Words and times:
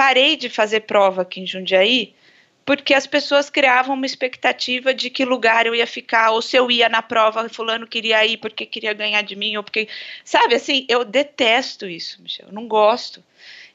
parei 0.00 0.34
de 0.34 0.48
fazer 0.48 0.80
prova 0.80 1.20
aqui 1.20 1.40
em 1.40 1.46
Jundiaí 1.46 2.14
porque 2.64 2.94
as 2.94 3.06
pessoas 3.06 3.50
criavam 3.50 3.94
uma 3.94 4.06
expectativa 4.06 4.94
de 4.94 5.10
que 5.10 5.26
lugar 5.26 5.66
eu 5.66 5.74
ia 5.74 5.86
ficar, 5.86 6.30
ou 6.30 6.40
se 6.40 6.56
eu 6.56 6.70
ia 6.70 6.88
na 6.88 7.02
prova, 7.02 7.46
fulano 7.50 7.86
queria 7.86 8.24
ir 8.24 8.38
porque 8.38 8.64
queria 8.64 8.94
ganhar 8.94 9.20
de 9.20 9.36
mim, 9.36 9.56
ou 9.56 9.62
porque. 9.62 9.88
Sabe 10.24 10.54
assim, 10.54 10.86
eu 10.88 11.04
detesto 11.04 11.86
isso, 11.86 12.22
Michel. 12.22 12.46
Eu 12.46 12.52
não 12.54 12.66
gosto. 12.66 13.22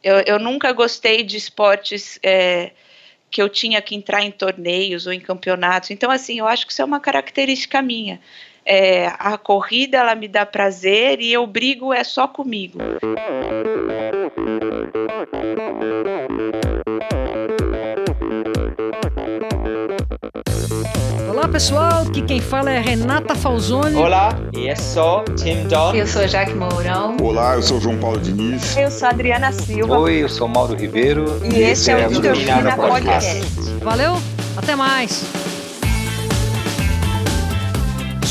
Eu, 0.02 0.22
eu 0.22 0.40
nunca 0.40 0.72
gostei 0.72 1.22
de 1.22 1.38
esportes 1.38 2.18
é, 2.24 2.72
que 3.30 3.40
eu 3.40 3.48
tinha 3.48 3.80
que 3.80 3.94
entrar 3.94 4.24
em 4.24 4.32
torneios 4.32 5.06
ou 5.06 5.14
em 5.14 5.20
campeonatos. 5.20 5.92
Então, 5.92 6.10
assim, 6.10 6.40
eu 6.40 6.48
acho 6.48 6.66
que 6.66 6.72
isso 6.72 6.82
é 6.82 6.86
uma 6.86 7.00
característica 7.00 7.82
minha. 7.84 8.20
É, 8.68 9.14
a 9.20 9.38
corrida 9.38 9.98
ela 9.98 10.16
me 10.16 10.28
dá 10.28 10.44
prazer 10.44 11.22
e 11.22 11.32
eu 11.32 11.46
brigo 11.46 11.94
é 11.94 12.04
só 12.04 12.28
comigo. 12.28 12.80
Olá 21.30 21.48
pessoal, 21.48 22.08
aqui 22.08 22.24
quem 22.24 22.42
fala 22.42 22.72
é 22.72 22.80
Renata 22.80 23.36
Falzoni. 23.36 23.98
Olá, 23.98 24.36
e 24.52 24.68
eu 24.68 24.76
sou 24.76 25.24
Tim 25.36 25.68
Don. 25.68 25.94
Eu 25.94 26.08
sou 26.08 26.28
Jaque 26.28 26.56
Mourão. 26.56 27.18
Olá, 27.22 27.54
eu 27.54 27.62
sou 27.62 27.80
João 27.80 28.00
Paulo 28.00 28.20
Diniz. 28.20 28.76
Eu 28.76 28.90
sou 28.90 29.10
Adriana 29.10 29.52
Silva. 29.52 30.00
Oi, 30.00 30.24
eu 30.24 30.30
sou 30.30 30.48
Mauro 30.48 30.74
Ribeiro. 30.76 31.40
E, 31.44 31.60
e 31.60 31.62
esse 31.62 31.92
é 31.92 31.98
o 31.98 32.12
Endorfina 32.12 32.76
Podcast. 32.76 33.42
Podcast. 33.42 33.84
Valeu, 33.84 34.14
até 34.58 34.76
mais. 34.76 35.45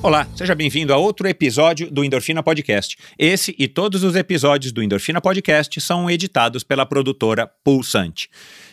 Olá, 0.00 0.28
seja 0.36 0.54
bem-vindo 0.54 0.94
a 0.94 0.96
outro 0.96 1.26
episódio 1.26 1.90
do 1.90 2.04
Endorfina 2.04 2.40
Podcast. 2.40 2.96
Esse 3.18 3.52
e 3.58 3.66
todos 3.66 4.04
os 4.04 4.14
episódios 4.14 4.70
do 4.70 4.80
Endorfina 4.80 5.20
Podcast 5.20 5.80
são 5.80 6.08
editados 6.08 6.62
pela 6.62 6.86
produtora 6.86 7.50
Pulsante. 7.64 8.30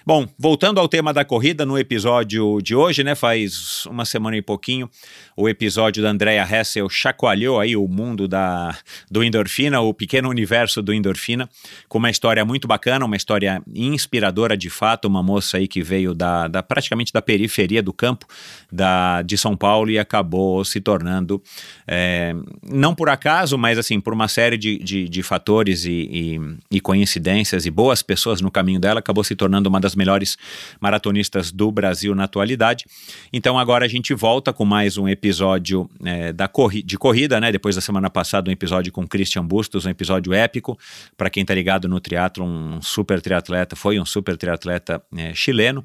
Bom, 0.08 0.28
voltando 0.38 0.80
ao 0.80 0.88
tema 0.88 1.12
da 1.12 1.26
corrida, 1.26 1.66
no 1.66 1.80
episódio 1.80 2.62
de 2.62 2.76
hoje, 2.76 3.04
né, 3.04 3.16
faz 3.16 3.88
uma 3.88 4.06
semana 4.06 4.38
e 4.38 4.42
pouquinho, 4.42 4.88
o 5.36 5.50
episódio 5.50 6.04
da 6.04 6.12
Andrea 6.12 6.48
Hessel 6.48 6.88
chacoalhou 6.88 7.60
aí 7.60 7.76
o 7.76 7.88
mundo 7.88 8.28
da, 8.28 8.78
do 9.10 9.24
endorfina, 9.24 9.82
o 9.82 9.96
pequeno 9.96 10.30
universo 10.30 10.80
do 10.84 10.94
endorfina, 10.94 11.50
com 11.90 11.98
uma 11.98 12.12
história 12.12 12.46
muito 12.46 12.68
bacana, 12.68 13.04
uma 13.04 13.16
história 13.16 13.60
inspiradora 13.74 14.56
de 14.56 14.70
fato, 14.70 15.08
uma 15.08 15.24
moça 15.24 15.58
aí 15.58 15.68
que 15.68 15.82
veio 15.82 16.14
da, 16.14 16.48
da 16.48 16.62
praticamente 16.62 17.12
da 17.12 17.20
periferia 17.20 17.82
do 17.82 17.92
campo 17.92 18.28
da, 18.72 19.24
de 19.24 19.40
São 19.40 19.58
Paulo 19.58 19.90
e 19.90 19.98
acabou 19.98 20.64
se 20.64 20.80
tornando, 20.80 21.42
é, 21.88 22.36
não 22.62 22.94
por 22.94 23.10
acaso, 23.10 23.58
mas 23.58 23.80
assim, 23.80 24.00
por 24.00 24.14
uma 24.14 24.28
série 24.28 24.56
de, 24.56 24.78
de, 24.78 25.10
de 25.10 25.24
fatores 25.24 25.84
e, 25.84 25.90
e, 25.90 26.40
e 26.70 26.80
coincidências 26.80 27.66
e 27.66 27.72
boas 27.72 28.04
pessoas 28.04 28.40
no 28.40 28.52
caminho 28.52 28.80
dela, 28.80 29.00
acabou 29.00 29.24
se 29.24 29.36
tornando 29.36 29.68
uma 29.68 29.80
das 29.80 29.95
melhores 29.96 30.38
maratonistas 30.80 31.52
do 31.52 31.72
Brasil 31.72 32.14
na 32.14 32.26
atualidade. 32.26 32.86
Então 33.32 33.58
agora 33.58 33.86
a 33.86 33.88
gente 33.88 34.14
volta 34.14 34.54
com 34.54 34.66
mais 34.66 34.98
um 34.98 35.08
episódio 35.08 35.90
é, 36.04 36.32
da 36.32 36.48
corri 36.48 36.84
de 36.84 36.98
corrida, 36.98 37.40
né? 37.40 37.52
Depois 37.52 37.76
da 37.76 37.82
semana 37.82 38.10
passada 38.10 38.50
um 38.50 38.54
episódio 38.54 38.92
com 38.92 39.08
Christian 39.08 39.46
Bustos, 39.46 39.86
um 39.86 39.90
episódio 39.90 40.34
épico 40.34 40.78
para 41.18 41.30
quem 41.30 41.44
tá 41.44 41.54
ligado 41.56 41.88
no 41.88 42.00
triatlo, 42.00 42.46
um 42.46 42.82
super 42.82 43.22
triatleta, 43.22 43.76
foi 43.76 44.00
um 44.00 44.06
super 44.06 44.38
triatleta 44.38 45.02
é, 45.18 45.34
chileno. 45.34 45.84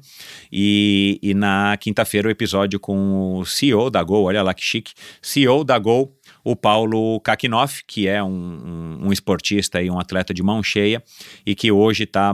E, 0.51 1.19
e 1.21 1.33
na 1.33 1.77
quinta-feira 1.77 2.27
o 2.27 2.31
episódio 2.31 2.79
com 2.79 3.39
o 3.39 3.45
CEO 3.45 3.89
da 3.89 4.03
Gol, 4.03 4.25
olha 4.25 4.41
lá 4.43 4.53
que 4.53 4.63
chique, 4.63 4.93
CEO 5.21 5.63
da 5.63 5.77
Gol, 5.79 6.15
o 6.43 6.55
Paulo 6.55 7.19
Kakinoff, 7.21 7.83
que 7.85 8.07
é 8.07 8.23
um, 8.23 8.29
um, 8.29 9.07
um, 9.07 9.13
esportista 9.13 9.81
e 9.81 9.89
um 9.89 9.99
atleta 9.99 10.33
de 10.33 10.41
mão 10.41 10.63
cheia 10.63 11.03
e 11.45 11.53
que 11.53 11.71
hoje 11.71 12.03
está 12.03 12.33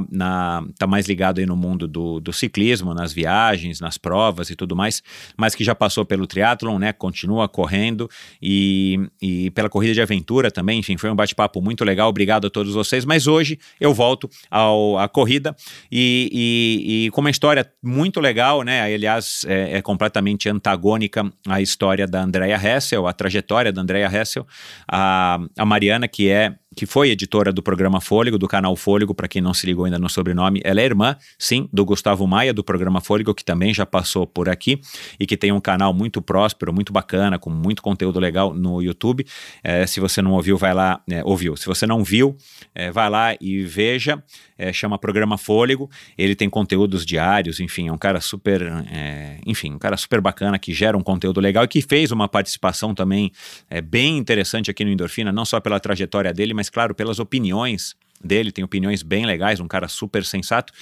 tá 0.77 0.87
mais 0.87 1.07
ligado 1.07 1.39
aí 1.39 1.45
no 1.45 1.55
mundo 1.55 1.87
do, 1.87 2.19
do, 2.19 2.31
ciclismo, 2.31 2.93
nas 2.93 3.11
viagens, 3.11 3.79
nas 3.79 3.97
provas 3.97 4.49
e 4.49 4.55
tudo 4.55 4.75
mais, 4.75 5.01
mas 5.35 5.55
que 5.55 5.63
já 5.63 5.75
passou 5.75 6.05
pelo 6.05 6.27
triatlon, 6.27 6.79
né, 6.79 6.93
continua 6.93 7.47
correndo 7.47 8.09
e, 8.41 8.99
e 9.21 9.51
pela 9.51 9.69
corrida 9.69 9.93
de 9.93 10.01
aventura 10.01 10.49
também, 10.49 10.79
enfim, 10.79 10.97
foi 10.97 11.09
um 11.09 11.15
bate-papo 11.15 11.61
muito 11.61 11.83
legal, 11.83 12.09
obrigado 12.09 12.47
a 12.47 12.49
todos 12.49 12.73
vocês, 12.73 13.05
mas 13.05 13.27
hoje 13.27 13.59
eu 13.79 13.93
volto 13.93 14.29
ao, 14.49 14.97
à 14.97 15.07
corrida 15.07 15.55
e, 15.91 16.29
e, 16.31 17.05
e, 17.05 17.11
com 17.11 17.21
uma 17.21 17.29
história 17.29 17.69
muito 17.83 18.19
legal, 18.19 18.63
né, 18.63 18.93
aliás, 18.93 19.45
é, 19.47 19.77
é 19.77 19.81
completamente 19.81 20.47
antagônica 20.49 21.29
à 21.47 21.61
história 21.61 22.07
da 22.07 22.21
Andrea 22.21 22.55
Hessel, 22.55 23.07
a 23.07 23.13
trajetória 23.13 23.71
da 23.71 23.81
Andrea 23.81 23.96
Andrea 23.97 24.21
Hessel, 24.21 24.45
a, 24.87 25.39
a 25.57 25.65
Mariana, 25.65 26.07
que 26.07 26.29
é 26.29 26.55
que 26.77 26.85
foi 26.85 27.09
editora 27.09 27.51
do 27.51 27.63
programa 27.63 27.99
Fôlego, 27.99 28.37
do 28.37 28.47
canal 28.47 28.75
Fôlego, 28.75 29.15
para 29.15 29.27
quem 29.27 29.41
não 29.41 29.51
se 29.51 29.65
ligou 29.65 29.85
ainda 29.85 29.97
no 29.97 30.07
sobrenome, 30.07 30.61
ela 30.63 30.79
é 30.79 30.85
irmã, 30.85 31.17
sim, 31.39 31.67
do 31.73 31.83
Gustavo 31.83 32.27
Maia, 32.27 32.53
do 32.53 32.63
programa 32.63 33.01
Fôlego, 33.01 33.33
que 33.33 33.43
também 33.43 33.73
já 33.73 33.83
passou 33.83 34.27
por 34.27 34.47
aqui 34.47 34.79
e 35.19 35.25
que 35.25 35.35
tem 35.35 35.51
um 35.51 35.59
canal 35.59 35.91
muito 35.91 36.21
próspero, 36.21 36.71
muito 36.71 36.93
bacana, 36.93 37.39
com 37.39 37.49
muito 37.49 37.81
conteúdo 37.81 38.19
legal 38.19 38.53
no 38.53 38.79
YouTube. 38.79 39.25
É, 39.63 39.87
se 39.87 39.99
você 39.99 40.21
não 40.21 40.33
ouviu, 40.33 40.55
vai 40.55 40.71
lá, 40.71 41.01
é, 41.09 41.23
ouviu. 41.25 41.57
Se 41.57 41.65
você 41.65 41.87
não 41.87 42.03
viu, 42.03 42.37
é, 42.75 42.91
vai 42.91 43.09
lá 43.09 43.35
e 43.41 43.63
veja. 43.63 44.23
É, 44.55 44.71
chama 44.71 44.97
Programa 44.97 45.37
Fôlego. 45.37 45.89
Ele 46.17 46.35
tem 46.35 46.49
conteúdos 46.49 47.05
diários, 47.05 47.59
enfim, 47.59 47.87
é 47.87 47.91
um 47.91 47.97
cara 47.97 48.19
super, 48.21 48.61
é, 48.91 49.39
enfim, 49.45 49.73
um 49.73 49.79
cara 49.79 49.97
super 49.97 50.21
bacana 50.21 50.57
que 50.59 50.73
gera 50.73 50.97
um 50.97 51.03
conteúdo 51.03 51.39
legal 51.39 51.63
e 51.63 51.67
que 51.67 51.81
fez 51.81 52.11
uma 52.11 52.27
participação 52.27 52.93
também 52.93 53.31
é, 53.69 53.81
bem 53.81 54.17
interessante 54.17 54.69
aqui 54.69 54.83
no 54.83 54.91
Endorfina, 54.91 55.31
não 55.31 55.45
só 55.45 55.59
pela 55.59 55.79
trajetória 55.79 56.33
dele, 56.33 56.53
mas 56.53 56.66
claro, 56.69 56.93
pelas 56.95 57.19
opiniões 57.19 57.95
dele, 58.23 58.51
tem 58.51 58.63
opiniões 58.63 59.03
bem 59.03 59.25
legais, 59.25 59.59
um 59.59 59.67
cara 59.67 59.87
super 59.87 60.23
sensato. 60.25 60.73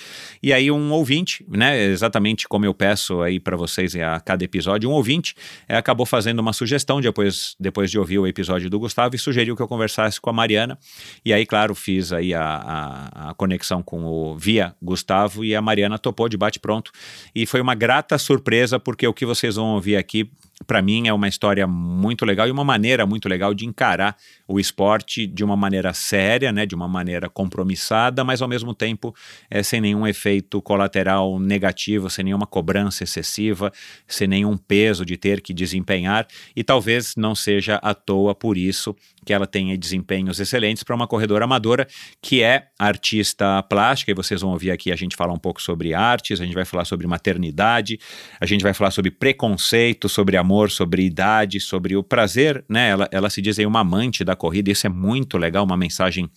E 0.42 0.54
aí 0.54 0.72
um 0.72 0.92
ouvinte, 0.92 1.46
né, 1.48 1.84
exatamente 1.86 2.48
como 2.48 2.66
eu 2.66 2.74
peço 2.74 3.22
aí 3.22 3.40
para 3.40 3.58
vocês 3.58 3.96
a 3.96 4.20
cada 4.20 4.44
episódio, 4.44 4.90
um 4.90 4.94
ouvinte 4.94 5.36
é, 5.68 5.76
acabou 5.76 6.06
fazendo 6.06 6.40
uma 6.40 6.54
sugestão 6.54 7.02
depois, 7.02 7.56
depois 7.60 7.92
de 7.92 8.00
ouvir 8.00 8.20
o 8.20 8.28
episódio 8.28 8.70
do 8.70 8.80
Gustavo 8.80 9.16
e 9.16 9.20
sugeriu 9.20 9.56
que 9.56 9.62
eu 9.62 9.68
conversasse 9.68 10.20
com 10.20 10.30
a 10.30 10.34
Mariana. 10.34 10.78
E 11.24 11.34
aí, 11.34 11.46
claro, 11.46 11.76
fiz 11.76 12.14
aí 12.14 12.34
a, 12.34 12.44
a, 12.44 13.30
a 13.30 13.34
conexão 13.34 13.84
com 13.84 14.06
o 14.06 14.38
via 14.38 14.76
Gustavo 14.82 15.44
e 15.44 15.56
a 15.56 15.62
Mariana 15.62 16.00
topou 16.00 16.30
de 16.30 16.38
bate 16.38 16.60
pronto. 16.60 16.92
E 17.34 17.46
foi 17.46 17.62
uma 17.62 17.76
grata 17.76 18.18
surpresa 18.18 18.80
porque 18.80 19.08
o 19.08 19.14
que 19.14 19.26
vocês 19.26 19.56
vão 19.56 19.76
ouvir 19.76 19.98
aqui 19.98 20.30
para 20.66 20.82
mim 20.82 21.08
é 21.08 21.14
uma 21.14 21.28
história 21.28 21.68
muito 21.68 22.24
legal 22.26 22.48
e 22.48 22.52
uma 22.52 22.64
maneira 22.64 23.06
muito 23.06 23.28
legal 23.28 23.54
de 23.54 23.66
encarar 23.66 24.16
o 24.48 24.60
esporte 24.60 25.28
de 25.28 25.44
uma 25.44 25.56
maneira 25.56 25.94
séria, 25.94 26.52
né, 26.52 26.66
de 26.66 26.74
uma 26.74 26.88
maneira 26.88 27.30
compromissada, 27.30 28.24
mas 28.24 28.42
ao 28.42 28.48
mesmo 28.48 28.74
tempo 28.74 29.14
é, 29.50 29.62
sem 29.62 29.82
nenhum 29.82 30.08
efeito 30.08 30.62
colateral 30.62 31.40
negativo, 31.40 32.10
sem 32.10 32.24
nenhuma 32.26 32.48
cobrança 32.48 33.04
excessiva, 33.04 33.72
sem 34.08 34.28
nenhum 34.28 34.56
peso 34.56 35.06
de 35.06 35.18
ter 35.18 35.42
que 35.42 35.54
desempenhar 35.54 36.26
e 36.56 36.64
talvez 36.64 37.16
não 37.18 37.36
seja 37.36 37.76
à 37.76 37.94
toa 37.94 38.34
por 38.34 38.58
isso 38.58 38.96
que 39.26 39.34
ela 39.34 39.48
tenha 39.48 39.78
desempenhos 39.78 40.40
excelentes 40.40 40.84
para 40.84 40.96
uma 40.96 41.08
corredora 41.08 41.46
amadora 41.46 41.88
que 42.22 42.44
é 42.44 42.68
artista 42.78 43.62
plástica, 43.64 44.12
e 44.12 44.14
vocês 44.14 44.42
vão 44.42 44.52
ouvir 44.52 44.72
aqui 44.72 44.92
a 44.92 44.96
gente 44.96 45.16
falar 45.16 45.34
um 45.34 45.40
pouco 45.40 45.62
sobre 45.62 45.94
artes, 45.94 46.40
a 46.40 46.46
gente 46.46 46.54
vai 46.54 46.66
falar 46.66 46.86
sobre 46.86 47.08
maternidade, 47.08 48.00
a 48.40 48.46
gente 48.46 48.62
vai 48.62 48.74
falar 48.74 48.92
sobre 48.92 49.12
preconceito, 49.12 50.08
sobre 50.08 50.38
amor, 50.38 50.70
sobre 50.70 51.04
idade, 51.04 51.60
sobre 51.60 51.96
o 51.96 52.04
prazer, 52.04 52.64
né? 52.70 52.90
Ela, 52.90 53.10
ela 53.12 53.30
se 53.30 53.42
diz 53.42 53.58
aí 53.58 53.66
uma 53.66 53.80
amante 53.80 54.24
da 54.24 54.36
corrida, 54.36 54.72
isso 54.72 54.86
é 54.86 54.90
muito 54.90 55.38
legal, 55.38 55.66
uma 55.66 55.78
mensagem 55.78 56.30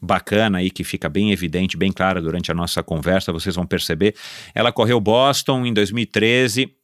bacana 0.00 0.58
aí 0.58 0.70
que 0.70 0.84
fica 0.84 1.08
bem 1.08 1.32
evidente, 1.32 1.76
bem 1.76 1.92
clara 1.92 2.20
durante 2.20 2.50
a 2.50 2.54
nossa 2.54 2.82
conversa, 2.82 3.32
vocês 3.32 3.54
vão 3.54 3.66
perceber. 3.66 4.14
Ela 4.54 4.70
correu 4.70 5.00
Boston 5.00 5.64
em 5.64 5.72
2013 5.72 6.83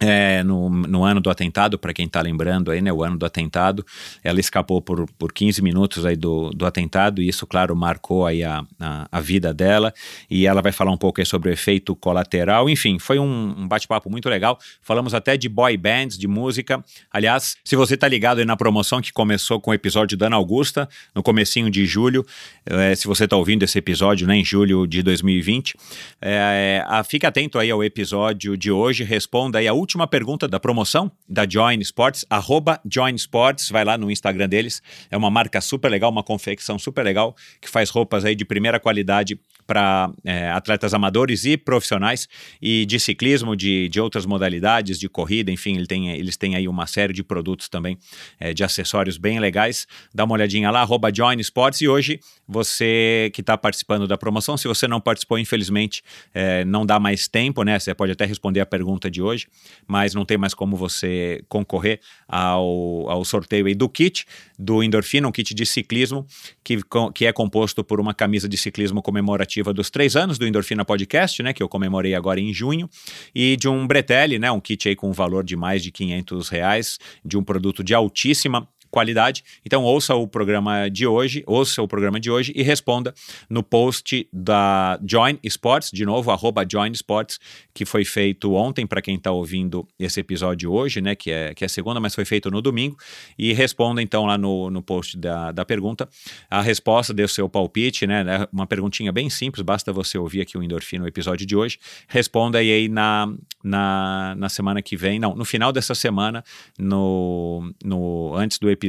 é, 0.00 0.42
no, 0.42 0.68
no, 0.68 1.04
ano 1.04 1.20
do 1.20 1.30
atentado, 1.30 1.78
para 1.78 1.92
quem 1.92 2.06
está 2.06 2.20
lembrando 2.20 2.70
aí, 2.70 2.82
né, 2.82 2.92
o 2.92 3.04
ano 3.04 3.16
do 3.16 3.24
atentado, 3.24 3.86
ela 4.24 4.40
escapou 4.40 4.82
por, 4.82 5.08
por 5.12 5.32
15 5.32 5.62
minutos 5.62 6.04
aí 6.04 6.16
do, 6.16 6.50
do 6.50 6.66
atentado 6.66 7.22
e 7.22 7.28
isso, 7.28 7.46
claro, 7.46 7.76
marcou 7.76 8.26
aí 8.26 8.42
a, 8.42 8.64
a, 8.80 9.08
a, 9.10 9.20
vida 9.20 9.54
dela 9.54 9.94
e 10.28 10.46
ela 10.46 10.60
vai 10.60 10.72
falar 10.72 10.90
um 10.90 10.96
pouco 10.96 11.20
aí 11.20 11.26
sobre 11.26 11.48
o 11.48 11.52
efeito 11.52 11.94
colateral, 11.94 12.68
enfim, 12.68 12.98
foi 12.98 13.20
um, 13.20 13.54
um 13.56 13.68
bate-papo 13.68 14.10
muito 14.10 14.28
legal, 14.28 14.58
falamos 14.82 15.14
até 15.14 15.36
de 15.36 15.48
boy 15.48 15.76
bands, 15.76 16.18
de 16.18 16.26
música, 16.26 16.84
aliás, 17.12 17.56
se 17.64 17.76
você 17.76 17.94
está 17.94 18.08
ligado 18.08 18.40
aí 18.40 18.44
na 18.44 18.56
promoção 18.56 19.00
que 19.00 19.12
começou 19.12 19.60
com 19.60 19.70
o 19.70 19.74
episódio 19.74 20.18
da 20.18 20.26
Ana 20.26 20.36
Augusta, 20.36 20.88
no 21.14 21.22
comecinho 21.22 21.70
de 21.70 21.86
julho, 21.86 22.26
é, 22.66 22.96
se 22.96 23.06
você 23.06 23.24
está 23.24 23.36
ouvindo 23.36 23.62
esse 23.62 23.78
episódio, 23.78 24.26
né, 24.26 24.36
em 24.36 24.44
julho 24.44 24.88
de 24.88 25.04
2020, 25.04 25.76
é, 26.20 26.84
fique 27.08 27.24
atento 27.24 27.60
aí 27.60 27.70
ao 27.70 27.84
episódio 27.84 28.56
de 28.56 28.72
hoje, 28.72 29.04
responda 29.04 29.58
aí 29.60 29.68
a 29.68 29.72
última 29.72 29.83
pergunta 30.08 30.48
da 30.48 30.58
promoção 30.58 31.10
da 31.28 31.48
Join 31.48 31.78
Sports, 31.80 32.24
arroba 32.30 32.80
Join 32.90 33.14
Sports, 33.14 33.68
vai 33.68 33.84
lá 33.84 33.98
no 33.98 34.10
Instagram 34.10 34.48
deles. 34.48 34.82
É 35.10 35.16
uma 35.16 35.30
marca 35.30 35.60
super 35.60 35.90
legal, 35.90 36.10
uma 36.10 36.22
confecção 36.22 36.78
super 36.78 37.04
legal, 37.04 37.36
que 37.60 37.68
faz 37.68 37.90
roupas 37.90 38.24
aí 38.24 38.34
de 38.34 38.44
primeira 38.44 38.80
qualidade 38.80 39.38
para 39.66 40.10
é, 40.24 40.50
atletas 40.50 40.94
amadores 40.94 41.44
e 41.44 41.56
profissionais 41.56 42.28
e 42.60 42.84
de 42.86 43.00
ciclismo, 43.00 43.56
de, 43.56 43.88
de 43.88 44.00
outras 44.00 44.26
modalidades, 44.26 44.98
de 44.98 45.08
corrida, 45.08 45.50
enfim, 45.50 45.76
ele 45.76 45.86
tem, 45.86 46.10
eles 46.10 46.36
têm 46.36 46.54
aí 46.54 46.68
uma 46.68 46.86
série 46.86 47.12
de 47.12 47.22
produtos 47.22 47.68
também, 47.68 47.98
é, 48.38 48.52
de 48.52 48.62
acessórios 48.62 49.16
bem 49.16 49.40
legais. 49.40 49.86
Dá 50.14 50.24
uma 50.24 50.34
olhadinha 50.34 50.70
lá, 50.70 50.80
arroba 50.80 51.12
Join 51.14 51.40
Sports. 51.40 51.80
E 51.80 51.88
hoje, 51.88 52.20
você 52.46 53.30
que 53.32 53.40
está 53.40 53.56
participando 53.56 54.06
da 54.06 54.18
promoção, 54.18 54.56
se 54.56 54.68
você 54.68 54.86
não 54.86 55.00
participou, 55.00 55.38
infelizmente, 55.38 56.02
é, 56.34 56.64
não 56.64 56.84
dá 56.84 57.00
mais 57.00 57.26
tempo, 57.26 57.62
né? 57.62 57.78
Você 57.78 57.94
pode 57.94 58.12
até 58.12 58.24
responder 58.24 58.60
a 58.60 58.66
pergunta 58.66 59.10
de 59.10 59.22
hoje, 59.22 59.46
mas 59.86 60.14
não 60.14 60.24
tem 60.24 60.36
mais 60.36 60.54
como 60.54 60.76
você 60.76 61.42
concorrer 61.48 62.00
ao, 62.28 63.08
ao 63.08 63.24
sorteio 63.24 63.66
aí 63.66 63.74
do 63.74 63.88
kit 63.88 64.26
do 64.58 64.82
Endorfina, 64.82 65.26
um 65.26 65.32
kit 65.32 65.54
de 65.54 65.66
ciclismo 65.66 66.26
que, 66.62 66.78
que 67.14 67.26
é 67.26 67.32
composto 67.32 67.82
por 67.82 68.00
uma 68.00 68.14
camisa 68.14 68.48
de 68.48 68.56
ciclismo 68.56 69.02
comemorativa 69.02 69.53
dos 69.62 69.90
três 69.90 70.16
anos 70.16 70.38
do 70.38 70.46
Endorfina 70.46 70.84
Podcast, 70.84 71.42
né? 71.42 71.52
Que 71.52 71.62
eu 71.62 71.68
comemorei 71.68 72.14
agora 72.14 72.40
em 72.40 72.52
junho, 72.52 72.88
e 73.34 73.56
de 73.56 73.68
um 73.68 73.86
Bretelli, 73.86 74.38
né? 74.38 74.50
Um 74.50 74.60
kit 74.60 74.88
aí 74.88 74.96
com 74.96 75.08
um 75.08 75.12
valor 75.12 75.44
de 75.44 75.56
mais 75.56 75.82
de 75.82 75.90
500 75.90 76.48
reais, 76.48 76.98
de 77.24 77.36
um 77.36 77.44
produto 77.44 77.84
de 77.84 77.94
altíssima 77.94 78.68
qualidade. 78.94 79.42
Então 79.66 79.82
ouça 79.82 80.14
o 80.14 80.28
programa 80.28 80.88
de 80.88 81.04
hoje, 81.04 81.42
ouça 81.48 81.82
o 81.82 81.88
programa 81.88 82.20
de 82.20 82.30
hoje 82.30 82.52
e 82.54 82.62
responda 82.62 83.12
no 83.50 83.60
post 83.60 84.28
da 84.32 85.00
Join 85.04 85.36
Sports, 85.42 85.90
de 85.92 86.06
novo, 86.06 86.30
arroba 86.30 86.64
Join 86.70 86.92
Sports, 86.92 87.40
que 87.74 87.84
foi 87.84 88.04
feito 88.04 88.54
ontem 88.54 88.86
para 88.86 89.02
quem 89.02 89.16
está 89.16 89.32
ouvindo 89.32 89.84
esse 89.98 90.20
episódio 90.20 90.72
hoje, 90.72 91.00
né? 91.00 91.16
Que 91.16 91.32
é, 91.32 91.52
que 91.54 91.64
é 91.64 91.68
segunda, 91.68 91.98
mas 91.98 92.14
foi 92.14 92.24
feito 92.24 92.48
no 92.52 92.62
domingo. 92.62 92.96
E 93.36 93.52
responda 93.52 94.00
então 94.00 94.26
lá 94.26 94.38
no, 94.38 94.70
no 94.70 94.80
post 94.80 95.18
da, 95.18 95.50
da 95.50 95.64
pergunta 95.64 96.08
a 96.48 96.62
resposta, 96.62 97.12
dê 97.12 97.24
o 97.24 97.28
seu 97.28 97.48
palpite, 97.48 98.06
né? 98.06 98.24
É 98.28 98.48
uma 98.52 98.66
perguntinha 98.66 99.10
bem 99.10 99.28
simples, 99.28 99.60
basta 99.64 99.92
você 99.92 100.16
ouvir 100.16 100.40
aqui 100.40 100.56
o 100.56 100.62
Endorfina, 100.62 101.04
o 101.04 101.08
episódio 101.08 101.44
de 101.44 101.56
hoje. 101.56 101.80
Responda 102.06 102.58
aí 102.58 102.88
na, 102.88 103.26
na, 103.64 104.36
na 104.38 104.48
semana 104.48 104.80
que 104.80 104.96
vem, 104.96 105.18
não, 105.18 105.34
no 105.34 105.44
final 105.44 105.72
dessa 105.72 105.96
semana, 105.96 106.44
no, 106.78 107.74
no 107.84 108.36
antes 108.36 108.56
do 108.60 108.70
episódio 108.70 108.83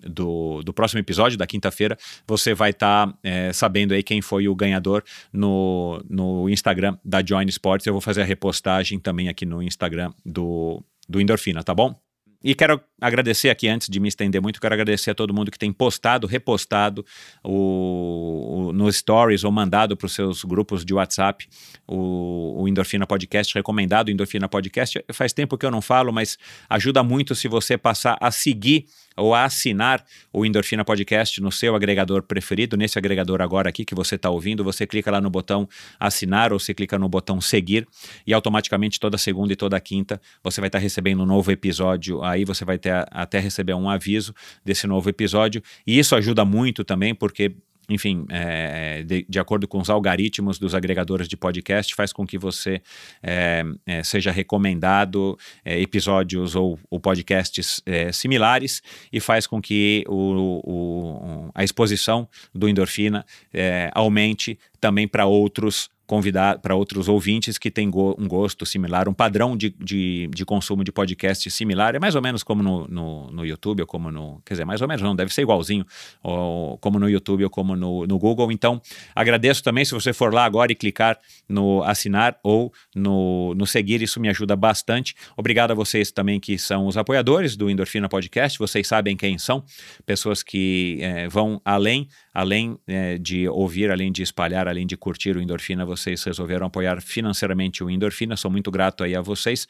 do, 0.00 0.62
do 0.62 0.72
próximo 0.72 1.00
episódio, 1.00 1.38
da 1.38 1.46
quinta-feira, 1.46 1.96
você 2.26 2.54
vai 2.54 2.70
estar 2.70 3.06
tá, 3.06 3.18
é, 3.22 3.52
sabendo 3.52 3.92
aí 3.92 4.02
quem 4.02 4.20
foi 4.20 4.48
o 4.48 4.54
ganhador 4.54 5.02
no, 5.32 6.02
no 6.08 6.48
Instagram 6.48 6.96
da 7.04 7.24
Join 7.24 7.46
Sports. 7.46 7.86
Eu 7.86 7.92
vou 7.92 8.00
fazer 8.00 8.22
a 8.22 8.24
repostagem 8.24 8.98
também 8.98 9.28
aqui 9.28 9.44
no 9.44 9.62
Instagram 9.62 10.12
do, 10.24 10.82
do 11.08 11.20
Endorfina, 11.20 11.62
tá 11.62 11.74
bom? 11.74 11.94
E 12.42 12.54
quero 12.54 12.80
agradecer 12.98 13.50
aqui, 13.50 13.68
antes 13.68 13.88
de 13.88 14.00
me 14.00 14.08
estender 14.08 14.40
muito, 14.40 14.60
quero 14.60 14.72
agradecer 14.72 15.10
a 15.10 15.14
todo 15.14 15.34
mundo 15.34 15.50
que 15.50 15.58
tem 15.58 15.70
postado, 15.70 16.26
repostado 16.26 17.04
o, 17.44 18.68
o 18.68 18.72
no 18.72 18.90
Stories 18.90 19.44
ou 19.44 19.52
mandado 19.52 19.94
para 19.94 20.06
os 20.06 20.12
seus 20.12 20.42
grupos 20.42 20.82
de 20.82 20.94
WhatsApp 20.94 21.46
o, 21.86 22.62
o, 22.62 22.68
Endorfina 22.68 23.06
Podcast, 23.06 23.54
recomendado 23.54 24.10
Endorfina 24.10 24.48
Podcast. 24.48 25.04
Faz 25.12 25.34
tempo 25.34 25.58
que 25.58 25.66
eu 25.66 25.70
não 25.70 25.82
falo, 25.82 26.12
mas 26.12 26.38
ajuda 26.68 27.02
muito 27.02 27.34
se 27.34 27.46
você 27.46 27.76
passar 27.76 28.16
a 28.20 28.30
seguir 28.30 28.86
ou 29.20 29.34
a 29.34 29.44
assinar 29.44 30.04
o 30.32 30.44
Endorfina 30.44 30.84
Podcast 30.84 31.40
no 31.40 31.52
seu 31.52 31.74
agregador 31.74 32.22
preferido, 32.22 32.76
nesse 32.76 32.98
agregador 32.98 33.42
agora 33.42 33.68
aqui 33.68 33.84
que 33.84 33.94
você 33.94 34.14
está 34.14 34.30
ouvindo, 34.30 34.64
você 34.64 34.86
clica 34.86 35.10
lá 35.10 35.20
no 35.20 35.30
botão 35.30 35.68
assinar 35.98 36.52
ou 36.52 36.58
você 36.58 36.72
clica 36.72 36.98
no 36.98 37.08
botão 37.08 37.40
seguir 37.40 37.86
e 38.26 38.32
automaticamente 38.32 38.98
toda 38.98 39.18
segunda 39.18 39.52
e 39.52 39.56
toda 39.56 39.78
quinta 39.80 40.20
você 40.42 40.60
vai 40.60 40.68
estar 40.68 40.78
tá 40.78 40.82
recebendo 40.82 41.22
um 41.22 41.26
novo 41.26 41.52
episódio, 41.52 42.22
aí 42.22 42.44
você 42.44 42.64
vai 42.64 42.78
ter, 42.78 43.06
até 43.10 43.38
receber 43.38 43.74
um 43.74 43.88
aviso 43.88 44.34
desse 44.64 44.86
novo 44.86 45.08
episódio. 45.08 45.62
E 45.86 45.98
isso 45.98 46.16
ajuda 46.16 46.44
muito 46.44 46.84
também 46.84 47.14
porque 47.14 47.54
enfim, 47.90 48.24
é, 48.30 49.02
de, 49.02 49.26
de, 49.28 49.38
acordo 49.38 49.66
com 49.66 49.78
os 49.78 49.90
algoritmos 49.90 50.58
dos 50.58 50.74
agregadores 50.74 51.28
de 51.28 51.36
podcast, 51.36 51.94
faz 51.94 52.12
com 52.12 52.26
que 52.26 52.38
você 52.38 52.80
é, 53.22 53.64
é, 53.84 54.02
seja 54.02 54.30
recomendado 54.30 55.36
é, 55.64 55.80
episódios 55.80 56.54
ou, 56.54 56.78
ou 56.88 57.00
podcasts 57.00 57.82
é, 57.84 58.12
similares 58.12 58.80
e 59.12 59.18
faz 59.20 59.46
com 59.46 59.60
que 59.60 60.04
o, 60.08 60.60
o, 60.64 61.50
a 61.54 61.64
exposição 61.64 62.28
do 62.54 62.68
endorfina 62.68 63.26
é, 63.52 63.90
aumente 63.94 64.58
também 64.80 65.08
para 65.08 65.26
outros 65.26 65.90
convidar 66.10 66.58
para 66.58 66.74
outros 66.74 67.06
ouvintes 67.06 67.56
que 67.56 67.70
têm 67.70 67.88
go 67.88 68.16
um 68.18 68.26
gosto 68.26 68.66
similar, 68.66 69.08
um 69.08 69.14
padrão 69.14 69.56
de, 69.56 69.72
de, 69.78 70.28
de, 70.34 70.44
consumo 70.44 70.82
de 70.82 70.90
podcast 70.90 71.48
similar. 71.48 71.94
É 71.94 72.00
mais 72.00 72.16
ou 72.16 72.20
menos 72.20 72.42
como 72.42 72.64
no, 72.64 72.88
no, 72.88 73.30
no, 73.30 73.46
YouTube, 73.46 73.82
ou 73.82 73.86
como 73.86 74.10
no. 74.10 74.42
Quer 74.44 74.54
dizer, 74.54 74.64
mais 74.64 74.82
ou 74.82 74.88
menos 74.88 75.00
não, 75.00 75.14
deve 75.14 75.32
ser 75.32 75.42
igualzinho, 75.42 75.86
ou, 76.20 76.76
como 76.78 76.98
no 76.98 77.08
YouTube 77.08 77.44
ou 77.44 77.50
como 77.50 77.76
no, 77.76 78.08
no 78.08 78.18
Google. 78.18 78.50
Então, 78.50 78.82
agradeço 79.14 79.62
também 79.62 79.84
se 79.84 79.92
você 79.92 80.12
for 80.12 80.34
lá 80.34 80.44
agora 80.44 80.72
e 80.72 80.74
clicar 80.74 81.16
no 81.48 81.80
assinar 81.84 82.36
ou 82.42 82.72
no, 82.92 83.54
no 83.54 83.64
seguir, 83.64 84.02
isso 84.02 84.18
me 84.18 84.28
ajuda 84.28 84.56
bastante. 84.56 85.14
Obrigado 85.36 85.70
a 85.70 85.74
vocês 85.74 86.10
também 86.10 86.40
que 86.40 86.58
são 86.58 86.88
os 86.88 86.96
apoiadores 86.96 87.54
do 87.54 87.70
Endorfina 87.70 88.08
Podcast, 88.08 88.58
vocês 88.58 88.84
sabem 88.88 89.16
quem 89.16 89.38
são, 89.38 89.62
pessoas 90.04 90.42
que 90.42 90.98
é, 91.00 91.28
vão 91.28 91.62
além, 91.64 92.08
além 92.34 92.76
é, 92.88 93.16
de 93.16 93.48
ouvir, 93.48 93.92
além 93.92 94.10
de 94.10 94.24
espalhar, 94.24 94.66
além 94.66 94.88
de 94.88 94.96
curtir 94.96 95.36
o 95.36 95.40
Endorfina, 95.40 95.84
vocês 95.84 95.99
resolveram 96.04 96.66
apoiar 96.66 97.00
financeiramente 97.00 97.82
o 97.82 97.90
Endorfina. 97.90 98.36
Sou 98.36 98.50
muito 98.50 98.70
grato 98.70 99.04
aí 99.04 99.14
a 99.14 99.20
vocês. 99.20 99.66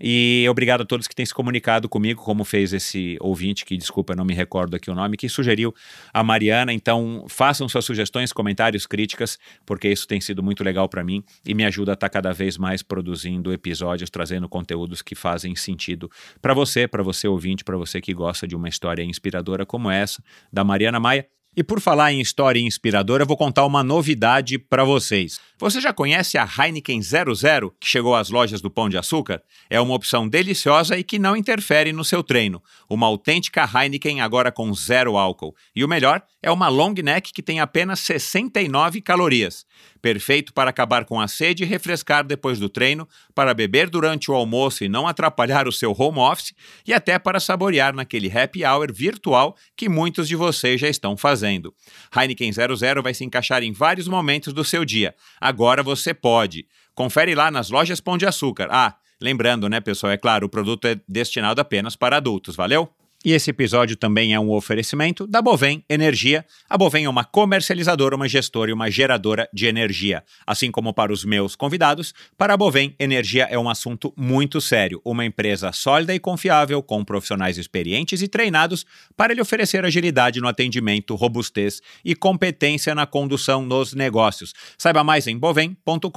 E 0.00 0.46
obrigado 0.48 0.82
a 0.82 0.84
todos 0.84 1.06
que 1.06 1.14
têm 1.14 1.24
se 1.24 1.34
comunicado 1.34 1.88
comigo, 1.88 2.22
como 2.22 2.44
fez 2.44 2.72
esse 2.72 3.16
ouvinte, 3.20 3.64
que 3.64 3.76
desculpa, 3.76 4.14
não 4.14 4.24
me 4.24 4.34
recordo 4.34 4.76
aqui 4.76 4.90
o 4.90 4.94
nome, 4.94 5.16
que 5.16 5.28
sugeriu 5.28 5.74
a 6.12 6.22
Mariana. 6.22 6.72
Então, 6.72 7.24
façam 7.28 7.68
suas 7.68 7.84
sugestões, 7.84 8.32
comentários, 8.32 8.86
críticas, 8.86 9.38
porque 9.64 9.88
isso 9.88 10.06
tem 10.06 10.20
sido 10.20 10.42
muito 10.42 10.62
legal 10.62 10.88
para 10.88 11.02
mim 11.04 11.22
e 11.46 11.54
me 11.54 11.64
ajuda 11.64 11.92
a 11.92 11.94
estar 11.94 12.08
tá 12.08 12.12
cada 12.12 12.32
vez 12.32 12.58
mais 12.58 12.82
produzindo 12.82 13.52
episódios, 13.52 14.10
trazendo 14.10 14.48
conteúdos 14.48 15.02
que 15.02 15.14
fazem 15.14 15.54
sentido 15.56 16.10
para 16.40 16.54
você, 16.54 16.86
para 16.86 17.02
você 17.02 17.28
ouvinte, 17.28 17.64
para 17.64 17.76
você 17.76 18.00
que 18.00 18.12
gosta 18.12 18.46
de 18.46 18.56
uma 18.56 18.68
história 18.68 19.02
inspiradora 19.02 19.64
como 19.64 19.90
essa 19.90 20.22
da 20.52 20.64
Mariana 20.64 21.00
Maia. 21.00 21.39
E 21.56 21.64
por 21.64 21.80
falar 21.80 22.12
em 22.12 22.20
história 22.20 22.60
inspiradora, 22.60 23.24
eu 23.24 23.26
vou 23.26 23.36
contar 23.36 23.66
uma 23.66 23.82
novidade 23.82 24.56
para 24.56 24.84
vocês. 24.84 25.40
Você 25.58 25.80
já 25.80 25.92
conhece 25.92 26.38
a 26.38 26.48
Heineken 26.48 27.02
00, 27.02 27.74
que 27.80 27.88
chegou 27.88 28.14
às 28.14 28.30
lojas 28.30 28.60
do 28.60 28.70
Pão 28.70 28.88
de 28.88 28.96
Açúcar? 28.96 29.42
É 29.68 29.80
uma 29.80 29.94
opção 29.94 30.28
deliciosa 30.28 30.96
e 30.96 31.02
que 31.02 31.18
não 31.18 31.36
interfere 31.36 31.92
no 31.92 32.04
seu 32.04 32.22
treino. 32.22 32.62
Uma 32.88 33.08
autêntica 33.08 33.68
Heineken 33.68 34.20
agora 34.20 34.52
com 34.52 34.72
zero 34.72 35.16
álcool. 35.16 35.54
E 35.74 35.84
o 35.84 35.88
melhor 35.88 36.22
é 36.40 36.52
uma 36.52 36.68
long 36.68 36.94
neck 36.94 37.32
que 37.32 37.42
tem 37.42 37.58
apenas 37.58 37.98
69 37.98 39.00
calorias. 39.00 39.66
Perfeito 40.00 40.52
para 40.52 40.70
acabar 40.70 41.04
com 41.04 41.20
a 41.20 41.28
sede 41.28 41.62
e 41.62 41.66
refrescar 41.66 42.24
depois 42.24 42.58
do 42.58 42.68
treino, 42.68 43.08
para 43.34 43.52
beber 43.52 43.90
durante 43.90 44.30
o 44.30 44.34
almoço 44.34 44.82
e 44.84 44.88
não 44.88 45.06
atrapalhar 45.06 45.68
o 45.68 45.72
seu 45.72 45.94
home 45.96 46.18
office, 46.18 46.54
e 46.86 46.92
até 46.92 47.18
para 47.18 47.40
saborear 47.40 47.94
naquele 47.94 48.30
happy 48.30 48.64
hour 48.64 48.92
virtual 48.92 49.56
que 49.76 49.88
muitos 49.88 50.26
de 50.26 50.36
vocês 50.36 50.80
já 50.80 50.88
estão 50.88 51.16
fazendo. 51.16 51.74
Heineken 52.16 52.52
00 52.52 53.02
vai 53.02 53.14
se 53.14 53.24
encaixar 53.24 53.62
em 53.62 53.72
vários 53.72 54.08
momentos 54.08 54.52
do 54.52 54.64
seu 54.64 54.84
dia. 54.84 55.14
Agora 55.40 55.82
você 55.82 56.14
pode. 56.14 56.66
Confere 56.94 57.34
lá 57.34 57.50
nas 57.50 57.70
lojas 57.70 58.00
Pão 58.00 58.16
de 58.18 58.26
Açúcar. 58.26 58.68
Ah, 58.70 58.94
lembrando, 59.20 59.68
né, 59.68 59.80
pessoal, 59.80 60.12
é 60.12 60.16
claro, 60.16 60.46
o 60.46 60.50
produto 60.50 60.86
é 60.86 60.98
destinado 61.08 61.60
apenas 61.60 61.96
para 61.96 62.16
adultos, 62.16 62.56
valeu? 62.56 62.90
E 63.22 63.32
esse 63.32 63.50
episódio 63.50 63.96
também 63.96 64.32
é 64.32 64.40
um 64.40 64.50
oferecimento 64.50 65.26
da 65.26 65.42
Bovem 65.42 65.84
Energia. 65.90 66.42
A 66.66 66.78
Bovem 66.78 67.04
é 67.04 67.08
uma 67.08 67.22
comercializadora, 67.22 68.16
uma 68.16 68.26
gestora 68.26 68.70
e 68.70 68.72
uma 68.72 68.90
geradora 68.90 69.46
de 69.52 69.66
energia. 69.66 70.24
Assim 70.46 70.70
como 70.70 70.94
para 70.94 71.12
os 71.12 71.22
meus 71.22 71.54
convidados, 71.54 72.14
para 72.38 72.54
a 72.54 72.56
Bovem, 72.56 72.94
energia 72.98 73.44
é 73.50 73.58
um 73.58 73.68
assunto 73.68 74.10
muito 74.16 74.58
sério. 74.58 75.02
Uma 75.04 75.26
empresa 75.26 75.70
sólida 75.70 76.14
e 76.14 76.18
confiável, 76.18 76.82
com 76.82 77.04
profissionais 77.04 77.58
experientes 77.58 78.22
e 78.22 78.28
treinados 78.28 78.86
para 79.14 79.34
lhe 79.34 79.42
oferecer 79.42 79.84
agilidade 79.84 80.40
no 80.40 80.48
atendimento, 80.48 81.14
robustez 81.14 81.82
e 82.02 82.14
competência 82.14 82.94
na 82.94 83.04
condução 83.04 83.66
nos 83.66 83.92
negócios. 83.92 84.54
Saiba 84.78 85.04
mais 85.04 85.26
em 85.26 85.36
bovem.com.br. 85.36 86.08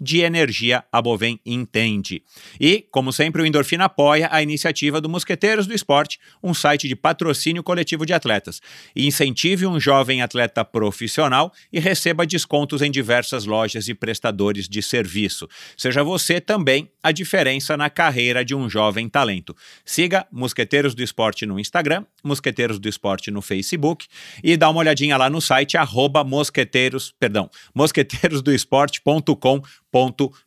De 0.00 0.18
energia, 0.18 0.82
a 0.90 1.00
Bovem 1.00 1.38
entende. 1.46 2.24
E, 2.60 2.84
como 2.90 3.12
sempre, 3.12 3.40
o 3.40 3.46
Endorfina 3.46 3.84
apoia 3.84 4.28
a 4.32 4.42
iniciativa 4.42 5.00
do 5.00 5.08
Mosqueteiros 5.08 5.68
do 5.68 5.75
Esporte, 5.76 6.18
um 6.42 6.52
site 6.52 6.88
de 6.88 6.96
patrocínio 6.96 7.62
coletivo 7.62 8.04
de 8.04 8.12
atletas. 8.12 8.60
E 8.94 9.06
incentive 9.06 9.66
um 9.66 9.78
jovem 9.78 10.22
atleta 10.22 10.64
profissional 10.64 11.52
e 11.72 11.78
receba 11.78 12.26
descontos 12.26 12.82
em 12.82 12.90
diversas 12.90 13.44
lojas 13.46 13.88
e 13.88 13.94
prestadores 13.94 14.68
de 14.68 14.82
serviço. 14.82 15.48
Seja 15.76 16.02
você 16.02 16.40
também 16.40 16.90
a 17.02 17.12
diferença 17.12 17.76
na 17.76 17.88
carreira 17.88 18.44
de 18.44 18.54
um 18.54 18.68
jovem 18.68 19.08
talento. 19.08 19.54
Siga 19.84 20.26
Mosqueteiros 20.32 20.94
do 20.94 21.02
Esporte 21.02 21.46
no 21.46 21.60
Instagram, 21.60 22.04
Mosqueteiros 22.26 22.78
do 22.78 22.88
Esporte 22.88 23.30
no 23.30 23.40
Facebook. 23.40 24.06
E 24.42 24.56
dá 24.56 24.68
uma 24.68 24.80
olhadinha 24.80 25.16
lá 25.16 25.30
no 25.30 25.40
site 25.40 25.76
arroba 25.76 26.24
mosqueteiros, 26.24 27.14
perdão, 27.18 27.48
mosqueteirosdoesporte.com 27.74 29.62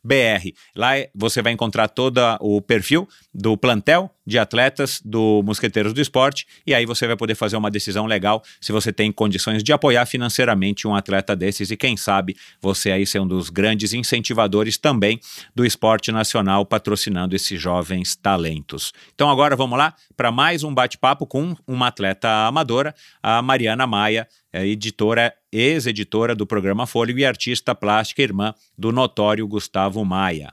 br 0.04 0.52
Lá 0.76 0.92
você 1.14 1.42
vai 1.42 1.52
encontrar 1.52 1.88
todo 1.88 2.20
o 2.40 2.62
perfil 2.62 3.08
do 3.34 3.56
plantel 3.56 4.10
de 4.24 4.38
atletas 4.38 5.00
do 5.04 5.42
Mosqueteiros 5.44 5.92
do 5.92 6.00
Esporte. 6.00 6.46
E 6.64 6.72
aí 6.72 6.86
você 6.86 7.04
vai 7.04 7.16
poder 7.16 7.34
fazer 7.34 7.56
uma 7.56 7.70
decisão 7.70 8.06
legal 8.06 8.42
se 8.60 8.70
você 8.70 8.92
tem 8.92 9.10
condições 9.10 9.62
de 9.62 9.72
apoiar 9.72 10.06
financeiramente 10.06 10.86
um 10.86 10.94
atleta 10.94 11.34
desses. 11.34 11.70
E 11.72 11.76
quem 11.76 11.96
sabe 11.96 12.36
você 12.60 12.92
aí 12.92 13.04
ser 13.04 13.18
um 13.18 13.26
dos 13.26 13.50
grandes 13.50 13.92
incentivadores 13.92 14.78
também 14.78 15.18
do 15.52 15.66
esporte 15.66 16.12
nacional 16.12 16.64
patrocinando 16.64 17.34
esses 17.34 17.60
jovens 17.60 18.14
talentos. 18.14 18.92
Então 19.14 19.28
agora 19.28 19.56
vamos 19.56 19.76
lá 19.76 19.94
para 20.16 20.30
mais 20.30 20.62
um 20.62 20.72
bate-papo 20.72 21.26
com 21.26 21.56
uma 21.70 21.86
atleta 21.86 22.46
amadora, 22.46 22.94
a 23.22 23.40
Mariana 23.40 23.86
Maia, 23.86 24.26
é 24.52 24.66
editora, 24.66 25.32
ex-editora 25.52 26.34
do 26.34 26.46
programa 26.46 26.86
Fôlego 26.86 27.20
e 27.20 27.24
artista 27.24 27.74
plástica 27.74 28.22
irmã 28.22 28.52
do 28.76 28.90
notório 28.90 29.46
Gustavo 29.46 30.04
Maia. 30.04 30.52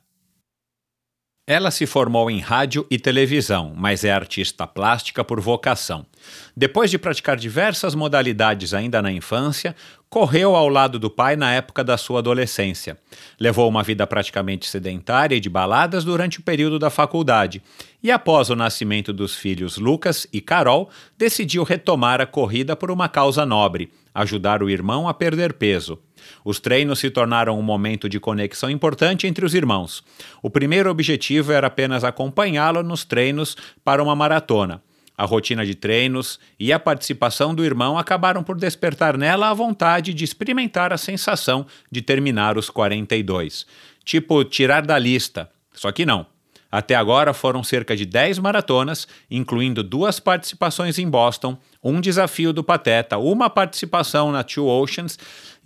Ela 1.49 1.71
se 1.71 1.85
formou 1.85 2.29
em 2.29 2.41
rádio 2.41 2.85
e 2.91 2.99
televisão, 2.99 3.71
mas 3.73 4.03
é 4.03 4.11
artista 4.11 4.67
plástica 4.67 5.23
por 5.23 5.39
vocação. 5.39 6.05
Depois 6.53 6.91
de 6.91 6.97
praticar 6.97 7.37
diversas 7.37 7.95
modalidades 7.95 8.73
ainda 8.73 9.01
na 9.01 9.13
infância, 9.13 9.73
correu 10.09 10.57
ao 10.57 10.67
lado 10.67 10.99
do 10.99 11.09
pai 11.09 11.37
na 11.37 11.53
época 11.53 11.85
da 11.85 11.95
sua 11.95 12.19
adolescência. 12.19 12.97
Levou 13.39 13.69
uma 13.69 13.81
vida 13.81 14.05
praticamente 14.05 14.67
sedentária 14.67 15.37
e 15.37 15.39
de 15.39 15.47
baladas 15.47 16.03
durante 16.03 16.41
o 16.41 16.43
período 16.43 16.77
da 16.77 16.89
faculdade. 16.89 17.63
E 18.03 18.11
após 18.11 18.49
o 18.49 18.55
nascimento 18.55 19.13
dos 19.13 19.33
filhos 19.33 19.77
Lucas 19.77 20.27
e 20.33 20.41
Carol, 20.41 20.89
decidiu 21.17 21.63
retomar 21.63 22.19
a 22.19 22.25
corrida 22.25 22.75
por 22.75 22.91
uma 22.91 23.07
causa 23.07 23.45
nobre: 23.45 23.89
ajudar 24.13 24.61
o 24.61 24.69
irmão 24.69 25.07
a 25.07 25.13
perder 25.13 25.53
peso. 25.53 25.97
Os 26.43 26.59
treinos 26.59 26.99
se 26.99 27.09
tornaram 27.09 27.57
um 27.57 27.61
momento 27.61 28.07
de 28.09 28.19
conexão 28.19 28.69
importante 28.69 29.27
entre 29.27 29.45
os 29.45 29.53
irmãos. 29.53 30.03
O 30.41 30.49
primeiro 30.49 30.89
objetivo 30.89 31.51
era 31.51 31.67
apenas 31.67 32.03
acompanhá-lo 32.03 32.83
nos 32.83 33.03
treinos 33.05 33.55
para 33.83 34.01
uma 34.01 34.15
maratona. 34.15 34.81
A 35.17 35.25
rotina 35.25 35.65
de 35.65 35.73
treinos 35.73 36.39
e 36.59 36.71
a 36.71 36.79
participação 36.79 37.55
do 37.55 37.65
irmão 37.65 37.97
acabaram 37.97 38.43
por 38.43 38.55
despertar 38.55 39.17
nela 39.17 39.49
a 39.49 39.53
vontade 39.53 40.13
de 40.13 40.23
experimentar 40.23 40.93
a 40.93 40.97
sensação 40.97 41.65
de 41.91 42.03
terminar 42.03 42.55
os 42.55 42.69
42. 42.69 43.65
Tipo, 44.05 44.43
tirar 44.43 44.85
da 44.85 44.99
lista. 44.99 45.49
Só 45.73 45.91
que 45.91 46.05
não. 46.05 46.27
Até 46.71 46.95
agora 46.95 47.33
foram 47.33 47.63
cerca 47.63 47.95
de 47.95 48.05
10 48.05 48.39
maratonas, 48.39 49.07
incluindo 49.31 49.81
duas 49.81 50.19
participações 50.19 50.99
em 50.99 51.09
Boston, 51.09 51.57
um 51.81 52.01
desafio 52.01 52.51
do 52.51 52.63
Pateta, 52.63 53.17
uma 53.17 53.49
participação 53.49 54.31
na 54.31 54.43
Two 54.43 54.67
Oceans 54.67 55.17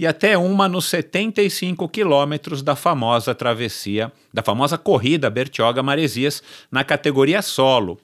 e 0.02 0.08
até 0.08 0.36
uma 0.36 0.68
nos 0.68 0.86
75 0.86 1.88
quilômetros 1.88 2.64
da 2.64 2.76
famosa 2.76 3.36
travessia, 3.36 4.12
da 4.34 4.42
famosa 4.42 4.76
corrida 4.76 5.30
Bertioga 5.30 5.84
Maresias 5.84 6.42
na 6.72 6.84
categoria 6.84 7.40
solo, 7.44 8.00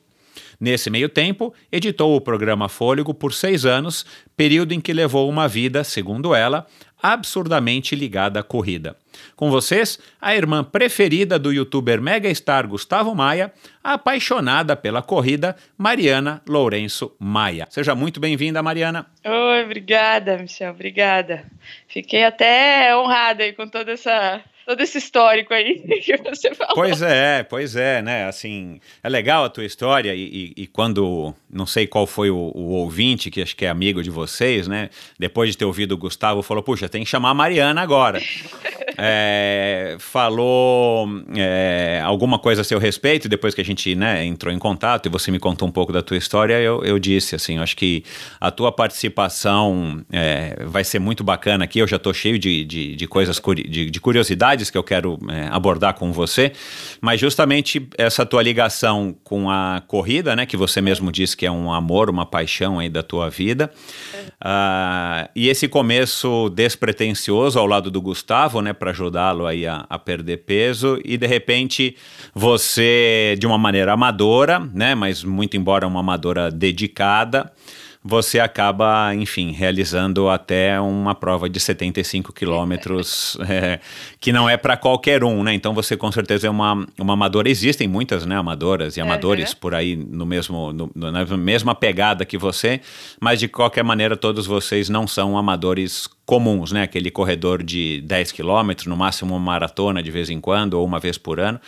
Nesse 0.59 0.89
meio 0.89 1.07
tempo, 1.07 1.53
editou 1.71 2.15
o 2.15 2.21
programa 2.21 2.67
Fôlego 2.67 3.13
por 3.13 3.31
seis 3.31 3.63
anos, 3.63 4.05
período 4.35 4.73
em 4.73 4.81
que 4.81 4.91
levou 4.91 5.29
uma 5.29 5.47
vida, 5.47 5.83
segundo 5.83 6.33
ela, 6.33 6.65
absurdamente 7.01 7.95
ligada 7.95 8.39
à 8.39 8.43
corrida. 8.43 8.95
Com 9.35 9.49
vocês, 9.49 9.99
a 10.21 10.35
irmã 10.35 10.63
preferida 10.63 11.37
do 11.37 11.51
youtuber 11.51 12.01
megastar 12.01 12.67
Gustavo 12.67 13.13
Maia, 13.15 13.53
a 13.83 13.93
apaixonada 13.93 14.75
pela 14.75 15.01
corrida, 15.01 15.55
Mariana 15.77 16.41
Lourenço 16.47 17.15
Maia. 17.19 17.67
Seja 17.69 17.95
muito 17.95 18.19
bem-vinda, 18.19 18.61
Mariana. 18.63 19.05
Oi, 19.25 19.63
obrigada, 19.63 20.37
Michel, 20.37 20.71
obrigada. 20.71 21.45
Fiquei 21.87 22.23
até 22.23 22.95
honrada 22.95 23.43
aí 23.43 23.53
com 23.53 23.67
toda 23.67 23.91
essa 23.91 24.43
todo 24.67 24.81
esse 24.81 24.97
histórico 24.97 25.53
aí 25.53 25.79
que 26.03 26.17
você 26.17 26.53
falou. 26.53 26.75
Pois 26.75 27.01
é, 27.01 27.41
pois 27.43 27.75
é, 27.77 28.01
né? 28.01 28.25
Assim, 28.25 28.81
é 29.01 29.07
legal 29.07 29.45
a 29.45 29.49
tua 29.49 29.63
história 29.63 30.13
e, 30.13 30.53
e, 30.57 30.63
e 30.63 30.67
quando, 30.67 31.33
não 31.49 31.65
sei 31.65 31.87
qual 31.87 32.05
foi 32.05 32.29
o, 32.29 32.51
o, 32.53 32.71
ouvinte, 32.71 33.31
que 33.31 33.41
acho 33.41 33.55
que 33.55 33.65
é 33.65 33.69
amigo 33.69 34.03
de 34.03 34.09
vocês, 34.09 34.67
né? 34.67 34.89
Depois 35.17 35.51
de 35.51 35.57
ter 35.57 35.65
ouvido 35.65 35.93
o 35.93 35.97
Gustavo, 35.97 36.41
falou, 36.41 36.61
puxa, 36.61 36.89
tem 36.89 37.03
que 37.03 37.09
chamar 37.09 37.29
a 37.29 37.33
Mariana 37.33 37.81
agora. 37.81 38.21
é, 38.97 39.95
falou 39.99 41.07
é, 41.35 42.01
alguma 42.03 42.39
coisa 42.39 42.61
a 42.61 42.63
seu 42.63 42.79
respeito, 42.79 43.29
depois 43.29 43.53
que 43.53 43.61
a 43.61 43.65
gente 43.65 43.95
né, 43.95 44.25
entrou 44.25 44.51
em 44.51 44.57
contato 44.57 45.05
e 45.05 45.09
você 45.09 45.29
me 45.29 45.37
contou 45.37 45.67
um 45.67 45.71
pouco 45.71 45.93
da 45.93 46.01
tua 46.01 46.17
história, 46.17 46.59
eu, 46.59 46.83
eu 46.83 46.97
disse, 46.97 47.35
assim, 47.35 47.59
acho 47.59 47.77
que 47.77 48.03
a 48.41 48.49
tua 48.49 48.71
participação 48.71 50.03
é, 50.11 50.63
vai 50.65 50.83
ser 50.83 50.97
muito 50.97 51.23
bacana 51.23 51.63
aqui, 51.63 51.77
eu 51.79 51.87
já 51.87 51.97
estou 51.97 52.13
cheio 52.13 52.39
de, 52.39 52.65
de, 52.65 52.95
de 52.95 53.07
coisas, 53.07 53.39
de, 53.55 53.89
de 53.89 54.01
curiosidade 54.01 54.69
que 54.71 54.77
eu 54.77 54.83
quero 54.83 55.19
é, 55.29 55.47
abordar 55.51 55.93
com 55.93 56.11
você, 56.11 56.51
mas 56.99 57.19
justamente 57.19 57.87
essa 57.97 58.25
tua 58.25 58.41
ligação 58.41 59.15
com 59.23 59.49
a 59.49 59.83
corrida, 59.87 60.35
né, 60.35 60.45
que 60.45 60.57
você 60.57 60.81
mesmo 60.81 61.11
disse 61.11 61.36
que 61.37 61.45
é 61.45 61.51
um 61.51 61.71
amor, 61.71 62.09
uma 62.09 62.25
paixão 62.25 62.79
aí 62.79 62.89
da 62.89 63.03
tua 63.03 63.29
vida, 63.29 63.71
uh, 64.43 65.29
e 65.35 65.47
esse 65.47 65.67
começo 65.67 66.49
despretensioso 66.49 67.59
ao 67.59 67.67
lado 67.67 67.91
do 67.91 68.01
Gustavo, 68.01 68.61
né, 68.61 68.73
para 68.73 68.91
ajudá-lo 68.91 69.45
aí 69.45 69.67
a, 69.67 69.85
a, 69.89 69.99
perder 69.99 70.37
peso, 70.37 70.99
e 71.05 71.17
de 71.17 71.27
repente 71.27 71.95
você, 72.33 73.35
de 73.39 73.45
uma 73.45 73.57
maneira 73.57 73.93
amadora, 73.93 74.59
né, 74.73 74.95
mas 74.95 75.23
muito 75.23 75.55
embora 75.55 75.87
uma 75.87 75.99
amadora 75.99 76.49
dedicada, 76.51 77.51
você 78.07 78.39
acaba, 78.39 79.13
enfim, 79.13 79.51
realizando 79.51 80.29
até 80.29 80.79
uma 80.79 81.13
prova 81.13 81.49
de 81.49 81.59
75 81.59 82.31
quilômetros, 82.31 83.37
é, 83.49 83.81
que 84.17 84.31
não 84.31 84.49
é 84.49 84.55
para 84.55 84.77
qualquer 84.77 85.25
um, 85.25 85.43
né? 85.43 85.53
Então 85.53 85.73
você 85.73 85.97
com 85.97 86.09
certeza 86.09 86.47
é 86.47 86.49
uma, 86.49 86.87
uma 86.97 87.13
amadora. 87.13 87.49
Existem 87.49 87.85
muitas, 87.85 88.25
né, 88.25 88.37
amadoras 88.37 88.95
e 88.95 89.01
amadores 89.01 89.51
uhum. 89.51 89.57
por 89.59 89.75
aí 89.75 89.97
no 89.97 90.25
mesmo, 90.25 90.71
no, 90.71 90.89
na 90.95 91.25
mesma 91.35 91.75
pegada 91.75 92.23
que 92.23 92.37
você, 92.37 92.79
mas 93.19 93.41
de 93.41 93.49
qualquer 93.49 93.83
maneira 93.83 94.15
todos 94.15 94.47
vocês 94.47 94.87
não 94.87 95.05
são 95.05 95.37
amadores 95.37 96.07
comuns, 96.25 96.71
né? 96.71 96.83
Aquele 96.83 97.11
corredor 97.11 97.61
de 97.61 98.01
10 98.01 98.31
quilômetros, 98.31 98.87
no 98.87 98.95
máximo 98.95 99.35
uma 99.35 99.39
maratona 99.39 100.01
de 100.01 100.11
vez 100.11 100.29
em 100.29 100.39
quando 100.39 100.75
ou 100.75 100.85
uma 100.85 100.99
vez 100.99 101.17
por 101.17 101.41
ano. 101.41 101.59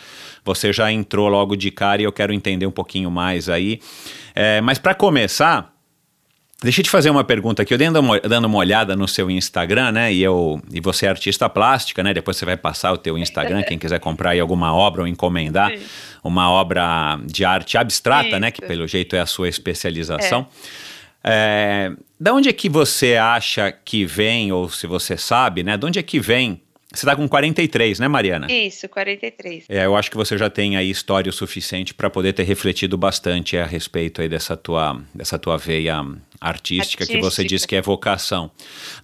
Você 0.42 0.72
já 0.72 0.90
entrou 0.90 1.28
logo 1.28 1.54
de 1.54 1.70
cara 1.70 2.00
e 2.00 2.04
eu 2.06 2.12
quero 2.12 2.32
entender 2.32 2.66
um 2.66 2.70
pouquinho 2.70 3.10
mais 3.10 3.48
aí. 3.48 3.78
É, 4.34 4.60
mas 4.60 4.78
para 4.78 4.94
começar 4.94 5.69
Deixa 6.62 6.80
eu 6.80 6.84
te 6.84 6.90
fazer 6.90 7.08
uma 7.08 7.24
pergunta 7.24 7.62
aqui. 7.62 7.72
Eu 7.72 7.78
dando 7.78 8.00
uma, 8.00 8.20
dando 8.20 8.44
uma 8.44 8.58
olhada 8.58 8.94
no 8.94 9.08
seu 9.08 9.30
Instagram, 9.30 9.92
né? 9.92 10.12
E, 10.12 10.22
eu, 10.22 10.60
e 10.70 10.78
você 10.80 11.06
é 11.06 11.08
artista 11.08 11.48
plástica, 11.48 12.02
né? 12.02 12.12
Depois 12.12 12.36
você 12.36 12.44
vai 12.44 12.56
passar 12.56 12.92
o 12.92 12.98
teu 12.98 13.16
Instagram, 13.16 13.62
quem 13.62 13.78
quiser 13.78 13.98
comprar 13.98 14.30
aí 14.30 14.40
alguma 14.40 14.74
obra 14.74 15.00
ou 15.00 15.08
encomendar 15.08 15.70
Sim. 15.70 15.84
uma 16.22 16.50
obra 16.50 17.18
de 17.24 17.46
arte 17.46 17.78
abstrata, 17.78 18.28
Isso. 18.28 18.38
né? 18.38 18.50
Que 18.50 18.60
pelo 18.60 18.86
jeito 18.86 19.16
é 19.16 19.20
a 19.20 19.26
sua 19.26 19.48
especialização. 19.48 20.46
É. 21.24 21.92
É, 21.92 21.92
da 22.18 22.34
onde 22.34 22.48
é 22.48 22.52
que 22.52 22.68
você 22.68 23.16
acha 23.16 23.72
que 23.72 24.04
vem, 24.04 24.52
ou 24.52 24.68
se 24.68 24.86
você 24.86 25.16
sabe, 25.16 25.62
né? 25.62 25.78
De 25.78 25.86
onde 25.86 25.98
é 25.98 26.02
que 26.02 26.20
vem 26.20 26.60
você 26.92 27.06
está 27.06 27.14
com 27.14 27.28
43, 27.28 28.00
né, 28.00 28.08
Mariana? 28.08 28.50
Isso, 28.50 28.88
43. 28.88 29.66
É, 29.68 29.86
eu 29.86 29.94
acho 29.94 30.10
que 30.10 30.16
você 30.16 30.36
já 30.36 30.50
tem 30.50 30.76
aí 30.76 30.90
história 30.90 31.30
o 31.30 31.32
suficiente 31.32 31.94
para 31.94 32.10
poder 32.10 32.32
ter 32.32 32.42
refletido 32.42 32.98
bastante 32.98 33.56
a 33.56 33.64
respeito 33.64 34.20
aí 34.20 34.28
dessa 34.28 34.56
tua, 34.56 35.00
dessa 35.14 35.38
tua 35.38 35.56
veia 35.56 36.04
artística, 36.40 37.02
artística, 37.02 37.06
que 37.06 37.20
você 37.20 37.44
disse 37.44 37.68
que 37.68 37.76
é 37.76 37.82
vocação. 37.82 38.50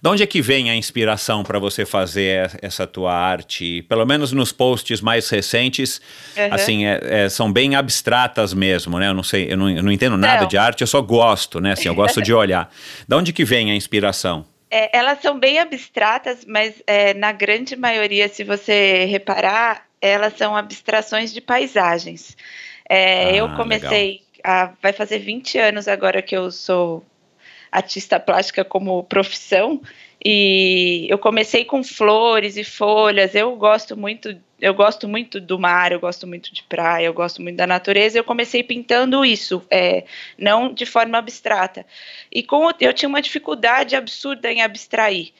De 0.01 0.09
onde 0.09 0.23
é 0.23 0.25
que 0.25 0.41
vem 0.41 0.71
a 0.71 0.75
inspiração 0.75 1.43
para 1.43 1.59
você 1.59 1.85
fazer 1.85 2.57
essa 2.61 2.87
tua 2.87 3.13
arte? 3.13 3.83
Pelo 3.83 4.05
menos 4.05 4.31
nos 4.31 4.51
posts 4.51 5.01
mais 5.01 5.29
recentes, 5.29 6.01
uhum. 6.35 6.49
assim, 6.51 6.85
é, 6.85 6.99
é, 7.03 7.29
são 7.29 7.51
bem 7.51 7.75
abstratas 7.75 8.53
mesmo, 8.53 8.97
né? 8.97 9.09
Eu 9.09 9.13
não 9.13 9.23
sei, 9.23 9.51
eu 9.51 9.57
não, 9.57 9.69
eu 9.69 9.83
não 9.83 9.91
entendo 9.91 10.17
nada 10.17 10.41
não. 10.41 10.47
de 10.47 10.57
arte, 10.57 10.81
eu 10.81 10.87
só 10.87 11.01
gosto, 11.01 11.61
né? 11.61 11.73
Assim, 11.73 11.87
eu 11.87 11.95
gosto 11.95 12.21
de 12.21 12.33
olhar. 12.33 12.73
De 13.07 13.15
onde 13.15 13.31
que 13.31 13.45
vem 13.45 13.71
a 13.71 13.75
inspiração? 13.75 14.45
É, 14.69 14.97
elas 14.97 15.21
são 15.21 15.39
bem 15.39 15.59
abstratas, 15.59 16.43
mas 16.45 16.81
é, 16.85 17.13
na 17.13 17.31
grande 17.31 17.75
maioria, 17.75 18.27
se 18.27 18.43
você 18.43 19.05
reparar, 19.05 19.85
elas 20.01 20.33
são 20.35 20.55
abstrações 20.57 21.31
de 21.31 21.39
paisagens. 21.39 22.35
É, 22.89 23.29
ah, 23.29 23.33
eu 23.33 23.55
comecei, 23.55 24.21
a, 24.43 24.71
vai 24.81 24.91
fazer 24.91 25.19
20 25.19 25.57
anos 25.57 25.87
agora 25.87 26.21
que 26.21 26.35
eu 26.35 26.51
sou 26.51 27.05
artista 27.71 28.19
plástica 28.19 28.63
como 28.63 29.03
profissão, 29.03 29.81
e 30.23 31.07
eu 31.09 31.17
comecei 31.17 31.63
com 31.63 31.83
flores 31.83 32.57
e 32.57 32.63
folhas. 32.63 33.35
Eu 33.35 33.55
gosto 33.55 33.95
muito 33.95 34.35
eu 34.59 34.73
gosto 34.73 35.07
muito 35.07 35.39
do 35.39 35.59
mar, 35.59 35.91
eu 35.91 35.99
gosto 35.99 36.25
muito 36.25 36.51
de 36.51 36.63
praia, 36.63 37.05
eu 37.05 37.13
gosto 37.13 37.41
muito 37.41 37.55
da 37.55 37.67
natureza. 37.67 38.17
Eu 38.17 38.23
comecei 38.23 38.63
pintando 38.63 39.23
isso, 39.23 39.63
é, 39.69 40.03
não 40.37 40.73
de 40.73 40.85
forma 40.85 41.17
abstrata. 41.17 41.85
E 42.31 42.41
com 42.41 42.65
o, 42.65 42.73
eu 42.79 42.93
tinha 42.93 43.07
uma 43.07 43.21
dificuldade 43.21 43.95
absurda 43.95 44.51
em 44.51 44.61
abstrair. 44.61 45.31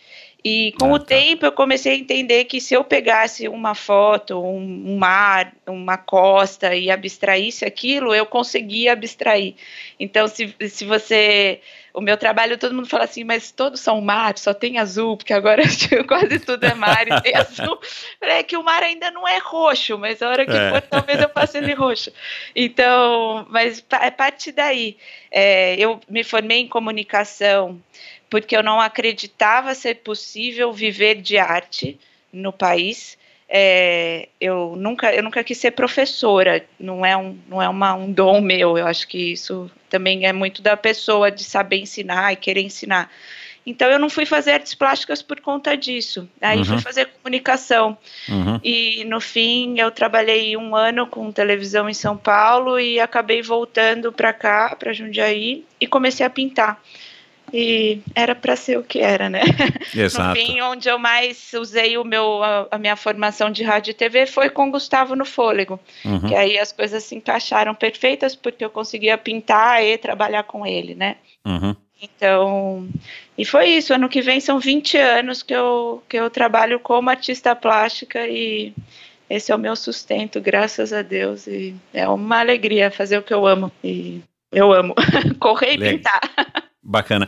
E 0.44 0.72
com 0.80 0.94
ah, 0.94 0.94
o 0.94 1.00
tá. 1.00 1.06
tempo 1.06 1.46
eu 1.46 1.52
comecei 1.52 1.94
a 1.94 1.98
entender 1.98 2.46
que 2.46 2.62
se 2.62 2.76
eu 2.76 2.84
pegasse 2.84 3.48
uma 3.48 3.74
foto, 3.74 4.40
um, 4.40 4.94
um, 4.94 4.98
mar, 4.98 5.52
uma 5.66 5.98
costa 5.98 6.76
e 6.76 6.92
abstraísse 6.92 7.66
aquilo, 7.66 8.14
eu 8.14 8.26
conseguia 8.26 8.94
abstrair. 8.94 9.56
Então, 10.00 10.28
se, 10.28 10.56
se 10.70 10.86
você. 10.86 11.60
O 11.98 12.02
meu 12.02 12.16
trabalho, 12.16 12.60
todo 12.60 12.76
mundo 12.76 12.88
fala 12.88 13.06
assim, 13.06 13.24
mas 13.24 13.52
todos 13.52 13.80
são 13.80 14.00
mar, 14.00 14.38
só 14.38 14.54
tem 14.54 14.78
azul, 14.78 15.18
porque 15.18 15.34
agora 15.34 15.64
quase 16.08 16.38
tudo 16.38 16.64
é 16.64 16.76
mar 16.76 17.08
e 17.08 17.22
tem 17.22 17.36
azul. 17.36 17.80
É 18.22 18.44
que 18.44 18.56
o 18.56 18.62
mar 18.62 18.84
ainda 18.84 19.10
não 19.10 19.28
é 19.28 19.40
roxo, 19.40 19.98
mas 19.98 20.22
a 20.22 20.30
hora 20.30 20.46
que 20.46 20.52
é. 20.52 20.70
for, 20.70 20.82
talvez 20.82 21.20
eu 21.20 21.30
faça 21.30 21.58
ele 21.58 21.74
roxo. 21.74 22.12
Então, 22.56 23.48
mas 23.50 23.84
é 24.00 24.12
parte 24.12 24.52
daí. 24.52 24.96
É, 25.32 25.76
eu 25.80 26.00
me 26.08 26.24
formei 26.24 26.60
em 26.60 26.68
comunicação 26.68 27.82
porque 28.30 28.56
eu 28.56 28.62
não 28.62 28.80
acreditava 28.80 29.74
ser 29.74 29.96
possível 29.96 30.72
viver 30.72 31.16
de 31.16 31.40
arte 31.40 32.00
no 32.32 32.54
país. 32.54 33.17
É, 33.50 34.28
eu 34.42 34.76
nunca 34.78 35.14
eu 35.14 35.24
nunca 35.24 35.44
quis 35.44 35.58
ser 35.58 35.72
professora. 35.72 36.66
Não 36.80 37.06
é 37.06 37.16
um 37.16 37.38
não 37.48 37.62
é 37.62 37.70
uma, 37.70 37.94
um 37.94 38.12
dom 38.12 38.42
meu. 38.42 38.78
Eu 38.78 38.86
acho 38.86 39.08
que 39.08 39.32
isso 39.32 39.72
também 39.90 40.26
é 40.26 40.34
muito 40.34 40.62
da 40.62 40.76
pessoa 40.76 41.32
de 41.32 41.44
saber 41.44 41.78
ensinar 41.78 42.34
e 42.34 42.36
querer 42.36 42.62
ensinar. 42.62 43.10
Então 43.66 43.90
eu 43.90 44.00
não 44.00 44.10
fui 44.10 44.26
fazer 44.26 44.52
artes 44.52 44.74
plásticas 44.74 45.22
por 45.22 45.42
conta 45.42 45.76
disso. 45.76 46.28
Aí 46.42 46.60
uhum. 46.60 46.66
fui 46.66 46.80
fazer 46.80 47.08
comunicação. 47.08 47.98
Uhum. 48.30 48.60
e 48.64 49.04
no 49.06 49.20
fim 49.20 49.80
eu 49.80 49.92
trabalhei 49.92 50.56
um 50.58 50.76
ano 50.76 51.08
com 51.08 51.32
televisão 51.32 51.90
em 51.90 51.94
São 51.94 52.18
Paulo 52.18 52.80
e 52.80 53.00
acabei 53.00 53.42
voltando 53.42 54.12
para 54.12 54.34
cá 54.34 54.76
para 54.76 54.94
Jundiaí 54.94 55.66
e 55.80 55.88
comecei 55.88 56.26
a 56.26 56.30
pintar 56.30 56.82
e 57.54 58.02
era 58.14 58.36
para 58.36 58.56
ser 58.56 58.78
o 58.78 58.84
que 58.84 59.00
era, 59.00 59.30
né? 59.30 59.42
Exato. 59.96 60.30
No 60.30 60.36
fim, 60.36 60.62
onde 60.62 60.90
eu 60.90 61.00
mais 61.00 61.52
usei 61.54 61.98
o 61.98 62.04
meu, 62.04 62.44
a, 62.44 62.68
a, 62.72 62.78
minha 62.78 62.96
formação 62.96 63.50
de 63.50 63.64
rádio 63.64 63.92
e 63.92 63.94
TV 63.94 64.26
foi 64.26 64.50
com 64.50 64.70
Gustavo 64.70 65.16
no 65.16 65.26
Fôlego, 65.26 65.80
uhum. 66.04 66.28
que 66.28 66.36
aí 66.36 66.58
as 66.58 66.72
coisas 66.72 67.04
se 67.04 67.16
encaixaram 67.16 67.74
perfeitas 67.74 68.36
porque 68.36 68.64
eu 68.64 68.70
conseguia 68.70 69.18
pintar 69.18 69.84
e 69.84 69.98
trabalhar 69.98 70.44
com 70.44 70.66
ele, 70.66 70.94
né? 70.94 71.16
Uhum. 71.46 71.76
Então, 72.02 72.88
e 73.38 73.44
foi 73.44 73.70
isso. 73.70 73.94
Ano 73.94 74.10
que 74.10 74.22
vem 74.22 74.40
são 74.40 74.60
20 74.60 74.98
anos 74.98 75.42
que 75.42 75.54
eu, 75.54 76.04
que 76.08 76.18
eu 76.18 76.30
trabalho 76.30 76.80
como 76.80 77.10
artista 77.10 77.56
plástica 77.56 78.28
e 78.28 78.74
esse 79.30 79.52
é 79.52 79.56
o 79.56 79.60
meu 79.60 79.76
sustento, 79.76 80.40
graças 80.40 80.94
a 80.94 81.02
Deus. 81.02 81.48
E 81.48 81.76
é 81.94 82.08
uma 82.08 82.40
alegria 82.40 82.92
fazer 82.92 83.18
o 83.18 83.24
que 83.24 83.34
eu 83.34 83.48
amo. 83.48 83.72
E 83.84 84.22
eu 84.52 84.72
amo 84.72 84.94
correr 85.40 85.74
e 85.74 85.78
pintar. 85.78 86.22
Bacana. 86.90 87.28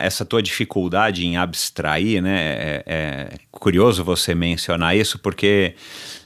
Essa 0.00 0.24
tua 0.24 0.42
dificuldade 0.42 1.24
em 1.24 1.36
abstrair, 1.36 2.20
né? 2.20 2.38
É, 2.40 2.82
é, 2.86 3.28
curioso 3.52 4.02
você 4.02 4.34
mencionar 4.34 4.96
isso, 4.96 5.16
porque 5.20 5.76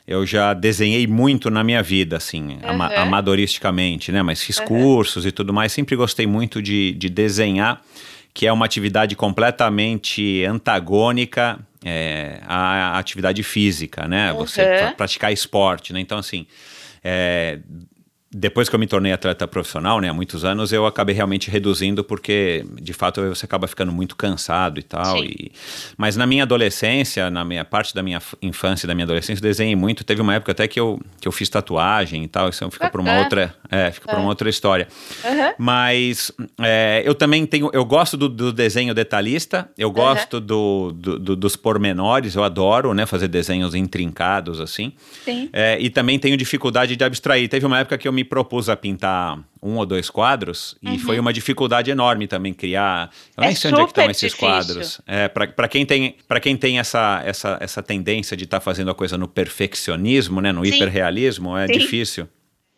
eu 0.08 0.24
já 0.24 0.54
desenhei 0.54 1.06
muito 1.06 1.50
na 1.50 1.62
minha 1.62 1.82
vida, 1.82 2.16
assim, 2.16 2.54
uhum. 2.54 2.70
ama 2.70 2.86
amadoristicamente, 2.94 4.10
né? 4.10 4.22
Mas 4.22 4.42
fiz 4.42 4.56
uhum. 4.60 4.64
cursos 4.64 5.26
e 5.26 5.30
tudo 5.30 5.52
mais. 5.52 5.72
Sempre 5.72 5.94
gostei 5.94 6.26
muito 6.26 6.62
de, 6.62 6.92
de 6.92 7.10
desenhar, 7.10 7.82
que 8.32 8.46
é 8.46 8.52
uma 8.52 8.64
atividade 8.64 9.14
completamente 9.14 10.42
antagônica 10.46 11.60
é, 11.84 12.38
à 12.46 12.98
atividade 12.98 13.42
física, 13.42 14.08
né? 14.08 14.32
Uhum. 14.32 14.38
Você 14.38 14.94
praticar 14.96 15.30
esporte, 15.30 15.92
né? 15.92 16.00
Então, 16.00 16.16
assim. 16.16 16.46
É, 17.04 17.58
depois 18.34 18.68
que 18.68 18.74
eu 18.74 18.78
me 18.78 18.86
tornei 18.86 19.12
atleta 19.12 19.46
profissional, 19.46 20.00
né, 20.00 20.08
há 20.08 20.14
muitos 20.14 20.42
anos, 20.42 20.72
eu 20.72 20.86
acabei 20.86 21.14
realmente 21.14 21.50
reduzindo 21.50 22.02
porque, 22.02 22.64
de 22.80 22.94
fato, 22.94 23.20
você 23.28 23.44
acaba 23.44 23.66
ficando 23.66 23.92
muito 23.92 24.16
cansado 24.16 24.80
e 24.80 24.82
tal. 24.82 25.22
E, 25.22 25.52
mas 25.98 26.16
na 26.16 26.26
minha 26.26 26.44
adolescência, 26.44 27.30
na 27.30 27.44
minha 27.44 27.64
parte 27.64 27.94
da 27.94 28.02
minha 28.02 28.20
infância 28.40 28.86
e 28.86 28.88
da 28.88 28.94
minha 28.94 29.04
adolescência, 29.04 29.40
eu 29.40 29.42
desenhei 29.42 29.76
muito. 29.76 30.02
Teve 30.02 30.22
uma 30.22 30.34
época 30.34 30.52
até 30.52 30.66
que 30.66 30.80
eu, 30.80 30.98
que 31.20 31.28
eu 31.28 31.32
fiz 31.32 31.48
tatuagem 31.50 32.24
e 32.24 32.28
tal. 32.28 32.48
Isso 32.48 32.70
fica 32.70 32.88
para 32.88 33.00
uma 33.00 33.18
outra, 33.18 33.54
é, 33.70 33.90
fica 33.90 34.10
é. 34.10 34.12
para 34.12 34.20
uma 34.20 34.30
outra 34.30 34.48
história. 34.48 34.88
Uhum. 35.24 35.52
Mas 35.58 36.32
é, 36.58 37.02
eu 37.04 37.14
também 37.14 37.44
tenho, 37.44 37.68
eu 37.74 37.84
gosto 37.84 38.16
do, 38.16 38.30
do 38.30 38.50
desenho 38.50 38.94
detalhista. 38.94 39.68
Eu 39.76 39.90
gosto 39.90 40.34
uhum. 40.34 40.40
do, 40.40 40.92
do, 40.92 41.18
do, 41.18 41.36
dos 41.36 41.54
pormenores. 41.54 42.34
Eu 42.34 42.44
adoro, 42.44 42.94
né, 42.94 43.04
fazer 43.04 43.28
desenhos 43.28 43.74
intrincados 43.74 44.58
assim. 44.58 44.92
Sim. 45.22 45.50
É, 45.52 45.78
e 45.78 45.90
também 45.90 46.18
tenho 46.18 46.36
dificuldade 46.36 46.96
de 46.96 47.04
abstrair. 47.04 47.46
Teve 47.46 47.66
uma 47.66 47.78
época 47.78 47.98
que 47.98 48.08
eu 48.08 48.12
me 48.12 48.21
me 48.22 48.24
propus 48.24 48.68
a 48.68 48.76
pintar 48.76 49.38
um 49.60 49.76
ou 49.76 49.84
dois 49.84 50.08
quadros 50.08 50.76
uhum. 50.82 50.94
e 50.94 50.98
foi 50.98 51.18
uma 51.18 51.32
dificuldade 51.32 51.90
enorme 51.90 52.26
também 52.26 52.54
criar. 52.54 53.10
Eu 53.36 53.44
é 53.44 53.46
nem 53.48 53.56
sei 53.56 53.70
onde 53.72 53.80
é 53.80 53.84
que 53.84 53.90
estão 53.90 54.10
esses 54.10 54.32
difícil. 54.32 54.48
quadros. 54.48 55.00
É, 55.06 55.28
para 55.28 55.68
quem 55.68 55.84
tem, 55.84 56.16
para 56.26 56.40
quem 56.40 56.56
tem 56.56 56.78
essa, 56.78 57.22
essa, 57.24 57.58
essa 57.60 57.82
tendência 57.82 58.36
de 58.36 58.44
estar 58.44 58.60
tá 58.60 58.64
fazendo 58.64 58.90
a 58.90 58.94
coisa 58.94 59.18
no 59.18 59.28
perfeccionismo, 59.28 60.40
né, 60.40 60.52
no 60.52 60.64
Sim. 60.64 60.74
hiperrealismo, 60.74 61.56
é 61.56 61.66
Sim. 61.66 61.72
difícil. 61.72 62.28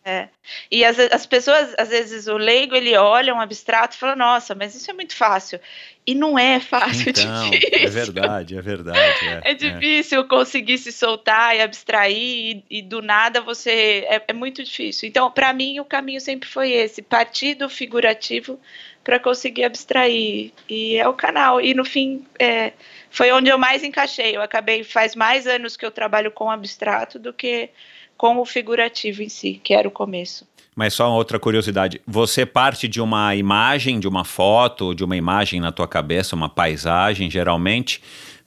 É. 0.03 0.29
E 0.71 0.85
as, 0.85 0.99
as 0.99 1.25
pessoas, 1.25 1.73
às 1.79 1.89
vezes, 1.89 2.27
o 2.27 2.37
leigo, 2.37 2.75
ele 2.75 2.95
olha 2.95 3.33
um 3.33 3.41
abstrato 3.41 3.95
e 3.95 3.99
fala, 3.99 4.15
nossa, 4.15 4.53
mas 4.53 4.75
isso 4.75 4.89
é 4.91 4.93
muito 4.93 5.15
fácil. 5.15 5.59
E 6.07 6.13
não 6.13 6.37
é 6.37 6.59
fácil, 6.59 7.07
é 7.07 7.09
então, 7.09 7.45
é 7.51 7.57
difícil. 7.57 7.87
É 7.87 7.89
verdade, 7.89 8.57
é 8.57 8.61
verdade. 8.61 9.27
É, 9.43 9.51
é 9.51 9.53
difícil 9.55 10.21
é. 10.21 10.23
conseguir 10.23 10.77
se 10.77 10.91
soltar 10.91 11.55
e 11.55 11.61
abstrair, 11.61 12.15
e, 12.15 12.63
e 12.69 12.81
do 12.81 13.01
nada 13.01 13.41
você. 13.41 14.05
É, 14.07 14.21
é 14.27 14.33
muito 14.33 14.63
difícil. 14.63 15.09
Então, 15.09 15.31
para 15.31 15.51
mim, 15.51 15.79
o 15.79 15.85
caminho 15.85 16.21
sempre 16.21 16.47
foi 16.47 16.71
esse: 16.71 17.01
partir 17.01 17.55
do 17.55 17.67
figurativo 17.67 18.59
para 19.03 19.19
conseguir 19.19 19.63
abstrair. 19.63 20.51
E 20.69 20.95
é 20.95 21.07
o 21.07 21.13
canal. 21.13 21.59
E 21.59 21.73
no 21.73 21.83
fim, 21.83 22.25
é, 22.37 22.73
foi 23.09 23.31
onde 23.31 23.49
eu 23.49 23.57
mais 23.57 23.83
encaixei. 23.83 24.35
Eu 24.35 24.41
acabei, 24.41 24.83
faz 24.83 25.15
mais 25.15 25.47
anos 25.47 25.75
que 25.75 25.85
eu 25.85 25.91
trabalho 25.91 26.31
com 26.31 26.51
abstrato 26.51 27.17
do 27.17 27.33
que 27.33 27.69
com 28.17 28.37
o 28.37 28.45
figurativo 28.45 29.21
em 29.21 29.29
si, 29.29 29.59
que 29.63 29.73
era 29.73 29.87
o 29.87 29.91
começo. 29.91 30.47
Mas 30.75 30.93
só 30.93 31.07
uma 31.07 31.15
outra 31.15 31.39
curiosidade, 31.39 32.01
você 32.05 32.45
parte 32.45 32.87
de 32.87 32.99
uma 32.99 33.33
imagem, 33.33 33.99
de 33.99 34.07
uma 34.07 34.25
foto, 34.25 34.93
de 34.93 35.05
uma 35.05 35.15
imagem 35.15 35.61
na 35.61 35.71
tua 35.71 35.87
cabeça, 35.87 36.35
uma 36.35 36.49
paisagem, 36.49 37.31
geralmente, 37.31 38.01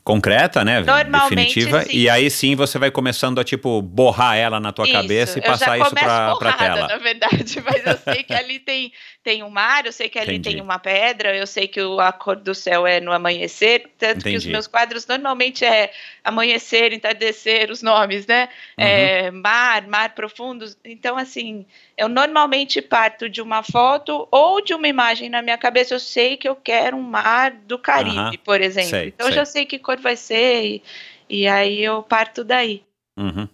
concreta, 0.08 0.64
né? 0.64 0.80
Normalmente, 0.80 1.54
definitiva. 1.54 1.82
Sim. 1.82 1.90
E 1.92 2.08
aí 2.08 2.30
sim 2.30 2.56
você 2.56 2.78
vai 2.78 2.90
começando 2.90 3.38
a 3.38 3.44
tipo 3.44 3.82
borrar 3.82 4.36
ela 4.36 4.58
na 4.58 4.72
tua 4.72 4.86
isso. 4.86 4.94
cabeça 4.94 5.38
e 5.38 5.42
passar 5.42 5.78
isso 5.78 5.90
para 5.94 6.34
para 6.36 6.52
tela. 6.54 6.88
Na 6.88 6.96
verdade, 6.96 7.60
mas 7.64 7.86
eu 7.86 7.98
sei 7.98 8.22
que 8.22 8.32
ali 8.32 8.58
tem 8.58 8.90
tem 9.28 9.42
um 9.42 9.50
mar, 9.50 9.84
eu 9.84 9.92
sei 9.92 10.08
que 10.08 10.18
ali 10.18 10.36
Entendi. 10.36 10.56
tem 10.56 10.64
uma 10.64 10.78
pedra, 10.78 11.36
eu 11.36 11.46
sei 11.46 11.68
que 11.68 11.78
a 12.00 12.10
cor 12.12 12.34
do 12.34 12.54
céu 12.54 12.86
é 12.86 12.98
no 12.98 13.12
amanhecer, 13.12 13.90
tanto 13.98 14.20
Entendi. 14.20 14.30
que 14.30 14.36
os 14.38 14.46
meus 14.46 14.66
quadros 14.66 15.06
normalmente 15.06 15.66
é 15.66 15.92
amanhecer, 16.24 16.94
entardecer, 16.94 17.70
os 17.70 17.82
nomes, 17.82 18.26
né? 18.26 18.48
Uhum. 18.78 18.84
É, 18.86 19.30
mar, 19.30 19.86
mar 19.86 20.14
profundo. 20.14 20.64
Então 20.82 21.18
assim, 21.18 21.66
eu 21.94 22.08
normalmente 22.08 22.80
parto 22.80 23.28
de 23.28 23.42
uma 23.42 23.62
foto 23.62 24.26
ou 24.30 24.62
de 24.62 24.72
uma 24.72 24.88
imagem 24.88 25.28
na 25.28 25.42
minha 25.42 25.58
cabeça. 25.58 25.92
Eu 25.92 26.00
sei 26.00 26.38
que 26.38 26.48
eu 26.48 26.56
quero 26.56 26.96
um 26.96 27.02
mar 27.02 27.50
do 27.50 27.78
Caribe, 27.78 28.18
uhum. 28.18 28.42
por 28.42 28.62
exemplo. 28.62 28.88
Sei, 28.88 29.08
então 29.08 29.26
sei. 29.26 29.34
eu 29.34 29.36
já 29.36 29.44
sei 29.44 29.66
que 29.66 29.78
cor 29.78 30.00
vai 30.00 30.16
ser 30.16 30.64
e, 30.64 30.82
e 31.28 31.46
aí 31.46 31.84
eu 31.84 32.02
parto 32.02 32.42
daí. 32.42 32.82
Uhum. 33.14 33.46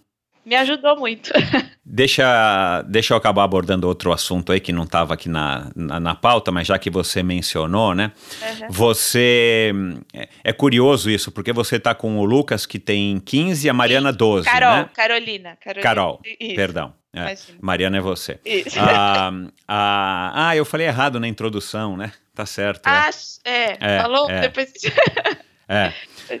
Me 0.45 0.55
ajudou 0.55 0.95
muito. 0.97 1.31
Deixa, 1.87 2.81
deixa 2.87 3.13
eu 3.13 3.17
acabar 3.17 3.43
abordando 3.43 3.87
outro 3.87 4.11
assunto 4.11 4.51
aí 4.51 4.59
que 4.59 4.73
não 4.73 4.83
estava 4.83 5.13
aqui 5.13 5.29
na, 5.29 5.71
na, 5.75 5.99
na, 5.99 6.15
pauta, 6.15 6.51
mas 6.51 6.67
já 6.67 6.79
que 6.79 6.89
você 6.89 7.21
mencionou, 7.21 7.93
né? 7.93 8.11
Uhum. 8.41 8.67
Você. 8.69 9.71
É, 10.11 10.27
é, 10.43 10.51
curioso 10.51 11.09
isso, 11.11 11.31
porque 11.31 11.53
você 11.53 11.75
está 11.75 11.93
com 11.93 12.17
o 12.17 12.25
Lucas, 12.25 12.65
que 12.65 12.79
tem 12.79 13.19
15, 13.19 13.67
e 13.67 13.69
a 13.69 13.73
Mariana 13.73 14.11
12. 14.11 14.45
Carol, 14.45 14.77
né? 14.77 14.89
Carolina, 14.93 15.57
Carolina. 15.63 15.83
Carol, 15.83 16.21
isso. 16.25 16.55
perdão. 16.55 16.93
É, 17.13 17.35
Mariana 17.61 17.97
é 17.97 18.01
você. 18.01 18.39
Isso. 18.43 18.77
Ah, 18.77 19.31
ah, 19.67 20.31
ah, 20.49 20.55
eu 20.55 20.65
falei 20.65 20.87
errado 20.87 21.17
na 21.19 21.27
introdução, 21.27 21.95
né? 21.95 22.11
Tá 22.33 22.45
certo. 22.45 22.87
Ah, 22.87 23.09
é. 23.45 23.77
é 23.79 24.01
falou? 24.01 24.29
É. 24.29 24.41
Depois. 24.41 24.73
é. 25.67 25.93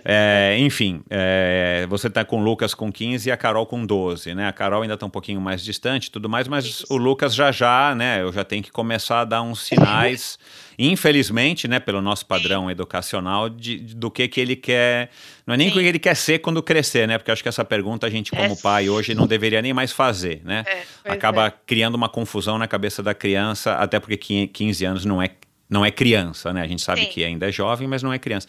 É, 0.03 0.57
enfim, 0.59 1.03
é, 1.09 1.85
você 1.89 2.07
está 2.07 2.23
com 2.23 2.39
o 2.39 2.43
Lucas 2.43 2.73
com 2.73 2.91
15 2.91 3.29
e 3.29 3.31
a 3.31 3.37
Carol 3.37 3.65
com 3.65 3.85
12, 3.85 4.33
né? 4.33 4.47
A 4.47 4.53
Carol 4.53 4.81
ainda 4.81 4.95
está 4.95 5.05
um 5.05 5.09
pouquinho 5.09 5.39
mais 5.41 5.63
distante 5.63 6.11
tudo 6.11 6.29
mais, 6.29 6.47
mas 6.47 6.65
Isso. 6.65 6.85
o 6.89 6.97
Lucas 6.97 7.33
já 7.33 7.51
já, 7.51 7.93
né? 7.95 8.21
Eu 8.21 8.31
já 8.31 8.43
tenho 8.43 8.63
que 8.63 8.71
começar 8.71 9.21
a 9.21 9.25
dar 9.25 9.41
uns 9.41 9.61
sinais, 9.61 10.39
infelizmente, 10.77 11.67
né? 11.67 11.79
Pelo 11.79 12.01
nosso 12.01 12.25
padrão 12.25 12.65
Sim. 12.65 12.71
educacional, 12.71 13.49
de, 13.49 13.79
de, 13.79 13.95
do 13.95 14.09
que 14.09 14.27
que 14.27 14.39
ele 14.39 14.55
quer. 14.55 15.09
Não 15.45 15.53
é 15.53 15.57
nem 15.57 15.69
o 15.69 15.71
que 15.71 15.79
ele 15.79 15.99
quer 15.99 16.15
ser 16.15 16.39
quando 16.39 16.61
crescer, 16.61 17.07
né? 17.07 17.17
Porque 17.17 17.31
acho 17.31 17.43
que 17.43 17.49
essa 17.49 17.65
pergunta 17.65 18.07
a 18.07 18.09
gente, 18.09 18.31
como 18.31 18.53
é. 18.53 18.55
pai, 18.55 18.89
hoje 18.89 19.13
não 19.13 19.27
deveria 19.27 19.61
nem 19.61 19.73
mais 19.73 19.91
fazer, 19.91 20.41
né? 20.43 20.63
É, 21.03 21.11
Acaba 21.11 21.47
é. 21.47 21.53
criando 21.65 21.95
uma 21.95 22.09
confusão 22.09 22.57
na 22.57 22.67
cabeça 22.67 23.03
da 23.03 23.13
criança, 23.13 23.73
até 23.75 23.99
porque 23.99 24.47
15 24.47 24.85
anos 24.85 25.05
não 25.05 25.21
é, 25.21 25.29
não 25.69 25.85
é 25.85 25.91
criança, 25.91 26.51
né? 26.53 26.61
A 26.61 26.67
gente 26.67 26.81
sabe 26.81 27.01
Sim. 27.01 27.07
que 27.07 27.23
ainda 27.23 27.49
é 27.49 27.51
jovem, 27.51 27.87
mas 27.87 28.01
não 28.01 28.11
é 28.11 28.19
criança. 28.19 28.47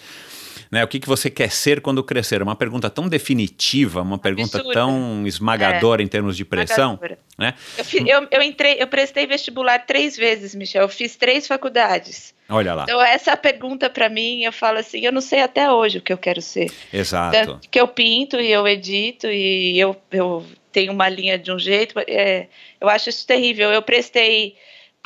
Né? 0.70 0.84
O 0.84 0.88
que, 0.88 0.98
que 1.00 1.08
você 1.08 1.30
quer 1.30 1.50
ser 1.50 1.80
quando 1.80 2.02
crescer? 2.02 2.42
Uma 2.42 2.56
pergunta 2.56 2.88
tão 2.90 3.08
definitiva, 3.08 4.02
uma 4.02 4.18
pergunta 4.18 4.58
Absurda. 4.58 4.72
tão 4.80 5.26
esmagadora 5.26 6.02
em 6.02 6.06
termos 6.06 6.36
de 6.36 6.44
pressão, 6.44 6.94
Esmagadora. 6.94 7.18
né? 7.38 7.54
Eu, 7.94 8.06
eu, 8.22 8.28
eu 8.30 8.42
entrei, 8.42 8.76
eu 8.78 8.86
prestei 8.86 9.26
vestibular 9.26 9.80
três 9.86 10.16
vezes, 10.16 10.54
Michel. 10.54 10.82
Eu 10.82 10.88
fiz 10.88 11.16
três 11.16 11.46
faculdades. 11.46 12.34
Olha 12.48 12.74
lá, 12.74 12.84
Então, 12.84 13.00
essa 13.02 13.36
pergunta 13.36 13.90
pra 13.90 14.08
mim, 14.08 14.42
eu 14.44 14.52
falo 14.52 14.78
assim, 14.78 15.00
eu 15.00 15.10
não 15.12 15.20
sei 15.20 15.40
até 15.40 15.70
hoje 15.70 15.98
o 15.98 16.00
que 16.02 16.12
eu 16.12 16.18
quero 16.18 16.40
ser. 16.40 16.70
exato. 16.92 17.36
Tanto 17.36 17.68
que 17.68 17.80
eu 17.80 17.88
pinto 17.88 18.40
e 18.40 18.50
eu 18.52 18.66
edito 18.68 19.26
e 19.26 19.78
eu, 19.78 19.96
eu 20.12 20.46
tenho 20.70 20.92
uma 20.92 21.08
linha 21.08 21.36
de 21.38 21.50
um 21.50 21.58
jeito. 21.58 21.98
é, 22.06 22.46
eu 22.80 22.88
acho 22.88 23.08
isso 23.08 23.26
terrível. 23.26 23.70
Eu 23.72 23.82
prestei 23.82 24.54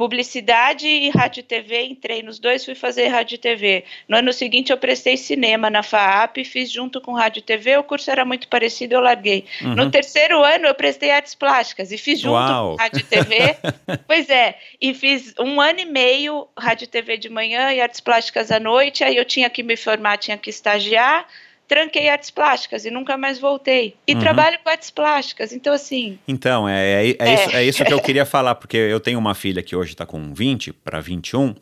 publicidade 0.01 0.89
e 0.89 1.11
rádio 1.11 1.41
e 1.41 1.43
TV, 1.43 1.83
entrei 1.83 2.23
nos 2.23 2.39
dois, 2.39 2.65
fui 2.65 2.75
fazer 2.75 3.09
rádio 3.09 3.35
e 3.35 3.39
TV. 3.39 3.85
No 4.09 4.17
ano 4.17 4.33
seguinte 4.33 4.73
eu 4.73 4.79
prestei 4.79 5.15
cinema 5.15 5.69
na 5.69 5.83
FAAP, 5.83 6.39
fiz 6.43 6.73
junto 6.73 7.03
com 7.03 7.13
rádio 7.13 7.41
e 7.41 7.43
TV, 7.43 7.77
o 7.77 7.85
curso 7.85 8.11
era 8.11 8.25
muito 8.25 8.49
parecido, 8.49 8.95
eu 8.95 9.01
larguei. 9.03 9.45
Uhum. 9.61 9.75
No 9.75 9.91
terceiro 9.91 10.43
ano 10.43 10.65
eu 10.65 10.75
prestei 10.75 11.11
artes 11.11 11.35
plásticas 11.35 11.93
e 11.93 11.99
fiz 11.99 12.19
junto 12.19 12.33
Uau. 12.33 12.71
com 12.71 12.83
rádio 12.83 13.01
e 13.01 13.03
TV. 13.03 13.57
pois 14.09 14.31
é, 14.31 14.57
e 14.81 14.95
fiz 14.95 15.35
um 15.39 15.61
ano 15.61 15.81
e 15.81 15.85
meio 15.85 16.49
rádio 16.59 16.85
e 16.85 16.89
TV 16.89 17.19
de 17.19 17.29
manhã 17.29 17.71
e 17.71 17.79
artes 17.83 18.01
plásticas 18.01 18.51
à 18.51 18.59
noite, 18.59 19.05
aí 19.05 19.19
eu 19.19 19.25
tinha 19.27 19.51
que 19.51 19.63
me 19.63 19.77
formar, 19.77 20.17
tinha 20.17 20.39
que 20.39 20.49
estagiar, 20.49 21.27
tranquei 21.71 22.09
artes 22.09 22.33
plásticas 22.33 22.85
e 22.85 22.91
nunca 22.91 23.17
mais 23.17 23.39
voltei. 23.39 23.95
E 24.05 24.15
Uhum. 24.15 24.19
trabalho 24.19 24.59
com 24.65 24.69
artes 24.69 24.91
plásticas, 24.91 25.53
então 25.53 25.73
assim, 25.73 26.19
Então, 26.27 26.69
é, 26.69 27.07
é, 27.11 27.17
é 27.17 27.35
Isso, 27.35 27.57
é 27.57 27.65
isso 27.65 27.85
que 27.85 27.93
eu 27.93 28.01
queria 28.01 28.27
falar, 28.27 28.57
porque 28.57 28.77
eu 28.77 28.99
tenho 28.99 29.21
uma 29.21 29.37
filha 29.37 29.63
que 29.63 29.77
hoje 29.77 29.93
está 29.93 30.05
com 30.05 30.35
20 30.35 30.73
para 30.73 30.99
21, 31.01 31.55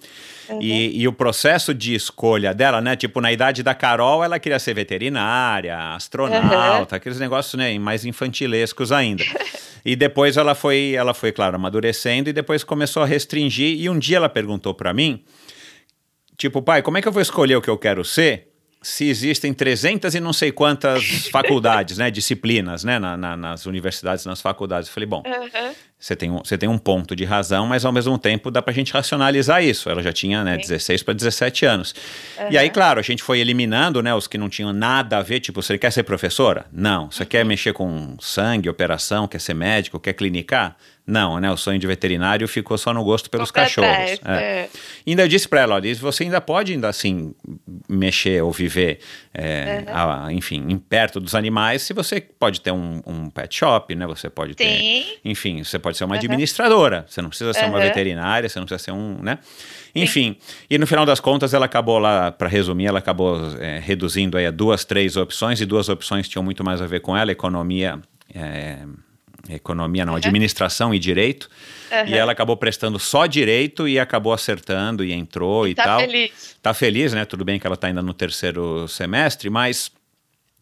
e, 0.62 1.02
e 1.02 1.06
o 1.06 1.12
processo 1.12 1.74
de 1.74 1.94
escolha 1.94 2.54
dela, 2.54 2.80
né? 2.80 2.96
Tipo, 2.96 3.20
na 3.20 3.30
idade 3.30 3.62
da 3.62 3.74
Carol, 3.74 4.24
ela 4.24 4.38
queria 4.38 4.58
ser 4.58 4.72
veterinária, 4.72 5.76
astronauta, 5.94 6.96
aqueles 6.96 7.20
negócios 7.20 7.52
né, 7.52 7.78
mais 7.78 8.06
infantilescos 8.06 8.90
ainda. 8.90 9.22
E 9.84 9.94
depois 9.94 10.38
ela 10.38 10.54
foi, 10.54 10.94
ela 10.94 11.12
foi, 11.12 11.32
claro, 11.32 11.56
amadurecendo 11.56 12.30
e 12.30 12.32
depois 12.32 12.64
começou 12.64 13.02
a 13.02 13.06
restringir. 13.06 13.78
E 13.78 13.90
um 13.90 13.98
dia 13.98 14.16
ela 14.16 14.28
perguntou 14.30 14.72
para 14.72 14.94
mim, 14.94 15.22
tipo, 16.38 16.62
pai, 16.62 16.80
como 16.80 16.96
é 16.96 17.02
que 17.02 17.08
eu 17.08 17.12
vou 17.12 17.20
escolher 17.20 17.56
o 17.56 17.60
que 17.60 17.68
eu 17.68 17.76
quero 17.76 18.02
ser? 18.06 18.47
Se 18.80 19.08
existem 19.08 19.52
300 19.52 20.14
e 20.14 20.20
não 20.20 20.32
sei 20.32 20.52
quantas 20.52 21.26
faculdades, 21.32 21.98
né, 21.98 22.10
disciplinas, 22.10 22.84
né, 22.84 22.98
na- 22.98 23.16
na- 23.16 23.36
nas 23.36 23.66
universidades, 23.66 24.24
nas 24.24 24.40
faculdades. 24.40 24.88
Eu 24.88 24.94
falei, 24.94 25.06
bom, 25.08 25.22
você 25.98 26.14
tem, 26.14 26.30
um, 26.30 26.38
tem 26.40 26.68
um 26.68 26.78
ponto 26.78 27.16
de 27.16 27.24
razão, 27.24 27.66
mas 27.66 27.84
ao 27.84 27.90
mesmo 27.90 28.16
tempo 28.16 28.52
dá 28.52 28.62
pra 28.62 28.72
gente 28.72 28.92
racionalizar 28.92 29.64
isso. 29.64 29.90
Ela 29.90 30.00
já 30.00 30.12
tinha, 30.12 30.44
né, 30.44 30.54
Sim. 30.54 30.60
16 30.60 31.02
para 31.02 31.12
17 31.14 31.66
anos. 31.66 31.92
E 32.50 32.56
aí, 32.56 32.70
claro, 32.70 33.00
a 33.00 33.02
gente 33.02 33.20
foi 33.22 33.40
eliminando, 33.40 34.00
né, 34.00 34.14
os 34.14 34.28
que 34.28 34.38
não 34.38 34.48
tinham 34.48 34.72
nada 34.72 35.18
a 35.18 35.22
ver, 35.22 35.40
tipo, 35.40 35.60
você 35.60 35.76
quer 35.76 35.90
ser 35.90 36.04
professora? 36.04 36.66
Não. 36.72 37.10
Você 37.10 37.24
Uhum. 37.24 37.28
quer 37.28 37.44
mexer 37.44 37.72
com 37.72 38.16
sangue, 38.20 38.68
operação, 38.68 39.26
quer 39.26 39.40
ser 39.40 39.54
médico, 39.54 39.98
quer 39.98 40.12
clinicar? 40.12 40.76
Não, 41.08 41.40
né? 41.40 41.50
O 41.50 41.56
sonho 41.56 41.78
de 41.78 41.86
veterinário 41.86 42.46
ficou 42.46 42.76
só 42.76 42.92
no 42.92 43.02
gosto 43.02 43.30
pelos 43.30 43.50
cachorros. 43.50 44.20
é. 44.26 44.34
é. 44.34 44.68
Ainda 45.06 45.22
eu 45.22 45.28
disse 45.28 45.48
pra 45.48 45.62
ela, 45.62 45.76
olha, 45.76 45.94
você 45.94 46.24
ainda 46.24 46.38
pode 46.38 46.72
ainda 46.72 46.86
assim 46.86 47.34
mexer 47.88 48.42
ou 48.42 48.52
viver, 48.52 48.98
é, 49.32 49.84
a- 49.88 50.28
enfim, 50.30 50.66
em 50.68 50.76
perto 50.76 51.18
dos 51.18 51.34
animais, 51.34 51.80
se 51.80 51.94
você 51.94 52.20
pode 52.20 52.60
ter 52.60 52.72
um, 52.72 53.00
um 53.06 53.30
pet 53.30 53.56
shop, 53.56 53.94
né? 53.94 54.06
Você 54.06 54.28
pode 54.28 54.54
ter 54.54 54.68
Sim. 54.82 55.04
enfim, 55.24 55.64
você 55.64 55.78
pode 55.78 55.96
ser 55.96 56.04
uma 56.04 56.14
Aham. 56.14 56.24
administradora, 56.24 57.06
você 57.08 57.22
não 57.22 57.30
precisa 57.30 57.54
ser 57.54 57.64
uma 57.64 57.78
Aham. 57.78 57.86
veterinária, 57.86 58.46
você 58.46 58.58
não 58.58 58.66
precisa 58.66 58.84
ser 58.84 58.92
um, 58.92 59.18
né? 59.22 59.38
Enfim, 59.94 60.36
e 60.68 60.76
no 60.76 60.86
final 60.86 61.06
das 61.06 61.20
contas 61.20 61.54
ela 61.54 61.64
acabou 61.64 61.98
lá, 61.98 62.30
para 62.30 62.48
resumir, 62.48 62.84
ela 62.86 62.98
acabou 62.98 63.40
é, 63.58 63.78
reduzindo 63.78 64.36
aí 64.36 64.44
a 64.44 64.50
duas, 64.50 64.84
três 64.84 65.16
opções, 65.16 65.58
e 65.62 65.64
duas 65.64 65.88
opções 65.88 66.28
tinham 66.28 66.42
muito 66.42 66.62
mais 66.62 66.82
a 66.82 66.86
ver 66.86 67.00
com 67.00 67.16
ela, 67.16 67.32
economia, 67.32 67.98
é, 68.34 68.78
economia 69.56 70.04
não, 70.04 70.14
administração 70.14 70.94
e 70.94 70.98
direito, 70.98 71.48
e 71.90 71.94
Aham. 71.94 72.16
ela 72.16 72.32
acabou 72.32 72.56
prestando 72.56 72.98
só 72.98 73.26
direito 73.26 73.88
e 73.88 73.98
acabou 73.98 74.32
acertando 74.32 75.04
e 75.04 75.12
entrou 75.12 75.66
e, 75.66 75.74
tá 75.74 75.84
tal. 75.84 76.00
feliz. 76.00 76.56
Tá 76.62 76.74
feliz, 76.74 77.12
né? 77.12 77.24
Tudo 77.24 77.44
bem 77.44 77.58
que 77.58 77.66
ela 77.66 77.76
tá 77.76 77.86
ainda 77.86 78.02
no 78.02 78.12
terceiro 78.14 78.86
semestre, 78.88 79.48
mas 79.48 79.90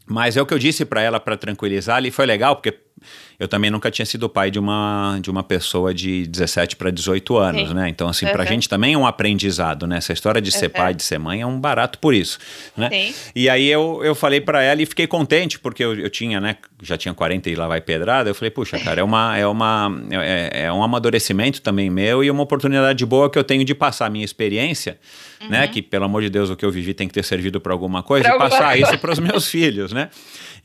mas 0.08 0.36
é 0.36 0.42
o 0.42 0.46
que 0.46 0.54
eu 0.54 0.58
disse 0.58 0.84
para 0.84 1.02
ela 1.02 1.18
para 1.18 1.36
tranquilizar 1.36 2.04
e 2.04 2.12
foi 2.12 2.26
legal 2.26 2.54
porque 2.54 2.85
eu 3.38 3.46
também 3.46 3.70
nunca 3.70 3.90
tinha 3.90 4.06
sido 4.06 4.28
pai 4.28 4.50
de 4.50 4.58
uma 4.58 5.18
de 5.20 5.30
uma 5.30 5.42
pessoa 5.42 5.92
de 5.92 6.26
17 6.26 6.76
para 6.76 6.90
18 6.90 7.36
anos, 7.36 7.68
Sim. 7.68 7.74
né? 7.74 7.88
Então 7.88 8.08
assim, 8.08 8.26
pra 8.26 8.42
Aham. 8.42 8.46
gente 8.52 8.68
também 8.68 8.94
é 8.94 8.98
um 8.98 9.06
aprendizado, 9.06 9.86
né? 9.86 9.98
Essa 9.98 10.12
história 10.12 10.40
de 10.40 10.50
ser 10.50 10.66
Aham. 10.66 10.74
pai, 10.74 10.94
de 10.94 11.02
ser 11.02 11.18
mãe 11.18 11.40
é 11.42 11.46
um 11.46 11.60
barato 11.60 11.98
por 11.98 12.14
isso, 12.14 12.38
né? 12.76 12.88
Sim. 12.90 13.14
E 13.34 13.48
aí 13.48 13.66
eu, 13.68 14.00
eu 14.02 14.14
falei 14.14 14.40
para 14.40 14.62
ela 14.62 14.80
e 14.82 14.86
fiquei 14.86 15.06
contente 15.06 15.58
porque 15.58 15.84
eu, 15.84 15.94
eu 15.98 16.08
tinha, 16.10 16.40
né, 16.40 16.56
já 16.82 16.96
tinha 16.96 17.12
40 17.14 17.50
e 17.50 17.54
lá 17.54 17.66
vai 17.68 17.80
pedrada, 17.80 18.30
eu 18.30 18.34
falei, 18.34 18.50
puxa, 18.50 18.78
cara, 18.78 19.00
é 19.00 19.04
uma 19.04 19.36
é 19.36 19.46
uma 19.46 19.90
é, 20.10 20.64
é 20.64 20.72
um 20.72 20.82
amadurecimento 20.82 21.60
também 21.60 21.90
meu 21.90 22.24
e 22.24 22.30
uma 22.30 22.42
oportunidade 22.42 23.04
boa 23.04 23.28
que 23.30 23.38
eu 23.38 23.44
tenho 23.44 23.64
de 23.64 23.74
passar 23.74 24.06
a 24.06 24.10
minha 24.10 24.24
experiência, 24.24 24.98
né, 25.48 25.66
que 25.68 25.80
pelo 25.82 26.04
amor 26.06 26.22
de 26.22 26.30
Deus 26.30 26.50
o 26.50 26.56
que 26.56 26.64
eu 26.64 26.70
vivi 26.70 26.94
tem 26.94 27.06
que 27.06 27.14
ter 27.14 27.22
servido 27.24 27.60
para 27.60 27.72
alguma 27.72 28.02
coisa 28.02 28.26
Pra 28.28 28.36
e 28.36 28.38
passar 28.38 28.70
coisa. 28.72 28.82
isso 28.88 28.98
para 28.98 29.12
os 29.12 29.18
meus 29.18 29.46
filhos, 29.48 29.92
né? 29.92 30.08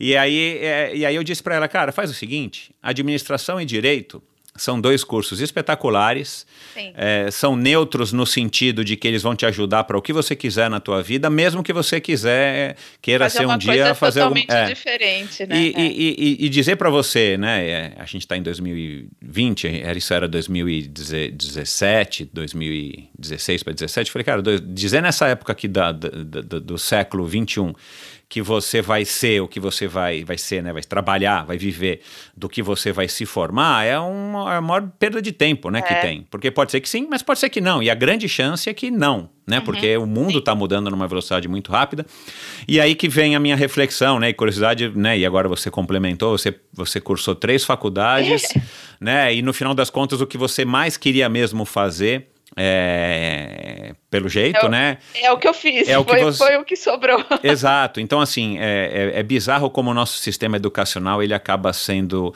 E 0.04 0.16
aí, 0.16 0.58
é, 0.60 0.96
e 0.96 1.06
aí 1.06 1.14
eu 1.14 1.22
disse 1.22 1.40
para 1.42 1.54
ela, 1.54 1.68
cara, 1.68 1.92
faz 1.92 2.10
o 2.10 2.14
seguinte: 2.14 2.72
administração 2.82 3.60
e 3.60 3.64
direito 3.64 4.20
são 4.54 4.78
dois 4.78 5.02
cursos 5.02 5.40
espetaculares, 5.40 6.46
é, 6.94 7.30
são 7.30 7.56
neutros 7.56 8.12
no 8.12 8.26
sentido 8.26 8.84
de 8.84 8.96
que 8.96 9.08
eles 9.08 9.22
vão 9.22 9.34
te 9.34 9.46
ajudar 9.46 9.84
para 9.84 9.96
o 9.96 10.02
que 10.02 10.12
você 10.12 10.36
quiser 10.36 10.68
na 10.68 10.78
tua 10.78 11.02
vida, 11.02 11.30
mesmo 11.30 11.62
que 11.62 11.72
você 11.72 11.98
quiser 12.02 12.76
queira 13.00 13.24
Fazer 13.30 13.38
ser 13.38 13.46
um 13.46 13.56
dia 13.56 13.94
fazer 13.94 14.20
algum, 14.20 14.38
totalmente 14.38 14.74
diferente, 14.74 15.46
né? 15.46 15.56
e, 15.58 15.72
É. 15.74 15.80
e, 15.80 16.36
e- 16.42 16.46
e 16.46 16.48
dizer 16.50 16.76
para 16.76 16.90
você, 16.90 17.38
né? 17.38 17.66
é, 17.66 17.92
a 17.96 18.04
gente 18.04 18.22
está 18.22 18.36
em 18.36 18.42
2020, 18.42 19.68
era- 19.68 19.96
isso 19.96 20.12
era 20.12 20.28
2017, 20.28 22.28
2016 22.32 23.62
para 23.62 23.72
17. 23.72 24.10
Falei, 24.10 24.24
cara, 24.24 24.42
dizer 24.60 25.00
nessa 25.00 25.28
época 25.28 25.52
aqui 25.52 25.66
da, 25.68 25.92
da- 25.92 26.08
da- 26.10 26.58
do 26.58 26.76
século 26.76 27.24
21 27.26 27.72
que 28.32 28.40
você 28.40 28.80
vai 28.80 29.04
ser 29.04 29.42
o 29.42 29.46
que 29.46 29.60
você 29.60 29.86
vai, 29.86 30.24
vai 30.24 30.38
ser, 30.38 30.62
né? 30.62 30.72
Vai 30.72 30.80
trabalhar, 30.82 31.44
vai 31.44 31.58
viver 31.58 32.00
do 32.34 32.48
que 32.48 32.62
você 32.62 32.90
vai 32.90 33.06
se 33.06 33.26
formar, 33.26 33.84
é 33.84 33.98
uma, 33.98 34.54
é 34.54 34.56
a 34.56 34.60
maior 34.62 34.88
perda 34.98 35.20
de 35.20 35.32
tempo, 35.32 35.68
né? 35.68 35.82
Que 35.82 35.92
É. 35.92 36.00
tem. 36.00 36.26
Porque 36.30 36.50
pode 36.50 36.70
ser 36.70 36.80
que 36.80 36.88
sim, 36.88 37.06
mas 37.10 37.22
pode 37.22 37.38
ser 37.40 37.50
que 37.50 37.60
não. 37.60 37.82
E 37.82 37.90
a 37.90 37.94
grande 37.94 38.26
chance 38.30 38.70
é 38.70 38.72
que 38.72 38.90
não, 38.90 39.28
né? 39.46 39.60
Porque 39.60 39.94
o 39.98 40.06
mundo 40.06 40.38
está 40.38 40.54
mudando 40.54 40.88
numa 40.90 41.06
velocidade 41.06 41.46
muito 41.46 41.70
rápida. 41.70 42.06
E 42.66 42.80
aí 42.80 42.94
que 42.94 43.06
vem 43.06 43.36
a 43.36 43.38
minha 43.38 43.54
reflexão, 43.54 44.18
né? 44.18 44.30
E 44.30 44.32
curiosidade, 44.32 44.88
né? 44.96 45.18
E 45.18 45.26
agora 45.26 45.46
você 45.46 45.70
complementou, 45.70 46.30
você, 46.38 46.58
você 46.72 47.02
cursou 47.02 47.34
três 47.34 47.66
faculdades, 47.66 48.44
né? 48.98 49.34
E 49.34 49.42
no 49.42 49.52
final 49.52 49.74
das 49.74 49.90
contas, 49.90 50.22
o 50.22 50.26
que 50.26 50.38
você 50.38 50.64
mais 50.64 50.96
queria 50.96 51.28
mesmo 51.28 51.66
fazer, 51.66 52.28
é, 52.56 53.94
pelo 54.10 54.28
jeito, 54.28 54.58
É 54.64 54.66
o- 54.66 54.68
né? 54.68 54.98
É 55.14 55.32
o 55.32 55.38
que 55.38 55.48
eu 55.48 55.54
fiz, 55.54 55.88
É 55.88 55.98
o 55.98 56.04
que 56.04 56.10
foi, 56.12 56.20
você- 56.24 56.38
foi 56.44 56.56
o 56.56 56.64
que 56.64 56.76
sobrou. 56.76 57.24
Exato. 57.42 58.00
Então, 58.00 58.20
assim, 58.20 58.58
é, 58.58 59.12
é- 59.14 59.20
é 59.20 59.22
bizarro 59.22 59.70
como 59.70 59.90
o 59.90 59.94
nosso 59.94 60.18
sistema 60.18 60.56
educacional 60.56 61.22
ele 61.22 61.34
acaba 61.34 61.72
sendo, 61.72 62.34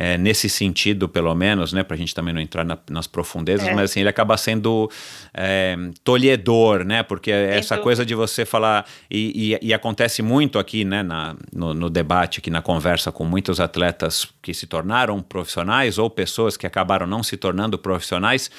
é, 0.00 0.16
nesse 0.16 0.48
sentido, 0.48 1.08
pelo 1.08 1.34
menos, 1.34 1.72
né, 1.72 1.82
para 1.82 1.96
a 1.96 1.98
gente 1.98 2.14
também 2.14 2.32
não 2.32 2.40
entrar 2.40 2.64
na- 2.64 2.78
nas 2.88 3.08
profundezas, 3.08 3.66
É. 3.66 3.74
mas 3.74 3.90
assim, 3.90 3.98
ele 4.00 4.08
acaba 4.08 4.36
sendo 4.36 4.88
é, 5.34 5.76
tolhedor, 6.04 6.84
né? 6.84 7.02
Porque 7.02 7.30
essa 7.30 7.74
dúvida. 7.74 7.82
coisa 7.82 8.06
de 8.06 8.14
você 8.14 8.44
falar, 8.44 8.86
e, 9.10 9.56
e- 9.60 9.68
e 9.68 9.74
acontece 9.74 10.22
muito 10.22 10.58
aqui, 10.58 10.84
né, 10.84 11.02
na- 11.02 11.34
no, 11.52 11.74
no 11.74 11.90
debate, 11.90 12.38
aqui 12.38 12.50
na 12.50 12.62
conversa 12.62 13.10
com 13.10 13.24
muitos 13.24 13.58
atletas 13.60 14.26
que 14.40 14.54
se 14.54 14.66
tornaram 14.66 15.20
profissionais 15.20 15.98
ou 15.98 16.08
pessoas 16.08 16.56
que 16.56 16.66
acabaram 16.66 17.06
não 17.06 17.22
se 17.22 17.36
tornando 17.36 17.76
profissionais, 17.78 18.50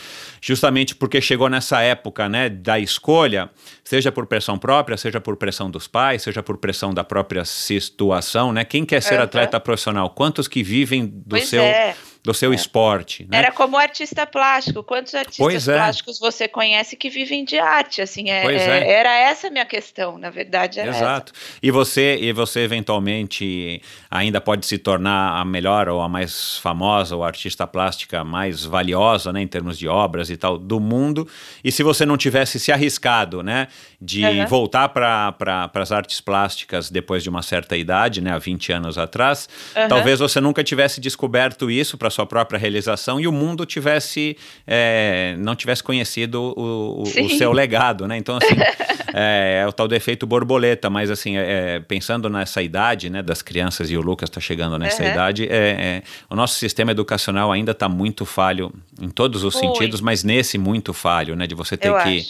justamente 0.41 0.93
porque 0.95 1.21
chegou 1.21 1.49
nessa 1.49 1.81
época, 1.81 2.27
né, 2.27 2.49
da 2.49 2.77
escolha, 2.79 3.49
seja 3.89 4.11
por 4.11 4.27
pressão 4.27 4.55
própria, 4.55 4.95
seja 4.95 5.19
por 5.19 5.35
pressão 5.35 5.71
dos 5.71 5.87
pais, 5.87 6.21
seja 6.21 6.43
por 6.43 6.57
pressão 6.57 6.93
da 6.93 7.03
própria 7.03 7.43
situação, 7.43 8.53
né? 8.53 8.63
Quem 8.63 8.85
quer 8.85 9.01
ser 9.01 9.15
Aham. 9.15 9.23
atleta 9.23 9.59
profissional? 9.59 10.11
Quantos 10.11 10.47
que 10.47 10.61
vivem 10.61 11.07
do 11.07 11.29
Pois 11.29 11.49
seu 11.49 11.63
é. 11.63 11.95
Do 12.21 12.33
seu 12.33 12.53
esporte, 12.53 13.25
né? 13.29 13.37
Era 13.37 13.51
como 13.51 13.77
artista 13.77 14.25
plástico. 14.25 14.83
Quantos 14.83 15.15
artistas 15.15 15.67
é. 15.67 15.73
plásticos 15.73 16.19
você 16.19 16.47
conhece 16.49 16.97
que 16.97 17.09
vivem 17.09 17.45
de 17.45 17.57
arte? 17.57 18.01
Assim, 18.01 18.29
é, 18.29 18.45
é- 18.45 18.55
é. 18.55 18.91
Era 18.91 19.17
essa 19.17 19.47
a 19.47 19.49
minha 19.49 19.65
questão, 19.65 20.17
na 20.17 20.29
verdade. 20.29 20.81
Exato. 20.81 21.31
E 21.63 21.71
você, 21.71 22.17
e 22.19 22.33
você 22.33 22.59
eventualmente 22.59 23.81
ainda 24.11 24.41
pode 24.41 24.65
se 24.65 24.77
tornar 24.77 25.39
a 25.39 25.45
melhor 25.45 25.87
ou 25.87 26.01
a 26.01 26.09
mais 26.09 26.57
famosa 26.57 27.15
ou 27.15 27.23
artista 27.23 27.65
plástica 27.65 28.23
mais 28.23 28.65
valiosa, 28.65 29.31
né, 29.31 29.41
em 29.41 29.47
termos 29.47 29.77
de 29.77 29.87
obras 29.87 30.29
e 30.29 30.35
tal 30.35 30.57
do 30.57 30.79
mundo. 30.79 31.27
E 31.63 31.71
se 31.71 31.83
você 31.83 32.05
não 32.05 32.17
tivesse 32.17 32.59
se 32.59 32.71
arriscado, 32.71 33.41
né, 33.41 33.67
de 34.01 34.25
Aham. 34.25 34.45
voltar 34.45 34.89
para 34.89 35.31
pra, 35.31 35.69
as 35.75 35.91
artes 35.91 36.19
plásticas 36.19 36.89
depois 36.91 37.23
de 37.23 37.29
uma 37.29 37.41
certa 37.41 37.77
idade, 37.77 38.19
né, 38.19 38.31
há 38.31 38.37
20 38.37 38.73
anos 38.73 38.97
atrás, 38.97 39.47
Aham. 39.75 39.87
talvez 39.87 40.19
você 40.19 40.41
nunca 40.41 40.63
tivesse 40.63 40.99
descoberto 40.99 41.71
isso 41.71 41.97
para 41.97 42.08
para 42.09 42.15
sua 42.15 42.25
própria 42.25 42.59
realização 42.59 43.19
e 43.19 43.27
o 43.27 43.31
mundo 43.31 43.65
tivesse 43.65 44.35
é, 44.65 45.35
não 45.37 45.55
tivesse 45.55 45.83
conhecido 45.83 46.41
o, 46.57 47.03
o, 47.03 47.03
o, 47.03 47.29
seu 47.29 47.51
legado, 47.51 48.07
né? 48.07 48.17
Então 48.17 48.37
assim 48.37 48.55
é, 49.13 49.61
é, 49.63 49.67
o 49.67 49.71
tal 49.71 49.87
do 49.87 49.95
efeito 49.95 50.25
borboleta, 50.25 50.89
mas 50.89 51.11
assim 51.11 51.37
é, 51.37 51.79
pensando 51.79 52.29
nessa 52.29 52.61
idade, 52.61 53.09
né, 53.09 53.21
das 53.21 53.41
crianças 53.41 53.91
e 53.91 53.97
o 53.97 54.01
Lucas 54.01 54.29
está 54.29 54.41
chegando 54.41 54.77
nessa 54.77 55.03
uhum. 55.03 55.09
idade, 55.09 55.47
é, 55.49 56.01
o 56.29 56.35
nosso 56.35 56.55
sistema 56.55 56.91
educacional 56.91 57.51
ainda 57.51 57.71
está 57.71 57.87
muito 57.87 58.25
falho 58.25 58.73
em 58.99 59.09
todos 59.09 59.43
os 59.43 59.55
sentidos, 59.55 60.01
mas 60.01 60.23
nesse 60.23 60.57
muito 60.57 60.93
falho, 60.93 61.35
né, 61.35 61.45
de 61.45 61.55
você 61.55 61.77
ter 61.77 61.89
Eu 61.89 61.97
que 61.99 62.27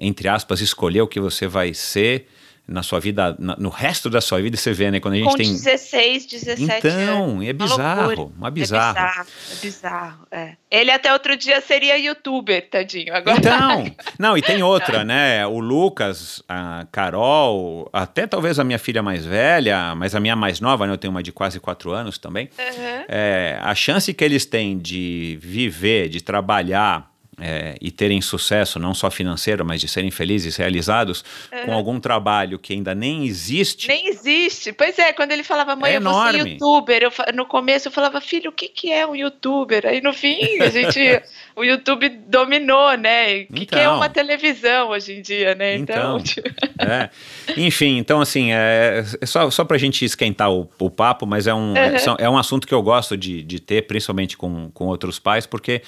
entre 0.00 0.28
aspas 0.28 0.60
escolher 0.60 1.00
o 1.00 1.06
que 1.06 1.20
você 1.20 1.46
vai 1.46 1.72
ser 1.72 2.26
na 2.66 2.82
sua 2.82 3.00
vida, 3.00 3.34
na, 3.38 3.56
no 3.56 3.68
resto 3.68 4.08
da 4.08 4.20
sua 4.20 4.40
vida, 4.40 4.56
você 4.56 4.72
vê, 4.72 4.90
né? 4.90 5.00
Quando 5.00 5.14
a 5.14 5.16
gente 5.18 5.28
Com 5.28 5.36
tem. 5.36 5.52
16, 5.52 6.26
17 6.26 6.62
então, 6.86 7.30
anos. 7.30 7.48
é 7.48 7.52
bizarro, 7.52 8.32
uma 8.36 8.50
bizarro. 8.50 8.98
É 8.98 9.02
bizarro, 9.02 9.26
é 9.50 9.54
bizarro. 9.56 10.26
É. 10.30 10.52
Ele 10.70 10.90
até 10.90 11.12
outro 11.12 11.36
dia 11.36 11.60
seria 11.60 11.98
youtuber, 11.98 12.68
tadinho. 12.70 13.14
Agora... 13.14 13.36
Então, 13.36 13.84
não, 14.18 14.38
e 14.38 14.42
tem 14.42 14.62
outra, 14.62 15.04
né? 15.04 15.46
O 15.46 15.58
Lucas, 15.58 16.42
a 16.48 16.86
Carol, 16.90 17.90
até 17.92 18.26
talvez 18.26 18.58
a 18.58 18.64
minha 18.64 18.78
filha 18.78 19.02
mais 19.02 19.26
velha, 19.26 19.94
mas 19.94 20.14
a 20.14 20.20
minha 20.20 20.36
mais 20.36 20.60
nova, 20.60 20.86
né? 20.86 20.92
Eu 20.92 20.98
tenho 20.98 21.10
uma 21.10 21.22
de 21.22 21.32
quase 21.32 21.58
quatro 21.58 21.90
anos 21.90 22.16
também. 22.16 22.48
Uhum. 22.58 23.04
É, 23.08 23.58
a 23.60 23.74
chance 23.74 24.14
que 24.14 24.24
eles 24.24 24.46
têm 24.46 24.78
de 24.78 25.36
viver, 25.40 26.08
de 26.08 26.22
trabalhar 26.22 27.11
é, 27.42 27.74
e 27.80 27.90
terem 27.90 28.20
sucesso, 28.20 28.78
não 28.78 28.94
só 28.94 29.10
financeiro, 29.10 29.64
mas 29.64 29.80
de 29.80 29.88
serem 29.88 30.12
felizes, 30.12 30.54
realizados, 30.54 31.24
uhum. 31.52 31.66
com 31.66 31.72
algum 31.72 31.98
trabalho 31.98 32.56
que 32.56 32.72
ainda 32.72 32.94
nem 32.94 33.26
existe. 33.26 33.88
Nem 33.88 34.06
existe. 34.06 34.72
Pois 34.72 34.96
é, 34.96 35.12
quando 35.12 35.32
ele 35.32 35.42
falava, 35.42 35.74
mãe, 35.74 35.94
é 35.94 35.96
eu 35.96 36.00
vou 36.00 36.30
ser 36.30 36.46
youtuber, 36.46 37.02
eu, 37.02 37.12
no 37.34 37.44
começo 37.44 37.88
eu 37.88 37.92
falava, 37.92 38.20
filho, 38.20 38.50
o 38.50 38.52
que, 38.52 38.68
que 38.68 38.92
é 38.92 39.04
um 39.04 39.16
youtuber? 39.16 39.84
Aí 39.86 40.00
no 40.00 40.12
fim, 40.12 40.60
a 40.60 40.68
gente. 40.68 41.00
o 41.54 41.62
YouTube 41.64 42.08
dominou, 42.26 42.96
né? 42.96 43.42
O 43.42 43.52
que, 43.52 43.62
então, 43.62 43.66
que, 43.66 43.74
é 43.74 43.82
então. 43.82 43.96
uma 43.96 44.08
televisão 44.08 44.88
hoje 44.88 45.18
em 45.18 45.22
dia, 45.22 45.54
né? 45.54 45.76
Então. 45.76 46.18
então 46.18 46.44
é. 46.86 47.10
Enfim, 47.56 47.98
então 47.98 48.20
assim, 48.20 48.52
é, 48.52 49.04
é 49.20 49.26
só, 49.26 49.50
só 49.50 49.64
pra 49.64 49.76
gente 49.76 50.04
esquentar 50.04 50.50
o, 50.50 50.68
o 50.78 50.90
papo, 50.90 51.26
mas 51.26 51.46
é 51.46 51.54
um, 51.54 51.70
uhum. 51.70 51.76
é, 51.76 51.96
é, 52.18 52.30
um 52.30 52.38
assunto 52.38 52.66
que 52.66 52.72
eu 52.72 52.82
gosto 52.82 53.16
de, 53.16 53.42
de 53.42 53.60
ter, 53.60 53.82
principalmente 53.82 54.36
com, 54.36 54.70
com 54.72 54.86
outros 54.86 55.18
pais, 55.18 55.46
porque 55.46 55.82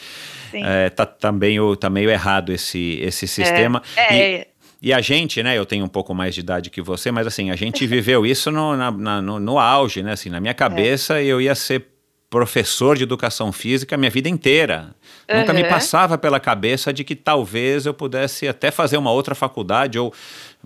é, 0.52 0.90
tá, 0.90 1.06
tá, 1.06 1.32
meio, 1.32 1.74
tá 1.76 1.88
meio 1.88 2.10
errado 2.10 2.52
esse, 2.52 2.98
esse 3.00 3.26
sistema. 3.26 3.82
É, 3.96 4.14
e, 4.14 4.20
é. 4.20 4.46
e 4.82 4.92
a 4.92 5.00
gente, 5.00 5.42
né, 5.42 5.56
eu 5.56 5.64
tenho 5.64 5.84
um 5.84 5.88
pouco 5.88 6.14
mais 6.14 6.34
de 6.34 6.40
idade 6.40 6.68
que 6.68 6.82
você, 6.82 7.10
mas 7.10 7.26
assim, 7.26 7.50
a 7.50 7.56
gente 7.56 7.86
viveu 7.88 8.26
isso 8.26 8.50
no, 8.50 8.76
na, 8.76 8.90
na, 8.90 9.22
no, 9.22 9.40
no, 9.40 9.58
auge, 9.58 10.02
né? 10.02 10.12
Assim, 10.12 10.28
na 10.28 10.40
minha 10.40 10.54
cabeça 10.54 11.22
eu 11.22 11.40
ia 11.40 11.54
ser 11.54 11.93
professor 12.34 12.96
de 12.96 13.04
educação 13.04 13.52
física 13.52 13.94
a 13.94 13.98
minha 13.98 14.10
vida 14.10 14.28
inteira. 14.28 14.92
Uhum. 15.30 15.38
Nunca 15.38 15.52
me 15.52 15.62
passava 15.62 16.18
pela 16.18 16.40
cabeça 16.40 16.92
de 16.92 17.04
que 17.04 17.14
talvez 17.14 17.86
eu 17.86 17.94
pudesse 17.94 18.48
até 18.48 18.72
fazer 18.72 18.96
uma 18.96 19.12
outra 19.12 19.36
faculdade 19.36 20.00
ou 20.00 20.12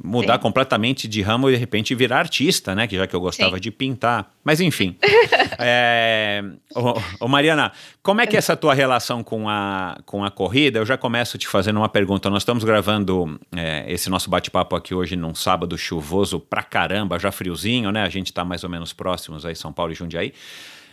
mudar 0.03 0.37
Sim. 0.37 0.41
completamente 0.41 1.07
de 1.07 1.21
ramo 1.21 1.51
e 1.51 1.53
de 1.53 1.59
repente 1.59 1.95
virar 1.95 2.21
artista, 2.21 2.75
né? 2.75 2.87
Que 2.87 2.97
já 2.97 3.07
que 3.07 3.15
eu 3.15 3.21
gostava 3.21 3.57
Sim. 3.57 3.61
de 3.61 3.71
pintar. 3.71 4.33
Mas 4.43 4.63
enfim. 4.63 4.97
é... 5.61 6.43
ô, 6.75 6.95
ô, 7.27 7.29
Mariana, 7.29 7.71
como 8.03 8.23
é 8.23 8.27
que 8.27 8.35
é 8.35 8.39
essa 8.39 8.57
tua 8.57 8.73
relação 8.73 9.23
com 9.23 9.47
a, 9.47 9.99
com 10.07 10.25
a 10.25 10.31
corrida? 10.31 10.79
Eu 10.79 10.87
já 10.87 10.97
começo 10.97 11.37
te 11.37 11.47
fazendo 11.47 11.77
uma 11.77 11.89
pergunta. 11.91 12.31
Nós 12.31 12.45
estamos 12.45 12.65
gravando 12.65 13.39
é, 13.55 13.85
esse 13.93 14.09
nosso 14.09 14.31
bate-papo 14.31 14.75
aqui 14.75 14.95
hoje 14.95 15.17
num 15.17 15.35
sábado 15.35 15.77
chuvoso 15.77 16.41
pra 16.41 16.63
caramba, 16.63 17.19
já 17.19 17.31
friozinho, 17.31 17.93
né? 17.93 18.05
A 18.05 18.09
gente 18.09 18.33
tá 18.33 18.43
mais 18.43 18.65
ou 18.65 18.71
menos 18.71 18.95
próximos 18.95 19.45
aí, 19.45 19.55
São 19.55 19.71
Paulo 19.71 19.93
e 19.93 19.95
Jundiaí. 19.95 20.33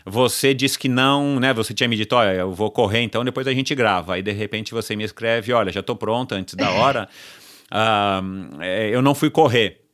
Você 0.06 0.54
disse 0.54 0.78
que 0.78 0.88
não, 0.88 1.39
né? 1.39 1.52
Você 1.54 1.74
tinha 1.74 1.89
me 1.89 1.96
dito, 1.96 2.15
olha, 2.15 2.32
eu 2.34 2.54
vou 2.54 2.70
correr, 2.70 3.02
então 3.02 3.26
depois 3.26 3.48
a 3.48 3.54
gente 3.54 3.74
grava. 3.74 4.13
Aí 4.13 4.22
de 4.22 4.32
repente 4.32 4.72
você 4.72 4.96
me 4.96 5.04
escreve, 5.04 5.52
olha, 5.52 5.72
já 5.72 5.80
estou 5.80 5.96
pronta 5.96 6.36
antes 6.36 6.54
da 6.54 6.70
hora. 6.70 7.10
uh, 7.72 8.63
eu 8.91 9.02
não 9.02 9.15
fui 9.15 9.32
correr. 9.32 9.85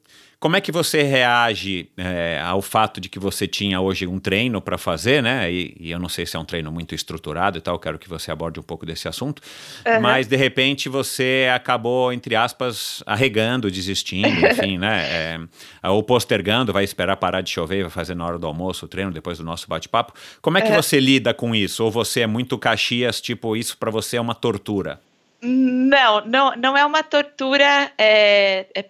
Como 0.41 0.55
é 0.55 0.61
que 0.61 0.71
você 0.71 1.03
reage 1.03 1.87
é, 1.95 2.41
ao 2.43 2.63
fato 2.63 2.99
de 2.99 3.07
que 3.07 3.19
você 3.19 3.45
tinha 3.45 3.79
hoje 3.79 4.07
um 4.07 4.17
treino 4.17 4.59
para 4.59 4.75
fazer, 4.75 5.21
né? 5.21 5.51
E, 5.53 5.77
e, 5.79 5.91
eu 5.91 5.99
não 5.99 6.09
sei 6.09 6.25
se 6.25 6.35
é 6.35 6.39
um 6.39 6.43
treino 6.43 6.71
muito 6.71 6.95
estruturado 6.95 7.59
e 7.59 7.61
tal, 7.61 7.77
quero 7.77 7.99
que 7.99 8.09
você 8.09 8.31
aborde 8.31 8.59
um 8.59 8.63
pouco 8.63 8.83
desse 8.83 9.07
assunto. 9.07 9.39
Uhum. 9.85 10.01
Mas 10.01 10.25
de 10.25 10.35
repente 10.35 10.89
você 10.89 11.47
acabou, 11.53 12.11
entre 12.11 12.35
aspas, 12.35 13.03
arregando, 13.05 13.69
desistindo, 13.69 14.29
enfim, 14.49 14.79
né? 14.79 15.03
É, 15.03 15.39
ou 15.87 16.01
postergando, 16.01 16.73
vai 16.73 16.85
esperar 16.85 17.17
parar 17.17 17.41
de 17.41 17.51
chover, 17.51 17.83
vai 17.83 17.91
fazer 17.91 18.15
na 18.15 18.25
hora 18.25 18.39
do 18.39 18.47
almoço 18.47 18.85
o 18.85 18.87
treino, 18.87 19.11
depois 19.11 19.37
do 19.37 19.43
nosso 19.43 19.67
bate-papo. 19.67 20.11
Como 20.41 20.57
é 20.57 20.61
que 20.61 20.69
uhum. 20.69 20.81
você 20.81 20.99
lida 20.99 21.35
com 21.35 21.53
isso? 21.53 21.83
Ou 21.83 21.91
você 21.91 22.21
é 22.21 22.27
muito 22.27 22.57
caxias, 22.57 23.21
tipo, 23.21 23.55
isso 23.55 23.77
para 23.77 23.91
você 23.91 24.17
é 24.17 24.21
uma 24.21 24.33
tortura? 24.33 24.99
Não, 25.39 26.25
não, 26.25 26.55
não 26.55 26.75
é 26.75 26.83
uma 26.83 27.03
tortura. 27.03 27.91
É, 27.95 28.65
é, 28.75 28.85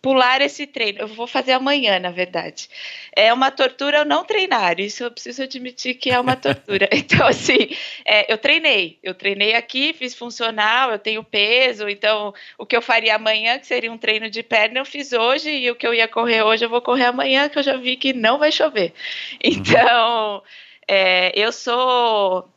pular 0.00 0.40
esse 0.40 0.66
treino. 0.66 1.00
Eu 1.00 1.08
vou 1.08 1.26
fazer 1.26 1.52
amanhã, 1.52 1.98
na 1.98 2.10
verdade. 2.10 2.68
É 3.14 3.32
uma 3.32 3.50
tortura 3.50 3.98
eu 3.98 4.04
não 4.04 4.24
treinar. 4.24 4.80
Isso 4.80 5.04
eu 5.04 5.10
preciso 5.10 5.42
admitir 5.42 5.94
que 5.94 6.10
é 6.10 6.18
uma 6.18 6.36
tortura. 6.36 6.88
então, 6.92 7.26
assim, 7.26 7.68
é, 8.04 8.32
eu 8.32 8.38
treinei. 8.38 8.98
Eu 9.02 9.14
treinei 9.14 9.54
aqui, 9.54 9.92
fiz 9.92 10.14
funcional, 10.14 10.90
eu 10.90 10.98
tenho 10.98 11.22
peso. 11.22 11.88
Então, 11.88 12.34
o 12.58 12.66
que 12.66 12.76
eu 12.76 12.82
faria 12.82 13.16
amanhã, 13.16 13.58
que 13.58 13.66
seria 13.66 13.92
um 13.92 13.98
treino 13.98 14.28
de 14.30 14.42
perna, 14.42 14.80
eu 14.80 14.84
fiz 14.84 15.12
hoje. 15.12 15.50
E 15.50 15.70
o 15.70 15.76
que 15.76 15.86
eu 15.86 15.94
ia 15.94 16.08
correr 16.08 16.42
hoje, 16.42 16.64
eu 16.64 16.70
vou 16.70 16.82
correr 16.82 17.06
amanhã, 17.06 17.48
que 17.48 17.58
eu 17.58 17.62
já 17.62 17.76
vi 17.76 17.96
que 17.96 18.12
não 18.12 18.38
vai 18.38 18.52
chover. 18.52 18.92
Uhum. 19.32 19.38
Então, 19.42 20.42
é, 20.88 21.32
eu 21.38 21.52
sou. 21.52 22.48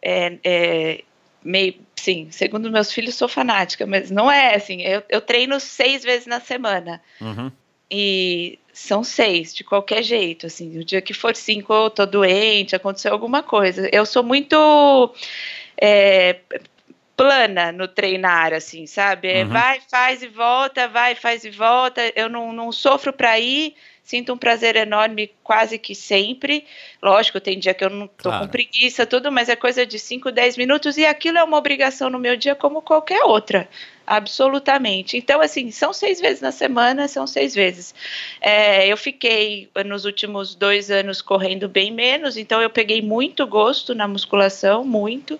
É, 0.00 0.38
é 0.44 1.04
meio, 1.42 1.74
sim, 1.98 2.28
segundo 2.30 2.70
meus 2.70 2.92
filhos, 2.92 3.14
sou 3.14 3.28
fanática, 3.28 3.86
mas 3.86 4.10
não 4.10 4.30
é 4.30 4.54
assim. 4.54 4.82
Eu, 4.82 5.02
eu 5.08 5.20
treino 5.20 5.58
seis 5.60 6.02
vezes 6.02 6.26
na 6.26 6.40
semana. 6.40 7.02
Uhum. 7.20 7.50
E 7.90 8.58
são 8.72 9.02
seis, 9.02 9.54
de 9.54 9.64
qualquer 9.64 10.02
jeito. 10.02 10.46
Assim, 10.46 10.78
o 10.78 10.84
dia 10.84 11.00
que 11.00 11.14
for 11.14 11.34
cinco, 11.34 11.72
eu 11.72 11.90
tô 11.90 12.06
doente, 12.06 12.76
aconteceu 12.76 13.12
alguma 13.12 13.42
coisa. 13.42 13.88
Eu 13.92 14.04
sou 14.04 14.22
muito. 14.22 15.14
É, 15.80 16.40
plana 17.16 17.72
no 17.72 17.88
treinar, 17.88 18.52
assim, 18.52 18.86
sabe? 18.86 19.28
É, 19.28 19.42
uhum. 19.42 19.48
Vai, 19.48 19.80
faz 19.90 20.22
e 20.22 20.28
volta, 20.28 20.86
vai, 20.86 21.16
faz 21.16 21.44
e 21.44 21.50
volta. 21.50 22.00
Eu 22.14 22.28
não, 22.28 22.52
não 22.52 22.70
sofro 22.70 23.12
para 23.12 23.38
ir, 23.40 23.74
sinto 24.08 24.32
um 24.32 24.38
prazer 24.38 24.74
enorme 24.74 25.30
quase 25.44 25.76
que 25.76 25.94
sempre. 25.94 26.64
Lógico, 27.02 27.38
tem 27.38 27.58
dia 27.58 27.74
que 27.74 27.84
eu 27.84 27.90
não 27.90 28.06
tô 28.06 28.30
claro. 28.30 28.46
com 28.46 28.50
preguiça, 28.50 29.04
tudo, 29.04 29.30
mas 29.30 29.50
é 29.50 29.54
coisa 29.54 29.84
de 29.84 29.98
5, 29.98 30.32
10 30.32 30.56
minutos 30.56 30.96
e 30.96 31.04
aquilo 31.04 31.36
é 31.36 31.44
uma 31.44 31.58
obrigação 31.58 32.08
no 32.08 32.18
meu 32.18 32.34
dia 32.34 32.54
como 32.54 32.80
qualquer 32.80 33.22
outra. 33.24 33.68
Absolutamente. 34.06 35.18
Então, 35.18 35.42
assim, 35.42 35.70
são 35.70 35.92
seis 35.92 36.22
vezes 36.22 36.40
na 36.40 36.50
semana, 36.50 37.06
são 37.06 37.26
seis 37.26 37.54
vezes. 37.54 37.94
É, 38.40 38.86
eu 38.86 38.96
fiquei 38.96 39.68
nos 39.84 40.06
últimos 40.06 40.54
dois 40.54 40.90
anos 40.90 41.20
correndo 41.20 41.68
bem 41.68 41.92
menos, 41.92 42.38
então 42.38 42.62
eu 42.62 42.70
peguei 42.70 43.02
muito 43.02 43.46
gosto 43.46 43.94
na 43.94 44.08
musculação, 44.08 44.86
muito, 44.86 45.38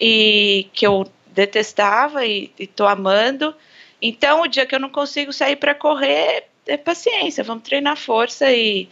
e 0.00 0.66
que 0.72 0.84
eu 0.84 1.06
detestava 1.28 2.26
e, 2.26 2.50
estou 2.58 2.88
amando. 2.88 3.54
Então, 4.02 4.42
o 4.42 4.48
dia 4.48 4.66
que 4.66 4.74
eu 4.74 4.80
não 4.80 4.90
consigo 4.90 5.32
sair 5.32 5.54
para 5.54 5.72
correr, 5.72 6.48
é 6.66 6.76
paciência, 6.76 7.44
vamos 7.44 7.64
treinar 7.64 7.96
força 7.96 8.50
e, 8.52 8.88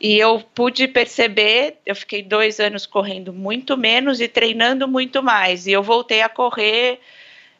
e 0.00 0.18
eu 0.18 0.42
pude 0.54 0.88
perceber, 0.88 1.76
eu 1.86 1.94
fiquei 1.94 2.22
dois 2.22 2.58
anos 2.58 2.86
correndo 2.86 3.32
muito 3.32 3.76
menos 3.76 4.20
e 4.20 4.28
treinando 4.28 4.88
muito 4.88 5.22
mais. 5.22 5.66
E 5.66 5.72
eu 5.72 5.82
voltei 5.82 6.22
a 6.22 6.28
correr 6.28 6.98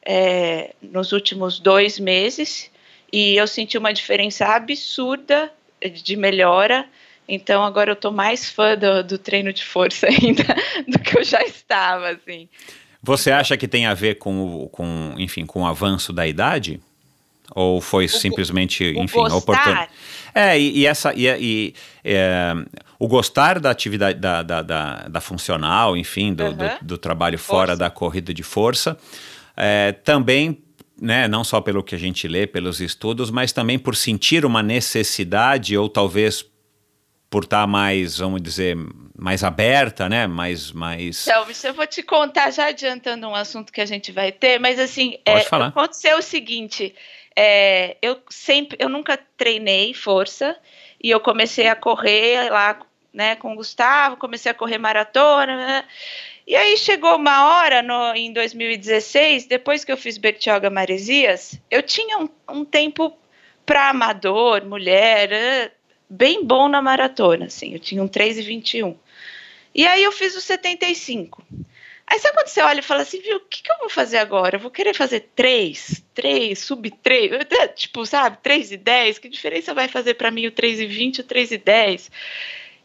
é, 0.05 0.75
nos 0.83 1.13
últimos 1.13 1.61
dois 1.61 1.99
meses 1.99 2.71
e 3.13 3.37
eu 3.37 3.47
senti 3.47 3.79
uma 3.79 3.93
diferença 3.93 4.47
absurda 4.47 5.53
de 6.03 6.17
melhora. 6.17 6.87
Então 7.29 7.63
agora 7.65 7.91
eu 7.91 7.95
estou 7.95 8.11
mais 8.11 8.51
fã 8.51 8.77
do, 8.77 9.05
do, 9.05 9.19
treino 9.19 9.53
de 9.53 9.65
força 9.65 10.09
ainda 10.11 10.45
do 10.89 10.99
que 10.99 11.19
eu 11.19 11.25
já 11.25 11.43
estava, 11.43 12.11
assim. 12.11 12.49
Você 13.03 13.31
acha 13.31 13.57
que 13.57 13.67
tem 13.67 13.87
a 13.87 13.95
ver 13.95 14.17
com, 14.17 14.69
com 14.71 15.15
enfim, 15.19 15.47
com 15.47 15.63
o 15.63 15.67
avanço 15.67 16.13
da 16.13 16.27
idade? 16.27 16.81
Ou 17.55 17.81
foi 17.81 18.07
o, 18.07 18.09
simplesmente, 18.09 18.85
o 18.85 19.03
enfim, 19.03 19.19
oportuno? 19.19 19.87
É, 20.35 20.59
e, 20.59 20.79
e 20.79 20.87
essa. 20.87 21.13
E, 21.15 21.27
e 21.27 21.75
é, 22.05 22.53
o 22.99 23.07
gostar 23.07 23.59
da 23.59 23.71
atividade 23.71 24.19
da, 24.19 24.43
da, 24.43 24.63
da, 24.63 24.95
da 25.09 25.21
funcional, 25.21 25.97
enfim, 25.97 26.33
do, 26.33 26.45
uhum. 26.45 26.57
do, 26.57 26.69
do, 26.83 26.99
trabalho 26.99 27.39
fora 27.39 27.69
força. 27.69 27.77
da 27.77 27.91
corrida 27.91 28.33
de 28.33 28.43
força, 28.43 28.97
é, 29.57 29.93
também. 29.93 30.59
Né, 31.01 31.27
não 31.27 31.43
só 31.43 31.61
pelo 31.61 31.83
que 31.83 31.97
a 31.97 31.99
gente 31.99 32.29
lê, 32.29 32.47
pelos 32.47 32.81
estudos, 32.81 33.29
mas 33.29 33.51
também 33.51 33.77
por 33.77 33.97
sentir 33.97 34.45
uma 34.45 34.63
necessidade 34.63 35.77
ou 35.77 35.89
talvez 35.89 36.45
por 37.29 37.43
estar 37.43 37.63
tá 37.63 37.67
mais, 37.67 38.19
vamos 38.19 38.41
dizer, 38.41 38.77
mais 39.19 39.43
aberta, 39.43 40.09
né? 40.09 40.27
Mais, 40.27 40.71
mais. 40.71 41.27
Eu 41.27 41.73
vou 41.73 41.87
te 41.87 42.03
contar 42.03 42.51
já 42.51 42.67
adiantando 42.67 43.27
um 43.27 43.35
assunto 43.35 43.73
que 43.73 43.81
a 43.81 43.87
gente 43.87 44.13
vai 44.13 44.31
ter, 44.31 44.61
mas 44.61 44.79
assim, 44.79 45.17
Pode 45.25 45.41
é, 45.41 45.45
falar. 45.45 45.67
aconteceu 45.69 46.19
o 46.19 46.23
seguinte: 46.23 46.95
é, 47.37 47.97
eu 48.03 48.21
sempre, 48.31 48.77
eu 48.81 48.89
nunca 48.89 49.19
treinei 49.37 49.95
força 49.95 50.57
e 51.03 51.11
eu 51.11 51.21
comecei 51.21 51.69
a 51.69 51.77
correr 51.77 52.51
lá 52.51 52.81
né, 53.13 53.37
com 53.37 53.53
o 53.53 53.57
Gustavo, 53.57 54.17
comecei 54.17 54.51
a 54.51 54.55
correr 54.55 54.79
maratona, 54.79 55.57
né? 55.57 55.85
E 56.47 56.57
aí 56.57 56.77
chegou 56.77 57.17
uma 57.17 57.47
hora 57.47 57.83
no, 57.83 58.15
em 58.15 58.33
2016, 58.33 59.47
depois 59.47 59.85
que 59.85 59.93
eu 59.93 59.97
fiz 59.97 60.19
Bertioga 60.19 60.71
Maresias, 60.71 61.61
eu 61.71 61.83
tinha 61.83 62.19
um, 62.19 62.29
um 62.49 62.65
tempo 62.65 63.17
para 63.65 63.91
amador, 63.91 64.65
mulher, 64.65 65.29
né, 65.29 65.71
bem 66.11 66.45
bom 66.45 66.69
na 66.69 66.83
maratona, 66.83 67.47
assim, 67.47 67.75
eu 67.75 67.79
tinha 67.79 68.03
um 68.03 68.09
3,21. 68.09 68.97
E 69.75 69.87
aí 69.87 70.03
eu 70.03 70.13
fiz 70.13 70.37
o 70.37 70.41
75. 70.41 71.43
Aí 72.13 72.19
sabe 72.19 72.35
quando 72.35 72.49
você 72.49 72.61
olha 72.61 72.81
e 72.81 72.83
fala 72.83 73.01
assim, 73.01 73.23
viu, 73.23 73.39
o 73.39 73.41
que, 73.41 73.63
que 73.63 73.73
eu 73.73 73.79
vou 73.79 73.89
fazer 73.89 74.19
agora? 74.19 74.57
Eu 74.57 74.61
vou 74.61 74.71
querer 74.71 74.93
fazer 74.93 75.31
3, 75.35 76.05
3, 76.13 76.59
sub 76.59 76.91
3, 77.03 77.31
tipo, 77.75 78.05
sabe, 78.05 78.37
3 78.43 78.73
e 78.73 78.77
10, 78.77 79.19
que 79.19 79.31
diferença 79.31 79.73
vai 79.73 79.89
fazer 79.89 80.13
para 80.13 80.31
mim 80.31 80.47
o 80.47 80.53
3 80.53 80.81
e 80.81 80.87
20 80.87 81.17
e 81.17 81.21
o 81.23 81.25
3 81.25 81.53
e 81.53 81.57
10? 81.57 82.11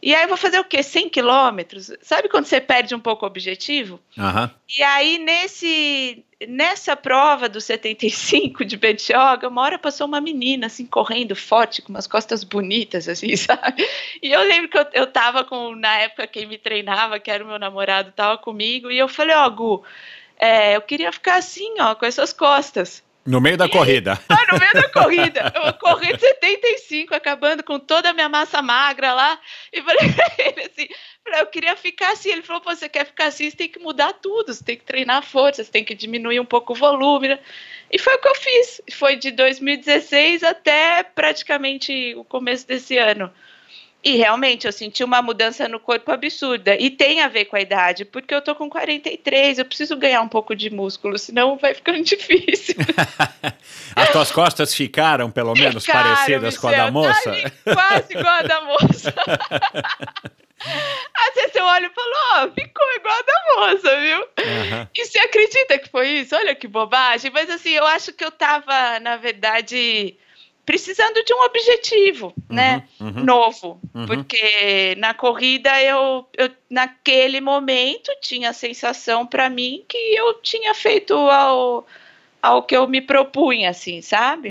E 0.00 0.14
aí 0.14 0.22
eu 0.22 0.28
vou 0.28 0.36
fazer 0.36 0.58
o 0.60 0.64
quê? 0.64 0.82
100 0.82 1.08
quilômetros? 1.08 1.90
Sabe 2.02 2.28
quando 2.28 2.44
você 2.44 2.60
perde 2.60 2.94
um 2.94 3.00
pouco 3.00 3.24
o 3.24 3.28
objetivo? 3.28 4.00
Uhum. 4.16 4.48
E 4.76 4.82
aí, 4.82 5.18
nesse, 5.18 6.24
nessa 6.46 6.94
prova 6.94 7.48
do 7.48 7.60
75 7.60 8.64
de 8.64 8.76
Bertioga, 8.76 9.48
uma 9.48 9.62
hora 9.62 9.78
passou 9.78 10.06
uma 10.06 10.20
menina, 10.20 10.66
assim, 10.66 10.86
correndo 10.86 11.34
forte, 11.34 11.82
com 11.82 11.90
umas 11.90 12.06
costas 12.06 12.44
bonitas, 12.44 13.08
assim, 13.08 13.34
sabe? 13.36 13.84
E 14.22 14.30
eu 14.30 14.42
lembro 14.42 14.68
que 14.68 14.78
eu, 14.78 14.86
eu 14.92 15.06
tava 15.06 15.44
com, 15.44 15.74
na 15.74 15.98
época, 15.98 16.26
quem 16.28 16.46
me 16.46 16.58
treinava, 16.58 17.18
que 17.18 17.30
era 17.30 17.42
o 17.42 17.46
meu 17.48 17.58
namorado, 17.58 18.12
tava 18.12 18.38
comigo, 18.38 18.90
e 18.90 18.98
eu 18.98 19.08
falei, 19.08 19.34
ó, 19.34 19.46
oh, 19.46 19.50
Gu, 19.50 19.84
é, 20.38 20.76
eu 20.76 20.80
queria 20.82 21.10
ficar 21.10 21.36
assim, 21.36 21.80
ó, 21.80 21.96
com 21.96 22.06
essas 22.06 22.32
costas. 22.32 23.02
No 23.26 23.40
meio 23.40 23.56
da 23.56 23.68
corrida. 23.68 24.18
Ah, 24.28 24.52
no 24.52 24.58
meio 24.58 24.72
da 24.72 24.88
corrida. 24.88 25.52
Eu 25.54 25.72
corri 25.74 26.14
de 26.14 26.20
75, 26.20 27.14
acabando 27.14 27.62
com 27.62 27.78
toda 27.78 28.10
a 28.10 28.12
minha 28.14 28.28
massa 28.28 28.62
magra 28.62 29.12
lá. 29.12 29.38
E 29.72 29.82
falei 29.82 30.12
pra 30.12 30.32
ele 30.38 30.62
assim: 30.62 30.88
eu 31.38 31.46
queria 31.46 31.76
ficar 31.76 32.12
assim. 32.12 32.30
Ele 32.30 32.42
falou: 32.42 32.62
você 32.64 32.88
quer 32.88 33.04
ficar 33.04 33.26
assim, 33.26 33.50
você 33.50 33.56
tem 33.56 33.68
que 33.68 33.78
mudar 33.78 34.12
tudo, 34.14 34.52
você 34.52 34.64
tem 34.64 34.76
que 34.76 34.84
treinar 34.84 35.22
força, 35.22 35.62
você 35.62 35.70
tem 35.70 35.84
que 35.84 35.94
diminuir 35.94 36.40
um 36.40 36.44
pouco 36.44 36.72
o 36.72 36.76
volume. 36.76 37.28
Né? 37.28 37.38
E 37.90 37.98
foi 37.98 38.14
o 38.14 38.18
que 38.18 38.28
eu 38.28 38.34
fiz. 38.34 38.80
Foi 38.92 39.16
de 39.16 39.30
2016 39.30 40.42
até 40.42 41.02
praticamente 41.02 42.14
o 42.16 42.24
começo 42.24 42.66
desse 42.66 42.96
ano. 42.96 43.30
E 44.02 44.16
realmente 44.16 44.64
eu 44.64 44.72
senti 44.72 45.02
uma 45.02 45.20
mudança 45.20 45.68
no 45.68 45.80
corpo 45.80 46.12
absurda. 46.12 46.76
E 46.76 46.88
tem 46.88 47.20
a 47.20 47.28
ver 47.28 47.46
com 47.46 47.56
a 47.56 47.60
idade, 47.60 48.04
porque 48.04 48.32
eu 48.32 48.40
tô 48.40 48.54
com 48.54 48.70
43, 48.70 49.58
eu 49.58 49.64
preciso 49.64 49.96
ganhar 49.96 50.20
um 50.20 50.28
pouco 50.28 50.54
de 50.54 50.70
músculo, 50.70 51.18
senão 51.18 51.56
vai 51.56 51.74
ficando 51.74 52.00
difícil. 52.04 52.76
As 53.96 54.10
tuas 54.10 54.30
costas 54.30 54.72
ficaram, 54.72 55.30
pelo 55.30 55.52
menos, 55.52 55.84
ficaram, 55.84 56.14
parecidas 56.14 56.56
com 56.56 56.68
a 56.68 56.72
da 56.72 56.90
moça? 56.90 57.32
Tá 57.64 57.74
quase 57.74 58.12
igual 58.16 58.34
a 58.34 58.42
da 58.42 58.60
moça. 58.60 59.14
Às 60.60 61.34
vezes 61.34 61.54
eu 61.54 61.64
olho 61.64 61.86
e 61.86 61.94
falo, 61.94 62.12
ó, 62.34 62.44
oh, 62.44 62.52
ficou 62.52 62.92
igual 62.96 63.14
a 63.14 63.22
da 63.22 63.54
moça, 63.56 64.00
viu? 64.00 64.18
Uhum. 64.18 64.88
E 64.94 65.04
você 65.04 65.18
acredita 65.20 65.78
que 65.78 65.88
foi 65.88 66.08
isso? 66.08 66.34
Olha 66.34 66.54
que 66.54 66.66
bobagem. 66.66 67.30
Mas 67.32 67.48
assim, 67.48 67.70
eu 67.70 67.86
acho 67.86 68.12
que 68.12 68.24
eu 68.24 68.30
tava, 68.30 68.98
na 68.98 69.16
verdade 69.16 70.16
precisando 70.68 71.24
de 71.24 71.32
um 71.32 71.44
objetivo, 71.44 72.26
uhum, 72.26 72.54
né, 72.54 72.84
uhum, 73.00 73.24
novo, 73.24 73.80
uhum. 73.94 74.04
porque 74.04 74.94
na 74.98 75.14
corrida 75.14 75.82
eu, 75.82 76.28
eu, 76.36 76.50
naquele 76.68 77.40
momento 77.40 78.12
tinha 78.20 78.50
a 78.50 78.52
sensação 78.52 79.26
para 79.26 79.48
mim 79.48 79.82
que 79.88 79.96
eu 79.96 80.34
tinha 80.42 80.74
feito 80.74 81.14
ao, 81.14 81.86
ao 82.42 82.62
que 82.62 82.76
eu 82.76 82.86
me 82.86 83.00
propunha, 83.00 83.70
assim, 83.70 84.02
sabe? 84.02 84.50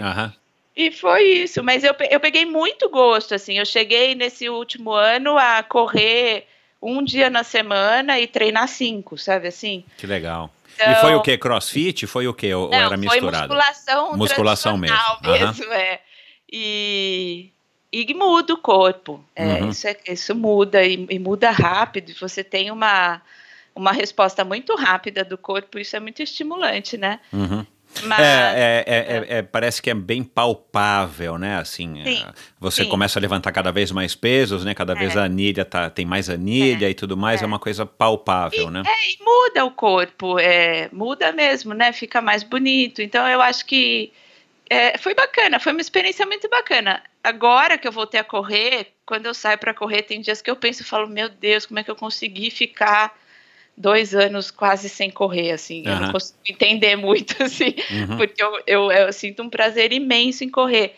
E 0.76 0.90
foi 0.90 1.24
isso, 1.24 1.64
mas 1.64 1.84
eu, 1.84 1.94
eu 2.10 2.20
peguei 2.20 2.48
muito 2.48 2.90
gosto, 2.90 3.36
assim, 3.36 3.60
eu 3.60 3.66
cheguei 3.66 4.16
nesse 4.16 4.50
último 4.50 4.94
ano 4.94 5.38
a 5.38 5.62
correr 5.62 6.48
um 6.82 7.04
dia 7.04 7.30
na 7.30 7.44
semana 7.44 8.20
e 8.20 8.26
treinar 8.26 8.68
cinco, 8.68 9.20
sabe 9.20 9.50
assim? 9.50 9.86
Que 10.00 10.08
legal. 10.08 10.52
Então, 10.74 10.92
e 10.92 10.96
foi 10.96 11.14
o 11.14 11.22
que? 11.22 11.38
Crossfit? 11.38 12.08
Foi 12.08 12.28
o 12.28 12.34
que? 12.34 12.52
Ou 12.56 12.72
não, 12.72 12.76
era 12.76 12.98
misturado? 12.98 13.48
Foi 13.48 13.56
musculação, 13.56 14.18
musculação 14.18 14.78
mesmo. 14.78 14.98
mesmo 15.22 15.66
uhum. 15.66 15.74
é 15.74 16.00
e, 16.52 17.52
e 17.92 18.14
muda 18.14 18.54
o 18.54 18.58
corpo. 18.58 19.24
É, 19.36 19.62
uhum. 19.62 19.70
isso, 19.70 19.88
é, 19.88 19.98
isso 20.08 20.36
muda 20.36 20.84
e, 20.84 21.06
e, 21.10 21.20
muda 21.20 21.52
rápido. 21.52 22.14
Você 22.20 22.44
tem 22.44 22.72
uma, 22.72 23.22
uma 23.76 23.92
resposta 23.92 24.44
muito 24.44 24.76
rápida 24.76 25.24
do 25.24 25.38
corpo, 25.38 25.80
isso 25.80 25.96
é 25.96 26.00
muito 26.00 26.22
estimulante, 26.22 26.98
né? 26.98 27.20
Uhum. 27.32 27.66
Mas, 28.04 28.20
é, 28.20 28.84
é, 28.86 28.96
é, 28.98 29.38
é, 29.38 29.42
parece 29.42 29.82
que 29.82 29.90
é 29.90 29.94
bem 29.94 30.22
palpável, 30.22 31.38
né? 31.38 31.58
Assim, 31.58 32.04
sim, 32.04 32.26
você 32.60 32.84
sim. 32.84 32.90
começa 32.90 33.18
a 33.18 33.22
levantar 33.22 33.52
cada 33.52 33.72
vez 33.72 33.92
mais 33.92 34.14
pesos, 34.14 34.64
né? 34.66 34.74
Cada 34.76 34.94
vez 34.94 35.16
a 35.16 35.24
anilha 35.24 35.64
tá, 35.66 35.90
tem 35.90 36.06
mais 36.06 36.30
anilha 36.30 36.90
e 36.90 36.94
tudo 36.94 37.16
mais, 37.16 37.42
é, 37.42 37.46
uma 37.46 37.58
coisa 37.58 37.86
palpável, 37.86 38.68
e, 38.68 38.72
né? 38.72 38.84
É, 38.86 39.10
e 39.10 39.18
muda 39.24 39.66
o 39.66 39.72
corpo, 39.72 40.38
é, 40.38 40.90
muda 40.92 41.32
mesmo, 41.32 41.74
né? 41.74 41.92
Fica 41.94 42.22
mais 42.22 42.44
bonito. 42.44 43.02
Então 43.02 43.26
eu 43.28 43.42
acho 43.42 43.66
que 43.66 44.12
é, 44.70 44.98
foi 44.98 45.14
bacana, 45.14 45.60
foi 45.60 45.72
uma 45.72 45.82
experiência 45.82 46.26
muito 46.26 46.50
bacana. 46.50 47.04
Agora 47.24 47.78
que 47.78 47.88
eu 47.88 47.92
voltei 47.92 48.20
a 48.20 48.24
correr, 48.24 48.94
quando 49.06 49.26
eu 49.26 49.34
saio 49.34 49.58
para 49.58 49.74
correr, 49.74 50.04
tem 50.04 50.22
dias 50.22 50.42
que 50.42 50.50
eu 50.50 50.56
penso 50.56 50.82
e 50.82 50.86
falo, 50.86 51.08
meu 51.08 51.30
Deus, 51.30 51.66
como 51.66 51.80
é 51.80 51.84
que 51.84 51.92
eu 51.92 51.96
consegui 51.96 52.52
ficar 52.52 53.18
dois 53.78 54.16
anos 54.16 54.50
quase 54.50 54.90
sem 54.90 55.12
correr, 55.12 55.52
assim, 55.52 55.84
uhum. 55.86 55.94
eu 55.94 56.00
não 56.00 56.12
consigo 56.12 56.40
entender 56.50 56.96
muito, 56.96 57.36
assim, 57.44 57.76
uhum. 57.92 58.18
porque 58.18 58.42
eu, 58.42 58.60
eu, 58.66 58.92
eu, 58.92 59.14
sinto 59.14 59.44
um 59.44 59.50
prazer 59.50 59.94
imenso 59.94 60.44
em 60.44 60.50
correr. 60.50 60.96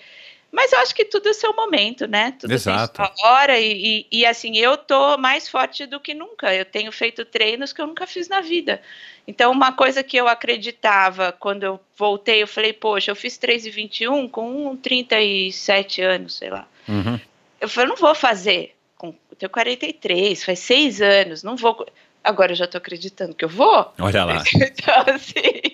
Mas 0.52 0.74
eu 0.74 0.80
acho 0.80 0.96
que 0.96 1.06
tudo 1.06 1.30
é 1.30 1.34
seu 1.34 1.54
momento, 1.56 2.08
né? 2.08 2.34
Tudo 2.40 2.54
Exato. 2.54 3.02
tem 3.02 3.06
sua 3.06 3.30
hora 3.30 3.60
e, 3.60 4.08
e, 4.12 4.20
e, 4.20 4.26
assim, 4.26 4.58
eu 4.58 4.78
tô 4.78 5.18
mais 5.18 5.48
forte 5.48 5.86
do 5.86 6.00
que 6.00 6.14
nunca. 6.14 6.54
Eu 6.54 6.66
tenho 6.66 6.92
feito 6.92 7.24
treinos 7.24 7.72
que 7.72 7.80
eu 7.80 7.88
nunca 7.88 8.08
fiz 8.08 8.28
na 8.28 8.42
vida. 8.42 8.82
Então, 9.28 9.52
uma 9.52 9.72
coisa 9.72 10.02
que 10.02 10.18
eu 10.18 10.28
acreditava 10.28 11.32
quando 11.32 11.64
eu 11.64 11.80
voltei, 11.96 12.42
eu 12.42 12.48
falei, 12.48 12.74
poxa, 12.74 13.12
eu 13.12 13.16
fiz 13.16 13.38
3,21 13.38 14.28
com 14.30 14.76
37 14.76 16.02
anos, 16.02 16.36
sei 16.36 16.50
lá. 16.50 16.68
Uhum. 16.88 17.20
Eu 17.62 17.70
falei, 17.70 17.90
não 17.90 17.96
vou 17.96 18.16
fazer. 18.16 18.76
Com, 18.98 19.10
eu 19.30 19.38
tenho 19.38 19.50
43, 19.52 20.44
faz 20.44 20.60
seis 20.60 21.00
anos, 21.00 21.44
não 21.44 21.56
vou. 21.56 21.86
Agora 22.24 22.54
eu 22.54 22.56
já 22.56 22.66
tô 22.66 22.80
acreditando 22.80 23.36
que 23.36 23.46
eu 23.46 23.50
vou. 23.50 23.94
Olha 24.00 24.26
lá. 24.26 24.44
Então, 24.56 25.14
assim, 25.14 25.69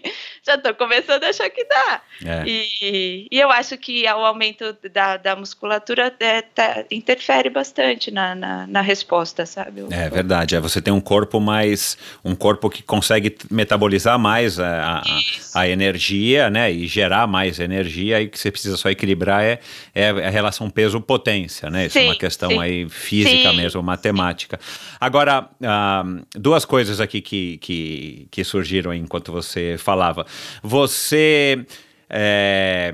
já 0.46 0.58
tô 0.60 0.74
começando 0.76 1.24
a 1.24 1.30
achar 1.30 1.50
que 1.50 1.64
dá. 1.66 2.02
É. 2.24 2.44
E, 2.46 3.28
e, 3.32 3.40
eu 3.40 3.50
acho 3.50 3.76
que 3.78 4.06
o 4.06 4.26
aumento 4.26 4.78
da, 4.94 5.18
da 5.18 5.36
musculatura 5.36 6.14
é, 6.20 6.42
tá, 6.44 6.86
interfere 6.92 7.50
bastante 7.50 8.12
na, 8.12 8.36
na, 8.36 8.68
na, 8.68 8.82
resposta, 8.82 9.46
sabe? 9.46 9.82
O, 9.82 9.92
é 9.92 10.08
verdade. 10.08 10.56
É, 10.56 10.60
você 10.60 10.80
tem 10.80 10.94
um 10.94 11.02
corpo 11.02 11.40
mais. 11.40 11.98
um 12.24 12.36
corpo 12.36 12.70
que 12.70 12.84
consegue 12.84 13.36
metabolizar 13.50 14.20
mais 14.20 14.60
a, 14.60 15.00
a, 15.00 15.62
a 15.62 15.68
energia, 15.68 16.50
né? 16.50 16.72
E 16.72 16.86
gerar 16.86 17.26
mais 17.26 17.60
energia. 17.60 18.22
E 18.22 18.28
que 18.28 18.38
você 18.38 18.52
precisa 18.52 18.78
só 18.78 18.90
equilibrar 18.90 19.44
é, 19.44 19.60
é 19.96 20.10
a 20.10 20.30
relação 20.30 20.70
peso-potência, 20.70 21.72
né? 21.72 21.88
Isso 21.88 21.94
sim, 21.94 22.06
é 22.06 22.10
uma 22.10 22.16
questão 22.16 22.52
sim. 22.52 22.60
aí 22.60 22.88
física 22.88 23.50
sim, 23.50 23.58
mesmo, 23.58 23.82
matemática. 23.82 24.60
Agora, 25.00 25.50
ah, 25.64 26.04
duas 26.36 26.66
coisas 26.66 27.02
aqui 27.02 27.20
que, 27.20 27.58
que, 27.58 28.28
que 28.30 28.44
surgiram 28.44 28.94
enquanto 28.94 29.32
você 29.32 29.76
falava. 29.80 30.26
Você 30.64 31.66
é, 32.10 32.94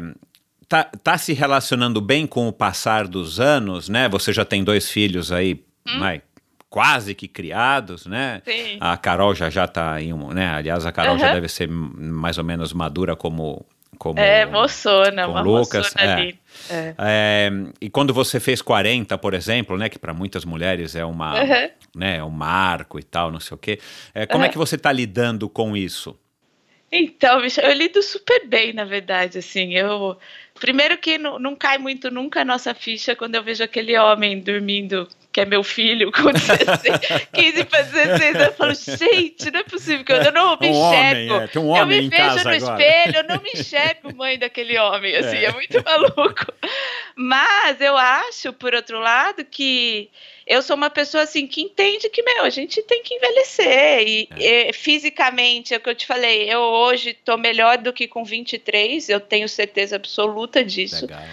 tá, 0.67 0.85
tá 1.03 1.17
se 1.17 1.33
relacionando 1.33 1.99
bem 1.99 2.25
com 2.25 2.47
o 2.47 2.53
passar 2.53 3.07
dos 3.07 3.39
anos, 3.39 3.89
né? 3.89 4.07
Você 4.09 4.31
já 4.31 4.45
tem 4.45 4.63
dois 4.63 4.89
filhos 4.89 5.31
aí, 5.31 5.63
hum? 5.87 6.19
Quase 6.69 7.13
que 7.13 7.27
criados, 7.27 8.05
né? 8.05 8.41
Sim. 8.45 8.77
A 8.79 8.95
Carol 8.95 9.35
já 9.35 9.49
já 9.49 9.67
tá 9.67 10.01
em 10.01 10.13
um, 10.13 10.29
né? 10.29 10.47
Aliás, 10.47 10.85
a 10.85 10.91
Carol 10.93 11.15
uhum. 11.15 11.19
já 11.19 11.33
deve 11.33 11.49
ser 11.49 11.67
mais 11.67 12.37
ou 12.37 12.45
menos 12.45 12.71
madura 12.71 13.13
como 13.13 13.65
como 14.01 14.19
é, 14.19 14.47
moçona, 14.47 15.27
uma 15.27 15.41
Lucas. 15.41 15.93
É. 15.95 16.11
ali. 16.11 16.39
É. 16.71 16.95
É, 16.97 17.51
e 17.79 17.87
quando 17.87 18.13
você 18.15 18.39
fez 18.39 18.59
40, 18.59 19.15
por 19.19 19.35
exemplo, 19.35 19.77
né, 19.77 19.89
que 19.89 19.99
para 19.99 20.11
muitas 20.11 20.43
mulheres 20.43 20.95
é 20.95 21.05
uma, 21.05 21.39
uhum. 21.39 21.69
né, 21.95 22.17
é 22.17 22.23
um 22.23 22.31
marco 22.31 22.97
e 22.97 23.03
tal, 23.03 23.31
não 23.31 23.39
sei 23.39 23.53
o 23.53 23.57
quê. 23.59 23.79
É, 24.11 24.25
como 24.25 24.39
uhum. 24.39 24.45
é 24.45 24.49
que 24.49 24.57
você 24.57 24.75
está 24.75 24.91
lidando 24.91 25.47
com 25.47 25.77
isso? 25.77 26.17
Então, 26.91 27.39
eu 27.39 27.73
lido 27.73 28.03
super 28.03 28.45
bem, 28.47 28.73
na 28.73 28.83
verdade, 28.83 29.37
assim, 29.37 29.73
eu... 29.73 30.17
Primeiro 30.59 30.97
que 30.97 31.17
não, 31.17 31.39
não 31.39 31.55
cai 31.55 31.77
muito 31.77 32.11
nunca 32.11 32.41
a 32.41 32.45
nossa 32.45 32.73
ficha 32.75 33.15
quando 33.15 33.33
eu 33.33 33.41
vejo 33.41 33.63
aquele 33.63 33.97
homem 33.97 34.39
dormindo, 34.39 35.07
que 35.31 35.41
é 35.41 35.45
meu 35.45 35.63
filho, 35.63 36.11
com 36.11 36.31
16, 36.31 37.27
15 37.33 37.63
para 37.63 37.81
16, 37.81 38.35
eu 38.35 38.53
falo, 38.53 38.73
gente, 38.73 39.49
não 39.49 39.61
é 39.61 39.63
possível 39.63 40.05
que 40.05 40.11
eu, 40.11 40.31
não 40.31 40.57
me 40.59 40.67
um 40.67 40.69
enxergo. 40.69 41.33
Homem, 41.33 41.49
é. 41.55 41.59
Um 41.59 41.67
homem 41.69 41.97
eu 41.97 42.03
me 42.03 42.09
vejo 42.09 42.35
no 42.35 42.39
agora. 42.39 42.57
espelho, 42.57 43.17
eu 43.17 43.23
não 43.23 43.41
me 43.41 43.49
enxergo 43.55 44.15
mãe 44.15 44.37
daquele 44.37 44.77
homem, 44.77 45.15
assim, 45.15 45.37
é, 45.37 45.45
é 45.45 45.51
muito 45.53 45.83
maluco. 45.83 46.53
Mas 47.15 47.79
eu 47.79 47.97
acho, 47.97 48.53
por 48.53 48.75
outro 48.75 48.99
lado, 48.99 49.45
que 49.45 50.11
eu 50.45 50.61
sou 50.61 50.75
uma 50.75 50.89
pessoa 50.89 51.23
assim 51.23 51.45
que 51.47 51.61
entende 51.61 52.09
que, 52.09 52.23
meu, 52.23 52.43
a 52.43 52.49
gente 52.49 52.81
tem 52.83 53.03
que 53.03 53.15
envelhecer. 53.15 54.07
E, 54.07 54.29
é. 54.31 54.69
e 54.69 54.73
fisicamente, 54.73 55.73
é 55.73 55.77
o 55.77 55.79
que 55.79 55.89
eu 55.89 55.95
te 55.95 56.05
falei, 56.05 56.51
eu 56.51 56.59
hoje 56.59 57.11
estou 57.11 57.37
melhor 57.37 57.77
do 57.77 57.93
que 57.93 58.07
com 58.07 58.23
23, 58.23 59.09
eu 59.09 59.19
tenho 59.19 59.47
certeza 59.47 59.95
absoluta 59.95 60.63
disso. 60.63 61.05
Legal. 61.05 61.23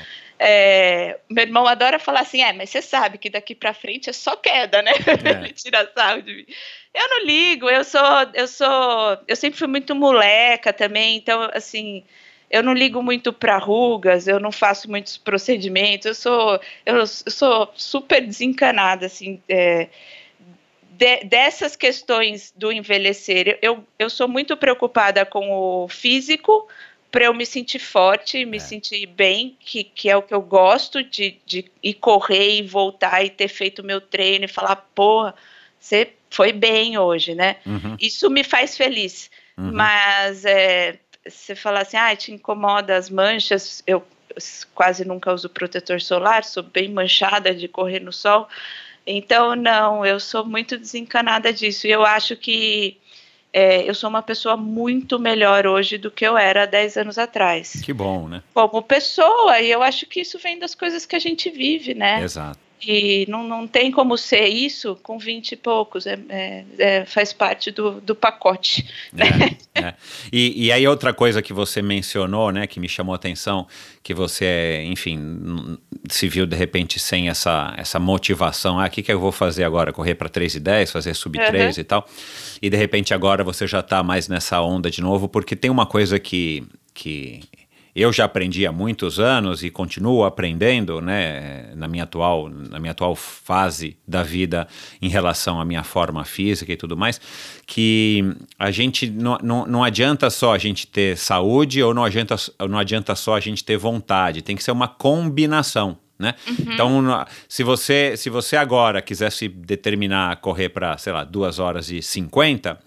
É, 0.41 1.19
meu 1.29 1.43
irmão 1.43 1.67
adora 1.67 1.99
falar 1.99 2.21
assim, 2.21 2.43
é, 2.43 2.53
mas 2.53 2.71
você 2.71 2.81
sabe 2.81 3.19
que 3.19 3.29
daqui 3.29 3.57
para 3.57 3.75
frente 3.75 4.09
é 4.09 4.13
só 4.13 4.37
queda, 4.37 4.81
né? 4.83 4.93
É. 5.25 5.31
Ele 5.45 5.53
tira 5.53 5.91
sarro 5.93 6.23
de 6.23 6.33
mim. 6.33 6.47
Eu 6.95 7.09
não 7.09 7.25
ligo, 7.25 7.69
eu 7.69 7.83
sou, 7.83 8.01
eu 8.35 8.47
sou, 8.47 9.19
eu 9.27 9.35
sempre 9.35 9.59
fui 9.59 9.67
muito 9.67 9.95
moleca 9.95 10.73
também, 10.73 11.17
então 11.17 11.51
assim, 11.53 12.05
eu 12.51 12.63
não 12.63 12.73
ligo 12.73 13.03
muito 13.03 13.33
para 13.33 13.59
rugas, 13.59 14.27
eu 14.27 14.41
não 14.41 14.51
faço 14.51 14.91
muitos 14.91 15.17
procedimentos, 15.17 16.07
eu 16.07 16.15
sou, 16.15 16.61
eu, 16.87 17.07
sou 17.07 17.71
super 17.75 18.25
desencanada, 18.25 19.07
assim, 19.07 19.41
é, 19.49 19.89
de, 20.91 21.25
dessas 21.25 21.77
questões 21.77 22.53
do 22.57 22.73
envelhecer. 22.73 23.59
Eu, 23.61 23.85
eu 23.99 24.09
sou 24.09 24.27
muito 24.27 24.57
preocupada 24.57 25.27
com 25.27 25.51
o 25.51 25.89
físico, 25.89 26.67
para 27.11 27.25
eu 27.25 27.35
me 27.35 27.47
sentir 27.47 27.79
forte, 27.79 28.45
me 28.45 28.59
é. 28.59 28.61
sentir 28.61 29.07
bem, 29.07 29.57
que, 29.61 29.85
que 29.85 30.11
é 30.11 30.17
o 30.17 30.23
que 30.23 30.35
eu 30.35 30.43
gosto 30.43 31.03
de, 31.03 31.39
de 31.47 31.71
ir 31.83 31.95
correr 31.95 32.59
e 32.59 32.63
voltar 32.63 33.25
e 33.25 33.31
ter 33.31 33.49
feito 33.49 33.83
meu 33.83 34.01
treino 34.01 34.45
e 34.45 34.49
falar, 34.49 34.77
porra, 34.95 35.35
você 35.79 36.13
foi 36.31 36.53
bem 36.53 36.99
hoje, 36.99 37.35
né? 37.35 37.57
Uhum. 37.65 37.97
Isso 37.99 38.29
me 38.29 38.45
faz 38.45 38.77
feliz. 38.77 39.31
Uhum. 39.57 39.73
Mas 39.73 40.45
é, 40.45 40.99
você 41.31 41.55
falar 41.55 41.83
assim, 41.83 41.97
ah, 41.97 42.15
te 42.15 42.33
incomoda 42.33 42.97
as 42.97 43.11
manchas, 43.11 43.83
eu 43.87 44.05
quase 44.75 45.05
nunca 45.05 45.33
uso 45.33 45.49
protetor 45.49 46.01
solar, 46.01 46.45
sou 46.45 46.63
bem 46.63 46.89
manchada 46.89 47.55
de 47.55 47.67
correr 47.69 48.01
no 48.01 48.13
sol. 48.13 48.49
Então, 49.07 49.57
não, 49.57 50.05
eu 50.05 50.21
sou 50.21 50.45
muito 50.45 50.77
desencanada 50.77 51.53
disso. 51.53 51.87
E 51.87 51.91
eu 51.91 52.05
acho 52.05 52.37
que 52.37 52.99
é, 53.53 53.89
eu 53.89 53.95
sou 53.95 54.11
uma 54.11 54.23
pessoa 54.23 54.57
muito 54.57 55.19
melhor 55.19 55.67
hoje 55.67 55.97
do 55.97 56.11
que 56.11 56.27
eu 56.27 56.37
era 56.37 56.67
10 56.67 56.99
anos 56.99 57.19
atrás. 57.19 57.81
Que 57.83 57.93
bom, 57.93 58.29
né? 58.29 58.43
Como 58.53 58.83
pessoa, 58.83 59.61
e 59.61 59.71
eu 59.71 59.83
acho 59.83 60.07
que 60.07 60.21
isso 60.21 60.39
vem 60.39 60.59
das 60.59 60.75
coisas 60.75 61.07
que 61.07 61.17
a 61.17 61.19
gente 61.19 61.49
vive, 61.49 61.95
né? 61.95 62.23
Exato. 62.23 62.68
E 62.81 63.27
não, 63.29 63.43
não 63.47 63.67
tem 63.67 63.91
como 63.91 64.17
ser 64.17 64.47
isso 64.47 64.97
com 65.03 65.19
20 65.19 65.53
e 65.53 65.57
poucos, 65.57 66.07
é, 66.07 66.19
é, 66.29 66.65
é 66.79 67.05
faz 67.05 67.33
parte 67.33 67.71
do, 67.71 68.01
do 68.01 68.15
pacote. 68.15 68.89
É, 69.75 69.81
é. 69.81 69.95
E, 70.33 70.67
e 70.67 70.73
aí 70.73 70.87
outra 70.87 71.13
coisa 71.13 71.43
que 71.43 71.53
você 71.53 71.83
mencionou, 71.83 72.53
né, 72.53 72.67
que 72.67 72.79
me 72.79 72.89
chamou 72.89 73.13
a 73.13 73.17
atenção, 73.17 73.67
que 74.03 74.15
você, 74.15 74.85
enfim, 74.87 75.79
se 76.09 76.29
viu 76.29 76.47
de 76.47 76.57
repente 76.57 76.99
sem 76.99 77.29
essa, 77.29 77.75
essa 77.77 77.99
motivação, 77.99 78.79
ah, 78.79 78.87
o 78.87 78.91
que, 78.91 79.03
que 79.03 79.13
eu 79.13 79.19
vou 79.19 79.33
fazer 79.33 79.65
agora? 79.65 79.93
Correr 79.93 80.15
para 80.15 80.29
3 80.29 80.55
e 80.55 80.61
10, 80.61 80.93
fazer 80.93 81.15
sub 81.15 81.37
3 81.39 81.77
uhum. 81.77 81.81
e 81.81 81.85
tal, 81.85 82.09
e 82.63 82.71
de 82.71 82.77
repente 82.77 83.13
agora 83.13 83.43
você 83.43 83.67
já 83.67 83.81
está 83.81 84.03
mais 84.03 84.29
nessa 84.29 84.61
onda 84.61 84.91
de 84.91 85.01
novo, 85.01 85.29
porque 85.29 85.57
tem 85.57 85.71
uma 85.71 85.87
coisa 85.87 86.19
que, 86.19 86.65
que 86.95 87.41
eu 88.01 88.13
já 88.13 88.25
aprendi 88.25 88.65
há 88.65 88.71
muitos 88.71 89.19
anos 89.19 89.65
e 89.65 89.71
continuo 89.71 90.25
aprendendo, 90.25 91.01
né, 91.01 91.73
na 91.75 91.89
minha 91.89 92.05
atual, 92.05 92.49
na 92.49 92.79
minha 92.79 92.93
atual 92.93 93.17
fase 93.17 93.97
da 94.07 94.23
vida 94.23 94.69
em 95.03 95.09
relação 95.09 95.61
à 95.61 95.65
minha 95.65 95.83
forma 95.83 96.25
física 96.25 96.73
e 96.73 96.77
tudo 96.77 96.97
mais, 96.97 97.21
que 97.67 98.25
a 98.59 98.71
gente 98.71 99.11
não, 99.11 99.39
não, 99.43 99.67
não 99.67 99.83
adianta 99.83 100.31
só 100.31 100.55
a 100.55 100.59
gente 100.59 100.87
ter 100.87 101.19
saúde 101.19 101.83
ou 101.83 101.93
não 101.93 102.05
adianta, 102.05 102.37
não 102.69 102.79
adianta 102.79 103.15
só 103.17 103.35
a 103.35 103.41
gente 103.41 103.65
ter 103.65 103.77
vontade, 103.77 104.43
tem 104.43 104.55
que 104.55 104.63
ser 104.63 104.71
uma 104.71 104.87
combinação. 104.87 105.99
Né? 106.19 106.35
Uhum. 106.47 106.73
Então, 106.73 107.27
se 107.49 107.63
você, 107.63 108.17
se 108.17 108.29
você 108.29 108.57
agora 108.57 109.01
quisesse 109.01 109.47
determinar 109.49 110.37
correr 110.37 110.69
para, 110.69 110.99
sei 110.99 111.13
lá, 111.13 111.23
2 111.23 111.61
horas 111.61 111.91
e 111.91 112.03
50, 112.03 112.79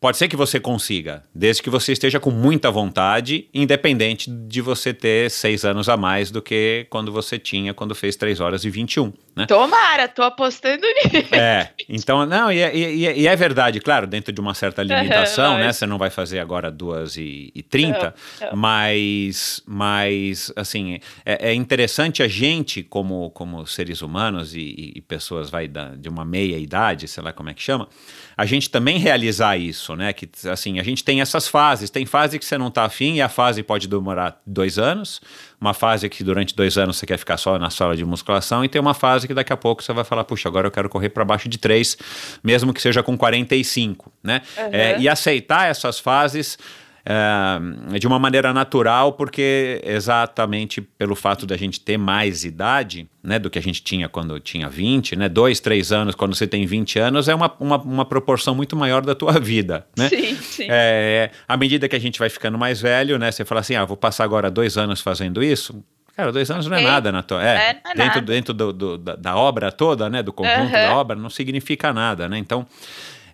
Pode 0.00 0.16
ser 0.16 0.28
que 0.28 0.36
você 0.36 0.58
consiga, 0.58 1.22
desde 1.34 1.62
que 1.62 1.68
você 1.68 1.92
esteja 1.92 2.18
com 2.18 2.30
muita 2.30 2.70
vontade, 2.70 3.48
independente 3.52 4.30
de 4.30 4.62
você 4.62 4.94
ter 4.94 5.30
seis 5.30 5.62
anos 5.62 5.90
a 5.90 5.96
mais 5.96 6.30
do 6.30 6.40
que 6.40 6.86
quando 6.88 7.12
você 7.12 7.38
tinha 7.38 7.74
quando 7.74 7.94
fez 7.94 8.16
3 8.16 8.40
horas 8.40 8.64
e 8.64 8.70
21. 8.70 9.12
Né? 9.36 9.46
Tomara, 9.46 10.08
tô 10.08 10.22
apostando 10.22 10.82
nisso. 10.86 11.34
É, 11.34 11.70
então, 11.88 12.26
não, 12.26 12.50
e, 12.50 12.60
é, 12.60 12.74
e, 12.74 13.20
e 13.20 13.26
é 13.26 13.36
verdade, 13.36 13.80
claro, 13.80 14.06
dentro 14.06 14.32
de 14.32 14.40
uma 14.40 14.54
certa 14.54 14.82
limitação, 14.82 15.58
né? 15.58 15.72
Você 15.72 15.86
não 15.86 15.98
vai 15.98 16.10
fazer 16.10 16.40
agora 16.40 16.70
2 16.70 17.16
e, 17.16 17.52
e 17.54 17.62
30, 17.62 18.14
não, 18.40 18.48
não. 18.48 18.56
mas, 18.56 19.62
mas, 19.66 20.52
assim, 20.56 20.98
é, 21.24 21.50
é, 21.50 21.54
interessante 21.54 22.22
a 22.22 22.28
gente, 22.28 22.82
como, 22.82 23.30
como 23.30 23.66
seres 23.66 24.02
humanos 24.02 24.54
e, 24.54 24.92
e 24.96 25.00
pessoas 25.00 25.48
vai 25.48 25.68
da, 25.68 25.94
de 25.94 26.08
uma 26.08 26.24
meia 26.24 26.58
idade, 26.58 27.06
sei 27.06 27.22
lá 27.22 27.32
como 27.32 27.50
é 27.50 27.54
que 27.54 27.62
chama, 27.62 27.88
a 28.36 28.46
gente 28.46 28.70
também 28.70 28.98
realizar 28.98 29.56
isso, 29.56 29.94
né? 29.94 30.12
Que 30.12 30.28
assim, 30.50 30.78
a 30.78 30.82
gente 30.82 31.04
tem 31.04 31.20
essas 31.20 31.48
fases. 31.48 31.90
Tem 31.90 32.06
fase 32.06 32.38
que 32.38 32.44
você 32.44 32.56
não 32.56 32.70
tá 32.70 32.84
afim 32.84 33.14
e 33.14 33.22
a 33.22 33.28
fase 33.28 33.62
pode 33.62 33.88
demorar 33.88 34.40
dois 34.46 34.78
anos. 34.78 35.20
Uma 35.60 35.74
fase 35.74 36.08
que 36.08 36.24
durante 36.24 36.54
dois 36.54 36.78
anos 36.78 36.96
você 36.96 37.06
quer 37.06 37.18
ficar 37.18 37.36
só 37.36 37.58
na 37.58 37.70
sala 37.70 37.94
de 37.94 38.04
musculação, 38.04 38.64
e 38.64 38.68
tem 38.68 38.80
uma 38.80 38.94
fase 38.94 39.26
que 39.26 39.34
daqui 39.34 39.52
a 39.52 39.56
pouco 39.56 39.82
você 39.82 39.92
vai 39.92 40.04
falar, 40.04 40.24
puxa, 40.24 40.48
agora 40.48 40.66
eu 40.66 40.70
quero 40.70 40.88
correr 40.88 41.10
para 41.10 41.24
baixo 41.24 41.48
de 41.48 41.58
três, 41.58 41.98
mesmo 42.42 42.72
que 42.72 42.80
seja 42.80 43.02
com 43.02 43.16
45, 43.16 44.10
né? 44.22 44.40
Uhum. 44.56 44.68
É, 44.72 44.98
e 44.98 45.08
aceitar 45.08 45.68
essas 45.68 45.98
fases 45.98 46.56
é, 47.04 47.98
de 47.98 48.06
uma 48.06 48.18
maneira 48.18 48.52
natural, 48.52 49.12
porque 49.12 49.80
exatamente 49.84 50.80
pelo 50.80 51.14
fato 51.14 51.46
da 51.46 51.56
gente 51.56 51.80
ter 51.80 51.96
mais 51.96 52.44
idade, 52.44 53.08
né, 53.22 53.38
do 53.38 53.50
que 53.50 53.58
a 53.58 53.62
gente 53.62 53.82
tinha 53.82 54.08
quando 54.08 54.38
tinha 54.40 54.68
20, 54.68 55.16
né, 55.16 55.28
dois, 55.28 55.60
três 55.60 55.92
anos, 55.92 56.14
quando 56.14 56.34
você 56.34 56.46
tem 56.46 56.66
20 56.66 56.98
anos, 56.98 57.28
é 57.28 57.34
uma, 57.34 57.54
uma, 57.58 57.76
uma 57.78 58.04
proporção 58.04 58.54
muito 58.54 58.76
maior 58.76 59.02
da 59.02 59.14
tua 59.14 59.32
vida, 59.40 59.86
né? 59.96 60.08
Sim, 60.08 60.34
sim. 60.36 60.66
É, 60.68 61.30
à 61.48 61.56
medida 61.56 61.88
que 61.88 61.96
a 61.96 62.00
gente 62.00 62.18
vai 62.18 62.28
ficando 62.28 62.58
mais 62.58 62.80
velho, 62.80 63.18
né, 63.18 63.30
você 63.30 63.44
fala 63.44 63.60
assim, 63.60 63.74
ah, 63.74 63.84
vou 63.84 63.96
passar 63.96 64.24
agora 64.24 64.50
dois 64.50 64.76
anos 64.76 65.00
fazendo 65.00 65.42
isso, 65.42 65.82
Cara, 66.16 66.32
dois 66.32 66.50
anos 66.50 66.66
não 66.66 66.76
é 66.76 66.82
nada 66.82 67.10
na 67.10 67.22
tua. 67.22 67.42
É, 67.42 67.56
é, 67.56 67.70
é 67.70 67.94
dentro, 67.94 67.96
nada. 67.96 68.20
dentro 68.20 68.52
do, 68.52 68.72
do, 68.74 68.98
da, 68.98 69.16
da, 69.16 69.36
obra 69.36 69.72
toda, 69.72 70.10
né? 70.10 70.22
Do 70.22 70.34
conjunto 70.34 70.66
uhum. 70.66 70.70
da 70.70 70.94
obra, 70.94 71.16
não 71.16 71.30
significa 71.30 71.94
nada, 71.94 72.28
né? 72.28 72.36
Então, 72.36 72.66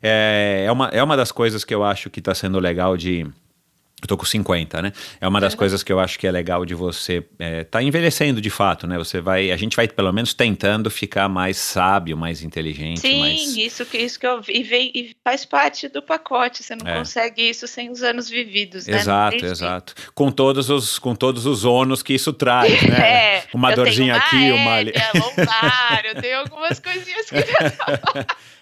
é, 0.00 0.64
é, 0.66 0.70
uma, 0.70 0.88
é 0.92 1.02
uma 1.02 1.16
das 1.16 1.32
coisas 1.32 1.64
que 1.64 1.74
eu 1.74 1.82
acho 1.82 2.08
que 2.10 2.20
está 2.20 2.32
sendo 2.32 2.60
legal 2.60 2.96
de, 2.96 3.26
eu 4.02 4.06
tô 4.06 4.14
com 4.14 4.26
50, 4.26 4.82
né? 4.82 4.92
É 5.18 5.26
uma 5.26 5.40
das 5.40 5.54
uhum. 5.54 5.58
coisas 5.58 5.82
que 5.82 5.90
eu 5.90 5.98
acho 5.98 6.18
que 6.18 6.26
é 6.26 6.30
legal 6.30 6.66
de 6.66 6.74
você 6.74 7.24
é, 7.38 7.64
tá 7.64 7.82
envelhecendo 7.82 8.42
de 8.42 8.50
fato, 8.50 8.86
né? 8.86 8.98
Você 8.98 9.22
vai, 9.22 9.50
a 9.50 9.56
gente 9.56 9.74
vai 9.74 9.88
pelo 9.88 10.12
menos 10.12 10.34
tentando 10.34 10.90
ficar 10.90 11.30
mais 11.30 11.56
sábio, 11.56 12.14
mais 12.14 12.42
inteligente. 12.42 13.00
Sim, 13.00 13.20
mais... 13.20 13.56
isso 13.56 13.86
que 13.86 13.96
isso 13.96 14.20
que 14.20 14.26
eu 14.26 14.42
e, 14.48 14.62
vem, 14.62 14.92
e 14.94 15.16
faz 15.24 15.46
parte 15.46 15.88
do 15.88 16.02
pacote. 16.02 16.62
Você 16.62 16.76
não 16.76 16.86
é. 16.86 16.98
consegue 16.98 17.48
isso 17.48 17.66
sem 17.66 17.90
os 17.90 18.02
anos 18.02 18.28
vividos, 18.28 18.86
né? 18.86 18.98
Exato, 18.98 19.46
exato. 19.46 19.94
Com 20.14 20.30
todos 20.30 20.68
os 20.68 20.98
com 20.98 21.14
todos 21.14 21.46
os 21.46 21.64
ônus 21.64 22.02
que 22.02 22.12
isso 22.12 22.34
traz, 22.34 22.70
né? 22.82 22.96
É, 23.16 23.44
uma 23.54 23.74
dorzinha 23.74 24.16
aqui, 24.16 24.50
uma 24.50 24.74
ali. 24.74 24.92
eu 26.04 26.20
tenho 26.20 26.40
algumas 26.40 26.78
coisinhas 26.80 27.26
que 27.30 27.36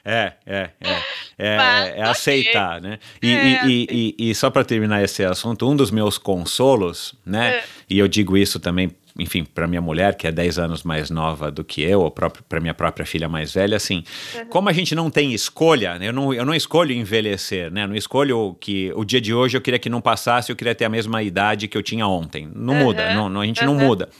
É, 0.05 0.33
é, 0.45 0.71
é. 0.81 1.03
É, 1.39 1.95
é 1.97 2.03
aceitar, 2.03 2.81
né? 2.81 2.99
E, 3.23 3.33
é, 3.33 3.67
e, 3.67 4.15
e, 4.19 4.31
e, 4.31 4.35
só 4.35 4.51
para 4.51 4.65
terminar 4.65 5.03
esse 5.03 5.25
assunto, 5.25 5.69
um 5.69 5.75
dos 5.75 5.91
meus 5.91 6.19
consolos, 6.19 7.15
né? 7.25 7.57
É. 7.57 7.65
E 7.89 7.99
eu 7.99 8.07
digo 8.07 8.37
isso 8.37 8.61
também, 8.61 8.91
enfim, 9.19 9.45
para 9.45 9.67
minha 9.67 9.81
mulher, 9.81 10.15
que 10.15 10.27
é 10.27 10.33
10 10.33 10.59
anos 10.59 10.83
mais 10.83 11.09
nova 11.09 11.51
do 11.51 11.65
que 11.65 11.83
eu, 11.83 12.03
ou 12.03 12.11
para 12.11 12.61
minha 12.61 12.75
própria 12.75 13.07
filha 13.07 13.29
mais 13.29 13.55
velha, 13.55 13.77
assim, 13.77 14.05
uhum. 14.35 14.47
como 14.47 14.69
a 14.69 14.73
gente 14.73 14.95
não 14.95 15.11
tem 15.11 15.33
escolha, 15.33 15.99
né? 15.99 16.09
eu 16.09 16.13
não, 16.13 16.35
eu 16.35 16.45
não 16.45 16.55
escolho 16.55 16.93
envelhecer, 16.93 17.71
né? 17.71 17.85
Eu 17.85 17.89
não 17.89 17.97
escolho 17.97 18.55
que 18.61 18.93
o 18.95 19.05
dia 19.05 19.23
de 19.23 19.33
hoje 19.33 19.57
eu 19.57 19.61
queria 19.63 19.79
que 19.79 19.89
não 19.89 20.03
passasse, 20.03 20.53
eu 20.53 20.57
queria 20.57 20.75
ter 20.75 20.85
a 20.85 20.91
mesma 20.91 21.23
idade 21.23 21.67
que 21.67 21.79
eu 21.79 21.83
tinha 21.83 22.07
ontem. 22.07 22.47
Não 22.55 22.75
uhum. 22.75 22.85
muda, 22.85 23.15
não, 23.15 23.31
não, 23.31 23.41
a 23.41 23.47
gente 23.47 23.65
uhum. 23.65 23.75
não 23.75 23.87
muda. 23.87 24.11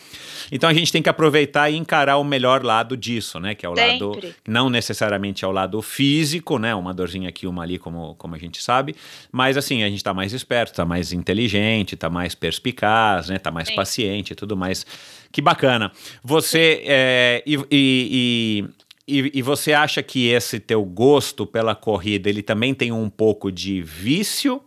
Então 0.55 0.71
a 0.71 0.73
gente 0.73 0.93
tem 0.93 1.03
que 1.03 1.09
aproveitar 1.09 1.69
e 1.69 1.77
encarar 1.77 2.17
o 2.17 2.23
melhor 2.23 2.63
lado 2.63 2.97
disso, 2.97 3.41
né? 3.41 3.57
Que 3.57 3.67
é 3.67 3.69
o 3.69 3.75
Sempre. 3.75 4.07
lado, 4.07 4.35
não 4.47 4.71
necessariamente 4.71 5.45
é 5.45 5.49
o 5.49 5.51
lado 5.51 5.83
físico, 5.83 6.61
né? 6.61 6.73
Uma 6.73 6.95
dorzinha 6.95 7.29
aqui, 7.29 7.45
uma 7.45 7.65
ali, 7.65 7.77
como, 7.77 8.15
como 8.15 8.37
a 8.37 8.39
gente 8.39 8.63
sabe. 8.63 8.95
Mas 9.33 9.57
assim, 9.57 9.83
a 9.83 9.89
gente 9.89 9.97
está 9.97 10.15
mais 10.15 10.33
esperto, 10.33 10.71
está 10.71 10.85
mais 10.85 11.13
inteligente, 11.13 11.97
está 11.97 12.09
mais 12.09 12.37
perspicaz, 12.37 13.31
né? 13.31 13.39
Tá 13.41 13.51
mais 13.51 13.67
Sim. 13.67 13.75
paciente 13.75 14.31
e 14.31 14.35
tudo 14.37 14.57
mais. 14.57 14.87
Que 15.33 15.43
bacana. 15.43 15.91
Você. 16.23 16.85
É, 16.87 17.43
e, 17.45 17.59
e, 17.69 18.65
e, 19.09 19.31
e, 19.35 19.43
você 19.43 19.73
acha 19.73 20.05
que 20.05 20.29
esse 20.29 20.61
teu 20.61 20.85
gosto 20.85 21.45
pela 21.45 21.75
corrida, 21.75 22.29
ele 22.29 22.43
também 22.43 22.73
tem 22.73 22.93
um 22.93 23.11
pouco 23.11 23.51
de 23.51 23.83
vício 23.83 24.63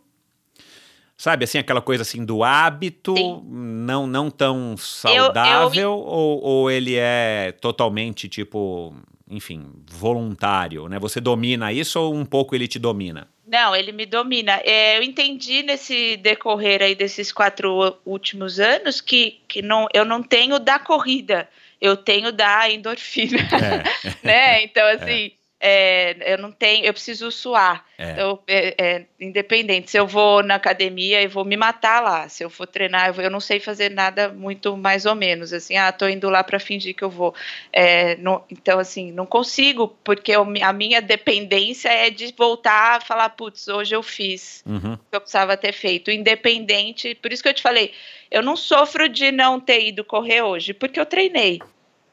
Sabe, 1.18 1.46
assim, 1.46 1.58
aquela 1.58 1.82
coisa 1.82 2.04
assim 2.04 2.24
do 2.24 2.44
hábito, 2.44 3.16
não 3.44 4.06
não 4.06 4.30
tão 4.30 4.78
saudável, 4.78 5.74
eu, 5.74 5.82
eu... 5.82 5.94
Ou, 5.94 6.44
ou 6.44 6.72
ele 6.72 6.96
é 6.96 7.52
totalmente, 7.60 8.30
tipo, 8.30 8.94
enfim, 9.28 9.66
voluntário, 9.90 10.88
né? 10.88 11.00
Você 11.00 11.20
domina 11.20 11.74
isso 11.74 12.00
ou 12.00 12.14
um 12.14 12.24
pouco 12.24 12.56
ele 12.56 12.68
te 12.68 12.78
domina? 12.78 13.28
Não, 13.48 13.76
ele 13.76 13.92
me 13.92 14.06
domina. 14.06 14.62
É, 14.64 14.98
eu 14.98 15.04
entendi 15.04 15.64
nesse 15.64 16.18
decorrer 16.18 16.82
aí 16.82 16.94
desses 16.94 17.32
quatro 17.32 17.98
últimos 18.06 18.60
anos 18.60 19.02
que, 19.02 19.42
que 19.48 19.62
não, 19.62 19.88
eu 19.94 20.06
não 20.06 20.22
tenho 20.22 20.60
da 20.60 20.78
corrida, 20.78 21.50
eu 21.82 21.98
tenho 21.98 22.32
da 22.32 22.70
endorfina, 22.70 23.40
é. 23.40 24.18
né? 24.24 24.64
Então, 24.64 24.86
assim, 24.96 25.26
é, 25.26 25.32
eu 25.60 26.38
não 26.38 26.52
tenho, 26.52 26.86
eu 26.86 26.94
preciso 26.94 27.32
suar. 27.32 27.84
É. 27.98 28.12
Então, 28.12 28.40
é, 28.48 28.76
é, 28.78 29.06
independente, 29.20 29.90
se 29.90 29.98
eu 29.98 30.06
vou 30.06 30.44
na 30.44 30.56
academia 30.56 31.22
e 31.22 31.28
vou 31.28 31.44
me 31.44 31.58
matar 31.58 32.00
lá, 32.02 32.30
se 32.30 32.44
eu 32.44 32.50
for 32.50 32.68
treinar, 32.68 33.08
eu, 33.08 33.14
vou- 33.14 33.24
eu 33.24 33.32
não 33.32 33.40
sei 33.40 33.60
fazer 33.60 33.90
nada 33.90 34.30
muito 34.30 34.78
mais 34.78 35.06
ou 35.08 35.16
menos, 35.16 35.52
assim, 35.52 35.76
ah, 35.76 35.92
tô 35.92 36.08
indo 36.08 36.30
lá 36.30 36.44
para 36.44 36.60
fingir 36.60 36.96
que 36.96 37.04
eu 37.04 37.10
vou. 37.10 37.34
É, 37.74 38.16
não- 38.18 38.44
então, 38.52 38.78
assim, 38.78 39.12
não 39.12 39.26
consigo, 39.26 39.88
porque 40.04 40.32
eu- 40.32 40.46
a 40.64 40.74
minha 40.74 41.02
dependência 41.02 41.90
é 41.90 42.10
de 42.12 42.32
voltar 42.38 42.98
a 42.98 43.02
falar, 43.02 43.30
putz, 43.30 43.68
hoje 43.68 43.96
eu 43.96 44.04
fiz 44.04 44.64
Uhum. 44.66 44.96
que 44.96 45.16
eu 45.16 45.22
precisava 45.22 45.58
ter 45.58 45.74
feito, 45.74 46.12
independente. 46.12 47.16
Por 47.16 47.34
isso 47.34 47.42
que 47.42 47.50
eu 47.50 47.54
te 47.54 47.62
falei, 47.64 47.92
eu 48.30 48.44
não 48.44 48.56
sofro 48.56 49.10
de 49.10 49.32
não 49.32 49.60
ter 49.60 49.88
ido 49.88 50.04
correr 50.04 50.44
hoje, 50.44 50.74
porque 50.74 51.00
eu 51.00 51.06
treinei. 51.06 51.60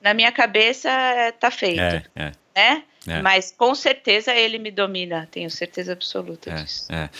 Na 0.01 0.13
minha 0.15 0.31
cabeça 0.33 0.91
é, 0.91 1.33
tá 1.33 1.51
feito, 1.51 1.81
É, 1.81 2.03
é. 2.17 2.33
Né? 2.55 2.83
É. 3.07 3.21
Mas 3.21 3.53
com 3.57 3.75
certeza 3.75 4.35
ele 4.35 4.59
me 4.59 4.71
domina, 4.71 5.29
tenho 5.31 5.51
certeza 5.51 5.93
absoluta 5.93 6.51
É, 6.51 6.55
disso. 6.55 6.87
é. 6.91 7.11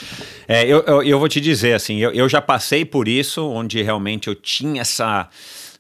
É, 0.49 0.65
eu, 0.67 0.83
eu, 0.85 1.03
eu 1.03 1.19
vou 1.19 1.29
te 1.29 1.41
dizer, 1.41 1.75
assim, 1.75 1.99
eu, 1.99 2.11
eu 2.13 2.27
já 2.29 2.41
passei 2.41 2.85
por 2.87 3.07
isso, 3.07 3.47
onde 3.47 3.83
realmente 3.83 4.29
eu 4.29 4.35
tinha 4.35 4.81
essa. 4.81 5.29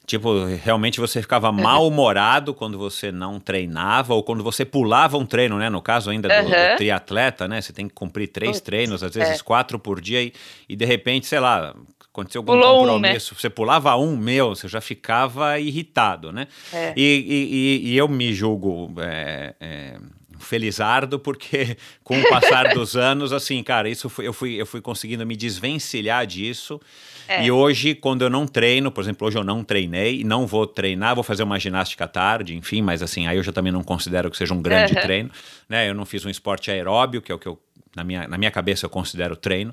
Tipo, 0.06 0.44
realmente 0.62 1.00
você 1.00 1.22
ficava 1.22 1.50
mal-humorado 1.50 2.52
quando 2.52 2.76
você 2.76 3.10
não 3.10 3.40
treinava 3.40 4.12
ou 4.12 4.22
quando 4.22 4.44
você 4.44 4.62
pulava 4.62 5.16
um 5.16 5.24
treino, 5.24 5.56
né? 5.56 5.70
No 5.70 5.80
caso 5.80 6.10
ainda 6.10 6.28
do, 6.28 6.34
do 6.50 6.54
Aham. 6.54 6.76
triatleta, 6.76 7.48
né? 7.48 7.62
Você 7.62 7.72
tem 7.72 7.88
que 7.88 7.94
cumprir 7.94 8.28
três 8.28 8.58
Putz, 8.58 8.60
treinos, 8.60 9.02
às 9.02 9.14
vezes 9.14 9.40
é. 9.40 9.42
quatro 9.42 9.78
por 9.78 10.02
dia 10.02 10.22
e, 10.22 10.34
e 10.68 10.76
de 10.76 10.84
repente, 10.84 11.26
sei 11.26 11.40
lá, 11.40 11.74
aconteceu 12.14 12.38
algum 12.40 12.52
Pulou 12.52 12.76
um, 12.84 12.86
compromisso, 12.92 13.34
você 13.34 13.50
pulava 13.50 13.96
um, 13.96 14.16
meu, 14.16 14.54
você 14.54 14.68
já 14.68 14.80
ficava 14.80 15.58
irritado, 15.58 16.30
né? 16.32 16.46
É. 16.72 16.94
E, 16.96 17.02
e- 17.82 17.90
e- 17.90 17.96
eu 17.96 18.06
me 18.06 18.32
julgo 18.32 18.94
é, 18.98 19.54
é, 19.60 19.96
felizardo 20.38 21.18
porque 21.18 21.76
com 22.04 22.16
o 22.18 22.28
passar 22.28 22.72
dos 22.72 22.94
anos, 22.96 23.32
assim, 23.32 23.60
cara, 23.64 23.88
isso 23.88 24.08
foi- 24.08 24.26
eu 24.28 24.32
fui 24.32 24.54
eu 24.54 24.64
fui 24.66 24.80
conseguindo 24.80 25.26
me 25.26 25.34
desvencilhar 25.36 26.24
disso. 26.26 26.80
É. 27.26 27.42
E 27.44 27.50
hoje, 27.50 27.94
quando 27.94 28.22
eu 28.22 28.28
não 28.30 28.46
treino, 28.46 28.90
por 28.92 29.02
exemplo, 29.02 29.26
hoje 29.26 29.38
eu 29.38 29.44
não 29.44 29.64
treinei 29.64 30.22
não 30.22 30.46
vou 30.46 30.66
treinar, 30.66 31.14
vou 31.14 31.24
fazer 31.24 31.42
uma 31.42 31.58
ginástica 31.58 32.04
à 32.04 32.08
tarde, 32.08 32.54
enfim, 32.54 32.80
mas 32.82 33.02
assim, 33.02 33.26
aí 33.26 33.36
eu 33.38 33.42
já 33.42 33.50
também 33.50 33.72
não 33.72 33.82
considero 33.82 34.30
que 34.30 34.36
seja 34.36 34.54
um 34.54 34.62
grande 34.62 34.92
Aham. 34.92 35.02
treino, 35.02 35.30
né? 35.68 35.88
Eu 35.88 35.94
não 35.94 36.04
fiz 36.04 36.24
um 36.24 36.30
esporte 36.30 36.70
aeróbio, 36.70 37.20
que 37.22 37.32
é 37.32 37.34
o 37.34 37.38
que 37.38 37.48
eu 37.48 37.58
na 37.96 38.02
minha, 38.02 38.26
na 38.26 38.36
minha 38.36 38.50
cabeça 38.50 38.84
eu 38.86 38.90
considero 38.90 39.36
treino. 39.36 39.72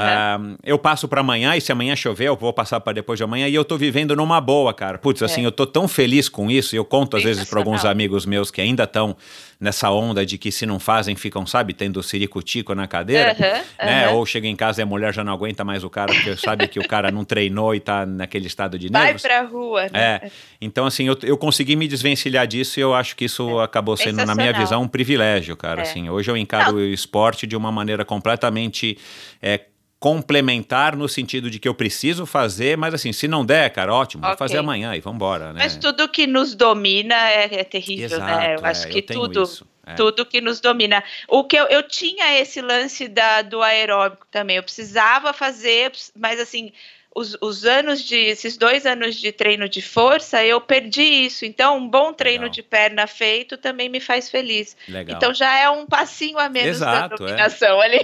Ah, 0.00 0.40
eu 0.64 0.78
passo 0.78 1.06
para 1.08 1.20
amanhã 1.20 1.56
e 1.56 1.60
se 1.60 1.70
amanhã 1.72 1.94
chover, 1.94 2.28
eu 2.28 2.36
vou 2.36 2.52
passar 2.52 2.80
para 2.80 2.92
depois 2.92 3.18
de 3.18 3.24
amanhã 3.24 3.48
e 3.48 3.54
eu 3.54 3.64
tô 3.64 3.76
vivendo 3.76 4.14
numa 4.16 4.40
boa, 4.40 4.72
cara. 4.72 4.98
Putz, 4.98 5.22
assim, 5.22 5.44
eu 5.44 5.52
tô 5.52 5.66
tão 5.66 5.86
feliz 5.88 6.28
com 6.28 6.50
isso 6.50 6.74
e 6.74 6.78
eu 6.78 6.84
conto 6.84 7.16
às 7.16 7.22
vezes 7.22 7.48
para 7.48 7.58
alguns 7.58 7.84
amigos 7.84 8.24
meus 8.26 8.50
que 8.50 8.60
ainda 8.60 8.84
estão 8.84 9.16
nessa 9.60 9.90
onda 9.90 10.26
de 10.26 10.36
que 10.38 10.50
se 10.50 10.66
não 10.66 10.80
fazem, 10.80 11.14
ficam, 11.14 11.46
sabe, 11.46 11.72
tendo 11.72 12.02
ciricutico 12.02 12.74
na 12.74 12.88
cadeira, 12.88 13.30
Aham, 13.30 13.62
né? 13.78 14.06
aham. 14.06 14.14
Ou 14.14 14.26
chega 14.26 14.48
em 14.48 14.56
casa 14.56 14.80
e 14.80 14.82
a 14.82 14.86
mulher 14.86 15.14
já 15.14 15.22
não 15.22 15.32
aguenta 15.32 15.64
mais 15.64 15.84
o 15.84 15.90
cara 15.90 16.12
porque 16.12 16.36
sabe 16.36 16.66
que 16.66 16.80
o 16.80 16.88
cara 16.88 17.12
não 17.12 17.24
treinou 17.24 17.72
e 17.72 17.78
tá 17.78 18.04
naquele 18.04 18.48
estado 18.48 18.76
de 18.76 18.88
Vai 18.88 19.04
nervos. 19.04 19.22
pra 19.22 19.42
rua, 19.42 19.82
né? 19.82 20.20
É, 20.22 20.30
então 20.60 20.84
assim, 20.84 21.04
eu, 21.06 21.16
eu 21.22 21.38
consegui 21.38 21.76
me 21.76 21.86
desvencilhar 21.86 22.44
disso 22.46 22.80
e 22.80 22.82
eu 22.82 22.92
acho 22.92 23.14
que 23.14 23.24
isso 23.26 23.60
acabou 23.60 23.96
sendo, 23.96 24.26
na 24.26 24.34
minha 24.34 24.52
visão, 24.52 24.82
um 24.82 24.88
privilégio, 24.88 25.56
cara. 25.56 25.80
É. 25.80 25.82
Assim, 25.82 26.10
hoje 26.10 26.28
eu 26.30 26.36
encaro 26.36 26.74
o 26.74 26.80
esporte 26.80 27.46
de 27.46 27.56
uma 27.56 27.70
maneira 27.70 28.04
completamente 28.04 28.98
é, 29.40 29.60
complementar 30.02 30.96
no 30.96 31.08
sentido 31.08 31.48
de 31.48 31.60
que 31.60 31.68
eu 31.68 31.74
preciso 31.76 32.26
fazer, 32.26 32.76
mas 32.76 32.92
assim, 32.92 33.12
se 33.12 33.28
não 33.28 33.46
der, 33.46 33.70
cara, 33.70 33.94
ótimo, 33.94 34.22
vou 34.22 34.32
Ok. 34.32 34.38
fazer 34.38 34.58
amanhã 34.58 34.96
e 34.96 35.00
vambora, 35.00 35.52
né? 35.52 35.60
Mas 35.62 35.76
tudo 35.76 36.08
que 36.08 36.26
nos 36.26 36.56
domina 36.56 37.14
é, 37.30 37.60
é 37.60 37.62
terrível, 37.62 38.18
né? 38.18 38.48
Eu 38.48 38.54
Exato, 38.54 38.66
acho 38.66 38.88
é, 38.88 38.90
que 38.90 38.98
eu 38.98 39.06
tudo, 39.06 39.42
isso, 39.44 39.64
é. 39.86 39.94
tudo 39.94 40.26
que 40.26 40.40
nos 40.40 40.60
domina. 40.60 41.04
O 41.28 41.44
que 41.44 41.54
eu, 41.54 41.66
eu 41.66 41.84
tinha 41.84 42.36
esse 42.36 42.60
lance 42.60 43.06
da, 43.06 43.42
do 43.42 43.62
aeróbico 43.62 44.26
também. 44.28 44.56
Eu 44.56 44.64
precisava 44.64 45.32
fazer, 45.32 45.92
mas 46.18 46.40
assim, 46.40 46.72
os, 47.14 47.36
os 47.40 47.64
anos 47.64 48.02
de. 48.02 48.16
Esses 48.16 48.56
dois 48.56 48.86
anos 48.86 49.16
de 49.16 49.32
treino 49.32 49.68
de 49.68 49.82
força, 49.82 50.42
eu 50.44 50.60
perdi 50.60 51.02
isso. 51.02 51.44
Então, 51.44 51.76
um 51.76 51.88
bom 51.88 52.12
treino 52.12 52.44
Legal. 52.44 52.54
de 52.54 52.62
perna 52.62 53.06
feito 53.06 53.56
também 53.56 53.88
me 53.88 54.00
faz 54.00 54.30
feliz. 54.30 54.76
Legal. 54.88 55.16
Então 55.16 55.34
já 55.34 55.54
é 55.58 55.68
um 55.68 55.86
passinho 55.86 56.38
a 56.38 56.48
menos 56.48 56.76
Exato, 56.76 57.08
da 57.08 57.14
é. 57.14 57.18
dominação 57.18 57.80
ali. 57.80 57.98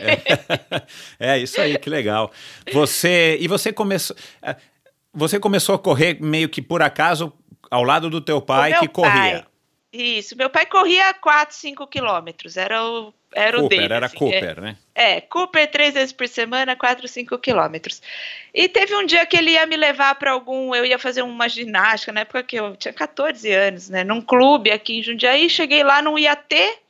é 1.19 1.39
isso 1.39 1.61
aí, 1.61 1.79
que 1.79 1.89
legal. 1.89 2.31
Você 2.73 3.39
e 3.41 3.49
você 3.49 3.73
começou, 3.73 4.17
é, 4.43 4.57
você 5.13 5.41
começou 5.41 5.75
a 5.75 5.79
correr 5.79 6.19
meio 6.21 6.49
que 6.49 6.61
por 6.61 6.83
acaso 6.83 7.33
ao 7.71 7.85
lado 7.85 8.11
do 8.11 8.21
teu 8.21 8.41
pai 8.41 8.73
O 8.73 8.81
que 8.81 8.89
corria. 8.89 9.13
pai, 9.13 9.45
Isso, 9.93 10.37
meu 10.37 10.51
pai 10.51 10.67
corria 10.67 11.15
4, 11.15 11.55
5 11.57 11.87
quilômetros, 11.87 12.57
era 12.57 12.85
o, 12.85 13.13
era 13.35 13.57
o 13.57 13.63
Cooper, 13.63 13.79
dele. 13.79 13.95
era 13.95 14.07
assim, 14.07 14.17
é. 14.17 14.19
Cooper, 14.19 14.61
né? 14.61 14.77
É, 15.01 15.20
Cooper 15.20 15.70
três 15.70 15.94
vezes 15.94 16.12
por 16.12 16.26
semana, 16.26 16.74
4, 16.74 17.07
5 17.07 17.38
quilômetros. 17.38 18.03
E 18.53 18.68
teve 18.68 18.96
um 18.96 19.07
dia 19.07 19.24
que 19.24 19.36
ele 19.36 19.53
ia 19.53 19.64
me 19.64 19.76
levar 19.76 20.16
para 20.16 20.32
algum. 20.32 20.74
Eu 20.74 20.84
ia 20.84 20.99
fazer 20.99 21.22
uma 21.22 21.49
ginástica, 21.49 22.11
na 22.11 22.22
época 22.22 22.42
que 22.42 22.57
eu 22.57 22.74
tinha 22.76 22.92
14 22.92 23.49
anos, 23.53 23.88
né? 23.88 24.03
Num 24.03 24.20
clube 24.20 24.72
aqui 24.72 24.99
em 24.99 25.03
Jundiaí. 25.03 25.49
Cheguei 25.49 25.84
lá, 25.84 26.03
não 26.03 26.18
ia 26.18 26.34
ter. 26.34 26.80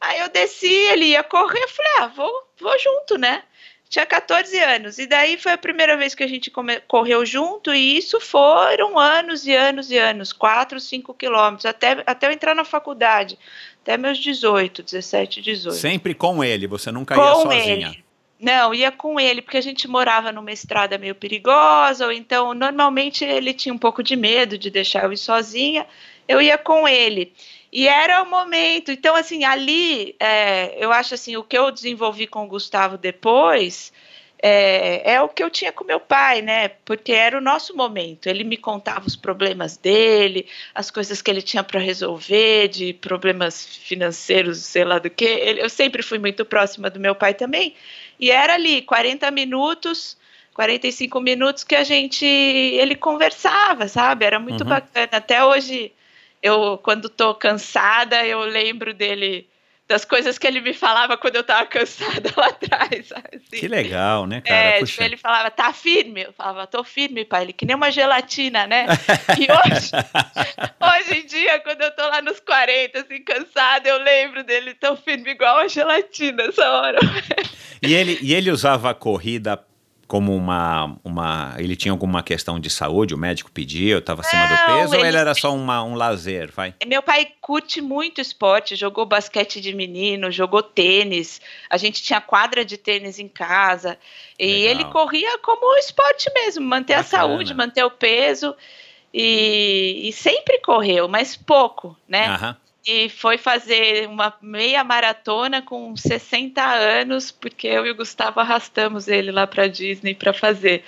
Aí 0.00 0.18
eu 0.18 0.28
desci, 0.28 0.66
ele 0.66 1.04
ia 1.06 1.22
correr. 1.22 1.62
Eu 1.62 1.68
falei, 1.68 1.92
ah, 1.98 2.06
vou, 2.08 2.48
vou 2.58 2.76
junto, 2.76 3.16
né? 3.16 3.44
Tinha 3.88 4.04
14 4.04 4.58
anos. 4.58 4.98
E 4.98 5.06
daí 5.06 5.38
foi 5.38 5.52
a 5.52 5.58
primeira 5.58 5.96
vez 5.96 6.14
que 6.14 6.22
a 6.22 6.26
gente 6.26 6.52
correu 6.86 7.24
junto. 7.24 7.72
E 7.72 7.96
isso 7.96 8.20
foram 8.20 8.98
anos 8.98 9.46
e 9.46 9.54
anos 9.54 9.90
e 9.90 9.96
anos 9.96 10.32
4, 10.32 10.78
5 10.78 11.14
quilômetros. 11.14 11.64
Até, 11.64 12.02
até 12.06 12.26
eu 12.26 12.32
entrar 12.32 12.54
na 12.54 12.64
faculdade. 12.64 13.38
Até 13.82 13.96
meus 13.96 14.18
18, 14.18 14.82
17, 14.82 15.40
18 15.40 15.76
Sempre 15.76 16.14
com 16.14 16.44
ele, 16.44 16.66
você 16.66 16.92
nunca 16.92 17.16
ia 17.16 17.20
com 17.20 17.42
sozinha. 17.42 17.88
ele. 17.88 18.04
Não, 18.38 18.72
ia 18.72 18.92
com 18.92 19.18
ele, 19.18 19.42
porque 19.42 19.56
a 19.56 19.62
gente 19.62 19.88
morava 19.88 20.30
numa 20.30 20.52
estrada 20.52 20.96
meio 20.96 21.14
perigosa, 21.14 22.06
ou 22.06 22.12
então 22.12 22.54
normalmente 22.54 23.24
ele 23.24 23.52
tinha 23.52 23.74
um 23.74 23.78
pouco 23.78 24.00
de 24.00 24.14
medo 24.14 24.56
de 24.56 24.70
deixar 24.70 25.04
eu 25.04 25.12
ir 25.12 25.16
sozinha, 25.16 25.84
eu 26.28 26.40
ia 26.40 26.56
com 26.56 26.86
ele. 26.86 27.32
E 27.72 27.86
era 27.88 28.22
o 28.22 28.30
momento. 28.30 28.90
Então, 28.90 29.14
assim, 29.14 29.44
ali, 29.44 30.14
é, 30.18 30.74
eu 30.82 30.92
acho 30.92 31.14
assim, 31.14 31.36
o 31.36 31.42
que 31.44 31.56
eu 31.56 31.70
desenvolvi 31.70 32.26
com 32.26 32.44
o 32.44 32.48
Gustavo 32.48 32.96
depois 32.96 33.92
é, 34.40 35.14
é 35.14 35.20
o 35.20 35.28
que 35.28 35.42
eu 35.42 35.50
tinha 35.50 35.72
com 35.72 35.84
meu 35.84 35.98
pai, 36.00 36.40
né? 36.42 36.68
Porque 36.84 37.12
era 37.12 37.36
o 37.36 37.40
nosso 37.40 37.76
momento. 37.76 38.26
Ele 38.28 38.44
me 38.44 38.56
contava 38.56 39.06
os 39.06 39.16
problemas 39.16 39.76
dele, 39.76 40.46
as 40.74 40.90
coisas 40.90 41.20
que 41.20 41.30
ele 41.30 41.42
tinha 41.42 41.62
para 41.62 41.80
resolver, 41.80 42.68
de 42.68 42.92
problemas 42.94 43.66
financeiros, 43.66 44.58
sei 44.58 44.84
lá 44.84 44.98
do 44.98 45.10
que. 45.10 45.24
Eu 45.24 45.68
sempre 45.68 46.02
fui 46.02 46.18
muito 46.18 46.44
próxima 46.44 46.88
do 46.88 47.00
meu 47.00 47.14
pai 47.14 47.34
também. 47.34 47.74
E 48.18 48.30
era 48.30 48.54
ali, 48.54 48.80
40 48.82 49.30
minutos, 49.30 50.16
45 50.54 51.20
minutos 51.20 51.64
que 51.64 51.74
a 51.74 51.84
gente. 51.84 52.24
Ele 52.24 52.94
conversava, 52.94 53.88
sabe? 53.88 54.24
Era 54.24 54.38
muito 54.38 54.62
Uhum. 54.62 54.70
bacana. 54.70 55.08
Até 55.12 55.44
hoje, 55.44 55.92
eu, 56.42 56.78
quando 56.78 57.08
tô 57.08 57.34
cansada, 57.34 58.24
eu 58.24 58.40
lembro 58.40 58.94
dele. 58.94 59.48
Das 59.86 60.04
coisas 60.04 60.36
que 60.36 60.46
ele 60.46 60.60
me 60.60 60.74
falava 60.74 61.16
quando 61.16 61.36
eu 61.36 61.42
tava 61.42 61.64
cansada 61.64 62.30
lá 62.36 62.48
atrás. 62.48 63.10
assim. 63.10 63.58
Que 63.58 63.66
legal, 63.66 64.26
né, 64.26 64.42
cara? 64.42 64.60
É, 64.60 64.84
tipo, 64.84 65.02
ele 65.02 65.16
falava, 65.16 65.50
tá 65.50 65.72
firme? 65.72 66.24
Eu 66.24 66.32
falava, 66.34 66.66
tô 66.66 66.84
firme, 66.84 67.24
pai. 67.24 67.44
Ele 67.44 67.52
que 67.54 67.64
nem 67.64 67.74
uma 67.74 67.90
gelatina, 67.90 68.66
né? 68.66 68.84
E 69.38 69.48
hoje, 69.50 69.90
hoje 71.10 71.20
em 71.20 71.26
dia, 71.26 71.58
quando 71.60 71.80
eu 71.80 71.90
tô 71.92 72.02
lá 72.02 72.20
nos 72.20 72.38
40, 72.38 73.00
assim, 73.00 73.22
cansada, 73.22 73.88
eu 73.88 73.98
lembro 74.02 74.44
dele 74.44 74.74
tão 74.74 74.94
firme 74.94 75.30
igual 75.30 75.56
a 75.56 75.68
gelatina 75.68 76.42
essa 76.42 76.70
hora. 76.70 76.98
E 77.80 77.94
ele, 77.94 78.18
e 78.20 78.34
ele 78.34 78.50
usava 78.50 78.90
a 78.90 78.94
corrida 78.94 79.56
como 80.08 80.34
uma, 80.34 80.96
uma. 81.04 81.54
Ele 81.58 81.76
tinha 81.76 81.92
alguma 81.92 82.22
questão 82.22 82.58
de 82.58 82.70
saúde, 82.70 83.14
o 83.14 83.18
médico 83.18 83.50
pediu, 83.52 83.98
estava 83.98 84.22
acima 84.22 84.46
do 84.48 84.56
peso, 84.66 84.94
ou 84.94 84.98
ele- 85.00 85.08
ele 85.08 85.16
era 85.18 85.34
só 85.34 85.54
uma, 85.54 85.84
um 85.84 85.94
lazer, 85.94 86.50
vai? 86.50 86.74
Meu 86.86 87.02
pai 87.02 87.28
curte 87.40 87.80
muito 87.82 88.20
esporte, 88.20 88.74
jogou 88.74 89.04
basquete 89.04 89.60
de 89.60 89.74
menino, 89.74 90.30
jogou 90.32 90.62
tênis. 90.62 91.40
A 91.68 91.76
gente 91.76 92.02
tinha 92.02 92.20
quadra 92.20 92.64
de 92.64 92.76
tênis 92.78 93.18
em 93.18 93.28
casa. 93.28 93.98
E 94.38 94.46
Legal. 94.46 94.70
ele 94.70 94.84
corria 94.86 95.38
como 95.38 95.76
esporte 95.76 96.30
mesmo, 96.34 96.64
manter 96.66 96.94
a 96.94 97.02
Bacana. 97.02 97.22
saúde, 97.22 97.52
manter 97.54 97.84
o 97.84 97.90
peso. 97.90 98.54
E, 99.12 100.08
e 100.08 100.12
sempre 100.12 100.58
correu, 100.60 101.08
mas 101.08 101.36
pouco, 101.36 101.96
né? 102.08 102.26
Aham. 102.28 102.56
E 102.90 103.10
foi 103.10 103.36
fazer 103.36 104.08
uma 104.08 104.32
meia 104.40 104.82
maratona 104.82 105.60
com 105.60 105.94
60 105.94 106.64
anos, 106.64 107.30
porque 107.30 107.66
eu 107.66 107.84
e 107.84 107.90
o 107.90 107.94
Gustavo 107.94 108.40
arrastamos 108.40 109.08
ele 109.08 109.30
lá 109.30 109.46
para 109.46 109.66
Disney 109.66 110.14
para 110.14 110.32
fazer. 110.32 110.82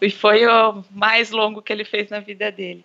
E 0.00 0.08
foi 0.08 0.46
o 0.46 0.84
mais 0.88 1.32
longo 1.32 1.60
que 1.60 1.72
ele 1.72 1.84
fez 1.84 2.08
na 2.10 2.20
vida 2.20 2.52
dele. 2.52 2.84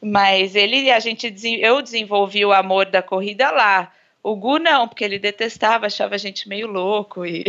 Mas 0.00 0.54
ele, 0.54 0.90
a 0.90 0.98
gente, 0.98 1.30
eu 1.60 1.82
desenvolvi 1.82 2.42
o 2.42 2.54
amor 2.54 2.86
da 2.86 3.02
corrida 3.02 3.50
lá. 3.50 3.92
O 4.22 4.34
Gu 4.34 4.58
não, 4.58 4.88
porque 4.88 5.04
ele 5.04 5.18
detestava, 5.18 5.84
achava 5.84 6.14
a 6.14 6.18
gente 6.18 6.48
meio 6.48 6.66
louco 6.66 7.26
e 7.26 7.44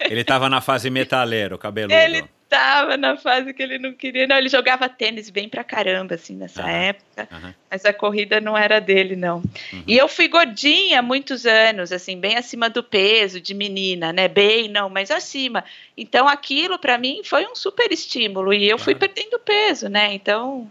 Ele 0.00 0.20
estava 0.20 0.50
na 0.50 0.60
fase 0.60 0.90
metaleiro, 0.90 1.56
cabeludo. 1.56 1.94
ele 1.94 2.24
Tava 2.48 2.96
na 2.96 3.16
fase 3.16 3.52
que 3.52 3.60
ele 3.62 3.76
não 3.78 3.92
queria. 3.92 4.26
Não, 4.26 4.36
ele 4.36 4.48
jogava 4.48 4.88
tênis 4.88 5.28
bem 5.30 5.48
pra 5.48 5.64
caramba, 5.64 6.14
assim, 6.14 6.36
nessa 6.36 6.62
Aham, 6.62 6.70
época. 6.70 7.28
aham. 7.32 7.54
Mas 7.68 7.84
a 7.84 7.92
corrida 7.92 8.40
não 8.40 8.56
era 8.56 8.80
dele, 8.80 9.16
não. 9.16 9.38
Uhum. 9.72 9.82
E 9.86 9.96
eu 9.98 10.06
fui 10.06 10.28
gordinha 10.28 11.00
há 11.00 11.02
muitos 11.02 11.44
anos, 11.44 11.90
assim, 11.90 12.20
bem 12.20 12.36
acima 12.36 12.70
do 12.70 12.84
peso 12.84 13.40
de 13.40 13.52
menina, 13.52 14.12
né? 14.12 14.28
Bem, 14.28 14.68
não, 14.68 14.88
mas 14.88 15.10
acima. 15.10 15.64
Então 15.96 16.28
aquilo 16.28 16.78
pra 16.78 16.96
mim 16.98 17.22
foi 17.24 17.44
um 17.46 17.54
super 17.56 17.90
estímulo 17.90 18.54
e 18.54 18.68
eu 18.68 18.78
fui 18.78 18.94
Claro. 18.94 19.12
perdendo 19.12 19.38
peso, 19.40 19.88
né? 19.88 20.14
Então 20.14 20.70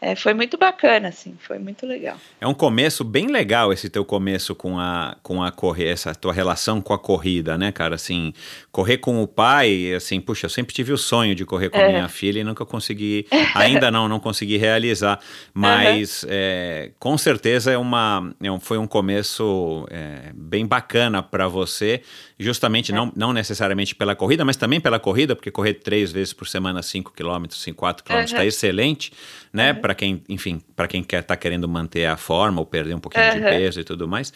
é, 0.00 0.16
foi 0.16 0.32
muito 0.34 0.56
bacana, 0.56 1.08
assim, 1.08 1.36
foi 1.40 1.58
muito 1.58 1.84
legal. 1.86 2.16
É 2.40 2.46
um 2.46 2.54
começo 2.54 3.04
bem 3.04 3.26
legal 3.26 3.72
esse 3.72 3.88
teu 3.90 4.04
começo 4.04 4.54
com 4.54 4.78
a 4.78 5.16
com 5.22 5.42
a 5.42 5.50
correr, 5.50 5.88
essa 5.88 6.14
tua 6.14 6.32
relação 6.32 6.80
com 6.80 6.92
a 6.94 6.98
corrida, 6.98 7.58
né, 7.58 7.70
cara? 7.70 7.94
Assim, 7.94 8.32
correr 8.72 8.98
com 8.98 9.22
o 9.22 9.26
pai, 9.26 9.92
assim, 9.94 10.20
puxa, 10.20 10.46
eu 10.46 10.50
sempre 10.50 10.74
tive 10.74 10.92
o 10.92 10.98
sonho 10.98 11.34
de 11.34 11.44
correr 11.44 11.68
com 11.70 11.78
a 11.78 11.82
É. 11.82 11.88
minha 11.92 12.08
filha 12.08 12.40
e 12.40 12.44
nunca 12.44 12.64
consegui, 12.64 13.26
ainda 13.54 13.90
não, 13.90 14.08
não 14.08 14.18
consegui 14.20 14.56
realizar. 14.56 15.20
Mas 15.54 16.24
é, 16.28 16.90
com 16.98 17.16
certeza 17.18 17.70
é 17.70 17.78
uma, 17.78 18.34
é 18.42 18.58
foi 18.60 18.78
um 18.78 18.86
começo 18.86 19.86
é, 19.90 20.30
bem 20.34 20.66
bacana 20.66 21.22
para 21.22 21.46
você, 21.48 22.02
justamente 22.38 22.92
não, 22.92 23.12
não 23.14 23.32
necessariamente 23.32 23.94
pela 23.94 24.14
corrida, 24.16 24.44
mas 24.44 24.56
também 24.56 24.80
pela 24.80 24.98
corrida, 24.98 25.36
porque 25.36 25.50
correr 25.50 25.74
três 25.74 26.10
vezes 26.10 26.32
por 26.32 26.48
semana 26.48 26.82
5 26.82 27.12
km, 27.12 27.44
5, 27.50 27.76
4 27.78 28.04
km 28.04 28.18
está 28.24 28.44
excelente, 28.46 29.12
né? 29.52 29.74
Para 29.90 29.94
quem, 29.96 30.22
enfim, 30.28 30.62
para 30.76 30.86
quem 30.86 31.02
quer 31.02 31.20
tá 31.24 31.36
querendo 31.36 31.68
manter 31.68 32.06
a 32.06 32.16
forma 32.16 32.60
ou 32.60 32.64
perder 32.66 32.94
um 32.94 33.00
pouquinho 33.00 33.28
de 33.32 33.38
Aham. 33.38 33.48
peso 33.48 33.80
e 33.80 33.84
tudo 33.84 34.06
mais. 34.06 34.32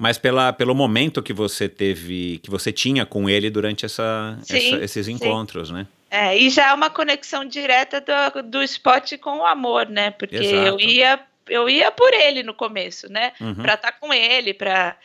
Mas 0.00 0.16
pela, 0.16 0.54
pelo 0.54 0.74
momento 0.74 1.22
que 1.22 1.34
você 1.34 1.68
teve, 1.68 2.38
que 2.42 2.48
você 2.50 2.72
tinha 2.72 3.04
com 3.04 3.28
ele 3.28 3.50
durante 3.50 3.84
essa, 3.84 4.38
Sim, 4.42 4.56
essa- 4.56 4.84
esses 4.84 5.04
sim. 5.06 5.12
encontros, 5.12 5.70
né? 5.70 5.86
É, 6.10 6.34
e 6.38 6.48
já 6.48 6.68
é 6.70 6.72
uma 6.72 6.88
conexão 6.88 7.44
direta 7.44 8.00
do, 8.00 8.42
do 8.42 8.62
esporte 8.62 9.18
com 9.18 9.40
o 9.40 9.44
amor, 9.44 9.86
né? 9.86 10.12
Porque 10.12 10.36
Exato. 10.36 10.66
eu 10.66 10.80
ia, 10.80 11.20
eu 11.46 11.68
ia 11.68 11.90
por 11.90 12.14
ele 12.14 12.42
no 12.42 12.54
começo, 12.54 13.12
né? 13.12 13.32
Uhum. 13.38 13.54
Pra 13.56 13.74
estar 13.74 13.92
com 13.92 14.14
ele, 14.14 14.54
pra. 14.54 14.96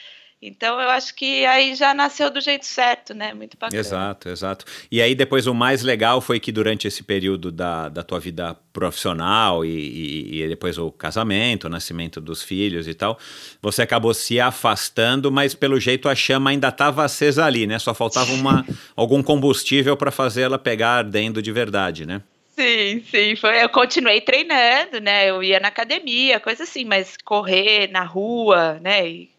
Então 0.44 0.82
eu 0.82 0.90
acho 0.90 1.14
que 1.14 1.46
aí 1.46 1.76
já 1.76 1.94
nasceu 1.94 2.32
do 2.32 2.42
jeito 2.42 2.66
certo, 2.66 3.14
né? 3.14 3.32
Muito 3.32 3.56
bacana. 3.60 3.80
Exato, 3.80 4.28
exato. 4.28 4.66
E 4.92 5.00
aí 5.00 5.14
depois 5.14 5.46
o 5.46 5.54
mais 5.54 5.84
legal 5.84 6.20
foi 6.20 6.40
que 6.40 6.52
durante 6.52 6.88
esse 6.88 7.04
período 7.04 7.52
da, 7.52 7.90
da 7.90 8.02
tua 8.02 8.20
vida 8.20 8.58
profissional 8.74 9.64
e, 9.64 9.70
e- 9.70 10.42
e 10.44 10.48
depois 10.48 10.78
o 10.80 10.92
casamento, 10.92 11.66
o 11.66 11.70
nascimento 11.70 12.20
dos 12.20 12.42
filhos 12.42 12.88
e 12.88 12.94
tal, 12.96 13.20
você 13.62 13.84
acabou 13.84 14.14
se 14.16 14.40
afastando, 14.40 15.32
mas 15.32 15.54
pelo 15.54 15.80
jeito 15.80 16.10
a 16.10 16.16
chama 16.16 16.50
ainda 16.50 16.70
estava 16.70 17.04
acesa 17.04 17.46
ali, 17.46 17.68
né? 17.68 17.78
Só 17.78 17.94
faltava 17.94 18.32
uma, 18.34 18.66
algum 18.96 19.22
combustível 19.22 19.96
para 19.96 20.10
fazer 20.10 20.42
ela 20.42 20.58
pegar 20.58 20.90
ardendo 20.98 21.40
de 21.42 21.52
verdade, 21.52 22.06
né? 22.06 22.22
Sim, 22.56 23.04
sim, 23.10 23.36
foi. 23.36 23.64
Eu 23.64 23.70
continuei 23.70 24.22
treinando, 24.22 25.00
né? 25.00 25.30
Eu 25.30 25.42
ia 25.42 25.60
na 25.60 25.68
academia, 25.70 26.40
coisa 26.40 26.64
assim, 26.64 26.84
mas 26.84 27.16
correr 27.24 27.88
na 27.92 28.04
rua, 28.04 28.80
né? 28.82 29.08
E, 29.08 29.30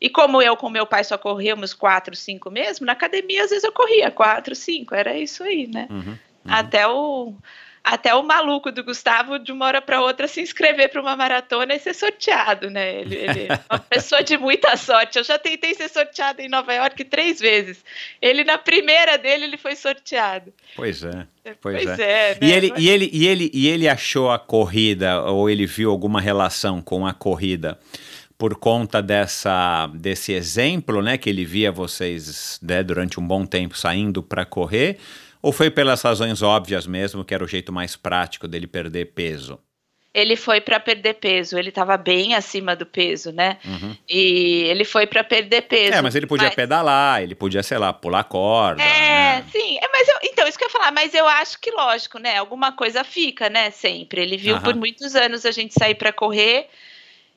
e 0.00 0.08
como 0.10 0.42
eu 0.42 0.56
com 0.56 0.68
meu 0.70 0.86
pai 0.86 1.04
só 1.04 1.16
corríamos 1.18 1.72
quatro, 1.74 2.14
cinco 2.16 2.50
mesmo, 2.50 2.84
na 2.86 2.92
academia 2.92 3.44
às 3.44 3.50
vezes 3.50 3.64
eu 3.64 3.72
corria 3.72 4.10
quatro, 4.10 4.54
cinco, 4.54 4.94
era 4.94 5.16
isso 5.16 5.42
aí, 5.42 5.66
né? 5.66 5.86
Uhum. 5.90 6.16
Até 6.46 6.86
o 6.86 7.34
até 7.88 8.12
o 8.12 8.22
maluco 8.24 8.72
do 8.72 8.82
Gustavo 8.82 9.38
de 9.38 9.52
uma 9.52 9.64
hora 9.64 9.80
para 9.80 10.00
outra 10.00 10.26
se 10.26 10.40
inscrever 10.40 10.90
para 10.90 11.00
uma 11.00 11.14
maratona 11.14 11.72
e 11.72 11.78
ser 11.78 11.94
sorteado, 11.94 12.68
né? 12.68 13.00
Ele, 13.00 13.14
ele 13.14 13.46
é 13.48 13.60
uma 13.70 13.78
pessoa 13.88 14.24
de 14.24 14.36
muita 14.36 14.76
sorte. 14.76 15.16
Eu 15.18 15.22
já 15.22 15.38
tentei 15.38 15.72
ser 15.72 15.88
sorteado 15.88 16.42
em 16.42 16.48
Nova 16.48 16.74
York 16.74 17.04
três 17.04 17.38
vezes. 17.38 17.84
Ele 18.20 18.42
na 18.42 18.58
primeira 18.58 19.16
dele 19.16 19.44
ele 19.44 19.56
foi 19.56 19.76
sorteado. 19.76 20.52
Pois 20.74 21.04
é. 21.04 21.26
Pois, 21.60 21.84
Pois 21.84 21.98
é. 22.00 22.32
é, 22.32 22.38
E 22.40 22.46
né? 22.46 22.56
ele, 22.56 22.70
Mas- 22.70 22.82
e, 22.82 22.88
ele, 22.88 23.10
e, 23.12 23.26
ele, 23.28 23.50
e 23.54 23.68
ele 23.68 23.88
achou 23.88 24.32
a 24.32 24.38
corrida, 24.38 25.22
ou 25.22 25.48
ele 25.48 25.64
viu 25.64 25.88
alguma 25.92 26.20
relação 26.20 26.82
com 26.82 27.06
a 27.06 27.14
corrida 27.14 27.78
por 28.38 28.54
conta 28.56 29.02
dessa, 29.02 29.86
desse 29.94 30.32
exemplo, 30.32 31.02
né? 31.02 31.16
Que 31.16 31.30
ele 31.30 31.44
via 31.44 31.72
vocês 31.72 32.58
né, 32.62 32.82
durante 32.82 33.18
um 33.18 33.26
bom 33.26 33.46
tempo 33.46 33.76
saindo 33.76 34.22
para 34.22 34.44
correr, 34.44 34.98
ou 35.40 35.52
foi 35.52 35.70
pelas 35.70 36.02
razões 36.02 36.42
óbvias 36.42 36.86
mesmo, 36.86 37.24
que 37.24 37.34
era 37.34 37.44
o 37.44 37.48
jeito 37.48 37.72
mais 37.72 37.96
prático 37.96 38.46
dele 38.46 38.66
perder 38.66 39.06
peso? 39.06 39.58
Ele 40.12 40.34
foi 40.34 40.62
para 40.62 40.80
perder 40.80 41.14
peso, 41.14 41.58
ele 41.58 41.68
estava 41.68 41.94
bem 41.98 42.34
acima 42.34 42.74
do 42.74 42.86
peso, 42.86 43.30
né? 43.32 43.58
Uhum. 43.62 43.94
E 44.08 44.64
ele 44.64 44.82
foi 44.82 45.06
para 45.06 45.22
perder 45.22 45.62
peso. 45.62 45.92
É, 45.92 46.00
mas 46.00 46.14
ele 46.14 46.26
podia 46.26 46.50
pedalar, 46.50 47.22
ele 47.22 47.34
podia, 47.34 47.62
sei 47.62 47.76
lá, 47.76 47.92
pular 47.92 48.24
corda. 48.24 48.82
É, 48.82 49.42
né? 49.42 49.44
sim. 49.52 49.76
É, 49.76 49.86
mas 49.92 50.08
eu, 50.08 50.14
então, 50.22 50.48
isso 50.48 50.56
que 50.56 50.64
eu 50.64 50.68
ia 50.68 50.72
falar, 50.72 50.90
mas 50.90 51.12
eu 51.12 51.28
acho 51.28 51.60
que, 51.60 51.70
lógico, 51.70 52.18
né? 52.18 52.38
Alguma 52.38 52.72
coisa 52.72 53.04
fica, 53.04 53.50
né? 53.50 53.70
Sempre. 53.70 54.22
Ele 54.22 54.38
viu 54.38 54.54
Aham. 54.54 54.64
por 54.64 54.74
muitos 54.74 55.14
anos 55.14 55.44
a 55.44 55.50
gente 55.50 55.74
sair 55.74 55.94
para 55.94 56.14
correr 56.14 56.70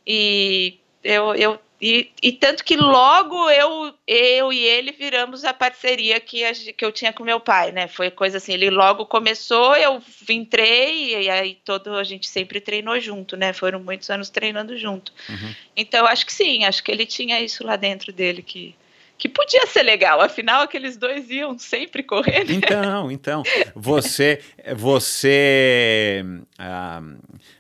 e 0.08 0.80
eu. 1.04 1.36
eu 1.36 1.60
e, 1.82 2.12
e 2.22 2.34
tanto 2.34 2.62
que 2.66 2.76
logo 2.76 3.50
eu, 3.50 3.94
eu 4.06 4.52
e 4.52 4.60
ele 4.66 4.92
viramos 4.92 5.46
a 5.46 5.54
parceria 5.54 6.20
que, 6.20 6.44
a 6.44 6.52
que 6.54 6.84
eu 6.84 6.92
tinha 6.92 7.14
com 7.14 7.24
meu 7.24 7.40
pai, 7.40 7.72
né? 7.72 7.88
Foi 7.88 8.12
coisa 8.12 8.36
assim, 8.36 8.52
ele 8.52 8.70
logo 8.70 9.06
começou, 9.06 9.74
eu 9.78 10.02
entrei 10.30 11.24
e 11.24 11.30
aí 11.30 11.58
todo 11.64 11.96
a 11.96 12.04
gente 12.04 12.28
sempre 12.28 12.60
treinou 12.60 13.00
junto, 13.00 13.38
né? 13.38 13.54
Foram 13.54 13.80
muitos 13.80 14.10
anos 14.10 14.30
treinando 14.30 14.78
junto. 14.78 15.14
Uhum. 15.30 15.56
Então 15.74 16.06
acho 16.06 16.26
que 16.26 16.34
sim, 16.34 16.66
acho 16.66 16.84
que 16.84 16.92
ele 16.92 17.06
tinha 17.06 17.40
isso 17.40 17.66
lá 17.66 17.78
dentro 17.78 18.12
dele 18.12 18.42
que 18.42 18.76
que 19.20 19.28
podia 19.28 19.68
ser 19.68 19.84
legal. 19.84 20.22
Afinal, 20.22 20.62
aqueles 20.62 20.96
dois 20.96 21.30
iam 21.30 21.60
sempre 21.60 22.02
correndo. 22.02 22.52
Então, 22.52 23.12
então, 23.12 23.44
você, 23.76 24.40
você, 24.76 26.24
ah, 26.58 27.02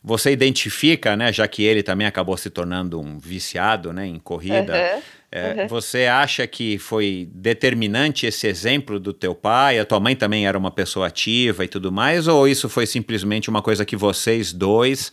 você 0.01 0.31
identifica, 0.31 1.17
né, 1.17 1.33
já 1.33 1.47
que 1.47 1.63
ele 1.63 1.83
também 1.83 2.07
acabou 2.07 2.37
se 2.37 2.49
tornando 2.49 2.99
um 2.99 3.19
viciado, 3.19 3.91
né, 3.91 4.07
em 4.07 4.17
corrida, 4.17 4.73
Aham, 4.73 5.01
é, 5.31 5.51
aham. 5.51 5.67
você 5.67 6.05
acha 6.05 6.47
que 6.47 6.77
foi 6.79 7.27
determinante 7.31 8.25
esse 8.25 8.47
exemplo 8.47 8.97
do 8.99 9.11
teu 9.11 9.35
pai? 9.35 9.77
A 9.79 9.85
tua 9.85 9.99
mãe 9.99 10.15
também 10.15 10.47
era 10.47 10.57
uma 10.57 10.71
pessoa 10.71 11.07
ativa 11.07 11.65
e 11.65 11.67
tudo 11.67 11.91
mais? 11.91 12.27
Ou 12.27 12.47
isso 12.47 12.69
foi 12.69 12.87
simplesmente 12.87 13.49
uma 13.49 13.61
coisa 13.61 13.85
que 13.85 13.97
vocês 13.97 14.53
dois 14.53 15.11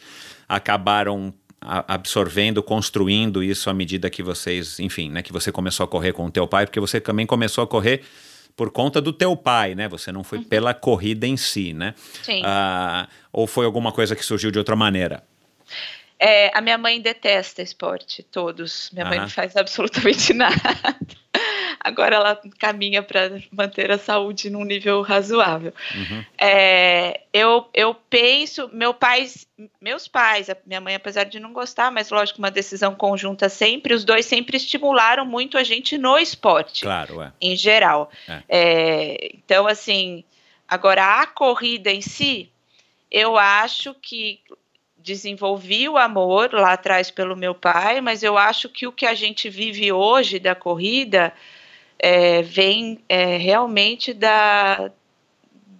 acabaram 0.48 1.34
absorvendo, 1.60 2.62
construindo 2.62 3.42
isso 3.42 3.68
à 3.68 3.74
medida 3.74 4.08
que 4.08 4.22
vocês, 4.22 4.78
enfim, 4.78 5.10
né, 5.10 5.22
que 5.22 5.32
você 5.32 5.50
começou 5.50 5.84
a 5.84 5.88
correr 5.88 6.12
com 6.12 6.26
o 6.26 6.30
teu 6.30 6.46
pai, 6.46 6.66
porque 6.66 6.78
você 6.78 7.00
também 7.00 7.26
começou 7.26 7.64
a 7.64 7.66
correr 7.66 8.02
por 8.56 8.70
conta 8.70 9.00
do 9.00 9.12
teu 9.12 9.36
pai, 9.36 9.74
né? 9.74 9.86
Você 9.88 10.10
não 10.10 10.24
foi 10.24 10.40
pela 10.40 10.72
corrida 10.72 11.26
em 11.26 11.36
si, 11.36 11.74
né? 11.74 11.94
Sim. 12.22 12.40
Ah, 12.44 13.06
ou 13.30 13.46
foi 13.46 13.66
alguma 13.66 13.92
coisa 13.92 14.16
que 14.16 14.24
surgiu 14.24 14.50
de 14.50 14.58
outra 14.58 14.74
maneira? 14.74 15.22
É, 16.18 16.50
a 16.56 16.60
minha 16.60 16.78
mãe 16.78 17.00
detesta 17.00 17.62
esporte, 17.62 18.22
todos. 18.22 18.90
Minha 18.92 19.04
mãe 19.04 19.18
Aham. 19.18 19.26
não 19.26 19.30
faz 19.30 19.56
absolutamente 19.56 20.32
nada. 20.34 20.56
Agora 21.78 22.16
ela 22.16 22.40
caminha 22.58 23.02
para 23.02 23.40
manter 23.52 23.90
a 23.92 23.98
saúde 23.98 24.50
num 24.50 24.64
nível 24.64 25.02
razoável. 25.02 25.72
Uhum. 25.94 26.24
É, 26.38 27.20
eu, 27.32 27.68
eu 27.72 27.94
penso, 27.94 28.68
meu 28.72 28.94
pai, 28.94 29.28
meus 29.80 30.08
pais, 30.08 30.48
a 30.48 30.56
minha 30.66 30.80
mãe, 30.80 30.94
apesar 30.94 31.24
de 31.24 31.38
não 31.38 31.52
gostar, 31.52 31.92
mas 31.92 32.10
lógico, 32.10 32.38
uma 32.38 32.50
decisão 32.50 32.94
conjunta 32.94 33.48
sempre, 33.48 33.94
os 33.94 34.04
dois 34.04 34.26
sempre 34.26 34.56
estimularam 34.56 35.24
muito 35.24 35.58
a 35.58 35.62
gente 35.62 35.98
no 35.98 36.18
esporte 36.18 36.82
Claro, 36.82 37.22
é. 37.22 37.32
em 37.40 37.54
geral. 37.54 38.10
É. 38.26 38.42
É, 38.48 39.30
então, 39.34 39.66
assim, 39.68 40.24
agora 40.66 41.20
a 41.20 41.26
corrida 41.26 41.90
em 41.92 42.00
si, 42.00 42.50
eu 43.10 43.36
acho 43.36 43.94
que 43.94 44.40
desenvolvi 45.06 45.88
o 45.88 45.96
amor 45.96 46.52
lá 46.52 46.72
atrás 46.72 47.12
pelo 47.12 47.36
meu 47.36 47.54
pai, 47.54 48.00
mas 48.00 48.24
eu 48.24 48.36
acho 48.36 48.68
que 48.68 48.88
o 48.88 48.92
que 48.92 49.06
a 49.06 49.14
gente 49.14 49.48
vive 49.48 49.92
hoje 49.92 50.40
da 50.40 50.52
corrida 50.52 51.32
é, 51.96 52.42
vem 52.42 52.98
é, 53.08 53.36
realmente 53.36 54.12
da, 54.12 54.90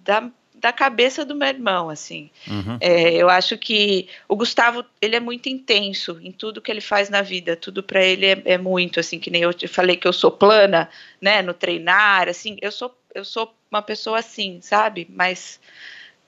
da, 0.01 0.31
da 0.55 0.71
cabeça 0.71 1.25
do 1.25 1.35
meu 1.35 1.49
irmão, 1.49 1.89
assim. 1.89 2.29
Uhum. 2.47 2.77
É, 2.79 3.15
eu 3.15 3.29
acho 3.29 3.57
que 3.57 4.07
o 4.29 4.35
Gustavo 4.37 4.85
ele 5.01 5.17
é 5.17 5.19
muito 5.19 5.49
intenso 5.49 6.17
em 6.23 6.31
tudo 6.31 6.61
que 6.61 6.71
ele 6.71 6.79
faz 6.79 7.09
na 7.09 7.21
vida. 7.21 7.57
Tudo 7.57 7.83
para 7.83 8.01
ele 8.01 8.27
é, 8.27 8.41
é 8.45 8.57
muito 8.57 8.97
assim, 8.97 9.19
que 9.19 9.29
nem 9.29 9.41
eu 9.41 9.53
te 9.53 9.67
falei 9.67 9.97
que 9.97 10.07
eu 10.07 10.13
sou 10.13 10.31
plana, 10.31 10.89
né, 11.19 11.41
no 11.41 11.53
treinar, 11.53 12.29
assim. 12.29 12.57
Eu 12.61 12.71
sou 12.71 12.95
eu 13.13 13.25
sou 13.25 13.53
uma 13.69 13.81
pessoa 13.81 14.19
assim, 14.19 14.59
sabe? 14.61 15.05
Mas 15.09 15.59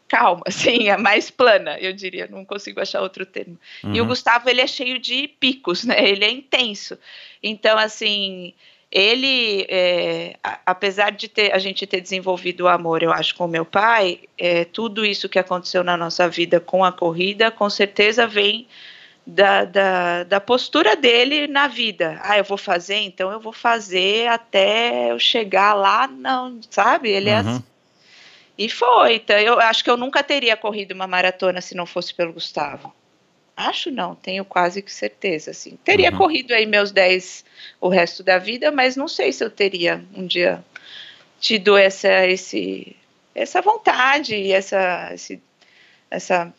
calma, 0.09 0.41
assim, 0.47 0.89
é 0.89 0.97
mais 0.97 1.29
plana, 1.31 1.77
eu 1.79 1.93
diria. 1.93 2.27
Não 2.27 2.43
consigo 2.43 2.81
achar 2.81 3.01
outro 3.01 3.25
termo. 3.25 3.57
E 3.83 3.99
o 3.99 4.03
Uhum. 4.03 4.09
Gustavo 4.09 4.49
ele 4.49 4.61
é 4.61 4.67
cheio 4.67 4.99
de 4.99 5.27
picos, 5.27 5.83
né? 5.85 5.95
Ele 6.09 6.25
é 6.25 6.31
intenso. 6.31 6.97
Então 7.41 7.77
assim 7.77 8.53
ele, 8.91 9.67
é, 9.69 10.35
apesar 10.65 11.11
de 11.11 11.27
ter, 11.27 11.53
a 11.53 11.59
gente 11.59 11.85
ter 11.85 12.01
desenvolvido 12.01 12.61
o 12.61 12.67
amor, 12.67 13.03
eu 13.03 13.11
acho, 13.13 13.35
com 13.35 13.45
o 13.45 13.47
meu 13.47 13.63
pai, 13.63 14.21
é, 14.35 14.65
tudo 14.65 15.05
isso 15.05 15.29
que 15.29 15.37
aconteceu 15.37 15.83
na 15.83 15.95
nossa 15.95 16.27
vida 16.27 16.59
com 16.59 16.83
a 16.83 16.91
corrida, 16.91 17.51
com 17.51 17.69
certeza 17.69 18.25
vem 18.25 18.67
da, 19.27 19.63
da, 19.63 20.23
da 20.23 20.39
postura 20.41 20.95
dele 20.95 21.45
na 21.45 21.67
vida. 21.67 22.19
Ah, 22.23 22.39
eu 22.39 22.43
vou 22.43 22.57
fazer, 22.57 22.95
então 22.95 23.31
eu 23.31 23.39
vou 23.39 23.53
fazer 23.53 24.27
até 24.27 25.11
eu 25.11 25.19
chegar 25.19 25.75
lá, 25.75 26.07
não, 26.07 26.59
sabe? 26.67 27.09
Ele 27.11 27.29
é 27.29 27.35
Uhum. 27.35 27.39
assim. 27.41 27.63
E 28.59 28.67
foi. 28.67 29.15
Então, 29.15 29.37
eu 29.39 29.57
acho 29.61 29.81
que 29.83 29.89
eu 29.89 29.95
nunca 29.95 30.21
teria 30.21 30.57
corrido 30.57 30.91
uma 30.91 31.07
maratona 31.07 31.61
se 31.61 31.73
não 31.73 31.85
fosse 31.85 32.13
pelo 32.13 32.33
Gustavo. 32.33 32.93
Acho 33.55 33.89
não, 33.89 34.15
tenho 34.15 34.43
quase 34.43 34.81
que 34.81 34.91
certeza, 34.91 35.51
assim. 35.51 35.77
Teria 35.83 36.11
Uhum. 36.11 36.17
corrido 36.17 36.51
aí 36.53 36.65
meus 36.65 36.91
10 36.91 37.45
o 37.79 37.87
resto 37.87 38.21
da 38.21 38.37
vida, 38.37 38.69
mas 38.71 38.95
não 38.97 39.07
sei 39.07 39.31
se 39.31 39.43
eu 39.43 39.49
teria 39.49 40.03
um 40.13 40.25
dia 40.27 40.63
tido 41.39 41.77
essa, 41.77 42.27
esse, 42.27 42.95
essa 43.33 43.61
vontade 43.61 44.35
e 44.35 44.51
essa, 44.51 45.09
esse- 45.13 45.41
essa 46.11 46.53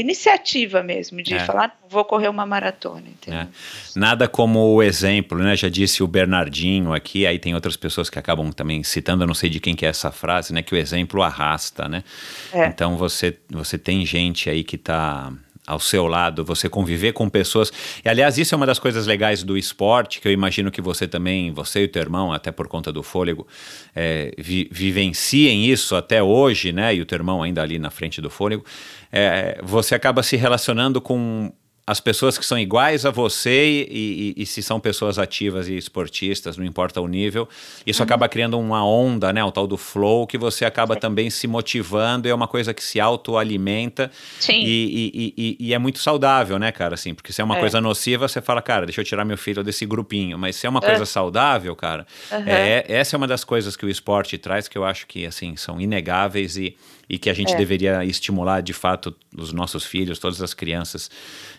iniciativa 0.00 0.82
mesmo 0.82 1.22
de 1.22 1.34
É. 1.34 1.44
falar, 1.44 1.68
"Não, 1.82 1.88
vou 1.88 2.04
correr 2.04 2.28
uma 2.28 2.44
maratona, 2.46 3.02
entendeu? 3.06 3.40
É. 3.40 3.48
Nada 3.94 4.28
como 4.28 4.58
o 4.74 4.82
exemplo, 4.82 5.38
né? 5.38 5.56
Já 5.56 5.68
disse 5.68 6.02
o 6.02 6.06
Bernardinho 6.06 6.92
aqui, 6.92 7.26
aí 7.26 7.38
tem 7.38 7.54
outras 7.54 7.76
pessoas 7.76 8.10
que 8.10 8.18
acabam 8.18 8.50
também 8.52 8.82
citando, 8.82 9.22
eu 9.22 9.26
não 9.26 9.34
sei 9.34 9.48
de 9.50 9.60
quem 9.60 9.74
que 9.74 9.86
é 9.86 9.88
essa 9.88 10.10
frase, 10.12 10.52
né? 10.52 10.62
Que 10.62 10.74
o 10.74 10.76
exemplo 10.76 11.22
arrasta, 11.22 11.88
né? 11.88 12.04
É. 12.52 12.66
Então 12.66 12.96
você, 12.96 13.36
você 13.50 13.78
tem 13.78 14.04
gente 14.04 14.50
aí 14.50 14.62
que 14.64 14.76
está 14.76 15.32
ao 15.66 15.80
seu 15.80 16.06
lado, 16.06 16.44
você 16.44 16.68
conviver 16.68 17.12
com 17.12 17.28
pessoas. 17.28 17.72
E 18.04 18.08
aliás, 18.08 18.38
isso 18.38 18.54
é 18.54 18.56
uma 18.56 18.66
das 18.66 18.78
coisas 18.78 19.06
legais 19.06 19.42
do 19.42 19.58
esporte, 19.58 20.20
que 20.20 20.28
eu 20.28 20.32
imagino 20.32 20.70
que 20.70 20.80
você 20.80 21.08
também, 21.08 21.50
você 21.50 21.82
e 21.82 21.84
o 21.84 21.88
teu 21.88 22.02
irmão, 22.02 22.32
até 22.32 22.52
por 22.52 22.68
conta 22.68 22.92
do 22.92 23.02
fôlego, 23.02 23.46
é, 23.94 24.32
vi- 24.38 24.68
vivenciem 24.70 25.66
isso 25.66 25.96
até 25.96 26.22
hoje, 26.22 26.72
né? 26.72 26.94
E 26.94 27.00
o 27.00 27.06
teu 27.06 27.16
irmão 27.16 27.42
ainda 27.42 27.62
ali 27.62 27.78
na 27.78 27.90
frente 27.90 28.20
do 28.20 28.30
fôlego. 28.30 28.64
É, 29.10 29.60
você 29.62 29.94
acaba 29.94 30.22
se 30.22 30.36
relacionando 30.36 31.00
com 31.00 31.52
as 31.86 32.00
pessoas 32.00 32.36
que 32.36 32.44
são 32.44 32.58
iguais 32.58 33.06
a 33.06 33.12
você 33.12 33.86
e, 33.88 34.34
e- 34.36 34.42
e 34.42 34.46
se 34.46 34.60
são 34.60 34.80
pessoas 34.80 35.20
ativas 35.20 35.68
e 35.68 35.76
esportistas, 35.76 36.56
não 36.56 36.64
importa 36.64 37.00
o 37.00 37.06
nível, 37.06 37.48
isso 37.86 38.02
acaba 38.02 38.28
criando 38.28 38.58
uma 38.58 38.84
onda, 38.84 39.32
né, 39.32 39.44
o 39.44 39.52
tal 39.52 39.68
do 39.68 39.76
flow, 39.76 40.26
que 40.26 40.36
você 40.36 40.64
acaba 40.64 40.96
também 40.96 41.30
se 41.30 41.46
motivando, 41.46 42.26
e 42.26 42.30
é 42.30 42.34
uma 42.34 42.48
coisa 42.48 42.74
que 42.74 42.82
se 42.82 42.98
autoalimenta 42.98 44.10
Sim. 44.40 44.60
e, 44.64 45.56
e- 45.60 45.72
é 45.72 45.78
muito 45.78 46.00
saudável, 46.00 46.58
né, 46.58 46.72
cara, 46.72 46.94
assim, 46.94 47.14
porque 47.14 47.32
se 47.32 47.40
é 47.40 47.44
uma 47.44 47.54
É. 47.56 47.60
coisa 47.60 47.80
nociva, 47.80 48.26
você 48.26 48.40
fala, 48.42 48.60
cara, 48.60 48.84
deixa 48.84 49.00
eu 49.00 49.04
tirar 49.04 49.24
meu 49.24 49.38
filho 49.38 49.62
desse 49.62 49.86
grupinho, 49.86 50.36
mas 50.36 50.56
se 50.56 50.66
é 50.66 50.68
uma 50.70 50.80
coisa 50.80 51.06
saudável, 51.06 51.76
cara, 51.76 52.04
Aham. 52.32 52.42
é, 52.46 52.84
essa 52.88 53.14
é 53.14 53.16
uma 53.16 53.28
das 53.28 53.44
coisas 53.44 53.76
que 53.76 53.86
o 53.86 53.88
esporte 53.88 54.36
traz 54.38 54.66
que 54.66 54.76
eu 54.76 54.84
acho 54.84 55.06
que, 55.06 55.24
assim, 55.24 55.54
são 55.54 55.80
inegáveis 55.80 56.56
e, 56.56 56.76
e 57.08 57.18
que 57.18 57.30
a 57.30 57.34
gente 57.34 57.52
É. 57.52 57.56
deveria 57.56 58.04
estimular, 58.04 58.60
de 58.60 58.72
fato, 58.72 59.14
os 59.36 59.52
nossos 59.52 59.84
filhos, 59.84 60.18
todas 60.18 60.42
as 60.42 60.52
crianças 60.54 61.10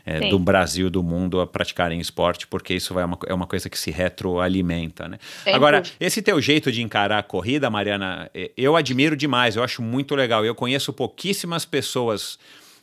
é, 0.05 0.29
do 0.29 0.37
Brasil, 0.39 0.89
do 0.89 1.01
mundo, 1.03 1.39
a 1.41 1.47
praticarem 1.47 1.99
esporte, 1.99 2.47
porque 2.47 2.73
isso 2.73 2.93
vai 2.93 3.03
uma, 3.03 3.17
é 3.27 3.33
uma 3.33 3.47
coisa 3.47 3.69
que 3.69 3.77
se 3.79 3.91
retroalimenta, 3.91 5.07
né? 5.07 5.17
Sem 5.43 5.53
Agora, 5.53 5.81
dúvida. 5.81 5.95
esse 5.99 6.21
teu 6.21 6.39
jeito 6.41 6.71
de 6.71 6.81
encarar 6.81 7.19
a 7.19 7.23
corrida, 7.23 7.69
Mariana, 7.69 8.29
eh, 8.33 8.51
eu 8.57 8.75
admiro 8.75 9.15
demais, 9.15 9.55
eu 9.55 9.63
acho 9.63 9.81
muito 9.81 10.15
legal. 10.15 10.45
Eu 10.45 10.55
conheço 10.55 10.91
pouquíssimas 10.93 11.65
pessoas 11.65 12.37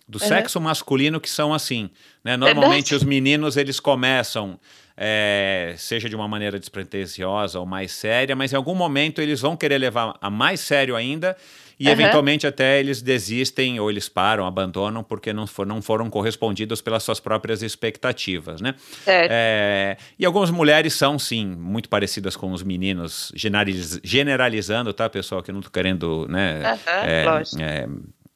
do 0.09 0.21
Uhum. 0.21 0.29
sexo 0.29 0.61
masculino 0.61 1.19
que 1.21 1.31
são 1.31 1.55
assim, 1.55 1.89
né? 2.23 2.37
Normalmente 2.37 2.91
Verdade. 2.91 2.95
os 2.97 3.03
meninos, 3.05 3.57
eles 3.57 3.81
começam, 3.81 4.59
eh, 4.97 5.75
seja 5.79 6.09
de 6.11 6.15
uma 6.17 6.29
maneira 6.29 6.59
despretensiosa 6.59 7.59
ou 7.59 7.65
mais 7.67 7.91
séria, 7.93 8.37
mas 8.37 8.53
em 8.53 8.57
algum 8.57 8.75
momento 8.75 9.21
eles 9.23 9.41
vão 9.41 9.57
querer 9.57 9.79
levar 9.79 10.15
a 10.21 10.29
mais 10.31 10.61
sério 10.61 10.95
ainda 10.95 11.35
e 11.79 11.87
Uhum. 11.87 11.93
eventualmente 11.93 12.47
até 12.47 12.79
eles 12.81 13.03
desistem 13.03 13.79
ou 13.81 13.91
eles 13.91 14.09
param, 14.09 14.47
abandonam 14.47 15.03
porque 15.03 15.33
não, 15.33 15.47
for- 15.47 15.67
não 15.67 15.83
foram 15.83 16.09
correspondidos 16.09 16.81
pelas 16.81 17.03
suas 17.03 17.19
próprias 17.21 17.63
expectativas, 17.63 18.61
né? 18.61 18.75
É, 19.07 19.97
e 20.19 20.25
algumas 20.25 20.51
mulheres 20.51 20.95
são, 20.95 21.19
sim, 21.19 21.47
muito 21.47 21.89
parecidas 21.89 22.37
com 22.37 22.53
os 22.53 22.63
meninos, 22.63 23.33
generaliz- 23.35 24.01
generalizando, 24.03 24.93
tá, 24.93 25.09
pessoal? 25.09 25.43
Que 25.43 25.51
eu 25.51 25.55
não 25.55 25.63
tô 25.63 25.71
querendo, 25.71 26.27
né? 26.29 26.63
Aham, 26.65 27.07
é, 27.07 27.25
lógico. 27.25 27.57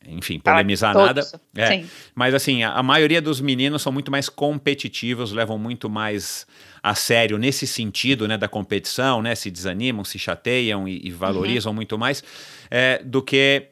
enfim, 0.07 0.39
polemizar 0.39 0.95
de 0.95 1.03
nada. 1.03 1.21
É. 1.55 1.85
Mas 2.15 2.35
assim, 2.35 2.63
a, 2.63 2.73
a 2.73 2.83
maioria 2.83 3.21
dos 3.21 3.41
meninos 3.43 3.83
são 3.83 3.93
muito 3.93 4.11
mais 4.11 4.29
competitivos, 4.29 5.33
levam 5.33 5.59
muito 5.59 5.89
mais 5.91 6.47
a 6.83 6.95
sério 6.95 7.39
nesse 7.39 7.67
sentido, 7.67 8.27
né, 8.29 8.37
da 8.37 8.49
competição, 8.49 9.21
né? 9.23 9.35
Se 9.35 9.51
desanimam, 9.51 10.05
se 10.05 10.19
chateiam 10.19 10.87
e, 10.89 11.01
e 11.05 11.11
valorizam 11.11 11.73
muito 11.73 11.99
mais 11.99 12.23
é, 12.71 13.01
do 13.05 13.23
que 13.23 13.69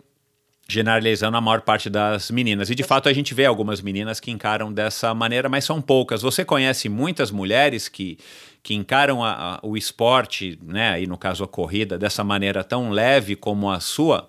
generalizando 0.68 1.36
a 1.36 1.40
maior 1.40 1.60
parte 1.60 1.88
das 1.88 2.30
meninas. 2.30 2.70
E 2.70 2.74
de 2.74 2.82
fato 2.82 3.08
a 3.08 3.12
gente 3.12 3.32
vê 3.34 3.44
algumas 3.44 3.80
meninas 3.80 4.18
que 4.18 4.30
encaram 4.30 4.72
dessa 4.72 5.14
maneira, 5.14 5.48
mas 5.48 5.64
são 5.64 5.80
poucas. 5.80 6.22
Você 6.22 6.44
conhece 6.44 6.88
muitas 6.88 7.30
mulheres 7.30 7.88
que, 7.88 8.18
que 8.62 8.74
encaram 8.74 9.22
a- 9.22 9.54
a- 9.54 9.60
o 9.62 9.76
esporte, 9.76 10.58
né, 10.62 10.90
aí 10.90 11.06
no 11.06 11.16
caso 11.16 11.44
a 11.44 11.48
corrida, 11.48 11.96
dessa 11.96 12.24
maneira 12.24 12.64
tão 12.64 12.90
leve 12.90 13.36
como 13.36 13.70
a 13.70 13.78
sua? 13.78 14.28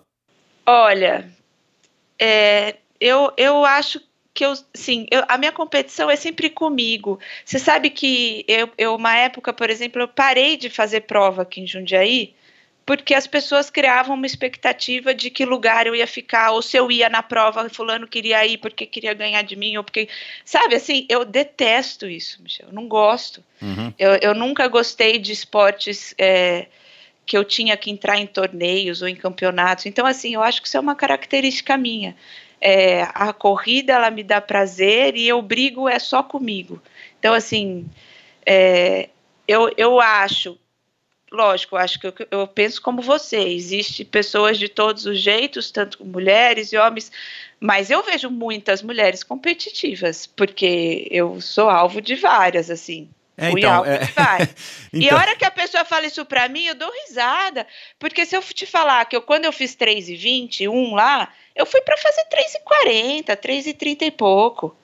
Olha, 0.66 1.28
é, 2.20 2.76
eu, 3.00 3.34
eu 3.36 3.66
acho 3.66 4.00
que 4.38 4.46
eu, 4.46 4.54
sim, 4.72 5.08
eu- 5.10 5.24
a 5.28 5.36
minha 5.36 5.52
competição 5.52 6.12
é 6.12 6.16
sempre 6.16 6.48
comigo. 6.48 7.20
Você 7.44 7.58
sabe 7.58 7.90
que 7.90 8.46
eu, 8.48 8.70
eu, 8.78 8.94
uma 8.96 9.16
época, 9.18 9.52
por 9.52 9.68
exemplo, 9.68 10.00
eu 10.00 10.08
parei 10.08 10.56
de 10.56 10.70
fazer 10.70 11.02
prova 11.02 11.42
aqui 11.42 11.62
em 11.62 11.66
Jundiaí, 11.66 12.36
porque 12.86 13.16
as 13.16 13.26
pessoas 13.26 13.72
criavam 13.72 14.16
uma 14.16 14.28
expectativa 14.28 15.12
de 15.12 15.32
que 15.32 15.44
lugar 15.44 15.88
eu 15.88 15.96
ia 15.96 16.06
ficar, 16.06 16.52
ou 16.52 16.62
se 16.62 16.78
eu 16.78 16.92
ia 16.92 17.10
na 17.10 17.24
prova, 17.24 17.68
fulano 17.68 18.08
queria 18.08 18.46
ir 18.46 18.60
porque 18.60 18.86
queria 18.86 19.16
ganhar 19.16 19.42
de 19.42 19.56
mim, 19.56 19.76
ou 19.76 19.84
porque. 19.84 20.08
Sabe 20.46 20.76
assim, 20.76 21.08
eu 21.10 21.26
detesto 21.26 22.08
isso, 22.08 22.40
Michel, 22.44 22.68
eu 22.68 22.74
não 22.74 22.88
gosto. 22.88 23.44
Uhum. 23.60 23.92
Eu, 23.98 24.18
eu 24.22 24.36
nunca 24.36 24.68
gostei 24.68 25.18
de 25.18 25.32
esportes 25.32 26.14
é, 26.16 26.68
que 27.26 27.36
eu 27.36 27.44
tinha 27.44 27.76
que 27.76 27.90
entrar 27.90 28.20
em 28.20 28.28
torneios 28.28 29.02
ou 29.02 29.08
em 29.08 29.16
campeonatos. 29.16 29.88
Então, 29.88 30.06
assim, 30.06 30.36
eu 30.36 30.44
acho 30.44 30.62
que 30.62 30.68
isso 30.68 30.78
é 30.78 30.80
uma 30.80 30.96
característica 30.96 31.76
minha. 31.76 32.16
É, 32.60 33.04
a 33.14 33.32
corrida, 33.34 33.94
ela 33.94 34.10
me 34.10 34.24
dá 34.24 34.42
prazer 34.42 35.16
e 35.16 35.28
eu 35.28 35.42
brigo 35.42 35.88
é 35.88 36.00
só 36.00 36.24
comigo. 36.24 36.82
Então, 37.20 37.34
assim, 37.34 37.88
é, 38.46 39.10
eu, 39.48 39.72
eu 39.78 40.00
acho, 40.00 40.58
lógico, 41.32 41.76
acho 41.76 42.00
que 42.00 42.08
eu, 42.08 42.14
eu 42.32 42.48
penso 42.48 42.82
como 42.82 43.02
você. 43.02 43.38
Existe 43.38 44.04
pessoas 44.04 44.58
de 44.58 44.70
todos 44.70 45.06
os 45.06 45.20
jeitos, 45.20 45.72
tanto 45.72 46.04
mulheres 46.06 46.72
e 46.74 46.78
homens, 46.78 47.12
mas 47.60 47.90
eu 47.90 48.04
vejo 48.04 48.30
muitas 48.30 48.82
mulheres 48.82 49.24
competitivas, 49.24 50.26
porque 50.26 51.08
eu 51.12 51.40
sou 51.42 51.70
alvo 51.70 52.02
de 52.02 52.16
várias, 52.16 52.70
assim. 52.70 53.10
É, 53.38 53.52
então, 53.52 53.86
é- 53.86 54.00
várias. 54.16 54.56
E 54.94 55.06
Então- 55.06 55.18
a 55.18 55.22
hora 55.22 55.36
que 55.36 55.46
a 55.46 55.52
pessoa 55.52 55.86
fala 55.86 56.08
isso 56.08 56.26
pra 56.26 56.48
mim, 56.50 56.66
eu 56.66 56.74
dou 56.76 56.92
risada. 57.06 57.68
Porque 58.00 58.26
se 58.26 58.36
eu 58.36 58.42
te 58.42 58.66
falar 58.66 59.06
que 59.06 59.16
eu, 59.16 59.22
quando 59.22 59.46
eu 59.46 59.52
fiz 59.52 59.76
3,20, 59.76 60.68
um 60.68 60.96
lá, 60.96 61.32
eu 61.56 61.66
fui 61.66 61.82
pra 61.82 61.96
fazer 61.98 62.24
3,40, 62.26 63.36
3,30 63.38 64.06
e 64.06 64.12
pouco. 64.12 64.76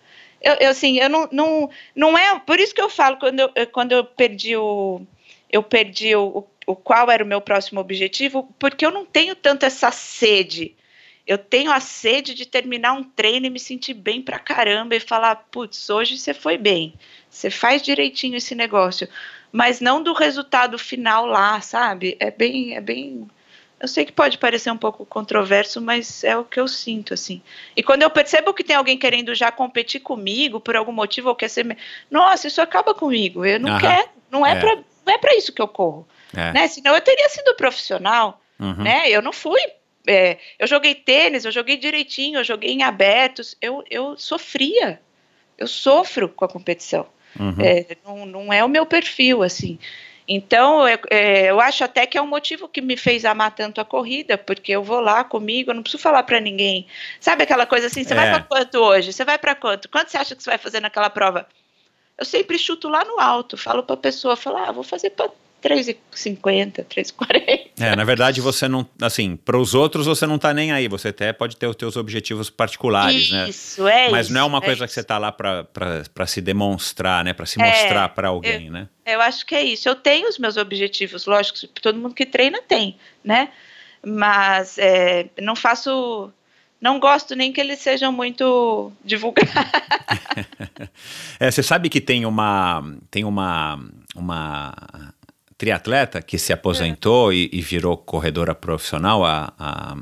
Eu, 0.41 0.55
eu, 0.55 0.69
assim, 0.69 0.99
eu 0.99 1.09
não, 1.09 1.27
não, 1.31 1.69
não 1.95 2.17
é. 2.17 2.37
Por 2.39 2.59
isso 2.59 2.75
que 2.75 2.81
eu 2.81 2.89
falo, 2.89 3.17
quando 3.17 3.39
eu, 3.39 3.67
quando 3.71 3.91
eu 3.93 4.03
perdi 4.05 4.55
o. 4.55 5.01
Eu 5.49 5.63
perdi 5.63 6.15
o, 6.15 6.23
o, 6.39 6.47
o 6.73 6.75
qual 6.75 7.09
era 7.09 7.23
o 7.23 7.27
meu 7.27 7.39
próximo 7.39 7.79
objetivo, 7.79 8.53
porque 8.59 8.85
eu 8.85 8.91
não 8.91 9.05
tenho 9.05 9.35
tanto 9.35 9.65
essa 9.65 9.89
sede. 9.91 10.75
Eu 11.25 11.37
tenho 11.37 11.71
a 11.71 11.79
sede 11.79 12.33
de 12.33 12.45
terminar 12.45 12.91
um 12.93 13.03
treino 13.03 13.45
e 13.45 13.49
me 13.49 13.59
sentir 13.59 13.93
bem 13.93 14.21
pra 14.21 14.37
caramba 14.37 14.93
e 14.95 14.99
falar, 14.99 15.35
putz, 15.49 15.89
hoje 15.89 16.17
você 16.17 16.33
foi 16.33 16.57
bem. 16.57 16.93
Você 17.33 17.49
faz 17.49 17.81
direitinho 17.81 18.37
esse 18.37 18.53
negócio, 18.53 19.09
mas 19.51 19.81
não 19.81 20.03
do 20.03 20.13
resultado 20.13 20.77
final 20.77 21.25
lá, 21.25 21.59
sabe? 21.61 22.15
É 22.19 22.29
bem, 22.29 22.75
é 22.75 22.79
bem. 22.81 23.27
Eu 23.79 23.87
sei 23.87 24.05
que 24.05 24.11
pode 24.11 24.37
parecer 24.37 24.69
um 24.71 24.77
pouco 24.77 25.03
controverso, 25.03 25.81
mas 25.81 26.23
é 26.23 26.37
o 26.37 26.45
que 26.45 26.59
eu 26.59 26.67
sinto, 26.67 27.11
assim. 27.13 27.41
E 27.75 27.81
quando 27.81 28.03
eu 28.03 28.09
percebo 28.11 28.53
que 28.53 28.63
tem 28.63 28.75
alguém 28.75 28.97
querendo 28.99 29.33
já 29.33 29.51
competir 29.51 29.99
comigo 29.99 30.59
por 30.59 30.75
algum 30.75 30.91
motivo 30.91 31.29
ou 31.29 31.35
quer 31.35 31.49
ser, 31.49 31.75
nossa, 32.09 32.47
isso 32.47 32.61
acaba 32.61 32.93
comigo. 32.93 33.43
Eu 33.43 33.59
não 33.59 33.71
Aham. 33.71 33.79
quero, 33.79 34.09
não 34.29 34.45
é, 34.45 34.51
É. 34.51 34.55
pra 34.55 34.75
não 35.05 35.13
é 35.13 35.17
para 35.17 35.35
isso 35.35 35.51
que 35.51 35.61
eu 35.61 35.67
corro, 35.67 36.07
É. 36.37 36.53
né? 36.53 36.67
Senão 36.67 36.93
eu 36.93 37.01
teria 37.01 37.27
sido 37.29 37.55
profissional 37.55 38.39
Uhum. 38.59 38.75
né? 38.83 39.09
Eu 39.09 39.21
não 39.23 39.33
fui. 39.33 39.59
é, 40.05 40.37
eu 40.59 40.67
joguei 40.67 40.93
tênis, 40.93 41.45
eu 41.45 41.51
joguei 41.51 41.77
direitinho, 41.77 42.39
eu 42.39 42.43
joguei 42.43 42.71
em 42.71 42.83
abertos, 42.83 43.57
eu, 43.61 43.83
eu 43.89 44.15
sofria. 44.19 45.01
Eu 45.57 45.65
sofro 45.67 46.27
com 46.29 46.43
a 46.45 46.47
competição. 46.47 47.07
Uhum. 47.39 47.55
É, 47.59 47.97
não, 48.05 48.25
não 48.25 48.53
é 48.53 48.63
o 48.63 48.69
meu 48.69 48.85
perfil, 48.85 49.43
assim. 49.43 49.79
Então, 50.27 50.87
é, 50.87 50.97
é, 51.09 51.49
eu 51.51 51.59
acho 51.59 51.83
até 51.83 52.05
que 52.05 52.17
é 52.17 52.21
um 52.21 52.27
motivo 52.27 52.67
que 52.67 52.81
me 52.81 52.95
fez 52.95 53.25
amar 53.25 53.51
tanto 53.53 53.81
a 53.81 53.85
corrida, 53.85 54.37
porque 54.37 54.71
eu 54.71 54.81
vou 54.81 55.01
lá 55.01 55.23
comigo, 55.23 55.71
eu 55.71 55.75
não 55.75 55.83
preciso 55.83 56.01
falar 56.01 56.23
para 56.23 56.39
ninguém. 56.39 56.87
Sabe 57.19 57.43
aquela 57.43 57.65
coisa 57.65 57.87
assim, 57.87 58.03
você 58.03 58.13
É. 58.13 58.15
vai 58.15 58.29
para 58.29 58.43
quanto 58.43 58.75
hoje? 58.75 59.11
Você 59.11 59.25
vai 59.25 59.37
para 59.37 59.53
quanto? 59.53 59.89
Quanto 59.89 60.09
você 60.09 60.17
acha 60.17 60.35
que 60.35 60.41
você 60.41 60.49
vai 60.49 60.57
fazer 60.57 60.79
naquela 60.79 61.09
prova? 61.09 61.45
Eu 62.17 62.23
sempre 62.25 62.57
chuto 62.57 62.87
lá 62.87 63.03
no 63.03 63.19
alto, 63.19 63.57
falo 63.57 63.83
para 63.83 63.95
a 63.95 63.97
pessoa, 63.97 64.35
falo, 64.35 64.57
ah, 64.57 64.71
vou 64.71 64.83
fazer 64.83 65.09
3,50, 65.63 66.85
3,40. 66.85 67.69
É, 67.79 67.95
na 67.95 68.03
verdade 68.03 68.41
você 68.41 68.67
não, 68.67 68.87
assim, 69.01 69.35
para 69.35 69.57
os 69.57 69.73
outros 69.73 70.05
você 70.05 70.27
não 70.27 70.37
tá 70.37 70.53
nem 70.53 70.71
aí, 70.71 70.87
você 70.87 71.07
até 71.09 71.31
pode 71.31 71.55
ter 71.55 71.67
os 71.67 71.75
teus 71.75 71.95
objetivos 71.95 72.49
particulares, 72.49 73.31
né? 73.31 73.49
Isso, 73.49 73.87
é 73.87 74.09
Mas 74.09 74.25
isso. 74.25 74.33
não 74.33 74.41
é 74.41 74.43
uma 74.43 74.57
é 74.59 74.61
coisa 74.61 74.85
que 74.85 74.91
isso. 74.91 74.95
você 74.95 75.03
tá 75.03 75.17
lá 75.17 75.31
para 75.31 76.27
se 76.27 76.41
demonstrar, 76.41 77.23
né? 77.23 77.33
Para 77.33 77.45
se 77.45 77.61
É, 77.61 77.65
mostrar 77.65 78.09
para 78.09 78.27
alguém, 78.27 78.69
né? 78.69 78.87
Eu 79.05 79.21
acho 79.21 79.45
que 79.45 79.55
é 79.55 79.63
isso. 79.63 79.87
Eu 79.87 79.95
tenho 79.95 80.27
os 80.29 80.37
meus 80.37 80.57
objetivos, 80.57 81.25
lógico, 81.25 81.59
todo 81.81 81.97
mundo 81.97 82.13
que 82.13 82.25
treina 82.25 82.61
tem, 82.61 82.97
né? 83.23 83.49
mas 84.05 84.77
é, 84.77 85.29
não 85.41 85.55
faço 85.55 86.29
não 86.81 86.99
gosto 86.99 87.35
nem 87.35 87.53
que 87.53 87.61
eles 87.61 87.79
sejam 87.79 88.11
muito 88.11 88.91
divulgados. 89.03 89.53
é, 91.39 91.49
você 91.49 91.63
sabe 91.63 91.89
que 91.89 92.01
tem 92.01 92.25
uma 92.25 92.83
tem 93.09 93.23
uma 93.23 93.79
uma 94.15 95.12
triatleta 95.63 96.21
que 96.21 96.37
se 96.37 96.51
aposentou 96.51 97.31
é. 97.31 97.35
e, 97.35 97.49
e, 97.53 97.61
virou 97.61 97.95
corredora 97.95 98.53
profissional, 98.53 99.23
a, 99.23 99.53
a 99.57 99.95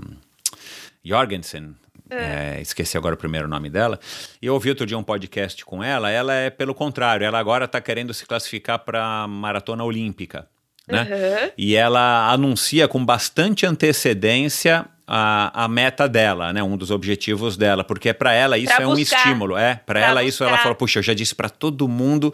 Jorgensen. 1.06 1.76
É. 2.10 2.58
É, 2.58 2.62
esqueci 2.62 2.98
agora 2.98 3.14
o 3.14 3.18
primeiro 3.18 3.48
nome 3.48 3.70
dela. 3.70 4.00
E 4.42 4.48
eu 4.48 4.56
ouvi 4.56 4.70
outro 4.70 4.88
dia 4.88 4.98
um 4.98 5.04
podcast 5.04 5.64
com 5.64 5.84
ela. 5.84 6.10
Ela 6.10 6.34
é 6.34 6.50
pelo 6.50 6.74
contrário, 6.74 7.26
ela 7.26 7.38
agora 7.38 7.66
está 7.66 7.80
querendo 7.80 8.12
se 8.12 8.26
classificar 8.26 8.80
para 8.80 9.28
maratona 9.28 9.84
olímpica. 9.84 10.48
Né? 10.88 11.04
Uhum. 11.04 11.52
E 11.56 11.76
ela 11.76 12.32
anuncia 12.32 12.88
com 12.88 13.06
bastante 13.06 13.64
antecedência 13.64 14.88
a, 15.14 15.66
a 15.66 15.68
meta 15.68 16.08
dela, 16.08 16.54
né? 16.54 16.64
Um 16.64 16.78
dos 16.78 16.90
objetivos 16.90 17.58
dela, 17.58 17.84
porque 17.84 18.14
para 18.14 18.32
ela 18.32 18.58
isso 18.58 18.74
pra 18.74 18.84
é 18.84 18.88
buscar. 18.88 19.18
um 19.18 19.20
estímulo, 19.20 19.58
é. 19.58 19.76
Para 19.86 20.00
ela 20.00 20.22
buscar. 20.22 20.24
isso 20.24 20.44
ela 20.46 20.58
fala, 20.60 20.74
puxa, 20.74 21.00
eu 21.00 21.04
já 21.04 21.14
disse 21.14 21.36
para 21.36 21.50
todo 21.50 21.86
mundo 21.86 22.34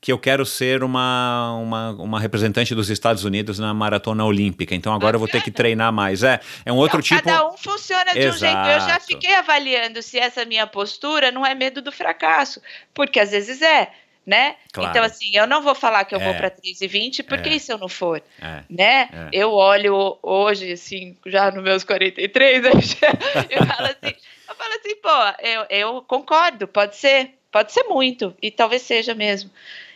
que 0.00 0.10
eu 0.10 0.18
quero 0.18 0.44
ser 0.44 0.82
uma, 0.82 1.52
uma, 1.54 1.90
uma, 1.92 2.20
representante 2.20 2.74
dos 2.74 2.90
Estados 2.90 3.22
Unidos 3.22 3.60
na 3.60 3.72
maratona 3.72 4.24
olímpica. 4.24 4.74
Então 4.74 4.92
agora 4.92 5.14
eu 5.14 5.20
vou 5.20 5.28
ter 5.28 5.40
que 5.40 5.52
treinar 5.52 5.92
mais. 5.92 6.24
É, 6.24 6.40
é 6.64 6.72
um 6.72 6.76
outro 6.76 6.98
então, 6.98 7.16
tipo. 7.16 7.22
Cada 7.22 7.48
um 7.48 7.56
funciona 7.56 8.12
de 8.12 8.18
Exato. 8.18 8.34
um 8.34 8.38
jeito. 8.38 8.68
Eu 8.70 8.80
já 8.80 8.98
fiquei 8.98 9.34
avaliando 9.36 10.02
se 10.02 10.18
essa 10.18 10.44
minha 10.44 10.66
postura 10.66 11.30
não 11.30 11.46
é 11.46 11.54
medo 11.54 11.80
do 11.80 11.92
fracasso, 11.92 12.60
porque 12.92 13.20
às 13.20 13.30
vezes 13.30 13.62
é 13.62 13.88
né? 14.26 14.56
Claro. 14.72 14.90
Então, 14.90 15.04
assim, 15.04 15.30
eu 15.32 15.46
não 15.46 15.62
vou 15.62 15.74
falar 15.74 16.04
que 16.04 16.14
eu 16.14 16.20
é. 16.20 16.24
vou 16.24 16.34
para 16.34 16.50
3,20, 16.50 17.24
porque 17.24 17.48
é. 17.48 17.54
e 17.54 17.60
se 17.60 17.72
eu 17.72 17.78
não 17.78 17.88
for? 17.88 18.20
É. 18.42 18.62
Né? 18.68 19.08
É. 19.12 19.28
Eu 19.32 19.52
olho 19.52 20.18
hoje, 20.20 20.72
assim, 20.72 21.16
já 21.26 21.50
nos 21.52 21.62
meus 21.62 21.84
43, 21.84 22.64
eu, 22.64 22.72
eu 23.50 23.66
falo 23.66 23.86
assim, 23.86 24.16
eu 24.48 24.54
falo 24.54 24.74
assim, 24.74 24.96
pô, 24.96 25.46
eu, 25.46 25.66
eu 25.70 26.02
concordo, 26.02 26.66
pode 26.66 26.96
ser, 26.96 27.34
pode 27.52 27.72
ser 27.72 27.84
muito, 27.84 28.34
e 28.42 28.50
talvez 28.50 28.82
seja 28.82 29.14
mesmo. 29.14 29.48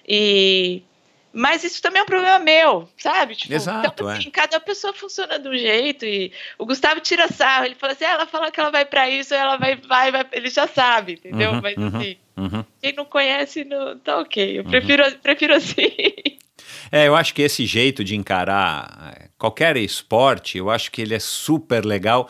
E 0.07 0.83
mas 1.33 1.63
isso 1.63 1.81
também 1.81 2.01
é 2.01 2.03
um 2.03 2.07
problema 2.07 2.39
meu, 2.41 2.89
sabe? 2.97 3.37
Tipo, 3.37 3.55
Exato, 3.55 3.87
então, 3.87 4.09
assim, 4.09 4.29
é. 4.29 4.31
cada 4.31 4.59
pessoa 4.59 4.93
funciona 4.93 5.39
de 5.39 5.49
um 5.49 5.57
jeito 5.57 6.05
e 6.05 6.33
o 6.59 6.67
Gustavo 6.67 7.01
tira 7.01 7.29
sarro, 7.29 7.67
ele 7.67 7.77
fala 7.77 7.93
assim, 7.93 8.05
ah, 8.05 8.13
ela 8.13 8.27
fala 8.27 8.51
que 8.51 8.59
ela 8.59 8.71
vai 8.71 8.85
para 8.85 9.09
isso, 9.09 9.33
ela 9.33 9.57
vai, 9.57 9.77
vai, 9.77 10.11
vai, 10.11 10.27
ele 10.33 10.51
já 10.51 10.67
sabe, 10.67 11.13
entendeu? 11.13 11.53
Uhum, 11.53 11.61
Mas 11.63 11.77
uhum, 11.77 11.87
assim, 11.87 12.17
uhum. 12.41 12.65
quem 12.81 12.93
não 12.95 13.05
conhece, 13.05 13.65
não, 13.65 13.99
tá 13.99 14.19
ok, 14.19 14.59
eu 14.59 14.65
uhum. 14.65 14.71
prefiro, 14.71 15.05
prefiro 15.23 15.55
assim. 15.55 15.77
É, 16.93 17.07
eu 17.07 17.15
acho 17.15 17.35
que 17.35 17.43
esse 17.43 17.67
jeito 17.67 18.03
de 18.03 18.17
encarar 18.17 19.15
é, 19.17 19.29
qualquer 19.39 19.77
esporte, 19.77 20.59
eu 20.59 20.69
acho 20.69 20.91
que 20.91 21.01
ele 21.01 21.15
é 21.15 21.21
super 21.21 21.85
legal 21.85 22.29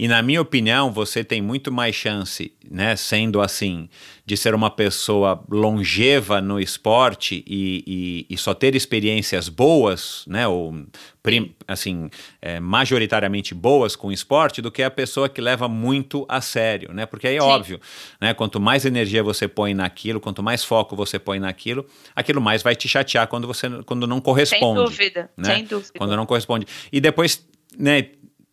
e 0.00 0.08
na 0.08 0.22
minha 0.22 0.40
opinião, 0.40 0.90
você 0.90 1.22
tem 1.22 1.42
muito 1.42 1.70
mais 1.70 1.94
chance, 1.94 2.54
né, 2.70 2.96
sendo 2.96 3.38
assim, 3.38 3.86
de 4.24 4.34
ser 4.34 4.54
uma 4.54 4.70
pessoa 4.70 5.44
longeva 5.46 6.40
no 6.40 6.58
esporte 6.58 7.44
e, 7.46 7.84
e, 7.86 8.34
e 8.34 8.38
só 8.38 8.54
ter 8.54 8.74
experiências 8.74 9.50
boas, 9.50 10.24
né, 10.26 10.48
ou 10.48 10.74
prim, 11.22 11.54
assim, 11.68 12.08
é, 12.40 12.58
majoritariamente 12.58 13.54
boas 13.54 13.94
com 13.94 14.08
o 14.08 14.12
esporte, 14.12 14.62
do 14.62 14.70
que 14.70 14.82
a 14.82 14.90
pessoa 14.90 15.28
que 15.28 15.38
leva 15.38 15.68
muito 15.68 16.24
a 16.30 16.40
sério, 16.40 16.94
né? 16.94 17.04
Porque 17.04 17.28
aí 17.28 17.36
é 17.36 17.40
Sim. 17.42 17.46
óbvio, 17.46 17.78
né? 18.18 18.32
Quanto 18.32 18.58
mais 18.58 18.86
energia 18.86 19.22
você 19.22 19.46
põe 19.46 19.74
naquilo, 19.74 20.18
quanto 20.18 20.42
mais 20.42 20.64
foco 20.64 20.96
você 20.96 21.18
põe 21.18 21.38
naquilo, 21.38 21.84
aquilo 22.16 22.40
mais 22.40 22.62
vai 22.62 22.74
te 22.74 22.88
chatear 22.88 23.28
quando 23.28 23.46
você 23.46 23.68
quando 23.84 24.06
não 24.06 24.18
corresponde. 24.18 24.80
Sem 24.80 24.86
dúvida, 24.86 25.30
né? 25.36 25.56
sem 25.56 25.64
dúvida. 25.66 25.92
Quando 25.98 26.16
não 26.16 26.24
corresponde. 26.24 26.66
E 26.90 27.02
depois, 27.02 27.46
né? 27.78 28.12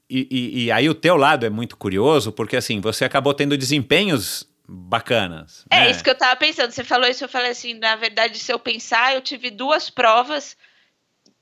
E, 0.10 0.28
e, 0.32 0.64
e, 0.66 0.72
aí 0.72 0.90
o 0.90 0.96
teu 0.96 1.18
lado 1.18 1.46
é 1.46 1.50
muito 1.50 1.76
curioso, 1.76 2.32
porque 2.32 2.56
assim, 2.56 2.80
você 2.80 3.04
acabou 3.04 3.34
tendo 3.34 3.58
desempenhos 3.58 4.48
bacanas. 4.68 5.66
É, 5.70 5.82
né? 5.82 5.92
isso 5.92 6.04
que 6.04 6.10
eu 6.10 6.18
tava 6.18 6.36
pensando. 6.36 6.72
Você 6.72 6.84
falou 6.84 7.10
isso, 7.10 7.24
eu 7.24 7.30
falei 7.30 7.52
assim, 7.52 7.74
na 7.74 7.96
verdade, 7.96 8.40
se 8.40 8.52
eu 8.52 8.60
pensar, 8.60 9.14
eu 9.14 9.22
tive 9.22 9.50
duas 9.50 9.90
provas 9.90 10.56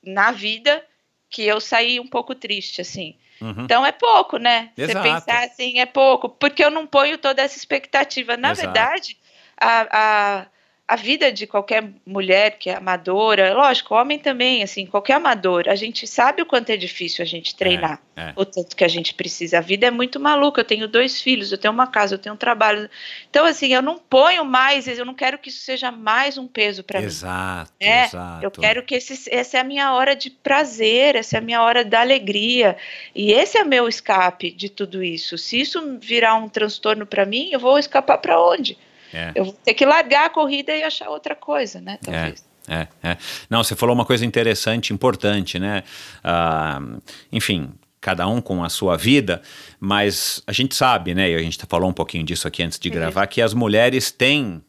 na 0.02 0.32
vida 0.32 0.84
que 1.28 1.42
eu 1.42 1.60
saí 1.60 2.00
um 2.00 2.06
pouco 2.06 2.34
triste, 2.34 2.80
assim. 2.80 3.16
Uhum. 3.40 3.64
Então 3.64 3.84
é 3.84 3.92
pouco, 3.92 4.38
né? 4.38 4.70
Exato. 4.76 4.98
Você 4.98 5.14
pensar 5.14 5.44
assim, 5.44 5.78
é 5.78 5.86
pouco, 5.86 6.28
porque 6.28 6.64
eu 6.64 6.70
não 6.70 6.86
ponho 6.86 7.18
toda 7.18 7.42
essa 7.42 7.56
expectativa. 7.56 8.36
Na 8.36 8.52
Exato. 8.52 8.66
verdade, 8.66 9.16
a, 9.60 10.40
a 10.40 10.46
a 10.88 10.94
vida 10.94 11.32
de 11.32 11.48
qualquer 11.48 11.90
mulher 12.06 12.58
que 12.58 12.70
é 12.70 12.76
amadora, 12.76 13.52
lógico, 13.52 13.92
homem 13.92 14.20
também, 14.20 14.62
assim, 14.62 14.86
qualquer 14.86 15.14
amador, 15.14 15.64
a 15.66 15.74
gente 15.74 16.06
sabe 16.06 16.42
o 16.42 16.46
quanto 16.46 16.70
é 16.70 16.76
difícil 16.76 17.24
a 17.24 17.26
gente 17.26 17.56
treinar, 17.56 18.00
é, 18.16 18.28
é. 18.28 18.32
o 18.36 18.44
tanto 18.44 18.76
que 18.76 18.84
a 18.84 18.88
gente 18.88 19.12
precisa. 19.12 19.58
A 19.58 19.60
vida 19.60 19.88
é 19.88 19.90
muito 19.90 20.20
maluca. 20.20 20.60
Eu 20.60 20.64
tenho 20.64 20.86
dois 20.86 21.20
filhos, 21.20 21.50
eu 21.50 21.58
tenho 21.58 21.74
uma 21.74 21.88
casa, 21.88 22.14
eu 22.14 22.18
tenho 22.18 22.36
um 22.36 22.38
trabalho. 22.38 22.88
Então, 23.28 23.44
assim, 23.44 23.74
eu 23.74 23.82
não 23.82 23.98
ponho 23.98 24.44
mais, 24.44 24.86
eu 24.86 25.04
não 25.04 25.14
quero 25.14 25.38
que 25.38 25.48
isso 25.48 25.64
seja 25.64 25.90
mais 25.90 26.38
um 26.38 26.46
peso 26.46 26.84
para 26.84 27.00
mim. 27.00 27.06
Exato, 27.06 27.72
é, 27.80 28.04
exato. 28.04 28.44
Eu 28.44 28.50
quero 28.52 28.84
que 28.84 28.94
esse, 28.94 29.28
essa 29.34 29.58
é 29.58 29.60
a 29.60 29.64
minha 29.64 29.92
hora 29.92 30.14
de 30.14 30.30
prazer, 30.30 31.16
essa 31.16 31.36
é 31.36 31.38
a 31.38 31.42
minha 31.42 31.62
hora 31.62 31.84
da 31.84 32.00
alegria. 32.00 32.76
E 33.12 33.32
esse 33.32 33.58
é 33.58 33.64
meu 33.64 33.88
escape 33.88 34.52
de 34.52 34.68
tudo 34.68 35.02
isso. 35.02 35.36
Se 35.36 35.60
isso 35.60 35.98
virar 36.00 36.36
um 36.36 36.48
transtorno 36.48 37.04
para 37.04 37.26
mim, 37.26 37.48
eu 37.50 37.58
vou 37.58 37.76
escapar 37.76 38.18
para 38.18 38.40
onde? 38.40 38.78
É. 39.12 39.32
Eu 39.34 39.44
vou 39.44 39.52
ter 39.52 39.74
que 39.74 39.84
largar 39.84 40.26
a 40.26 40.30
corrida 40.30 40.74
e 40.74 40.82
achar 40.82 41.08
outra 41.08 41.34
coisa, 41.34 41.80
né? 41.80 41.98
Talvez. 42.02 42.44
É, 42.68 42.88
é. 43.02 43.16
Não, 43.48 43.62
você 43.62 43.76
falou 43.76 43.94
uma 43.94 44.04
coisa 44.04 44.24
interessante, 44.24 44.92
importante, 44.92 45.58
né? 45.58 45.84
Uh, 46.24 47.00
enfim, 47.30 47.72
cada 48.00 48.26
um 48.26 48.40
com 48.40 48.62
a 48.64 48.68
sua 48.68 48.96
vida, 48.96 49.40
mas 49.78 50.42
a 50.46 50.52
gente 50.52 50.74
sabe, 50.74 51.14
né? 51.14 51.30
E 51.30 51.34
a 51.34 51.38
gente 51.38 51.58
falou 51.68 51.88
um 51.88 51.92
pouquinho 51.92 52.24
disso 52.24 52.46
aqui 52.46 52.62
antes 52.62 52.78
de 52.78 52.90
gravar, 52.90 53.26
que 53.26 53.40
as 53.40 53.54
mulheres 53.54 54.10
têm 54.10 54.62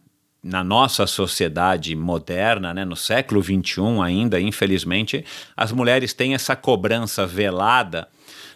na 0.44 0.64
nossa 0.64 1.06
sociedade 1.06 1.96
moderna, 1.96 2.74
né, 2.74 2.86
no 2.86 2.96
século 2.96 3.44
XXI 3.44 4.02
ainda, 4.04 4.40
infelizmente, 4.40 5.26
as 5.58 5.72
mulheres 5.72 6.14
têm 6.14 6.34
essa 6.34 6.56
cobrança 6.56 7.26
velada, 7.26 8.08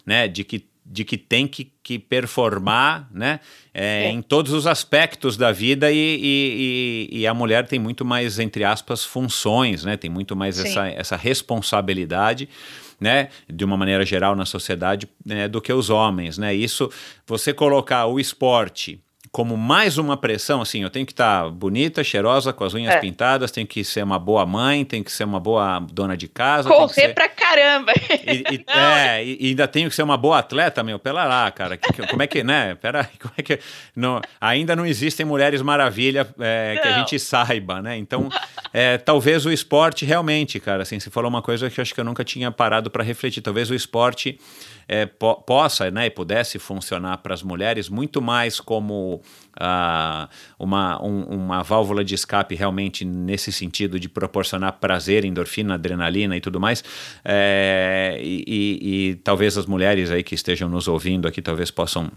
né, 0.05 0.27
de 0.27 0.43
que 0.43 0.70
de 0.91 1.05
que 1.05 1.17
tem 1.17 1.47
que, 1.47 1.71
que 1.81 1.97
performar 1.97 3.07
né, 3.11 3.39
é, 3.73 4.03
é. 4.05 4.09
em 4.09 4.21
todos 4.21 4.51
os 4.51 4.67
aspectos 4.67 5.37
da 5.37 5.51
vida 5.51 5.89
e, 5.89 6.19
e, 7.11 7.19
e, 7.19 7.27
a 7.27 7.33
mulher 7.33 7.65
tem 7.65 7.79
muito 7.79 8.03
mais, 8.03 8.39
entre 8.39 8.65
aspas, 8.65 9.05
funções, 9.05 9.85
né, 9.85 9.95
tem 9.95 10.09
muito 10.09 10.35
mais 10.35 10.59
essa, 10.59 10.87
essa 10.87 11.15
responsabilidade. 11.15 12.49
Né, 12.99 13.29
de 13.51 13.65
uma 13.65 13.75
maneira 13.75 14.05
geral 14.05 14.35
na 14.35 14.45
sociedade, 14.45 15.09
né, 15.25 15.47
do 15.47 15.59
que 15.59 15.73
os 15.73 15.89
homens, 15.89 16.37
né? 16.37 16.53
Isso, 16.53 16.87
você 17.25 17.51
colocar 17.51 18.05
o 18.05 18.19
esporte 18.19 19.01
como 19.31 19.55
mais 19.55 19.97
uma 19.97 20.17
pressão, 20.17 20.61
assim, 20.61 20.83
eu 20.83 20.89
tenho 20.89 21.05
que 21.05 21.13
estar 21.13 21.43
tá 21.43 21.49
bonita, 21.49 22.03
cheirosa, 22.03 22.51
com 22.51 22.65
as 22.65 22.73
unhas 22.73 22.95
é. 22.95 22.99
pintadas, 22.99 23.49
tenho 23.49 23.65
que 23.65 23.81
ser 23.81 24.03
uma 24.03 24.19
boa 24.19 24.45
mãe, 24.45 24.83
tenho 24.83 25.05
que 25.05 25.11
ser 25.11 25.23
uma 25.23 25.39
boa 25.39 25.79
dona 25.79 26.17
de 26.17 26.27
casa. 26.27 26.67
Correr 26.67 26.93
ser... 26.93 27.13
pra 27.13 27.29
caramba. 27.29 27.93
E, 28.27 28.55
e 28.55 28.65
é, 28.67 29.23
e, 29.23 29.47
ainda 29.47 29.69
tenho 29.69 29.89
que 29.89 29.95
ser 29.95 30.03
uma 30.03 30.17
boa 30.17 30.39
atleta, 30.39 30.83
meu, 30.83 30.99
pera 30.99 31.23
lá, 31.23 31.49
cara, 31.49 31.77
que, 31.77 32.05
como 32.07 32.21
é 32.21 32.27
que, 32.27 32.43
né, 32.43 32.75
pera 32.75 33.09
como 33.21 33.33
é 33.37 33.41
que, 33.41 33.57
não, 33.95 34.19
ainda 34.39 34.75
não 34.75 34.85
existem 34.85 35.25
mulheres 35.25 35.61
maravilha 35.61 36.27
é, 36.37 36.77
que 36.81 36.87
a 36.89 36.99
gente 36.99 37.17
saiba, 37.17 37.81
né, 37.81 37.95
então, 37.97 38.27
é, 38.73 38.97
talvez 38.97 39.45
o 39.45 39.51
esporte 39.51 40.05
realmente, 40.05 40.59
cara, 40.59 40.83
assim, 40.83 40.99
você 40.99 41.09
falou 41.09 41.29
uma 41.29 41.41
coisa 41.41 41.69
que 41.69 41.79
eu 41.79 41.81
acho 41.81 41.93
que 41.93 42.01
eu 42.01 42.05
nunca 42.05 42.25
tinha 42.25 42.51
parado 42.51 42.91
para 42.91 43.01
refletir, 43.01 43.39
talvez 43.41 43.69
o 43.69 43.73
esporte 43.73 44.37
é, 44.91 45.05
po 45.05 45.35
possa 45.35 45.89
né, 45.89 46.07
e 46.07 46.09
pudesse 46.09 46.59
funcionar 46.59 47.19
para 47.19 47.33
as 47.33 47.41
mulheres 47.41 47.87
muito 47.87 48.21
mais 48.21 48.59
como 48.59 49.21
uh, 49.55 50.27
uma, 50.59 51.01
um, 51.01 51.23
uma 51.23 51.63
válvula 51.63 52.03
de 52.03 52.13
escape 52.13 52.53
realmente 52.55 53.05
nesse 53.05 53.53
sentido 53.53 53.97
de 53.97 54.09
proporcionar 54.09 54.73
prazer, 54.73 55.23
endorfina, 55.23 55.75
adrenalina 55.75 56.35
e 56.35 56.41
tudo 56.41 56.59
mais. 56.59 56.83
É, 57.23 58.19
e, 58.21 58.43
e, 58.45 59.11
e 59.11 59.15
talvez 59.15 59.57
as 59.57 59.65
mulheres 59.65 60.11
aí 60.11 60.23
que 60.23 60.35
estejam 60.35 60.67
nos 60.67 60.89
ouvindo 60.89 61.25
aqui 61.25 61.41
talvez 61.41 61.71
possam 61.71 62.11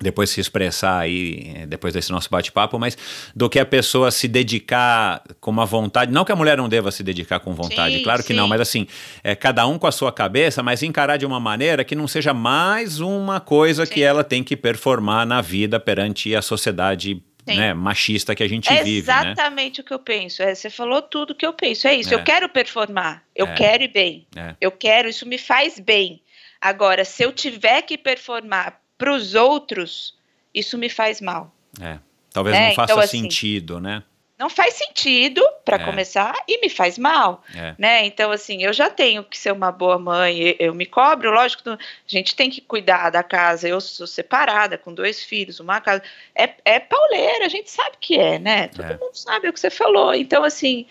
depois 0.00 0.30
se 0.30 0.40
expressar 0.40 0.98
aí, 0.98 1.52
eh, 1.54 1.66
depois 1.66 1.94
desse 1.94 2.10
nosso 2.10 2.28
bate-papo, 2.30 2.78
mas 2.78 2.96
do 3.34 3.48
que 3.48 3.58
a 3.58 3.64
pessoa 3.64 4.10
se 4.10 4.26
dedicar 4.26 5.22
com 5.40 5.50
uma 5.50 5.64
vontade, 5.64 6.12
não 6.12 6.24
que 6.24 6.32
a 6.32 6.36
mulher 6.36 6.56
não 6.56 6.68
deva 6.68 6.90
se 6.90 7.02
dedicar 7.02 7.40
com 7.40 7.54
vontade, 7.54 7.96
sim, 7.96 8.02
claro 8.02 8.22
que 8.22 8.28
sim. 8.28 8.34
não, 8.34 8.48
mas 8.48 8.60
assim, 8.60 8.86
é, 9.22 9.34
cada 9.34 9.66
um 9.66 9.78
com 9.78 9.86
a 9.86 9.92
sua 9.92 10.12
cabeça, 10.12 10.62
mas 10.62 10.82
encarar 10.82 11.16
de 11.16 11.26
uma 11.26 11.38
maneira 11.38 11.84
que 11.84 11.94
não 11.94 12.08
seja 12.08 12.34
mais 12.34 13.00
uma 13.00 13.38
coisa 13.38 13.86
sim. 13.86 13.94
que 13.94 14.02
ela 14.02 14.24
tem 14.24 14.42
que 14.42 14.56
performar 14.56 15.26
na 15.26 15.40
vida 15.40 15.78
perante 15.78 16.34
a 16.34 16.42
sociedade 16.42 17.22
né, 17.46 17.74
machista 17.74 18.34
que 18.34 18.42
a 18.42 18.48
gente 18.48 18.72
é 18.72 18.82
vive. 18.82 19.06
Né? 19.06 19.32
Exatamente 19.32 19.78
né? 19.78 19.82
o 19.82 19.86
que 19.86 19.94
eu 19.94 19.98
penso. 19.98 20.42
É, 20.42 20.54
você 20.54 20.70
falou 20.70 21.02
tudo 21.02 21.32
o 21.32 21.34
que 21.34 21.44
eu 21.44 21.52
penso. 21.52 21.88
É 21.88 21.94
isso. 21.94 22.12
É. 22.12 22.14
Eu 22.14 22.22
quero 22.22 22.48
performar. 22.48 23.22
Eu 23.34 23.46
é. 23.46 23.54
quero 23.54 23.82
ir 23.82 23.88
bem. 23.88 24.26
É. 24.36 24.54
Eu 24.60 24.70
quero. 24.70 25.08
Isso 25.08 25.26
me 25.26 25.38
faz 25.38 25.80
bem. 25.80 26.22
Agora, 26.60 27.04
se 27.04 27.24
eu 27.24 27.32
tiver 27.32 27.82
que 27.82 27.98
performar 27.98 28.80
para 29.02 29.12
os 29.14 29.34
outros, 29.34 30.14
isso 30.54 30.78
me 30.78 30.88
faz 30.88 31.20
mal. 31.20 31.52
É. 31.80 31.98
Talvez 32.32 32.56
é, 32.56 32.68
não 32.68 32.74
faça 32.74 32.92
então, 32.92 33.02
assim, 33.02 33.22
sentido, 33.22 33.80
né? 33.80 34.02
não 34.38 34.50
faz 34.50 34.74
sentido 34.74 35.40
para 35.64 35.76
É. 35.76 35.84
começar 35.84 36.34
e 36.48 36.60
me 36.60 36.68
faz 36.68 36.98
mal, 36.98 37.44
É. 37.54 37.76
né? 37.78 38.04
Então 38.06 38.32
assim, 38.32 38.60
eu 38.64 38.72
já 38.72 38.90
tenho 38.90 39.22
que 39.22 39.38
ser 39.38 39.52
uma 39.52 39.70
boa 39.70 39.98
mãe, 40.00 40.56
eu 40.58 40.74
me 40.74 40.84
cobro, 40.84 41.30
lógico, 41.30 41.70
a 41.70 41.78
gente 42.08 42.34
tem 42.34 42.50
que 42.50 42.60
cuidar 42.60 43.10
da 43.10 43.22
casa. 43.22 43.68
Eu 43.68 43.80
sou 43.80 44.04
separada 44.06 44.76
com 44.76 44.92
dois 44.92 45.22
filhos, 45.22 45.60
uma 45.60 45.80
casa 45.80 46.02
é, 46.34 46.50
é 46.64 46.80
pauleira, 46.80 47.46
a 47.46 47.48
gente 47.48 47.70
sabe 47.70 47.96
que 48.00 48.18
é, 48.18 48.38
né? 48.40 48.66
Todo 48.68 48.84
É. 48.86 48.96
mundo 48.98 49.14
sabe 49.14 49.48
o 49.48 49.52
que 49.52 49.60
você 49.60 49.70
falou. 49.70 50.12
Então 50.12 50.42
assim, 50.42 50.86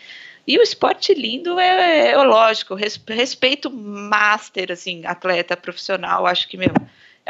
e 0.48 0.58
o 0.58 0.62
esporte 0.62 1.14
lindo 1.14 1.60
é, 1.60 2.12
é 2.12 2.18
lógico, 2.24 2.74
res- 2.74 3.02
respeito 3.06 3.70
master 3.70 4.72
assim, 4.72 5.06
atleta 5.06 5.58
profissional, 5.58 6.26
acho 6.26 6.48
que 6.48 6.56
meu 6.56 6.72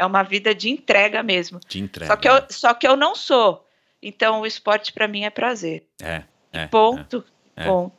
é 0.02 0.06
uma 0.06 0.22
vida 0.22 0.54
de 0.54 0.68
entrega 0.70 1.22
mesmo. 1.22 1.58
Te 1.60 1.78
entrega. 1.80 2.12
Só 2.12 2.16
que 2.16 2.28
eu, 2.28 2.42
só 2.50 2.74
que 2.74 2.86
eu 2.86 2.96
não 2.96 3.14
sou. 3.14 3.66
Então 4.02 4.40
o 4.40 4.46
esporte 4.46 4.92
para 4.92 5.06
mim 5.08 5.24
é 5.24 5.30
prazer. 5.30 5.84
É, 6.02 6.22
é, 6.52 6.66
Ponto. 6.66 7.24
É. 7.56 7.64
Ponto. 7.64 7.92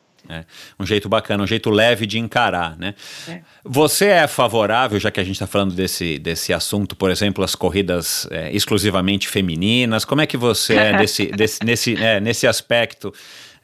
um 0.79 0.85
jeito 0.85 1.07
bacana, 1.09 1.43
um 1.43 1.47
jeito 1.47 1.69
leve 1.69 2.05
de 2.05 2.17
encarar, 2.19 2.77
né? 2.77 2.95
É. 3.27 3.41
Você 3.63 4.05
é 4.07 4.27
favorável, 4.27 4.99
já 4.99 5.11
que 5.11 5.19
a 5.19 5.23
gente 5.23 5.35
está 5.35 5.47
falando 5.47 5.73
desse, 5.73 6.17
desse 6.19 6.53
assunto, 6.53 6.95
por 6.95 7.09
exemplo, 7.11 7.43
as 7.43 7.55
corridas 7.55 8.27
é, 8.31 8.51
exclusivamente 8.51 9.27
femininas, 9.27 10.05
como 10.05 10.21
é 10.21 10.25
que 10.25 10.37
você 10.37 10.75
é 10.75 10.95
desse, 10.97 11.25
desse- 11.27 11.63
nesse, 11.63 11.95
é, 12.01 12.19
nesse 12.21 12.47
aspecto, 12.47 13.13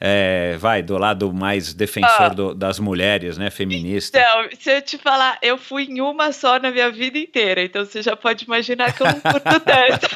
é, 0.00 0.56
vai, 0.58 0.82
do 0.82 0.96
lado 0.96 1.30
mais 1.32 1.74
defensor 1.74 2.22
Ah. 2.22 2.28
do- 2.30 2.54
das 2.54 2.78
mulheres, 2.78 3.36
né, 3.36 3.50
feminista? 3.50 4.18
Então, 4.18 4.48
se 4.58 4.70
eu 4.76 4.80
te 4.82 4.96
falar, 4.98 5.38
eu 5.42 5.58
fui 5.58 5.84
em 5.84 6.00
uma 6.00 6.32
só 6.32 6.58
na 6.58 6.70
minha 6.70 6.90
vida 6.90 7.18
inteira, 7.18 7.62
então 7.62 7.84
você 7.84 8.00
já 8.02 8.16
pode 8.16 8.44
imaginar 8.46 8.92
que 8.94 9.02
eu 9.02 9.06
não 9.06 9.20
curto 9.20 9.60
tanto. 9.60 10.08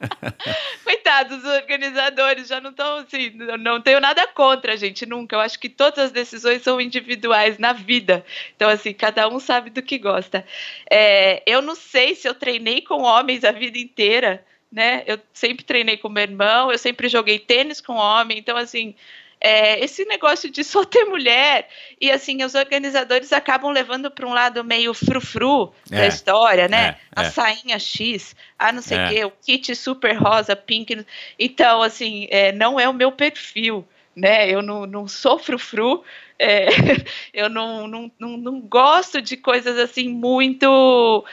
Coitados, 0.84 1.38
os 1.38 1.44
organizadores 1.44 2.48
já 2.48 2.60
não 2.60 2.70
estão 2.70 2.98
assim, 2.98 3.30
não, 3.34 3.56
não 3.56 3.80
tenho 3.80 4.00
nada 4.00 4.26
contra, 4.28 4.76
gente, 4.76 5.04
nunca. 5.06 5.36
Eu 5.36 5.40
acho 5.40 5.58
que 5.58 5.68
todas 5.68 5.98
as 6.06 6.10
decisões 6.12 6.62
são 6.62 6.80
individuais 6.80 7.58
na 7.58 7.72
vida. 7.72 8.24
Então, 8.56 8.68
assim, 8.68 8.92
cada 8.92 9.28
um 9.28 9.38
sabe 9.38 9.70
do 9.70 9.82
que 9.82 9.98
gosta. 9.98 10.44
É, 10.90 11.42
eu 11.46 11.60
não 11.62 11.74
sei 11.74 12.14
se 12.14 12.26
eu 12.28 12.34
treinei 12.34 12.80
com 12.80 13.02
homens 13.02 13.44
a 13.44 13.52
vida 13.52 13.78
inteira, 13.78 14.44
né? 14.70 15.02
Eu 15.06 15.18
sempre 15.32 15.64
treinei 15.64 15.96
com 15.96 16.08
meu 16.08 16.22
irmão, 16.22 16.70
eu 16.70 16.78
sempre 16.78 17.08
joguei 17.08 17.38
tênis 17.38 17.80
com 17.80 17.94
homem, 17.94 18.38
então, 18.38 18.56
assim. 18.56 18.94
é, 19.42 19.82
esse 19.82 20.04
negócio 20.04 20.50
de 20.50 20.62
só 20.64 20.84
ter 20.84 21.04
mulher 21.06 21.68
e 22.00 22.10
assim 22.10 22.44
os 22.44 22.54
organizadores 22.54 23.32
acabam 23.32 23.70
levando 23.72 24.10
para 24.10 24.26
um 24.26 24.32
lado 24.34 24.62
meio 24.64 24.92
frufru 24.94 25.72
da 25.92 26.04
É, 26.04 26.06
história, 26.06 26.68
né? 26.68 26.90
é, 26.90 26.96
a 27.16 27.24
é. 27.24 27.24
sainha 27.24 27.78
X, 27.78 28.36
a 28.58 28.70
não 28.72 28.82
sei 28.82 28.98
o 28.98 29.00
É. 29.00 29.08
quê, 29.08 29.24
o 29.24 29.30
kit 29.30 29.74
super 29.74 30.14
rosa, 30.16 30.54
pink. 30.54 31.04
Então, 31.38 31.82
assim, 31.82 32.26
é, 32.30 32.52
não 32.52 32.78
é 32.78 32.88
o 32.88 32.92
meu 32.94 33.10
perfil, 33.12 33.86
né? 34.14 34.48
Eu 34.50 34.60
não, 34.62 34.86
não 34.86 35.08
sou 35.08 35.38
frufru, 35.38 36.04
é, 36.38 36.66
eu 37.32 37.48
não, 37.48 37.86
não, 37.86 38.10
não, 38.18 38.36
não 38.36 38.60
gosto 38.60 39.22
de 39.22 39.36
coisas 39.38 39.78
assim 39.78 40.08
muito. 40.08 41.24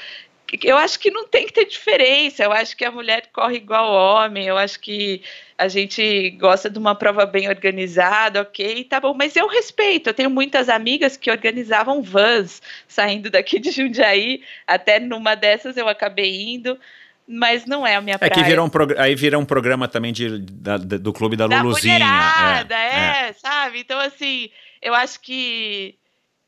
Eu 0.64 0.78
acho 0.78 1.00
que 1.00 1.12
não 1.12 1.28
tem 1.28 1.46
que 1.46 1.54
ter 1.54 1.66
diferença. 1.66 2.44
Eu 2.44 2.52
acho 2.54 2.76
que 2.78 2.86
a 2.86 2.92
mulher 2.92 3.28
corre 3.34 3.58
igual 3.58 3.86
ao 3.86 4.26
homem. 4.26 4.46
Eu 4.46 4.58
acho 4.58 4.80
que 4.80 5.22
a 5.58 5.68
gente 5.68 6.30
gosta 6.40 6.70
de 6.70 6.78
uma 6.80 6.96
prova 6.96 7.26
bem 7.26 7.50
organizada, 7.50 8.42
ok, 8.42 8.84
tá 8.86 9.00
bom. 9.00 9.14
Mas 9.14 9.36
eu 9.36 9.48
respeito. 9.48 10.10
Eu 10.10 10.14
tenho 10.14 10.30
muitas 10.30 10.70
amigas 10.70 11.18
que 11.18 11.30
organizavam 11.30 12.02
vans 12.02 12.62
saindo 12.88 13.30
daqui 13.30 13.60
de 13.60 13.72
Jundiaí. 13.72 14.42
Até 14.66 15.00
numa 15.00 15.36
dessas 15.36 15.76
eu 15.76 15.90
acabei 15.90 16.54
indo. 16.54 16.80
Mas 17.28 17.66
não 17.66 17.86
é 17.86 17.96
a 17.96 18.02
minha 18.02 18.16
É 18.16 18.18
praia. 18.18 18.34
que 18.34 18.44
virou 18.44 18.66
um 18.66 18.70
progr- 18.70 18.98
aí 18.98 19.14
vira 19.14 19.38
um 19.38 19.44
programa 19.44 19.86
também 19.86 20.14
de, 20.14 20.40
da- 20.40 20.78
do 20.78 21.12
clube 21.12 21.36
da 21.36 21.46
da 21.46 21.62
Luluzinha. 21.62 21.96
mulherada, 22.00 22.76
é, 22.76 23.28
é, 23.30 23.34
sabe? 23.34 23.80
Então, 23.82 24.00
assim, 24.00 24.50
eu 24.82 24.94
acho 24.94 25.20
que, 25.20 25.96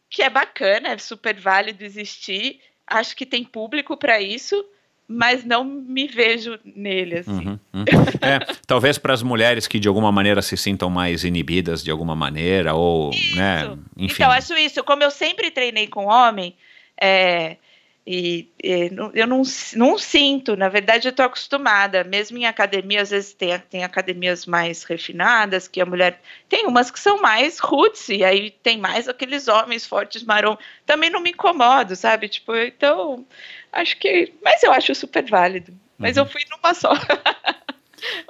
que 0.10 0.24
é 0.24 0.30
bacana, 0.30 0.88
é 0.94 0.98
super 0.98 1.36
válido 1.36 1.84
existir. 1.84 2.62
Acho 2.90 3.16
que 3.16 3.26
tem 3.26 3.44
público 3.44 3.96
para 3.96 4.20
isso, 4.20 4.66
mas 5.08 5.44
não 5.44 5.64
me 5.64 6.08
vejo 6.08 6.60
nele, 6.64 7.20
assim. 7.20 7.32
Uhum, 7.32 7.60
uhum. 7.74 7.86
É, 8.22 8.40
talvez 8.68 8.98
para 8.98 9.14
as 9.14 9.24
mulheres 9.24 9.68
que 9.68 9.80
de 9.80 9.88
alguma 9.88 10.12
maneira 10.12 10.42
se 10.42 10.56
sintam 10.56 10.90
mais 10.90 11.24
inibidas 11.24 11.84
de 11.84 11.90
alguma 11.92 12.16
maneira, 12.16 12.74
ou, 12.74 13.12
né, 13.36 13.76
enfim. 13.98 14.16
Então, 14.16 14.32
acho 14.32 14.54
isso. 14.56 14.84
Como 14.84 15.04
eu 15.04 15.12
sempre 15.12 15.50
treinei 15.50 15.88
com 15.88 16.06
homem, 16.06 16.56
é, 17.00 17.58
e, 18.06 18.50
e 18.64 18.92
eu 19.14 19.28
não, 19.28 19.42
não 19.76 19.98
sinto, 19.98 20.56
na 20.56 20.68
verdade, 20.68 21.08
eu 21.08 21.12
estou 21.12 21.26
acostumada. 21.26 22.04
Mesmo 22.04 22.38
em 22.38 22.46
academia, 22.46 23.02
às 23.02 23.12
vezes 23.12 23.34
tem, 23.34 23.58
tem 23.70 23.84
academias 23.84 24.46
mais 24.46 24.84
refinadas, 24.84 25.68
que 25.68 25.80
a 25.80 25.86
mulher. 25.86 26.22
Tem 26.48 26.66
umas 26.66 26.90
que 26.90 27.00
são 27.00 27.22
mais 27.22 27.60
roots, 27.60 28.10
e 28.10 28.24
aí 28.24 28.52
tem 28.52 28.78
mais 28.78 29.08
aqueles 29.08 29.48
homens 29.48 29.86
fortes 29.86 30.24
marrom. 30.24 30.58
Também 30.86 31.10
não 31.10 31.22
me 31.22 31.32
incomodo, 31.32 31.96
sabe? 31.96 32.28
Tipo, 32.30 32.56
então, 32.56 33.26
acho 33.72 33.98
que. 33.98 34.34
Mas 34.42 34.64
eu 34.64 34.72
acho 34.72 34.96
super 34.96 35.24
válido. 35.30 35.74
Mas 35.98 36.16
eu 36.16 36.26
fui 36.26 36.42
numa 36.50 36.74
só. 36.74 36.94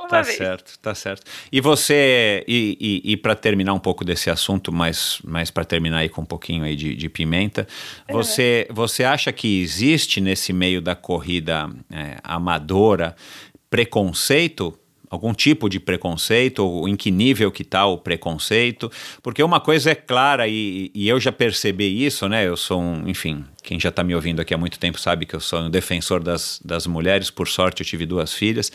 Uma 0.10 0.18
Uhum. 0.18 0.22
Tá 0.22 0.22
vez. 0.24 0.38
certo, 0.38 0.80
tá 0.80 0.96
certo. 0.96 1.24
E 1.52 1.62
você, 1.62 2.44
e, 2.48 3.02
e, 3.04 3.18
para 3.18 3.36
terminar 3.36 3.74
um 3.74 3.80
pouco 3.80 4.04
desse 4.04 4.30
assunto, 4.30 4.72
mas, 4.72 5.20
mas 5.24 5.52
para 5.52 5.64
terminar 5.64 6.00
aí 6.00 6.10
com 6.10 6.22
um 6.22 6.26
pouquinho 6.26 6.64
aí 6.64 6.76
de, 6.76 6.96
de 6.96 7.10
pimenta, 7.10 7.68
você, 8.10 8.68
você 8.72 9.04
acha 9.04 9.32
que 9.32 9.62
existe 9.62 10.20
nesse 10.20 10.52
meio 10.52 10.82
da 10.82 10.96
corrida 10.96 11.70
é, 11.92 12.18
amadora 12.24 13.16
preconceito? 13.70 14.78
Algum 15.12 15.34
tipo 15.34 15.68
de 15.68 15.80
preconceito, 15.80 16.64
ou 16.64 16.88
em 16.88 16.96
que 16.96 17.10
nível 17.10 17.52
que 17.52 17.64
está 17.64 17.84
o 17.88 17.98
preconceito? 17.98 18.92
Porque 19.24 19.42
uma 19.42 19.60
coisa 19.60 19.90
é 19.90 19.96
clara, 19.96 20.48
e, 20.48 20.92
e 20.94 21.10
eu 21.10 21.20
já 21.20 21.32
percebi 21.32 22.06
isso, 22.06 22.30
né? 22.30 22.48
Eu 22.48 22.56
sou 22.56 22.80
um, 22.80 23.10
enfim, 23.10 23.44
quem 23.64 23.80
já 23.80 23.90
está 23.90 24.04
me 24.04 24.14
ouvindo 24.14 24.40
aqui 24.40 24.54
há 24.54 24.58
muito 24.58 24.78
tempo 24.78 25.00
sabe 25.00 25.26
que 25.26 25.36
eu 25.36 25.40
sou 25.40 25.62
um 25.62 25.70
defensor 25.70 26.22
das, 26.22 26.62
das 26.64 26.86
mulheres, 26.86 27.32
por 27.32 27.48
sorte 27.48 27.82
eu 27.82 27.88
tive 27.88 28.06
duas 28.06 28.36
filhas. 28.36 28.72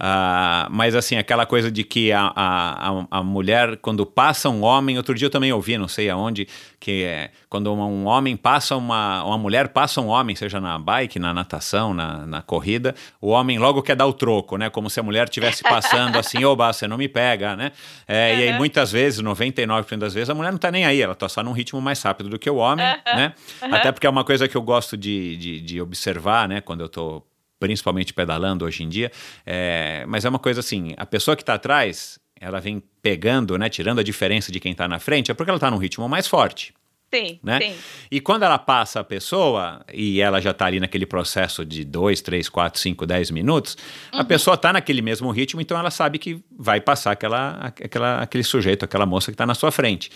Ah, 0.00 0.68
mas 0.70 0.94
assim, 0.94 1.16
aquela 1.16 1.44
coisa 1.44 1.70
de 1.70 1.82
que 1.82 2.12
a, 2.12 2.32
a, 2.36 3.04
a- 3.10 3.22
mulher, 3.22 3.76
quando 3.78 4.06
passa 4.06 4.48
um 4.48 4.62
homem, 4.62 4.96
outro 4.96 5.14
dia 5.14 5.26
eu 5.26 5.30
também 5.30 5.52
ouvi, 5.52 5.76
não 5.76 5.88
sei 5.88 6.08
aonde, 6.08 6.46
que 6.78 7.02
é 7.02 7.30
quando 7.48 7.72
um 7.72 8.06
homem 8.06 8.36
passa 8.36 8.76
uma, 8.76 9.24
uma 9.24 9.36
mulher 9.36 9.68
passa 9.68 10.00
um 10.00 10.06
homem, 10.06 10.36
seja 10.36 10.60
na 10.60 10.78
bike, 10.78 11.18
na 11.18 11.34
natação, 11.34 11.92
na, 11.92 12.24
na 12.26 12.42
corrida, 12.42 12.94
o 13.20 13.28
homem 13.30 13.58
logo 13.58 13.82
quer 13.82 13.96
dar 13.96 14.06
o 14.06 14.12
troco, 14.12 14.56
né? 14.56 14.70
Como 14.70 14.88
se 14.88 15.00
a 15.00 15.02
mulher 15.02 15.24
estivesse 15.24 15.62
passando 15.64 16.16
assim, 16.20 16.44
oba, 16.44 16.72
você 16.72 16.86
não 16.86 16.96
me 16.96 17.08
pega, 17.08 17.56
né? 17.56 17.72
É, 18.06 18.36
E 18.36 18.42
aí 18.42 18.56
muitas 18.58 18.92
vezes, 18.92 19.20
99% 19.20 19.96
das 19.98 20.14
vezes, 20.14 20.30
a 20.30 20.34
mulher 20.34 20.52
não 20.52 20.58
tá 20.58 20.70
nem 20.70 20.84
aí, 20.84 21.02
ela 21.02 21.14
tá 21.14 21.28
só 21.28 21.42
num 21.42 21.52
ritmo 21.52 21.80
mais 21.80 22.00
rápido 22.02 22.28
do 22.28 22.38
que 22.38 22.48
o 22.48 22.56
homem, 22.56 22.86
né? 23.16 23.34
Até 23.62 23.90
porque 23.90 24.06
é 24.06 24.10
uma 24.10 24.22
coisa 24.24 24.46
que 24.46 24.56
eu 24.56 24.62
gosto 24.62 24.96
de, 24.96 25.36
de, 25.36 25.60
de 25.60 25.80
observar, 25.80 26.48
né? 26.48 26.60
Quando 26.60 26.82
eu 26.82 26.88
tô 26.88 27.22
principalmente 27.58 28.12
pedalando 28.14 28.64
hoje 28.64 28.82
em 28.82 28.88
dia, 28.88 29.10
é, 29.44 30.04
mas 30.06 30.24
é 30.24 30.28
uma 30.28 30.38
coisa 30.38 30.60
assim, 30.60 30.94
a 30.96 31.06
pessoa 31.06 31.36
que 31.36 31.42
está 31.42 31.54
atrás, 31.54 32.18
ela 32.40 32.60
vem 32.60 32.82
pegando, 33.02 33.56
né, 33.58 33.68
tirando 33.68 33.98
a 33.98 34.02
diferença 34.02 34.52
de 34.52 34.60
quem 34.60 34.72
está 34.72 34.86
na 34.86 34.98
frente, 34.98 35.30
é 35.30 35.34
porque 35.34 35.50
ela 35.50 35.56
está 35.56 35.70
num 35.70 35.78
ritmo 35.78 36.08
mais 36.08 36.26
forte. 36.26 36.72
Sim, 37.12 37.40
Né? 37.42 37.58
sim. 37.58 37.74
E 38.10 38.20
quando 38.20 38.42
ela 38.42 38.58
passa 38.58 39.00
a 39.00 39.04
pessoa 39.04 39.82
e 39.92 40.20
ela 40.20 40.42
já 40.42 40.50
está 40.50 40.66
ali 40.66 40.78
naquele 40.78 41.06
processo 41.06 41.64
de 41.64 41.82
2, 41.82 42.20
3, 42.20 42.50
4, 42.50 42.78
5, 42.78 43.06
10 43.06 43.30
minutos, 43.30 43.78
a 44.12 44.22
pessoa 44.22 44.56
está 44.56 44.74
naquele 44.74 45.00
mesmo 45.00 45.30
ritmo, 45.30 45.58
então 45.58 45.78
ela 45.78 45.90
sabe 45.90 46.18
que 46.18 46.44
vai 46.54 46.82
passar 46.82 47.12
aquela, 47.12 47.72
aquela, 47.82 48.20
aquele 48.20 48.44
sujeito, 48.44 48.84
aquela 48.84 49.06
moça 49.06 49.30
que 49.30 49.34
está 49.34 49.46
na 49.46 49.54
sua 49.54 49.72
frente. 49.72 50.10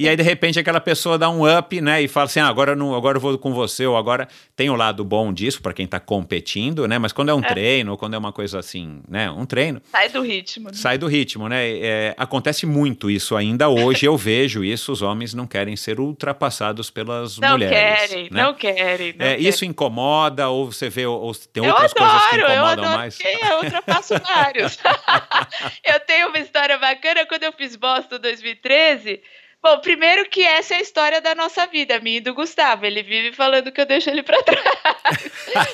E 0.00 0.08
aí, 0.08 0.16
de 0.16 0.22
repente, 0.22 0.58
aquela 0.58 0.80
pessoa 0.80 1.18
dá 1.18 1.28
um 1.28 1.42
up, 1.58 1.78
né? 1.78 2.00
E 2.00 2.08
fala 2.08 2.24
assim: 2.24 2.40
ah, 2.40 2.46
agora, 2.48 2.72
eu 2.72 2.76
não, 2.76 2.94
agora 2.94 3.18
eu 3.18 3.20
vou 3.20 3.36
com 3.36 3.52
você, 3.52 3.84
ou 3.84 3.98
agora 3.98 4.26
tem 4.56 4.70
o 4.70 4.74
lado 4.74 5.04
bom 5.04 5.30
disso 5.30 5.60
para 5.60 5.74
quem 5.74 5.84
está 5.84 6.00
competindo, 6.00 6.88
né? 6.88 6.98
Mas 6.98 7.12
quando 7.12 7.28
é 7.28 7.34
um 7.34 7.42
treino, 7.42 7.90
ou 7.92 7.98
quando 7.98 8.14
é 8.14 8.18
uma 8.18 8.32
coisa 8.32 8.58
assim, 8.58 9.02
né? 9.06 9.30
Um 9.30 9.44
treino, 9.44 9.82
Sai 9.90 10.08
do 10.08 10.22
ritmo. 10.22 10.68
né? 10.68 10.72
sai 10.74 10.96
do 10.96 11.06
ritmo, 11.06 11.48
né? 11.48 11.68
É, 11.80 12.14
acontece 12.16 12.64
muito 12.64 13.10
isso 13.10 13.36
ainda 13.36 13.68
hoje, 13.68 14.06
eu 14.06 14.16
vejo 14.16 14.64
isso, 14.64 14.90
os 14.90 15.02
homens 15.02 15.34
não 15.34 15.46
querem 15.46 15.76
ser 15.76 16.00
ultrapassados 16.00 16.88
pelas 16.90 17.36
Não 17.38 17.50
mulheres. 17.50 18.08
querem, 18.08 18.28
né? 18.30 18.42
não 18.42 18.54
querem. 18.54 19.14
Não 19.18 19.26
É, 19.26 19.30
querem. 19.34 19.46
isso 19.48 19.66
incomoda, 19.66 20.48
ou 20.48 20.72
você 20.72 20.88
vê, 20.88 21.04
ou, 21.04 21.34
tem 21.52 21.62
Eu 21.62 21.70
outras 21.72 21.92
adoro, 21.94 22.10
coisas 22.10 22.28
que 22.30 22.36
eu 22.36 22.40
incomodam 22.40 22.84
adoro, 22.84 22.96
mais? 22.96 23.18
eu 23.20 23.56
ultrapasso 23.64 24.14
vários. 24.26 24.78
eu 25.84 26.00
tenho 26.00 26.28
uma 26.28 26.38
história 26.38 26.78
bacana, 26.78 27.26
quando 27.26 27.42
eu 27.42 27.52
fiz 27.52 27.76
Boston 27.76 28.18
2013... 28.18 29.20
Bom, 29.62 29.78
primeiro 29.80 30.26
que 30.30 30.42
essa 30.42 30.74
é 30.74 30.78
a 30.78 30.80
história 30.80 31.20
da 31.20 31.34
nossa 31.34 31.66
vida, 31.66 32.00
minha 32.00 32.16
e 32.16 32.20
do 32.20 32.32
Gustavo. 32.32 32.86
Ele 32.86 33.02
vive 33.02 33.32
falando 33.32 33.70
que 33.70 33.78
eu 33.80 33.84
deixo 33.84 34.08
ele 34.08 34.22
pra 34.22 34.40
trás. 34.42 34.62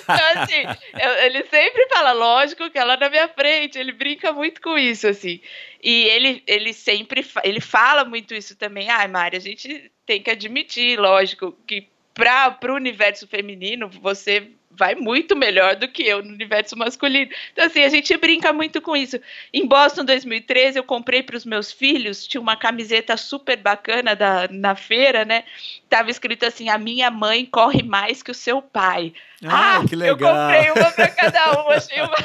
então, 0.03 0.43
assim, 0.43 0.63
eu- 1.01 1.25
ele 1.25 1.45
sempre 1.45 1.87
fala, 1.89 2.11
lógico 2.13 2.69
que 2.69 2.79
ela 2.79 2.97
na 2.97 3.09
minha 3.09 3.29
frente, 3.29 3.79
ele 3.79 3.93
brinca 3.93 4.33
muito 4.33 4.61
com 4.61 4.77
isso, 4.77 5.07
assim. 5.07 5.41
E 5.83 6.05
ele, 6.05 6.43
ele 6.49 6.73
sempre, 6.73 7.25
ele 7.45 7.61
fala 7.61 8.05
muito 8.05 8.35
isso 8.35 8.57
também. 8.57 8.91
Ai, 8.91 9.07
Mari, 9.07 9.37
a 9.37 9.41
gente 9.41 9.91
tem 10.05 10.21
que 10.21 10.31
admitir, 10.33 10.99
lógico, 10.99 11.57
que 11.67 11.87
para 12.13 12.59
o 12.73 12.75
universo 12.75 13.29
feminino, 13.29 13.89
você 13.89 14.49
vai 14.77 14.95
muito 14.95 15.35
melhor 15.35 15.75
do 15.77 15.89
que 15.89 16.03
eu 16.03 16.23
no 16.23 16.33
universo 16.33 16.77
masculino. 16.77 17.31
Então, 17.53 17.65
assim, 17.67 17.83
a 17.83 17.89
gente 17.89 18.17
brinca 18.17 18.53
muito 18.53 18.81
com 18.81 18.97
isso. 18.97 19.19
Em 19.53 19.67
Boston 19.67 20.05
2013, 20.05 20.79
eu 20.79 20.85
comprei 20.85 21.23
para 21.23 21.37
os 21.37 21.45
meus 21.45 21.73
filhos, 21.73 22.27
tinha 22.27 22.41
uma 22.41 22.57
camiseta 22.57 23.17
super 23.17 23.57
bacana 23.57 24.15
da, 24.15 24.47
na 24.51 24.75
feira, 24.77 25.25
né? 25.25 25.45
Tava 25.89 26.11
escrito 26.11 26.45
assim: 26.45 26.69
a 26.69 26.79
minha 26.79 27.11
mãe 27.11 27.45
corre 27.47 27.83
mais 27.83 28.23
que 28.23 28.31
o 28.31 28.35
seu 28.35 28.61
pai. 28.61 29.13
Ah, 29.45 29.83
que 29.89 29.97
legal. 29.97 30.17
Eu 30.19 30.19
comprei 30.19 30.71
uma 30.71 30.93
para 30.93 31.09
cada 31.09 31.63
um, 31.63 31.71
achei 31.73 32.01
uma. 32.01 32.17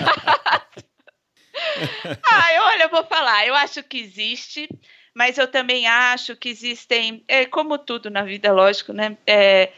Ai, 2.32 2.60
olha, 2.60 2.84
eu 2.84 2.90
vou 2.90 3.04
falar, 3.06 3.46
eu 3.46 3.56
acho 3.56 3.84
que 3.84 4.00
existe, 4.00 4.70
mas 5.14 5.38
eu 5.38 5.48
também 5.48 5.88
acho 5.88 6.36
que 6.36 6.50
existem, 6.50 7.24
é, 7.28 7.46
como 7.46 7.78
tudo 7.78 8.10
na 8.10 8.24
vida, 8.24 8.52
lógico, 8.52 8.94
né? 8.94 9.18
É, 9.28 9.72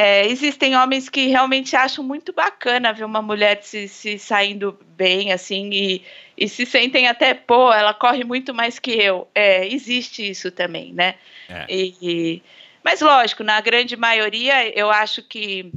é, 0.00 0.28
existem 0.28 0.76
homens 0.76 1.08
que 1.08 1.26
realmente 1.26 1.74
acham 1.74 2.04
muito 2.04 2.32
bacana 2.32 2.92
ver 2.92 3.02
uma 3.02 3.20
mulher 3.20 3.58
se, 3.64 3.88
se 3.88 4.16
saindo 4.16 4.78
bem, 4.96 5.32
assim, 5.32 5.70
e, 5.72 6.04
e, 6.36 6.48
se 6.48 6.64
sentem 6.64 7.08
até, 7.08 7.34
pô, 7.34 7.72
ela 7.72 7.92
corre 7.92 8.22
muito 8.22 8.54
mais 8.54 8.78
que 8.78 8.92
eu. 8.92 9.26
É, 9.34 9.66
existe 9.66 10.30
isso 10.30 10.52
também, 10.52 10.92
né? 10.92 11.16
É. 11.48 11.66
E, 11.68 11.96
e, 12.00 12.42
mas, 12.84 13.00
lógico, 13.00 13.42
na 13.42 13.60
grande 13.60 13.96
maioria, 13.96 14.68
eu 14.78 14.88
acho 14.88 15.20
que 15.20 15.72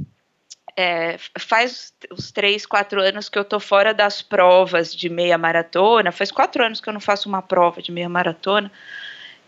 é, 0.76 1.16
faz 1.36 1.92
uns 2.12 2.30
três, 2.30 2.64
quatro 2.64 3.02
anos 3.02 3.28
que 3.28 3.36
eu 3.36 3.44
tô 3.44 3.58
fora 3.58 3.92
das 3.92 4.22
provas 4.22 4.94
de 4.94 5.08
meia 5.08 5.36
maratona. 5.36 6.12
Faz 6.12 6.30
quatro 6.30 6.64
anos 6.64 6.80
que 6.80 6.88
eu 6.88 6.92
não 6.92 7.00
faço 7.00 7.28
uma 7.28 7.42
prova 7.42 7.82
de 7.82 7.90
meia 7.90 8.08
maratona, 8.08 8.70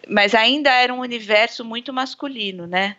mas 0.09 0.35
ainda 0.35 0.73
era 0.73 0.93
um 0.93 0.99
universo 0.99 1.65
muito 1.65 1.93
masculino, 1.93 2.67
né? 2.67 2.97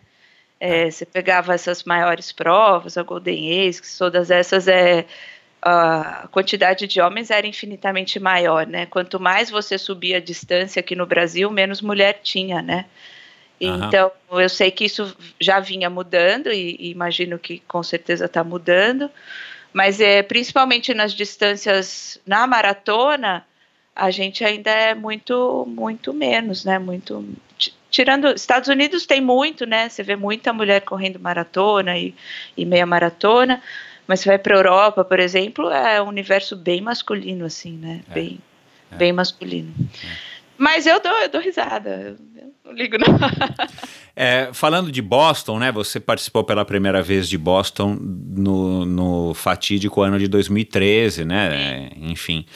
É, 0.58 0.90
você 0.90 1.04
pegava 1.04 1.54
essas 1.54 1.84
maiores 1.84 2.32
provas, 2.32 2.96
a 2.96 3.02
Golden 3.02 3.66
Ace, 3.66 3.98
todas 3.98 4.30
essas 4.30 4.66
é 4.68 5.06
a 5.60 6.28
quantidade 6.30 6.86
de 6.86 7.00
homens 7.00 7.30
era 7.30 7.46
infinitamente 7.46 8.20
maior, 8.20 8.66
né? 8.66 8.86
Quanto 8.86 9.18
mais 9.18 9.50
você 9.50 9.76
subia 9.76 10.18
a 10.18 10.20
distância 10.20 10.78
aqui 10.78 10.94
no 10.94 11.06
Brasil, 11.06 11.50
menos 11.50 11.80
mulher 11.82 12.20
tinha, 12.22 12.62
né? 12.62 12.86
Então, 13.60 14.12
eu 14.30 14.48
sei 14.48 14.70
que 14.70 14.84
isso 14.84 15.16
já 15.40 15.58
vinha 15.60 15.88
mudando 15.88 16.52
e, 16.52 16.76
e 16.78 16.90
imagino 16.90 17.38
que 17.38 17.60
com 17.60 17.82
certeza 17.82 18.26
está 18.26 18.44
mudando, 18.44 19.10
mas 19.72 20.00
é, 20.00 20.22
principalmente 20.22 20.92
nas 20.92 21.12
distâncias 21.12 22.20
na 22.26 22.46
maratona, 22.46 23.46
a 23.94 24.10
gente 24.10 24.44
ainda 24.44 24.70
é 24.70 24.94
muito, 24.94 25.64
muito 25.66 26.12
menos, 26.12 26.64
né? 26.64 26.78
Muito 26.78 27.26
tirando 27.96 28.28
Estados 28.34 28.68
Unidos 28.68 29.06
tem 29.06 29.22
muito, 29.22 29.64
né? 29.64 29.88
Você 29.88 30.02
vê 30.02 30.16
muita 30.16 30.52
mulher 30.52 30.82
correndo 30.82 31.18
maratona 31.18 31.96
e, 31.96 32.14
e 32.54 32.66
meia 32.66 32.84
maratona, 32.84 33.62
mas 34.06 34.20
você 34.20 34.28
vai 34.28 34.38
para 34.38 34.54
a 34.54 34.58
Europa, 34.58 35.02
por 35.02 35.18
exemplo, 35.18 35.70
é 35.70 36.00
um 36.02 36.08
universo 36.08 36.54
bem 36.54 36.82
masculino, 36.82 37.46
assim, 37.46 37.72
né? 37.78 38.02
É. 38.10 38.12
Bem, 38.12 38.38
É. 38.92 38.96
bem 38.96 39.14
masculino. 39.14 39.72
Mas 40.58 40.86
eu 40.86 41.00
dou, 41.00 41.12
eu 41.12 41.28
dou 41.28 41.40
risada. 41.40 42.16
Eu 42.34 42.46
não 42.64 42.72
ligo, 42.72 42.96
não. 42.98 43.06
É, 44.18 44.48
falando 44.54 44.90
de 44.90 45.02
Boston, 45.02 45.58
né? 45.58 45.70
Você 45.72 46.00
participou 46.00 46.42
pela 46.42 46.64
primeira 46.64 47.02
vez 47.02 47.28
de 47.28 47.36
Boston 47.36 47.98
no, 48.00 48.86
no 48.86 49.34
fatídico 49.34 50.00
ano 50.00 50.18
de 50.18 50.26
2013, 50.26 51.26
né? 51.26 51.90
É, 51.92 51.98
enfim. 52.00 52.46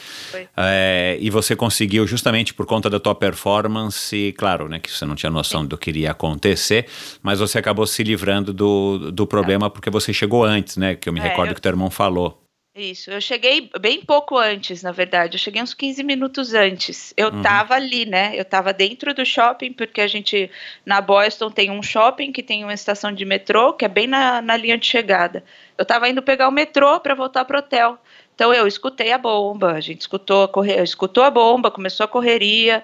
É, 0.57 1.19
e 1.21 1.29
você 1.29 1.55
conseguiu, 1.55 2.07
justamente 2.07 2.51
por 2.51 2.65
conta 2.65 2.89
da 2.89 2.99
tua 2.99 3.13
performance, 3.13 4.33
claro, 4.39 4.67
né? 4.67 4.79
Que 4.79 4.89
você 4.91 5.05
não 5.05 5.13
tinha 5.13 5.29
noção 5.29 5.63
do 5.63 5.77
que 5.77 5.91
iria 5.91 6.09
acontecer, 6.09 6.87
mas 7.21 7.37
você 7.39 7.59
acabou 7.59 7.85
se 7.85 8.01
livrando 8.01 8.51
do, 8.51 9.11
do 9.11 9.27
problema 9.27 9.69
porque 9.69 9.91
você 9.91 10.11
chegou 10.11 10.43
antes, 10.43 10.77
né? 10.77 10.95
Que 10.95 11.07
eu 11.09 11.13
me 11.13 11.19
É, 11.19 11.23
recordo 11.27 11.51
eu- 11.51 11.55
que 11.55 11.61
teu 11.61 11.69
irmão 11.69 11.91
falou. 11.91 12.40
Isso, 12.73 13.11
eu 13.11 13.19
cheguei 13.19 13.69
bem 13.81 13.99
pouco 14.01 14.37
antes, 14.37 14.81
na 14.81 14.93
verdade. 14.93 15.35
Eu 15.35 15.39
cheguei 15.39 15.61
uns 15.61 15.73
15 15.73 16.01
minutos 16.03 16.53
antes. 16.53 17.13
Eu 17.17 17.27
Uhum. 17.27 17.41
tava 17.41 17.73
ali, 17.75 18.05
né? 18.05 18.31
Eu 18.33 18.45
tava 18.45 18.71
dentro 18.71 19.13
do 19.13 19.25
shopping, 19.25 19.73
porque 19.73 19.99
a 19.99 20.07
gente, 20.07 20.49
na 20.85 21.01
Boston, 21.01 21.51
tem 21.51 21.69
um 21.69 21.83
shopping 21.83 22.31
que 22.31 22.41
tem 22.41 22.63
uma 22.63 22.73
estação 22.73 23.11
de 23.11 23.25
metrô, 23.25 23.73
que 23.73 23.83
é 23.83 23.89
bem 23.89 24.07
na, 24.07 24.41
na 24.41 24.55
linha 24.55 24.77
de 24.77 24.85
chegada. 24.85 25.43
Eu 25.77 25.85
tava 25.85 26.07
indo 26.07 26.21
pegar 26.21 26.47
o 26.47 26.51
metrô 26.51 26.97
para 27.01 27.13
voltar 27.13 27.43
pro 27.43 27.59
hotel. 27.59 27.97
Então 28.33 28.53
eu 28.53 28.65
escutei 28.65 29.11
a 29.11 29.17
bomba, 29.17 29.73
a 29.73 29.81
gente 29.81 29.99
escutou 30.01 30.43
a, 30.43 30.47
corre... 30.47 30.81
escutou 30.81 31.25
a 31.25 31.29
bomba, 31.29 31.69
começou 31.69 32.05
a 32.05 32.07
correria. 32.07 32.83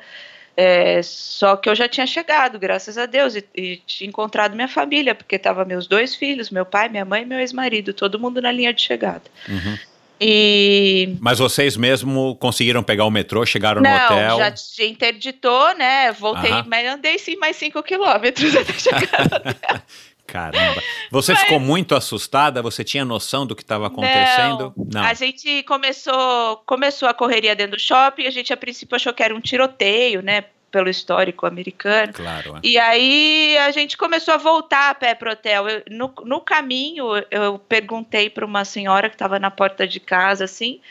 É, 0.60 1.01
só 1.03 1.55
que 1.55 1.70
eu 1.70 1.76
já 1.76 1.88
tinha 1.88 2.08
chegado, 2.08 2.58
graças 2.58 2.97
a 2.97 3.05
Deus, 3.05 3.36
e, 3.36 3.45
e 3.55 3.78
tinha 3.86 4.10
encontrado 4.10 4.55
minha 4.55 4.68
família, 4.68 5.14
porque 5.14 5.38
tava 5.38 5.64
meus 5.64 5.86
dois 5.86 6.16
filhos, 6.16 6.49
meu 6.49 6.66
pai, 6.66 6.89
minha 6.89 7.05
mãe 7.05 7.22
e 7.22 7.26
meu 7.26 7.38
ex-marido, 7.38 7.93
todo 7.93 8.20
mundo 8.20 8.41
na 8.41 8.51
linha 8.51 8.74
de 8.74 8.82
chegada. 8.82 9.22
Uhum. 9.47 9.78
E 10.20 11.16
Mas 11.22 11.38
vocês 11.38 11.78
mesmo 11.78 12.36
conseguiram 12.38 12.82
pegar 12.82 13.05
o 13.05 13.12
metrô, 13.12 13.45
chegaram 13.45 13.84
no 13.84 13.88
não, 13.88 14.05
hotel. 14.05 14.38
já 14.39 14.49
já 14.49 14.84
interditou, 14.86 15.78
né? 15.78 16.12
Voltei, 16.12 16.51
mas 16.66 16.88
andei 16.88 17.20
sim 17.20 17.36
mais 17.36 17.55
5 17.58 17.84
quilômetros 17.84 18.55
até 18.58 18.74
chegar. 18.74 19.84
Caramba. 20.28 20.84
Você 21.09 21.32
Mas- 21.32 21.41
ficou 21.43 21.57
muito 21.59 21.95
assustada? 21.95 22.61
Você 22.61 22.84
tinha 22.84 23.05
noção 23.05 23.47
do 23.47 23.55
que 23.55 23.61
estava 23.63 23.88
acontecendo? 23.88 24.73
Não, 24.93 25.01
A 25.01 25.13
gente 25.13 25.63
começou, 25.63 26.57
começou 26.65 27.07
a 27.07 27.13
correria 27.13 27.55
dentro 27.55 27.78
do 27.78 27.82
shopping, 27.82 28.28
a 28.28 28.30
gente 28.30 28.51
a 28.51 28.57
princípio 28.57 28.95
achou 28.97 29.13
que 29.13 29.23
era 29.23 29.34
um 29.34 29.39
tiroteio, 29.39 30.21
né? 30.21 30.43
Pelo 30.69 30.89
histórico 30.89 31.45
americano. 31.45 32.11
Claro. 32.11 32.57
é. 32.57 32.59
E 32.61 32.78
aí 32.78 33.57
a 33.59 33.71
gente 33.71 33.95
começou 33.95 34.34
a 34.34 34.38
voltar 34.38 34.89
a 34.89 34.95
pé 34.95 35.15
pro 35.15 35.32
hotel. 35.32 35.65
Eu- 35.69 35.84
no, 35.89 36.13
no 36.25 36.41
caminho, 36.41 37.05
eu 37.32 37.57
perguntei 37.57 38.30
para 38.30 38.45
uma 38.45 38.65
senhora 38.65 39.07
que 39.09 39.15
estava 39.15 39.39
na 39.39 39.49
porta 39.49 39.88
de 39.88 40.01
casa, 40.01 40.43
assim, 40.43 40.82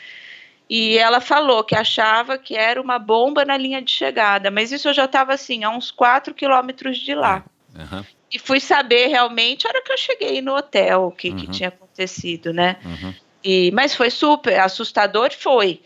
e 0.67 0.97
ela 0.97 1.21
falou 1.21 1.63
que 1.63 1.75
achava 1.75 2.39
que 2.39 2.55
era 2.55 2.81
uma 2.81 2.97
bomba 2.97 3.45
na 3.45 3.55
linha 3.55 3.79
de 3.81 3.91
chegada, 3.91 4.49
mas 4.49 4.71
isso 4.71 4.89
eu 4.89 4.93
já 4.95 5.05
estava 5.05 5.31
assim, 5.33 5.63
a 5.63 5.69
uns 5.69 5.91
4 5.91 6.33
quilômetros 6.33 6.97
de 6.97 7.13
lá. 7.13 7.45
Aham, 7.77 8.05
E 8.33 8.39
fui 8.39 8.59
saber 8.59 9.07
realmente 9.07 9.65
a 9.65 9.69
hora 9.69 9.81
que 9.81 9.91
eu 9.91 9.97
cheguei 9.97 10.41
no 10.41 10.55
hotel 10.55 11.03
o 11.05 11.11
que, 11.11 11.31
que 11.31 11.45
Uhum. 11.45 11.51
tinha 11.51 11.69
acontecido, 11.69 12.51
né? 12.53 12.77
uhum. 12.83 13.13
E, 13.43 13.71
mas 13.71 13.95
foi 13.95 14.09
super 14.09 14.59
assustador, 14.59 15.31
foi. 15.31 15.81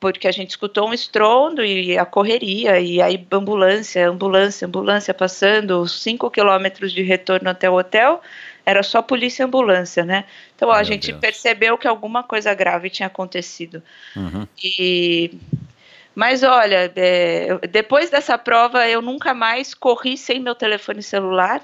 Porque 0.00 0.28
a 0.28 0.32
gente 0.32 0.50
escutou 0.50 0.88
um 0.88 0.94
estrondo 0.94 1.64
e 1.64 1.98
a 1.98 2.04
correria, 2.06 2.78
e 2.78 3.02
aí 3.02 3.26
ambulância, 3.32 4.08
ambulância, 4.08 4.66
ambulância 4.66 5.12
passando, 5.14 5.80
os 5.80 6.00
cinco 6.02 6.30
quilômetros 6.30 6.92
de 6.92 7.02
retorno 7.02 7.50
até 7.50 7.68
o 7.68 7.74
hotel, 7.78 8.20
era 8.64 8.82
só 8.84 9.00
polícia 9.02 9.42
e 9.42 9.46
ambulância, 9.46 10.04
né? 10.04 10.24
Então 10.54 10.70
a 10.70 10.82
gente 10.84 11.08
Deus. 11.08 11.20
percebeu 11.20 11.76
que 11.78 11.88
alguma 11.88 12.22
coisa 12.22 12.54
grave 12.54 12.90
tinha 12.90 13.06
acontecido. 13.08 13.82
Uhum. 14.14 14.46
E 14.62 15.32
mas 16.18 16.42
olha, 16.42 16.92
é, 16.96 17.58
depois 17.68 18.10
dessa 18.10 18.36
prova 18.36 18.88
eu 18.88 19.00
nunca 19.00 19.32
mais 19.32 19.72
corri 19.72 20.18
sem 20.18 20.40
meu 20.40 20.52
telefone 20.52 21.00
celular, 21.00 21.62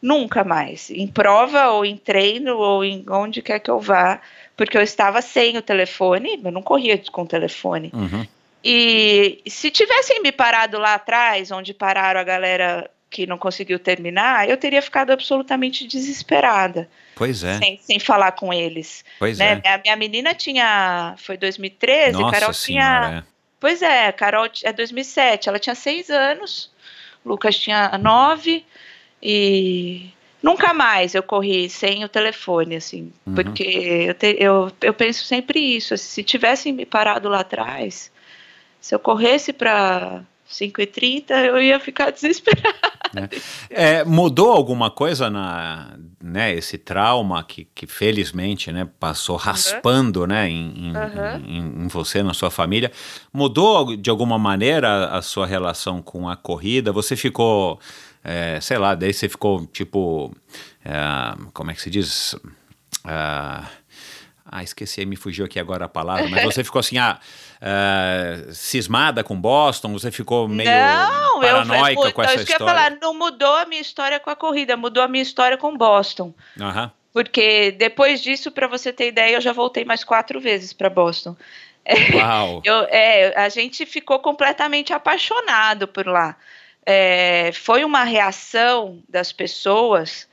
nunca 0.00 0.44
mais, 0.44 0.90
em 0.90 1.08
prova 1.08 1.70
ou 1.70 1.84
em 1.84 1.96
treino 1.96 2.56
ou 2.56 2.84
em 2.84 3.04
onde 3.10 3.42
quer 3.42 3.58
que 3.58 3.68
eu 3.68 3.80
vá, 3.80 4.20
porque 4.56 4.78
eu 4.78 4.80
estava 4.80 5.20
sem 5.20 5.56
o 5.56 5.62
telefone, 5.62 6.40
eu 6.44 6.52
não 6.52 6.62
corria 6.62 6.96
com 7.10 7.22
o 7.22 7.26
telefone. 7.26 7.90
Uhum. 7.92 8.24
E 8.62 9.42
se 9.44 9.72
tivessem 9.72 10.22
me 10.22 10.30
parado 10.30 10.78
lá 10.78 10.94
atrás, 10.94 11.50
onde 11.50 11.74
pararam 11.74 12.20
a 12.20 12.24
galera 12.24 12.88
que 13.10 13.26
não 13.26 13.38
conseguiu 13.38 13.80
terminar, 13.80 14.48
eu 14.48 14.56
teria 14.56 14.82
ficado 14.82 15.10
absolutamente 15.10 15.84
desesperada, 15.84 16.88
Pois 17.16 17.42
é, 17.42 17.58
sem, 17.58 17.78
sem 17.82 17.98
falar 17.98 18.32
com 18.32 18.52
eles. 18.52 19.04
pois 19.18 19.38
Né? 19.38 19.52
é. 19.52 19.54
Minha, 19.56 19.78
minha 19.78 19.96
menina 19.96 20.32
tinha, 20.32 21.16
foi 21.18 21.36
2013, 21.36 22.12
Nossa 22.12 22.30
Carol 22.30 22.52
tinha 22.52 22.54
senhora, 22.54 23.24
é. 23.32 23.35
Pois 23.58 23.80
é, 23.82 24.12
Carol 24.12 24.48
é 24.62 24.72
2007, 24.72 25.48
ela 25.48 25.58
tinha 25.58 25.74
seis 25.74 26.10
anos, 26.10 26.70
Lucas 27.24 27.58
tinha 27.58 27.96
nove 27.98 28.64
e 29.22 30.10
nunca 30.42 30.74
mais 30.74 31.14
eu 31.14 31.22
corri 31.22 31.68
sem 31.70 32.04
o 32.04 32.08
telefone, 32.08 32.76
assim, 32.76 33.12
Uhum. 33.26 33.34
porque 33.34 33.62
eu, 34.08 34.14
te- 34.14 34.36
eu, 34.38 34.70
eu 34.82 34.94
penso 34.94 35.24
sempre 35.24 35.58
isso, 35.58 35.94
assim, 35.94 36.04
se 36.06 36.22
tivessem 36.22 36.72
me 36.72 36.84
parado 36.86 37.28
lá 37.28 37.40
atrás, 37.40 38.12
se 38.80 38.94
eu 38.94 38.98
corresse 38.98 39.52
para 39.52 40.22
5h30, 40.50 41.30
eu 41.44 41.60
ia 41.60 41.78
ficar 41.80 42.10
desesperada. 42.12 43.30
É, 43.70 44.04
mudou 44.04 44.52
alguma 44.52 44.90
coisa 44.90 45.30
na, 45.30 45.96
né, 46.22 46.54
esse 46.54 46.76
trauma 46.76 47.42
que, 47.42 47.66
que 47.74 47.86
felizmente, 47.86 48.70
né, 48.70 48.88
passou 49.00 49.36
raspando, 49.36 50.26
né, 50.26 50.48
em, 50.48 50.92
Aham. 50.94 51.42
em- 51.46 51.84
em 51.84 51.88
você, 51.88 52.22
na 52.22 52.34
sua 52.34 52.50
família, 52.50 52.92
mudou 53.32 53.96
de 53.96 54.10
alguma 54.10 54.38
maneira 54.38 55.06
a 55.08 55.22
sua 55.22 55.46
relação 55.46 56.02
com 56.02 56.28
a 56.28 56.36
corrida? 56.36 56.92
Você 56.92 57.16
ficou, 57.16 57.80
é, 58.22 58.60
sei 58.60 58.76
lá, 58.78 58.94
daí 58.94 59.12
você 59.12 59.28
ficou 59.28 59.66
tipo, 59.66 60.34
é, 60.84 60.92
como 61.54 61.70
é 61.70 61.74
que 61.74 61.80
se 61.82 61.90
diz? 61.90 62.36
Ah, 63.04 63.64
ah, 64.50 64.62
esqueci, 64.62 65.04
me 65.04 65.16
fugiu 65.16 65.44
aqui 65.44 65.58
agora 65.58 65.86
a 65.86 65.88
palavra, 65.88 66.28
mas 66.28 66.44
você 66.44 66.62
ficou 66.62 66.78
assim, 66.78 66.98
ah, 66.98 67.18
ah, 67.60 68.52
cismada 68.52 69.24
com 69.24 69.38
Boston, 69.40 69.92
você 69.92 70.10
ficou 70.10 70.48
meio 70.48 70.70
não, 70.70 71.42
eu 71.42 71.48
paranoica 71.48 72.00
fui, 72.00 72.12
com 72.12 72.22
então, 72.22 72.24
essa 72.24 72.34
eu 72.34 72.38
ia 72.38 72.42
história? 72.44 72.66
falar, 72.66 72.90
não 73.00 73.12
mudou 73.12 73.56
a 73.56 73.66
minha 73.66 73.80
história 73.80 74.20
com 74.20 74.30
a 74.30 74.36
corrida, 74.36 74.76
mudou 74.76 75.02
a 75.02 75.08
minha 75.08 75.22
história 75.22 75.56
com 75.56 75.76
Boston. 75.76 76.32
Aham. 76.60 76.92
Porque 77.12 77.72
depois 77.72 78.22
disso, 78.22 78.50
para 78.52 78.66
você 78.66 78.92
ter 78.92 79.08
ideia, 79.08 79.36
eu 79.36 79.40
já 79.40 79.52
voltei 79.52 79.84
mais 79.84 80.04
quatro 80.04 80.38
vezes 80.38 80.72
para 80.72 80.90
Boston. 80.90 81.34
Uau! 82.14 82.60
Eu, 82.62 82.82
é, 82.90 83.32
a 83.36 83.48
gente 83.48 83.86
ficou 83.86 84.18
completamente 84.18 84.92
apaixonado 84.92 85.88
por 85.88 86.06
lá. 86.06 86.36
É, 86.84 87.50
foi 87.54 87.84
uma 87.84 88.04
reação 88.04 89.02
das 89.08 89.32
pessoas 89.32 90.28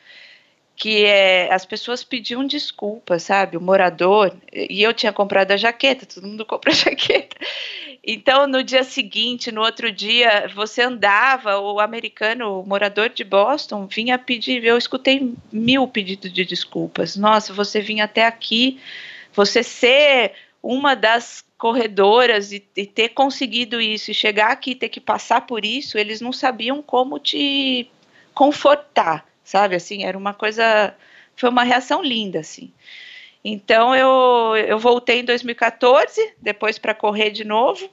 que 0.76 1.06
é, 1.06 1.54
as 1.54 1.66
pessoas 1.66 2.04
pediam 2.04 2.46
desculpa, 2.46 3.20
sabe? 3.20 3.58
O 3.58 3.62
morador, 3.62 4.36
e 4.52 4.82
eu 4.82 4.94
tinha 4.94 5.14
comprado 5.14 5.52
a 5.52 5.58
jaqueta, 5.58 6.06
todo 6.06 6.28
mundo 6.28 6.46
compra 6.46 6.72
a 6.72 6.76
jaqueta. 6.76 7.36
Então, 8.04 8.48
no 8.48 8.64
dia 8.64 8.84
seguinte, 8.84 9.52
no 9.52 9.62
outro 9.62 9.92
dia, 9.92 10.52
você 10.54 10.82
andava, 10.82 11.60
o 11.60 11.80
americano, 11.80 12.60
o 12.60 12.68
morador 12.68 13.10
de 13.10 13.24
Boston, 13.24 13.88
vinha 13.88 14.18
pedir. 14.20 14.64
Eu 14.66 14.78
escutei 14.78 15.34
mil 15.52 15.88
pedidos 15.88 16.34
de 16.34 16.44
desculpas. 16.44 17.16
Nossa, 17.16 17.54
você 17.54 17.80
vinha 17.80 18.04
até 18.04 18.26
aqui, 18.26 18.80
você 19.34 19.64
ser 19.64 20.34
uma 20.62 20.96
das 20.96 21.46
corredoras 21.58 22.52
e, 22.52 22.62
e 22.76 22.86
ter 22.86 23.10
conseguido 23.10 23.80
isso, 23.80 24.12
e 24.12 24.14
chegar 24.14 24.52
aqui 24.52 24.72
e 24.72 24.76
ter 24.76 24.90
que 24.90 25.00
passar 25.00 25.42
por 25.42 25.64
isso, 25.64 25.98
eles 25.98 26.20
não 26.20 26.34
sabiam 26.34 26.82
como 26.82 27.20
te 27.20 27.90
confortar 28.34 29.26
sabe? 29.44 29.76
Assim, 29.76 30.04
era 30.04 30.18
uma 30.18 30.34
coisa, 30.34 30.94
foi 31.36 31.50
uma 31.50 31.64
reação 31.64 32.02
linda, 32.02 32.40
assim. 32.40 32.72
Então 33.44 33.94
eu, 33.94 34.56
eu 34.56 34.80
voltei 34.80 35.20
em 35.20 35.26
2014, 35.26 36.34
depois 36.42 36.78
para 36.78 36.94
correr 36.94 37.30
de 37.30 37.44
novo, 37.44 37.90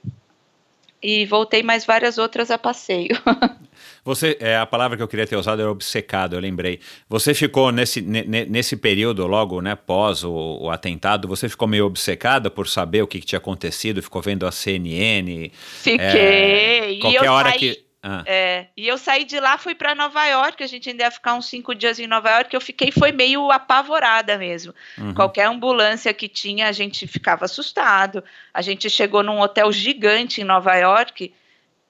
e 1.03 1.25
voltei 1.25 1.63
mais 1.63 1.85
várias 1.85 2.17
outras 2.17 2.51
a 2.51 2.57
passeio. 2.57 3.17
Você, 4.05 4.37
é, 4.39 4.57
a 4.57 4.65
palavra 4.65 4.95
que 4.95 5.03
eu 5.03 5.07
queria 5.07 5.27
ter 5.27 5.35
usado 5.35 5.61
era 5.61 5.69
obcecado, 5.69 6.35
eu 6.35 6.39
lembrei. 6.39 6.79
Você 7.09 7.33
ficou 7.33 7.71
nesse, 7.71 8.01
nesse 8.01 8.75
período, 8.75 9.25
logo 9.27 9.61
né, 9.61 9.75
pós 9.75 10.23
o, 10.23 10.59
o, 10.61 10.69
atentado, 10.69 11.27
você 11.27 11.49
ficou 11.49 11.67
meio 11.67 11.85
obcecada 11.85 12.49
por 12.49 12.67
saber 12.67 13.01
o 13.01 13.07
que, 13.07 13.19
que 13.19 13.25
tinha 13.25 13.37
acontecido, 13.37 14.01
ficou 14.01 14.21
vendo 14.21 14.47
a 14.47 14.51
CNN? 14.51 15.51
Fiquei. 15.53 15.99
É, 15.99 16.99
qualquer 16.99 17.29
hora 17.29 17.49
saí... 17.49 17.59
que 17.59 17.90
ah. 18.03 18.23
É, 18.25 18.67
e 18.75 18.87
eu 18.87 18.97
saí 18.97 19.23
de 19.23 19.39
lá, 19.39 19.57
fui 19.57 19.75
para 19.75 19.93
Nova 19.93 20.25
York, 20.25 20.63
a 20.63 20.67
gente 20.67 20.89
ainda 20.89 21.03
ia 21.03 21.11
ficar 21.11 21.35
uns 21.35 21.45
cinco 21.45 21.75
dias 21.75 21.99
em 21.99 22.07
Nova 22.07 22.31
York, 22.31 22.53
eu 22.53 22.61
fiquei, 22.61 22.91
foi 22.91 23.11
meio 23.11 23.51
apavorada 23.51 24.37
mesmo. 24.37 24.73
Uhum. 24.97 25.13
Qualquer 25.13 25.45
ambulância 25.45 26.11
que 26.13 26.27
tinha, 26.27 26.67
a 26.67 26.71
gente 26.71 27.05
ficava 27.05 27.45
assustado. 27.45 28.23
A 28.51 28.61
gente 28.61 28.89
chegou 28.89 29.21
num 29.21 29.39
hotel 29.39 29.71
gigante 29.71 30.41
em 30.41 30.43
Nova 30.43 30.75
York, 30.75 31.31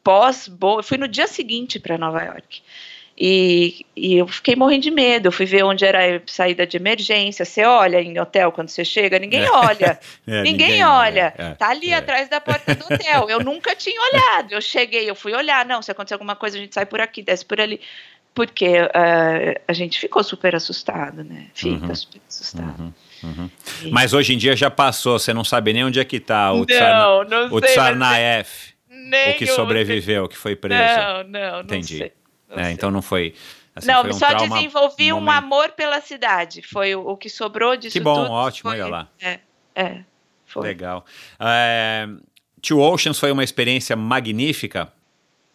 pós, 0.04 0.50
fui 0.84 0.98
no 0.98 1.08
dia 1.08 1.28
seguinte 1.28 1.80
para 1.80 1.98
Nova 1.98 2.22
York. 2.22 2.62
E, 3.18 3.86
e, 3.96 4.18
eu 4.18 4.28
fiquei 4.28 4.56
morrendo 4.56 4.84
de 4.84 4.92
medo. 4.92 5.28
Eu 5.28 5.32
fui 5.32 5.46
ver 5.46 5.64
onde 5.64 5.86
era 5.86 6.18
a 6.18 6.22
saída 6.26 6.66
de 6.66 6.78
emergência. 6.78 7.46
Você 7.46 7.64
olha 7.64 8.02
em 8.02 8.18
hotel 8.20 8.52
quando 8.52 8.70
você 8.70 8.84
chega, 8.84 9.20
ninguém 9.20 9.44
é. 9.44 9.52
olha. 9.52 10.00
é, 10.26 10.42
ninguém, 10.42 10.68
ninguém, 10.70 10.84
olha. 10.84 11.34
É, 11.38 11.54
tá 11.54 11.70
ali 11.70 11.92
é. 11.92 11.96
atrás 11.96 12.30
da 12.30 12.42
porta 12.42 12.74
do 12.74 12.86
hotel. 12.86 13.30
Eu 13.30 13.40
nunca 13.42 13.76
tinha 13.76 14.00
olhado. 14.12 14.54
Eu 14.54 14.62
cheguei, 14.62 15.10
eu 15.10 15.16
fui 15.16 15.34
olhar. 15.34 15.66
Não, 15.66 15.82
se 15.82 15.92
acontecer 15.92 16.16
alguma 16.16 16.36
coisa, 16.36 16.58
a 16.58 16.60
gente 16.60 16.74
sai 16.74 16.86
por 16.86 17.00
aqui, 17.02 17.22
desce 17.22 17.46
por 17.46 17.60
ali. 17.60 17.80
Porque 18.34 18.80
uh, 18.80 19.62
a 19.68 19.74
gente 19.74 20.00
ficou 20.00 20.24
super 20.24 20.56
assustado, 20.56 21.24
né? 21.24 21.48
Fica 21.54 21.88
uhum. 21.88 21.96
super 21.96 22.22
assustado. 22.28 22.82
Uhum. 22.82 22.94
Uhum. 23.24 23.50
Mas 23.92 24.14
hoje 24.14 24.34
em 24.34 24.38
dia 24.38 24.56
já 24.56 24.72
passou, 24.72 25.20
você 25.20 25.34
não 25.34 25.44
sabe 25.44 25.74
nem 25.74 25.84
onde 25.84 26.00
é 26.00 26.06
que 26.06 26.20
tá 26.20 26.52
o, 26.54 26.66
Tsar, 26.66 27.28
não 27.28 27.54
o 27.54 27.62
Tsarnaev, 27.62 28.48
o 28.90 29.38
que 29.38 29.46
sobreviveu, 29.46 30.28
que 30.28 30.38
foi 30.38 30.56
preso. 30.56 30.82
Não, 30.82 31.24
não, 31.24 31.52
não 31.52 31.62
Entendi. 31.62 31.98
sei. 32.00 32.14
É, 32.56 32.72
então 32.72 32.92
não 32.92 33.02
foi. 33.02 33.34
Assim, 33.76 33.88
não, 33.88 34.02
foi 34.02 34.10
um 34.10 34.14
só 34.14 34.28
trauma, 34.28 34.56
desenvolvi 34.56 35.14
um, 35.14 35.32
amor 35.32 35.72
pela 35.72 36.02
cidade. 36.02 36.62
Foi 36.62 36.94
o, 36.94 37.08
o 37.08 37.18
que 37.18 37.30
sobrou 37.30 37.78
disso 37.78 37.94
Que 37.94 38.00
bom, 38.00 38.24
tudo, 38.24 38.32
ótimo, 38.32 38.70
foi, 38.70 38.82
olha 38.82 38.92
lá. 38.92 39.08
É, 39.22 39.40
é. 39.74 40.02
Foi. 40.46 40.64
Legal. 40.64 41.06
É, 41.40 42.08
Two 42.62 42.80
Oceans 42.80 43.18
foi 43.18 43.32
uma 43.32 43.44
experiência 43.44 43.96
magnífica. 43.96 44.92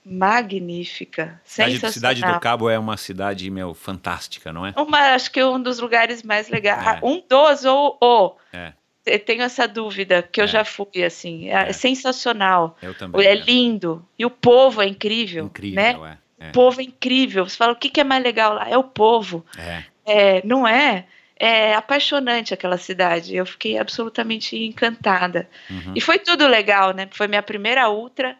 Magnífica, 0.08 1.40
sensacional. 1.44 1.92
cidade 1.92 2.22
do 2.22 2.40
Cabo 2.40 2.70
é 2.70 2.78
uma 2.78 2.96
cidade, 2.96 3.50
meu, 3.50 3.74
fantástica, 3.74 4.52
não 4.52 4.64
é? 4.64 4.72
Uma, 4.76 4.98
acho 5.14 5.30
que 5.30 5.42
um 5.42 5.60
dos 5.60 5.80
lugares 5.80 6.22
mais 6.22 6.48
legais. 6.48 7.02
É. 7.02 7.04
Um 7.04 7.22
dos 7.28 7.64
ou 7.64 7.98
o. 8.00 8.36
É. 8.52 8.72
Eu 9.04 9.18
tenho 9.18 9.42
essa 9.42 9.68
dúvida, 9.68 10.22
que 10.22 10.40
eu 10.40 10.44
É. 10.44 10.48
já 10.48 10.64
fui, 10.64 11.04
assim. 11.04 11.48
É, 11.48 11.68
É. 11.68 11.72
sensacional. 11.72 12.76
Eu 12.80 12.94
também. 12.94 13.24
É 13.26 13.34
né? 13.34 13.42
lindo. 13.44 14.04
E 14.18 14.24
o 14.24 14.30
povo 14.30 14.80
é 14.80 14.86
incrível. 14.86 15.46
Incrível, 15.46 15.76
né? 15.82 16.18
é. 16.22 16.25
O 16.38 16.52
povo 16.52 16.80
é 16.80 16.84
incrível. 16.84 17.48
Você 17.48 17.56
fala, 17.56 17.72
o 17.72 17.76
que, 17.76 17.88
que 17.88 18.00
é 18.00 18.04
mais 18.04 18.22
legal 18.22 18.54
lá? 18.54 18.68
É 18.68 18.76
o 18.76 18.84
povo. 18.84 19.44
É. 19.58 19.84
É, 20.04 20.46
não 20.46 20.66
é? 20.66 21.06
É 21.38 21.74
apaixonante 21.74 22.54
aquela 22.54 22.78
cidade. 22.78 23.34
Eu 23.34 23.46
fiquei 23.46 23.78
absolutamente 23.78 24.56
encantada. 24.56 25.48
Uhum. 25.70 25.92
E 25.94 26.00
foi 26.00 26.18
tudo 26.18 26.46
legal, 26.46 26.92
né? 26.92 27.08
Foi 27.10 27.26
minha 27.26 27.42
primeira 27.42 27.88
ultra. 27.90 28.36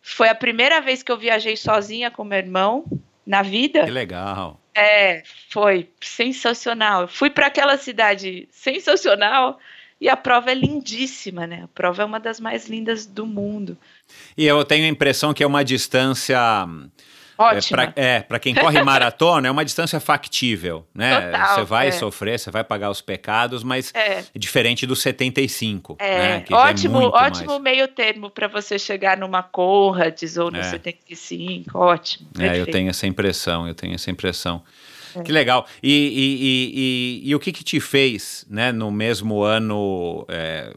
Foi 0.00 0.28
a 0.28 0.34
primeira 0.34 0.80
vez 0.80 1.02
que 1.02 1.10
eu 1.10 1.18
viajei 1.18 1.56
sozinha 1.56 2.10
com 2.10 2.24
meu 2.24 2.38
irmão 2.38 2.84
na 3.26 3.42
vida. 3.42 3.84
Que 3.84 3.90
legal. 3.90 4.60
É, 4.74 5.22
foi 5.48 5.88
sensacional. 6.00 7.02
Eu 7.02 7.08
fui 7.08 7.30
para 7.30 7.46
aquela 7.46 7.78
cidade 7.78 8.48
sensacional 8.50 9.58
e 10.00 10.08
a 10.08 10.16
prova 10.16 10.50
é 10.50 10.54
lindíssima, 10.54 11.46
né? 11.46 11.62
A 11.64 11.68
prova 11.68 12.02
é 12.02 12.04
uma 12.04 12.20
das 12.20 12.40
mais 12.40 12.68
lindas 12.68 13.06
do 13.06 13.24
mundo. 13.24 13.78
E 14.36 14.44
eu 14.44 14.64
tenho 14.64 14.84
a 14.84 14.88
impressão 14.88 15.32
que 15.32 15.42
é 15.42 15.46
uma 15.46 15.64
distância. 15.64 16.38
Ótima. 17.36 17.92
É, 17.96 18.20
para 18.20 18.38
quem 18.38 18.54
corre 18.54 18.82
maratona, 18.82 19.48
é 19.48 19.50
uma 19.50 19.64
distância 19.64 19.98
factível, 20.00 20.86
né? 20.94 21.20
Total, 21.20 21.54
você 21.54 21.64
vai 21.64 21.88
é. 21.88 21.90
sofrer, 21.92 22.38
você 22.38 22.50
vai 22.50 22.62
pagar 22.64 22.90
os 22.90 23.00
pecados, 23.00 23.62
mas 23.64 23.92
É. 23.94 24.24
diferente 24.34 24.86
do 24.86 24.94
75, 24.96 25.96
É, 25.98 26.18
né? 26.18 26.40
Que 26.40 26.54
ótimo, 26.54 26.96
é 26.96 27.00
muito 27.00 27.14
ótimo 27.14 27.46
mais. 27.50 27.62
meio 27.62 27.88
termo 27.88 28.30
para 28.30 28.46
você 28.48 28.78
chegar 28.78 29.16
numa 29.16 29.42
Conrads 29.42 30.36
ou 30.36 30.50
no 30.50 30.58
É. 30.58 30.62
75, 30.62 31.76
ótimo. 31.78 32.28
É, 32.38 32.44
eu 32.44 32.48
perfeito. 32.48 32.72
tenho 32.72 32.90
essa 32.90 33.06
impressão, 33.06 33.66
eu 33.66 33.74
tenho 33.74 33.94
essa 33.94 34.10
impressão. 34.10 34.62
É. 35.16 35.22
Que 35.22 35.30
legal. 35.30 35.66
E, 35.82 35.92
e, 35.92 37.22
e, 37.24 37.30
e, 37.30 37.34
o 37.34 37.38
que 37.40 37.52
que 37.52 37.62
te 37.62 37.78
fez, 37.78 38.44
né, 38.50 38.72
no 38.72 38.90
mesmo 38.90 39.42
ano, 39.42 40.24
é, 40.28 40.72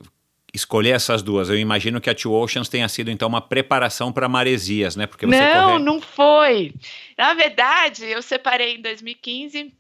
escolher 0.58 0.92
essas 0.92 1.22
duas? 1.22 1.50
Eu 1.50 1.58
imagino 1.58 2.02
que 2.02 2.10
a 2.10 2.16
Two 2.16 2.34
Oceans 2.34 2.68
tenha 2.68 2.90
sido, 2.90 3.10
então, 3.10 3.28
uma 3.28 3.42
preparação 3.42 4.12
para 4.12 4.28
maresias, 4.28 4.96
né? 4.96 5.08
Porque 5.08 5.26
você 5.26 5.54
não, 5.54 5.80
não 5.80 6.02
foi. 6.02 6.74
Na 7.18 7.34
verdade, 7.34 8.06
eu 8.06 8.22
separei 8.22 8.76
em 8.76 8.82
2015 8.82 9.74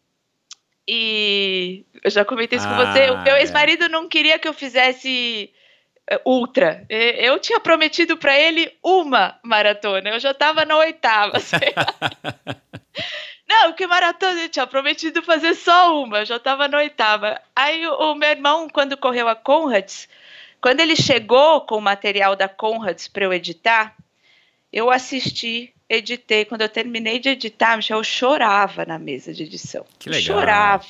e 0.88 1.86
eu 2.04 2.10
já 2.10 2.24
comentei 2.24 2.58
isso 2.58 2.68
com 2.68 2.74
Ah, 2.74 2.86
você. 2.86 3.10
O 3.10 3.22
meu 3.24 3.36
é. 3.36 3.42
ex-marido 3.42 3.90
não 3.90 4.08
queria 4.08 4.40
que 4.40 4.48
eu 4.48 4.54
fizesse 4.54 5.50
eh, 6.10 6.22
ultra. 6.26 6.86
Eu 6.90 7.38
tinha 7.40 7.60
prometido 7.60 8.16
para 8.16 8.40
ele 8.40 8.72
uma 8.82 9.38
maratona. 9.44 10.12
Eu 10.12 10.20
já 10.20 10.32
estava 10.32 10.64
na 10.64 10.78
oitava. 10.78 11.34
Não, 13.48 13.72
que 13.72 13.88
maratona? 13.88 14.42
Eu 14.42 14.50
tinha 14.50 14.68
prometido 14.68 15.22
fazer 15.24 15.54
só 15.54 16.04
uma, 16.04 16.20
eu 16.20 16.26
já 16.26 16.36
estava 16.36 16.68
na 16.68 16.80
oitava. 16.80 17.40
Aí 17.56 17.88
o, 17.88 18.12
o 18.12 18.16
meu 18.16 18.30
irmão, 18.30 18.68
quando 18.70 18.98
correu 18.98 19.28
a 19.30 19.36
Conrads, 19.36 20.10
quando 20.62 20.80
ele 20.80 20.96
chegou 20.96 21.62
com 21.62 21.78
o 21.78 21.82
material 21.82 22.36
da 22.36 22.48
Conrads 22.48 23.08
para 23.08 23.26
eu 23.26 23.34
editar, 23.34 23.96
eu 24.72 24.90
assisti, 24.92 25.74
editei. 25.90 26.46
Quando 26.46 26.62
eu 26.62 26.70
terminei 26.70 27.20
de 27.20 27.30
editar, 27.30 27.76
Michel, 27.78 27.98
eu 28.00 28.04
chorava 28.04 28.86
na 28.86 29.00
mesa 29.00 29.34
de 29.34 29.44
edição. 29.44 29.86
Que 30.00 30.10
Eu 30.10 30.14
legal. 30.14 30.26
chorava. 30.38 30.86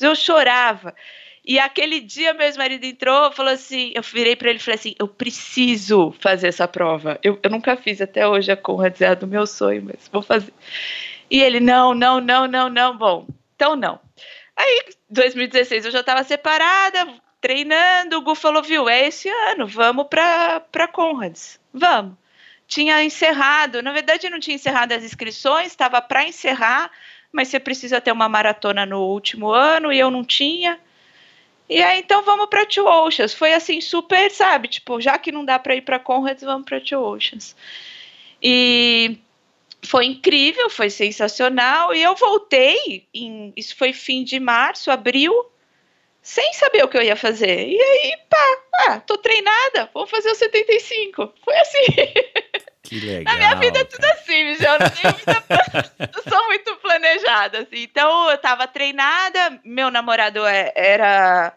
Eu 0.00 0.14
chorava. 0.14 0.94
E 1.44 1.58
aquele 1.58 2.00
dia 2.00 2.34
meu 2.34 2.46
ex-marido 2.46 2.84
entrou, 2.84 3.32
falou 3.32 3.52
assim, 3.52 3.92
eu 3.94 4.02
virei 4.02 4.36
para 4.36 4.50
ele 4.50 4.58
e 4.58 4.62
falei 4.62 4.78
assim, 4.78 4.94
eu 4.98 5.08
preciso 5.08 6.14
fazer 6.20 6.48
essa 6.48 6.68
prova. 6.68 7.18
Eu, 7.22 7.38
eu 7.42 7.50
nunca 7.50 7.76
fiz 7.76 8.00
até 8.00 8.28
hoje 8.28 8.52
a 8.52 8.56
Conrads, 8.56 9.00
é 9.00 9.08
a 9.08 9.14
do 9.14 9.26
meu 9.26 9.46
sonho, 9.46 9.82
mas 9.82 10.08
vou 10.12 10.22
fazer. 10.22 10.52
E 11.30 11.40
ele, 11.42 11.58
não, 11.58 11.94
não, 11.94 12.20
não, 12.20 12.46
não, 12.46 12.68
não. 12.68 12.96
Bom, 12.96 13.26
então 13.56 13.74
não. 13.74 13.98
Aí, 14.54 14.82
2016, 15.08 15.86
eu 15.86 15.90
já 15.90 16.00
estava 16.00 16.22
separada, 16.22 17.08
treinando. 17.40 18.18
O 18.18 18.22
Gu 18.22 18.34
falou, 18.34 18.62
viu, 18.62 18.88
é 18.88 19.06
esse 19.08 19.28
ano, 19.28 19.66
vamos 19.66 20.06
para 20.08 20.60
pra 20.60 20.86
Conrads. 20.86 21.58
Vamos. 21.72 22.14
Tinha 22.66 23.02
encerrado, 23.02 23.82
na 23.82 23.92
verdade, 23.92 24.30
não 24.30 24.38
tinha 24.38 24.54
encerrado 24.54 24.92
as 24.92 25.02
inscrições, 25.02 25.68
estava 25.68 26.00
para 26.00 26.24
encerrar, 26.24 26.90
mas 27.32 27.48
você 27.48 27.58
precisa 27.58 28.00
ter 28.00 28.12
uma 28.12 28.28
maratona 28.28 28.86
no 28.86 29.00
último 29.00 29.50
ano 29.50 29.92
e 29.92 29.98
eu 29.98 30.10
não 30.10 30.24
tinha. 30.24 30.78
E 31.68 31.82
aí, 31.82 32.00
então 32.00 32.22
vamos 32.22 32.46
para 32.46 32.66
Two 32.66 32.86
Oceans. 32.86 33.32
Foi 33.32 33.54
assim, 33.54 33.80
super, 33.80 34.30
sabe? 34.30 34.68
Tipo, 34.68 35.00
já 35.00 35.16
que 35.18 35.30
não 35.30 35.44
dá 35.44 35.58
para 35.58 35.76
ir 35.76 35.82
para 35.82 35.98
Conrads, 35.98 36.42
vamos 36.42 36.64
para 36.64 36.80
Two 36.80 37.00
Oceans. 37.00 37.56
E 38.42 39.18
foi 39.82 40.06
incrível, 40.06 40.68
foi 40.68 40.90
sensacional. 40.90 41.94
E 41.94 42.02
eu 42.02 42.14
voltei, 42.14 43.06
em, 43.14 43.52
isso 43.56 43.76
foi 43.76 43.92
fim 43.92 44.24
de 44.24 44.40
março, 44.40 44.90
abril, 44.90 45.32
sem 46.22 46.52
saber 46.52 46.84
o 46.84 46.88
que 46.88 46.96
eu 46.96 47.02
ia 47.02 47.16
fazer. 47.16 47.68
E 47.68 47.80
aí, 47.80 48.16
pá, 48.28 48.58
ah, 48.88 49.00
tô 49.00 49.16
treinada, 49.18 49.90
vou 49.92 50.06
fazer 50.06 50.30
o 50.30 50.34
75. 50.34 51.34
Foi 51.44 51.56
assim. 51.58 51.86
Que 52.82 52.98
legal. 52.98 53.22
Na 53.22 53.36
minha 53.36 53.54
vida 53.56 53.78
é 53.78 53.84
tudo 53.84 54.00
cara. 54.00 54.14
assim, 54.14 54.44
Michel. 54.44 54.78
Muita. 55.04 55.44
não 56.12 56.22
sou 56.28 56.46
muito 56.46 56.76
planejada, 56.76 57.58
assim. 57.60 57.82
Então, 57.82 58.30
eu 58.30 58.38
tava 58.38 58.66
treinada, 58.66 59.60
meu 59.64 59.90
namorado 59.90 60.44
é, 60.44 60.72
era 60.74 61.56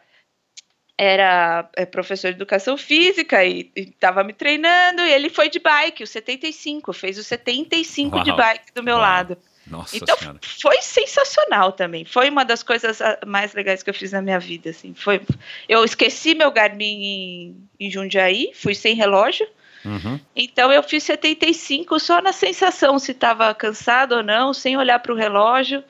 era 0.95 1.67
é, 1.75 1.85
professor 1.87 2.29
de 2.29 2.37
educação 2.37 2.77
física 2.77 3.43
e 3.43 3.71
estava 3.75 4.23
me 4.23 4.31
treinando, 4.31 5.01
e 5.01 5.11
ele 5.11 5.27
foi 5.27 5.49
de 5.49 5.59
bike, 5.59 6.03
o 6.03 6.07
75, 6.07 6.93
fez 6.93 7.17
o 7.17 7.23
75 7.23 8.15
Uau. 8.15 8.23
de 8.23 8.31
bike 8.31 8.73
do 8.75 8.83
meu 8.83 8.95
Uau. 8.95 9.01
lado. 9.01 9.37
Nossa 9.65 9.95
então 9.95 10.17
senhora. 10.17 10.39
foi 10.61 10.81
sensacional 10.81 11.71
também. 11.71 12.03
Foi 12.03 12.29
uma 12.29 12.43
das 12.43 12.61
coisas 12.61 13.01
ah, 13.01 13.17
mais 13.25 13.53
legais 13.53 13.81
que 13.81 13.89
eu 13.89 13.93
fiz 13.93 14.11
na 14.11 14.21
minha 14.21 14.39
vida. 14.39 14.69
Assim. 14.69 14.93
Foi, 14.93 15.21
eu 15.69 15.83
esqueci 15.83 16.35
meu 16.35 16.51
Garmin 16.51 17.03
em, 17.03 17.67
em 17.79 17.89
Jundiaí, 17.89 18.51
fui 18.53 18.75
sem 18.75 18.95
relógio. 18.95 19.47
Uhum. 19.85 20.19
Então 20.35 20.71
eu 20.71 20.81
fiz 20.81 21.03
75 21.03 21.99
só 21.99 22.21
na 22.21 22.31
sensação 22.31 22.97
se 22.99 23.11
estava 23.11 23.53
cansado 23.53 24.15
ou 24.15 24.23
não, 24.23 24.53
sem 24.53 24.77
olhar 24.77 24.99
para 24.99 25.13
o 25.13 25.15
relógio 25.15 25.83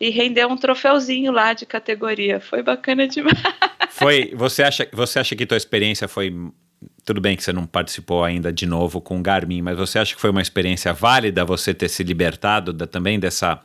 e 0.00 0.10
rendeu 0.10 0.48
um 0.48 0.56
troféuzinho 0.56 1.32
lá 1.32 1.52
de 1.52 1.66
categoria. 1.66 2.40
Foi 2.40 2.62
bacana 2.62 3.06
demais. 3.06 3.38
Foi. 3.90 4.32
Você 4.34 4.62
acha, 4.62 4.88
você 4.92 5.18
acha 5.18 5.36
que 5.36 5.46
tua 5.46 5.56
experiência 5.56 6.08
foi 6.08 6.34
tudo 7.04 7.20
bem 7.20 7.36
que 7.36 7.42
você 7.42 7.52
não 7.52 7.66
participou 7.66 8.24
ainda 8.24 8.52
de 8.52 8.66
novo 8.66 9.00
com 9.00 9.18
o 9.18 9.22
Garmin, 9.22 9.60
mas 9.60 9.76
você 9.76 9.98
acha 9.98 10.14
que 10.14 10.20
foi 10.20 10.30
uma 10.30 10.42
experiência 10.42 10.92
válida 10.92 11.44
você 11.44 11.74
ter 11.74 11.88
se 11.88 12.02
libertado 12.02 12.72
da, 12.72 12.86
também 12.86 13.18
dessa 13.18 13.60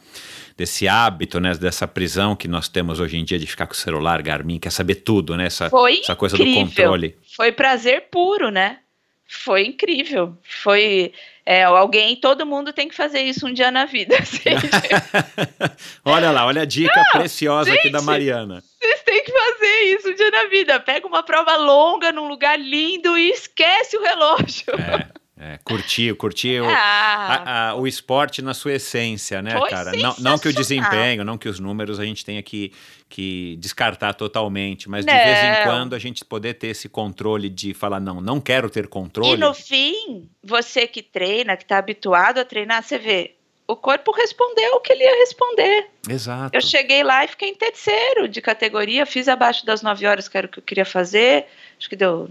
desse 0.57 0.89
hábito, 0.89 1.39
né, 1.39 1.53
dessa 1.55 1.87
prisão 1.87 2.35
que 2.35 2.45
nós 2.45 2.67
temos 2.67 2.99
hoje 2.99 3.15
em 3.15 3.23
dia 3.23 3.39
de 3.39 3.47
ficar 3.47 3.65
com 3.65 3.71
o 3.71 3.77
celular, 3.77 4.21
Garmin, 4.21 4.59
quer 4.59 4.71
saber 4.71 4.95
tudo, 4.95 5.37
né, 5.37 5.45
essa, 5.45 5.69
foi 5.69 6.01
essa 6.01 6.17
coisa 6.17 6.35
incrível. 6.35 6.63
do 6.63 6.67
controle. 6.67 7.17
Foi 7.33 7.49
prazer 7.53 8.09
puro, 8.11 8.51
né? 8.51 8.79
Foi 9.25 9.63
incrível. 9.63 10.37
Foi 10.43 11.13
é, 11.49 11.63
alguém, 11.63 12.15
todo 12.15 12.45
mundo 12.45 12.71
tem 12.71 12.87
que 12.87 12.93
fazer 12.93 13.21
isso 13.21 13.47
um 13.47 13.51
dia 13.51 13.71
na 13.71 13.85
vida. 13.85 14.15
olha 16.05 16.29
lá, 16.29 16.45
olha 16.45 16.61
a 16.61 16.65
dica 16.65 16.95
não, 16.95 17.19
preciosa 17.19 17.71
gente, 17.71 17.79
aqui 17.79 17.89
da 17.89 18.03
Mariana. 18.03 18.63
Vocês 18.79 19.01
têm 19.01 19.23
que 19.23 19.31
fazer 19.31 19.81
isso 19.95 20.09
um 20.09 20.13
dia 20.13 20.29
na 20.29 20.43
vida. 20.43 20.79
Pega 20.79 21.07
uma 21.07 21.23
prova 21.23 21.55
longa 21.55 22.11
num 22.11 22.27
lugar 22.27 22.59
lindo 22.59 23.17
e 23.17 23.31
esquece 23.31 23.97
o 23.97 24.03
relógio. 24.03 24.75
É. 24.75 25.18
É, 25.41 25.57
curtir, 25.63 26.13
curtir 26.15 26.59
o, 26.59 26.65
ah, 26.65 26.73
a, 26.75 27.69
a, 27.69 27.75
o 27.75 27.87
esporte 27.87 28.41
na 28.41 28.53
sua 28.53 28.73
essência, 28.73 29.41
né, 29.41 29.57
cara? 29.69 29.93
Não, 29.93 30.13
não 30.19 30.37
que 30.37 30.49
o 30.49 30.53
desempenho, 30.53 31.23
não 31.23 31.37
que 31.37 31.47
os 31.47 31.61
números 31.61 31.97
a 31.97 32.03
gente 32.03 32.25
tenha 32.25 32.43
que, 32.43 32.73
que 33.07 33.55
descartar 33.55 34.13
totalmente, 34.15 34.89
mas 34.89 35.05
não. 35.05 35.13
de 35.13 35.23
vez 35.23 35.37
em 35.37 35.63
quando 35.63 35.93
a 35.95 35.99
gente 35.99 36.25
poder 36.25 36.55
ter 36.55 36.67
esse 36.67 36.89
controle 36.89 37.47
de 37.47 37.73
falar, 37.73 38.01
não, 38.01 38.19
não 38.19 38.41
quero 38.41 38.69
ter 38.69 38.87
controle. 38.89 39.31
E 39.31 39.37
no 39.37 39.53
fim, 39.53 40.29
você 40.43 40.85
que 40.85 41.01
treina, 41.01 41.55
que 41.55 41.63
está 41.63 41.77
habituado 41.77 42.39
a 42.39 42.43
treinar, 42.43 42.83
você 42.83 42.97
vê, 42.97 43.35
o 43.65 43.77
corpo 43.77 44.11
respondeu 44.11 44.73
o 44.75 44.81
que 44.81 44.91
ele 44.91 45.05
ia 45.05 45.15
responder. 45.19 45.87
Exato. 46.09 46.53
Eu 46.53 46.61
cheguei 46.61 47.01
lá 47.01 47.23
e 47.23 47.29
fiquei 47.29 47.47
em 47.47 47.55
terceiro 47.55 48.27
de 48.27 48.41
categoria, 48.41 49.05
fiz 49.05 49.29
abaixo 49.29 49.65
das 49.65 49.81
nove 49.81 50.05
horas, 50.05 50.27
que 50.27 50.37
era 50.37 50.47
o 50.47 50.49
que 50.49 50.59
eu 50.59 50.63
queria 50.63 50.85
fazer, 50.85 51.45
acho 51.79 51.87
que 51.87 51.95
deu 51.95 52.29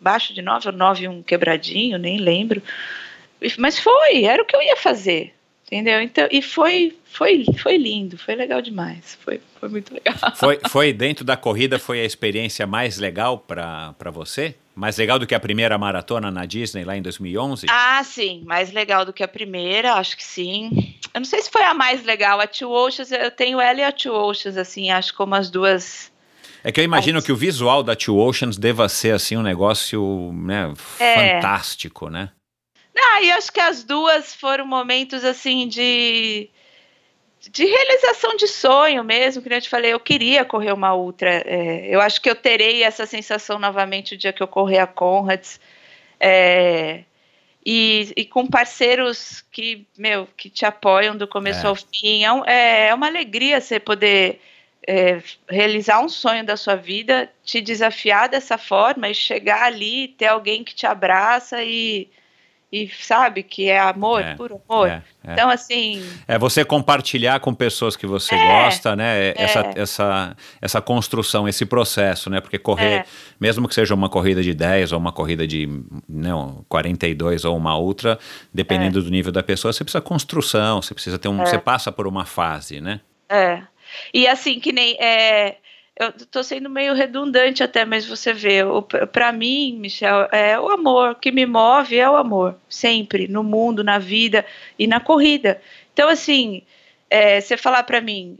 baixo 0.00 0.34
de 0.34 0.42
9 0.42 0.68
ou 0.68 0.74
9 0.74 1.08
um 1.08 1.22
quebradinho, 1.22 1.98
nem 1.98 2.18
lembro. 2.18 2.62
Mas 3.58 3.78
foi, 3.78 4.24
era 4.24 4.42
o 4.42 4.46
que 4.46 4.56
eu 4.56 4.62
ia 4.62 4.76
fazer. 4.76 5.34
Entendeu? 5.66 6.00
Então, 6.00 6.28
e 6.30 6.42
foi, 6.42 6.96
foi, 7.04 7.46
foi 7.58 7.76
lindo, 7.78 8.18
foi 8.18 8.34
legal 8.34 8.60
demais. 8.60 9.18
Foi, 9.24 9.40
foi 9.58 9.68
muito 9.68 9.94
legal. 9.94 10.14
Foi, 10.36 10.60
foi 10.68 10.92
dentro 10.92 11.24
da 11.24 11.36
corrida, 11.36 11.78
foi 11.78 12.00
a 12.00 12.04
experiência 12.04 12.66
mais 12.66 12.98
legal 12.98 13.38
para 13.38 14.10
você? 14.12 14.54
Mais 14.74 14.98
legal 14.98 15.18
do 15.18 15.26
que 15.26 15.34
a 15.34 15.40
primeira 15.40 15.78
maratona 15.78 16.30
na 16.30 16.44
Disney 16.44 16.84
lá 16.84 16.96
em 16.96 17.02
2011? 17.02 17.66
Ah, 17.70 18.02
sim, 18.04 18.42
mais 18.44 18.72
legal 18.72 19.04
do 19.04 19.12
que 19.12 19.22
a 19.22 19.28
primeira, 19.28 19.94
acho 19.94 20.16
que 20.16 20.24
sim. 20.24 20.96
Eu 21.14 21.20
não 21.20 21.24
sei 21.24 21.40
se 21.40 21.50
foi 21.50 21.62
a 21.62 21.72
mais 21.72 22.04
legal, 22.04 22.40
a 22.40 22.46
Two 22.46 22.70
Oceans, 22.70 23.10
eu 23.10 23.30
tenho 23.30 23.60
ela 23.60 23.80
e 23.80 23.84
a 23.84 23.92
Two 23.92 24.14
Oceans, 24.14 24.56
assim, 24.56 24.90
acho 24.90 25.14
como 25.14 25.34
as 25.34 25.48
duas 25.48 26.12
é 26.64 26.72
que 26.72 26.80
eu 26.80 26.84
imagino 26.84 27.22
que 27.22 27.30
o 27.30 27.36
visual 27.36 27.82
da 27.82 27.94
Two 27.94 28.18
Oceans 28.18 28.56
deva 28.56 28.88
ser 28.88 29.12
assim 29.12 29.36
um 29.36 29.42
negócio 29.42 30.32
né, 30.32 30.72
é. 30.98 31.34
fantástico, 31.34 32.08
né? 32.08 32.30
Ah, 32.96 33.20
e 33.20 33.30
acho 33.30 33.52
que 33.52 33.60
as 33.60 33.84
duas 33.84 34.34
foram 34.34 34.66
momentos 34.66 35.24
assim 35.24 35.68
de 35.68 36.48
de 37.50 37.66
realização 37.66 38.36
de 38.36 38.48
sonho 38.48 39.04
mesmo, 39.04 39.42
que 39.42 39.52
eu 39.52 39.60
te 39.60 39.68
falei, 39.68 39.92
eu 39.92 40.00
queria 40.00 40.44
correr 40.44 40.72
uma 40.72 40.94
ultra. 40.94 41.42
É, 41.44 41.86
eu 41.94 42.00
acho 42.00 42.20
que 42.20 42.30
eu 42.30 42.34
terei 42.34 42.82
essa 42.82 43.04
sensação 43.04 43.58
novamente 43.58 44.14
o 44.14 44.16
dia 44.16 44.32
que 44.32 44.42
eu 44.42 44.48
correr 44.48 44.78
a 44.78 44.86
Conrads. 44.86 45.60
É, 46.18 47.04
e, 47.64 48.12
e, 48.16 48.24
com 48.24 48.46
parceiros 48.46 49.44
que, 49.50 49.86
meu, 49.96 50.26
que 50.36 50.48
te 50.50 50.64
apoiam 50.64 51.16
do 51.16 51.26
começo 51.26 51.66
é. 51.66 51.68
ao 51.68 51.74
fim. 51.74 52.24
É, 52.46 52.88
é 52.88 52.94
uma 52.94 53.06
alegria 53.06 53.60
você 53.60 53.78
poder 53.78 54.40
é, 54.86 55.22
realizar 55.48 56.00
um 56.00 56.08
sonho 56.08 56.44
da 56.44 56.56
sua 56.56 56.76
vida, 56.76 57.30
te 57.42 57.60
desafiar 57.60 58.28
dessa 58.28 58.58
forma 58.58 59.08
e 59.08 59.14
chegar 59.14 59.62
ali, 59.62 60.08
ter 60.08 60.26
alguém 60.26 60.62
que 60.62 60.74
te 60.74 60.86
abraça 60.86 61.62
e, 61.62 62.08
e 62.70 62.88
sabe 62.88 63.42
que 63.42 63.68
é 63.68 63.80
amor, 63.80 64.20
é, 64.20 64.34
puro 64.34 64.60
amor. 64.68 64.88
É, 64.88 65.02
é. 65.26 65.32
Então, 65.32 65.48
assim. 65.48 66.06
É 66.28 66.38
você 66.38 66.64
compartilhar 66.64 67.40
com 67.40 67.54
pessoas 67.54 67.96
que 67.96 68.06
você 68.06 68.34
é, 68.34 68.46
gosta, 68.46 68.94
né? 68.94 69.28
É. 69.28 69.34
Essa, 69.36 69.70
essa, 69.74 70.36
essa 70.60 70.80
construção, 70.82 71.48
esse 71.48 71.64
processo, 71.64 72.28
né? 72.28 72.40
Porque 72.40 72.58
correr, 72.58 73.06
mesmo 73.40 73.66
que 73.66 73.74
seja 73.74 73.94
uma 73.94 74.10
corrida 74.10 74.42
de 74.42 74.52
10 74.52 74.92
ou 74.92 74.98
uma 74.98 75.12
corrida 75.12 75.46
de 75.46 75.66
não, 76.06 76.62
42 76.68 77.46
ou 77.46 77.56
uma 77.56 77.74
outra, 77.74 78.18
dependendo 78.52 79.02
do 79.02 79.10
nível 79.10 79.32
da 79.32 79.42
pessoa, 79.42 79.72
você 79.72 79.82
precisa 79.82 80.02
construção, 80.02 80.82
você 80.82 80.92
precisa 80.92 81.18
ter 81.18 81.28
um. 81.28 81.38
Você 81.38 81.58
passa 81.58 81.90
por 81.90 82.06
uma 82.06 82.26
fase, 82.26 82.82
né? 82.82 83.00
É. 83.30 83.62
E 84.12 84.26
assim, 84.26 84.60
que 84.60 84.72
nem. 84.72 84.96
É, 85.00 85.56
eu 85.96 86.12
tô 86.26 86.42
sendo 86.42 86.68
meio 86.68 86.92
redundante 86.92 87.62
até, 87.62 87.84
mas 87.84 88.04
você 88.04 88.32
vê, 88.32 88.60
para 89.12 89.30
mim, 89.30 89.76
Michel, 89.78 90.28
é 90.32 90.58
o 90.58 90.68
amor 90.68 91.14
que 91.16 91.30
me 91.30 91.46
move 91.46 91.96
é 91.96 92.10
o 92.10 92.16
amor, 92.16 92.56
sempre, 92.68 93.28
no 93.28 93.44
mundo, 93.44 93.84
na 93.84 93.98
vida 93.98 94.44
e 94.76 94.88
na 94.88 94.98
corrida. 94.98 95.62
Então, 95.92 96.08
assim, 96.08 96.62
é, 97.08 97.40
você 97.40 97.56
falar 97.56 97.84
para 97.84 98.00
mim, 98.00 98.38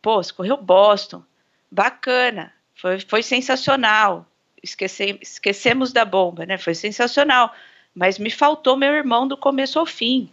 pô, 0.00 0.22
você 0.22 0.32
correu 0.32 0.56
Boston, 0.56 1.22
bacana, 1.70 2.54
foi, 2.74 3.00
foi 3.00 3.22
sensacional, 3.22 4.26
Esquece, 4.60 5.18
esquecemos 5.22 5.92
da 5.92 6.04
bomba, 6.04 6.44
né? 6.44 6.58
Foi 6.58 6.74
sensacional, 6.74 7.54
mas 7.94 8.18
me 8.18 8.28
faltou 8.28 8.76
meu 8.76 8.92
irmão 8.92 9.28
do 9.28 9.36
começo 9.36 9.78
ao 9.78 9.86
fim 9.86 10.28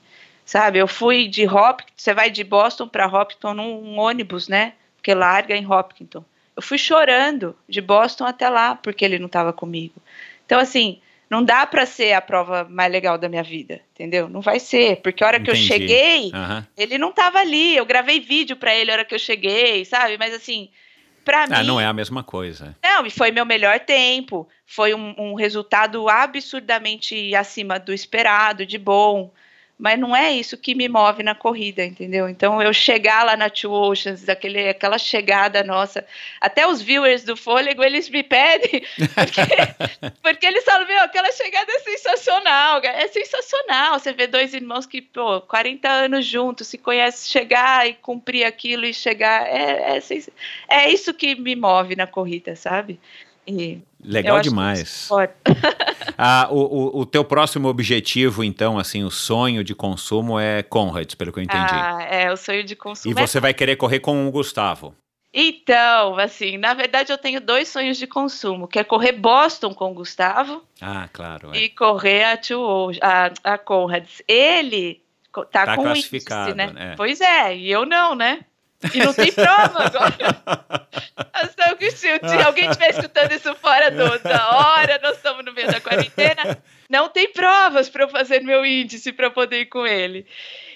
sabe? 0.46 0.78
Eu 0.78 0.88
fui 0.88 1.28
de 1.28 1.48
Hopkins, 1.48 1.94
você 1.98 2.14
vai 2.14 2.30
de 2.30 2.44
Boston 2.44 2.88
para 2.88 3.08
Hopkins 3.08 3.56
num 3.56 3.98
ônibus, 3.98 4.48
né? 4.48 4.74
Porque 4.96 5.14
larga 5.14 5.56
em 5.56 5.66
Hopkins. 5.66 6.10
Eu 6.14 6.62
fui 6.62 6.78
chorando 6.78 7.56
de 7.68 7.82
Boston 7.82 8.26
até 8.26 8.48
lá 8.48 8.76
porque 8.76 9.04
ele 9.04 9.20
não 9.20 9.26
estava 9.26 9.52
comigo. 9.52 9.96
Então 10.46 10.60
assim, 10.60 11.00
não 11.30 11.44
dá 11.44 11.66
para 11.66 11.86
ser 11.86 12.14
a 12.14 12.22
prova 12.22 12.66
mais 12.70 12.92
legal 12.92 13.18
da 13.18 13.28
minha 13.28 13.44
vida, 13.44 13.82
entendeu? 13.94 14.30
Não 14.30 14.42
vai 14.42 14.60
ser, 14.60 14.98
porque 14.98 15.24
a 15.24 15.28
hora 15.28 15.38
Entendi. 15.38 15.58
que 15.58 15.64
eu 15.64 15.68
cheguei, 15.68 16.32
uhum. 16.32 16.64
ele 16.78 16.98
não 16.98 17.10
estava 17.10 17.40
ali. 17.40 17.76
Eu 17.76 17.86
gravei 17.86 18.20
vídeo 18.20 18.56
para 18.56 18.74
ele 18.76 18.92
a 18.92 18.94
hora 18.94 19.06
que 19.06 19.16
eu 19.16 19.20
cheguei, 19.20 19.84
sabe? 19.84 20.18
Mas 20.18 20.34
assim, 20.34 20.70
para 21.26 21.44
ah, 21.46 21.48
mim. 21.48 21.68
não 21.68 21.82
é 21.82 21.86
a 21.86 21.94
mesma 21.94 22.24
coisa. 22.24 22.76
Não, 22.84 23.06
e 23.06 23.10
foi 23.10 23.32
meu 23.32 23.46
melhor 23.46 23.80
tempo. 23.80 24.48
Foi 24.68 24.94
um, 24.94 25.16
um 25.18 25.34
resultado 25.34 26.08
absurdamente 26.08 27.34
acima 27.34 27.80
do 27.80 27.92
esperado, 27.92 28.66
de 28.66 28.78
bom 28.78 29.32
mas 29.77 29.99
não 29.99 30.15
é 30.15 30.31
isso 30.31 30.57
que 30.57 30.73
me 30.73 30.88
move 30.88 31.22
na 31.22 31.35
corrida, 31.35 31.84
entendeu? 31.84 32.30
Então 32.30 32.61
eu 32.61 32.73
chegar 32.73 33.26
lá 33.26 33.35
na 33.35 33.49
Two 33.49 33.73
Oceans, 33.73 34.27
aquele, 34.30 34.69
aquela 34.69 34.97
chegada 34.97 35.64
nossa, 35.64 36.06
até 36.39 36.65
os 36.65 36.81
viewers 36.81 37.23
do 37.23 37.35
Fôlego, 37.35 37.84
eles 37.84 38.10
me 38.10 38.23
pedem, 38.23 38.84
porque, 39.14 40.11
porque 40.22 40.45
eles 40.45 40.64
falam, 40.64 40.88
meu, 40.88 41.02
aquela 41.02 41.31
chegada 41.31 41.69
é 41.72 41.80
sensacional, 41.80 42.81
é 42.84 43.07
sensacional, 43.07 43.99
você 43.99 44.14
vê 44.14 44.27
dois 44.27 44.53
irmãos 44.53 44.85
que, 44.85 45.02
pô, 45.02 45.41
40 45.41 45.89
anos 45.89 46.26
juntos, 46.26 46.68
se 46.68 46.77
conhecem, 46.77 47.30
chegar 47.30 47.88
e 47.88 47.93
cumprir 47.95 48.45
aquilo 48.45 48.85
e 48.85 48.93
chegar, 48.93 49.45
é, 49.45 49.97
é, 49.97 49.99
é 50.69 50.89
isso 50.89 51.14
que 51.14 51.35
me 51.35 51.56
move 51.56 51.97
na 51.97 52.07
corrida, 52.07 52.56
sabe? 52.56 52.97
E 53.45 53.80
Legal 54.07 54.40
demais. 54.41 55.10
ah, 56.18 56.48
o, 56.52 56.60
o, 56.60 56.99
o, 57.02 57.06
teu 57.06 57.23
próximo 57.23 57.68
objetivo, 57.68 58.44
então, 58.44 58.77
assim, 58.77 59.03
o 59.03 59.11
sonho 59.11 59.64
de 59.64 59.73
consumo 59.73 60.40
é 60.40 60.64
Conrads, 60.64 61.15
pelo 61.15 61.32
que 61.32 61.40
eu 61.40 61.44
entendi. 61.44 61.73
Ah, 61.73 62.02
é, 62.10 62.32
o 62.32 62.38
sonho 62.38 62.64
de 62.64 62.76
consumo. 62.76 63.14
E 63.14 63.22
é 63.22 63.27
você 63.27 63.40
vai 63.40 63.53
querer 63.53 63.76
correr 63.76 63.99
com 63.99 64.27
o 64.27 64.32
Gustavo. 64.32 64.95
Então, 65.38 66.18
assim, 66.18 66.57
na 66.57 66.73
verdade 66.73 67.11
eu 67.11 67.18
tenho 67.18 67.41
dois 67.41 67.68
sonhos 67.68 67.98
de 67.98 68.07
consumo, 68.07 68.69
que 68.69 68.80
é 68.80 68.86
correr 68.86 69.11
Boston 69.11 69.73
com 69.73 69.91
o 69.91 69.94
Gustavo. 69.94 70.64
Ah, 70.80 71.10
claro. 71.11 71.53
É. 71.53 71.57
E 71.57 71.69
correr 71.69 72.23
a, 72.23 72.38
Two, 72.38 72.91
a, 73.02 73.32
a 73.44 73.57
Conrads. 73.57 74.22
Ele 74.30 75.02
tá, 75.52 75.65
tá 75.65 75.76
com 75.76 75.84
classificado, 75.84 76.52
índice, 76.52 76.73
né? 76.73 76.91
É. 76.94 76.95
Pois 76.95 77.19
é, 77.19 77.53
e 77.53 77.69
eu 77.69 77.86
não, 77.86 78.15
né? 78.15 78.45
E 78.93 78.99
não 78.99 79.14
tem 79.14 79.31
prova 79.31 79.85
agora. 79.85 80.15
se, 81.91 82.19
se 82.19 82.43
alguém 82.43 82.69
estiver 82.69 82.89
escutando 82.89 83.31
isso 83.31 83.53
fora 83.56 83.89
do, 83.89 84.19
da 84.19 84.49
hora, 84.49 84.99
nós 85.02 85.18
estamos 85.18 85.43
no 85.43 85.53
meio 85.53 85.68
da 85.68 85.80
quarentena, 85.80 86.57
não 86.89 87.10
tem 87.10 87.31
provas 87.31 87.89
para 87.89 88.03
eu 88.03 88.10
fazer 88.10 88.41
meu 88.41 88.65
índice 88.65 89.11
para 89.11 89.30
poder 89.30 89.61
ir 89.61 89.65
com 89.68 89.85
ele. 89.85 90.26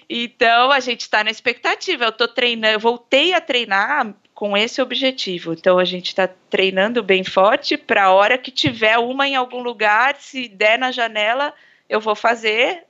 Então 0.09 0.71
a 0.71 0.80
gente 0.80 1.01
está 1.01 1.23
na 1.23 1.30
expectativa. 1.30 2.05
Eu 2.05 2.11
tô 2.11 2.27
treinando, 2.27 2.73
eu 2.73 2.80
voltei 2.80 3.34
a 3.34 3.41
treinar 3.41 4.15
com 4.34 4.57
esse 4.57 4.81
objetivo. 4.81 5.53
Então 5.53 5.77
a 5.77 5.85
gente 5.85 6.07
está 6.07 6.27
treinando 6.49 7.03
bem 7.03 7.23
forte 7.23 7.77
para 7.77 8.05
a 8.05 8.11
hora 8.11 8.38
que 8.38 8.51
tiver 8.51 8.97
uma 8.97 9.27
em 9.27 9.35
algum 9.35 9.61
lugar, 9.61 10.15
se 10.19 10.47
der 10.47 10.80
na 10.80 10.91
janela, 10.91 11.53
eu 11.88 11.99
vou 11.99 12.15
fazer. 12.15 12.85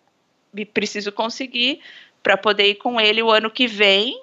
Preciso 0.74 1.12
conseguir 1.12 1.82
para 2.24 2.38
poder 2.38 2.68
ir 2.68 2.76
com 2.76 3.00
ele 3.00 3.22
o 3.22 3.30
ano 3.30 3.52
que 3.52 3.68
vem. 3.68 4.22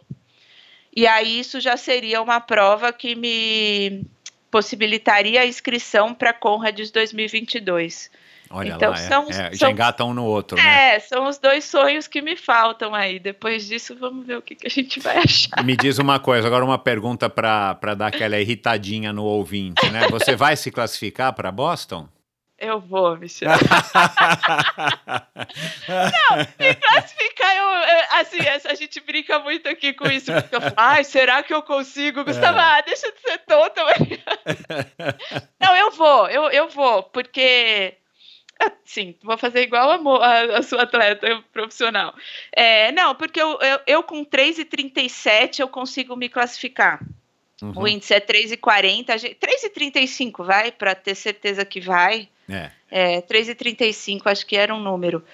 E 0.97 1.07
aí 1.07 1.39
isso 1.39 1.61
já 1.61 1.77
seria 1.77 2.23
uma 2.23 2.41
prova 2.41 2.91
que 2.91 3.15
me 3.15 4.03
possibilitaria 4.51 5.43
a 5.43 5.47
inscrição 5.47 6.15
para 6.15 6.31
a 6.31 6.33
Conrads 6.33 6.91
2022. 6.91 8.11
Olha 8.49 8.75
então, 8.75 8.93
lá, 8.93 8.97
é, 8.97 9.09
são, 9.09 9.29
é, 9.29 9.49
é, 9.49 9.55
já 9.55 9.71
engata 9.71 10.05
um 10.05 10.15
no 10.15 10.25
outro, 10.25 10.57
né? 10.57 10.95
É, 10.95 11.01
são 11.01 11.29
os 11.29 11.37
dois 11.37 11.65
sonhos 11.65 12.07
que 12.07 12.23
me 12.23 12.37
faltam 12.37 12.95
aí. 12.95 13.19
Depois 13.19 13.67
disso, 13.67 13.95
vamos 13.99 14.25
ver 14.25 14.39
o 14.39 14.43
que, 14.43 14.55
que 14.55 14.67
a 14.67 14.71
gente 14.71 15.01
vai 15.01 15.19
achar. 15.19 15.63
Me 15.63 15.77
diz 15.77 15.99
uma 15.99 16.19
coisa, 16.19 16.47
agora 16.47 16.65
uma 16.65 16.79
pergunta 16.79 17.29
para 17.29 17.95
dar 17.95 18.07
aquela 18.07 18.39
irritadinha 18.39 19.13
no 19.13 19.25
ouvinte, 19.25 19.87
né? 19.91 20.09
Você 20.09 20.37
vai 20.37 20.57
se 20.57 20.71
classificar 20.71 21.33
para 21.35 21.51
Boston? 21.51 22.09
Eu 22.59 22.81
vou, 22.81 23.17
Michel. 23.19 23.51
não, 25.89 26.39
me 26.59 26.75
classificar, 26.75 27.57
eu, 27.57 27.69
assim, 28.19 28.39
a 28.65 28.75
gente 28.75 28.99
brinca 29.01 29.39
muito 29.41 29.69
aqui 29.69 29.93
com 29.93 30.07
isso, 30.07 30.33
porque 30.33 30.57
eu 30.57 30.61
falo, 30.63 30.75
ai, 30.77 31.05
será 31.05 31.43
que 31.43 31.53
eu 31.53 31.63
consigo? 31.63 32.25
Gustavo, 32.25 32.59
é. 32.59 32.63
ah, 32.63 32.81
deixa 32.81 33.13
de 33.13 33.21
ser 33.21 33.39
tonta. 33.39 33.83
não, 35.61 35.77
eu 35.77 35.91
vou, 35.91 36.29
eu, 36.29 36.51
eu 36.51 36.69
vou, 36.69 37.03
porque 37.03 37.95
Sim, 38.85 39.15
vou 39.23 39.37
fazer 39.37 39.63
igual 39.63 39.91
a, 39.91 40.27
a, 40.27 40.59
a 40.59 40.63
sua 40.63 40.83
atleta 40.83 41.45
profissional. 41.53 42.15
É, 42.53 42.91
não, 42.93 43.15
porque 43.15 43.41
eu, 43.41 43.59
eu, 43.61 43.81
eu 43.87 44.03
com 44.03 44.25
3,37 44.25 45.61
eu 45.61 45.69
consigo 45.69 46.17
me 46.17 46.29
classificar. 46.29 47.05
Uhum. 47.61 47.73
O 47.77 47.89
índice 47.89 48.15
é 48.15 48.21
3,40, 48.21 49.37
3,35 49.39 50.45
vai, 50.45 50.73
para 50.73 50.95
ter 50.95 51.15
certeza 51.15 51.65
que 51.65 51.81
vai. 51.81 52.29
É. 52.49 52.71
é 52.91 53.23
3,35 53.23 54.23
acho 54.27 54.47
que 54.47 54.57
era 54.57 54.75
um 54.75 54.81
número. 54.81 55.25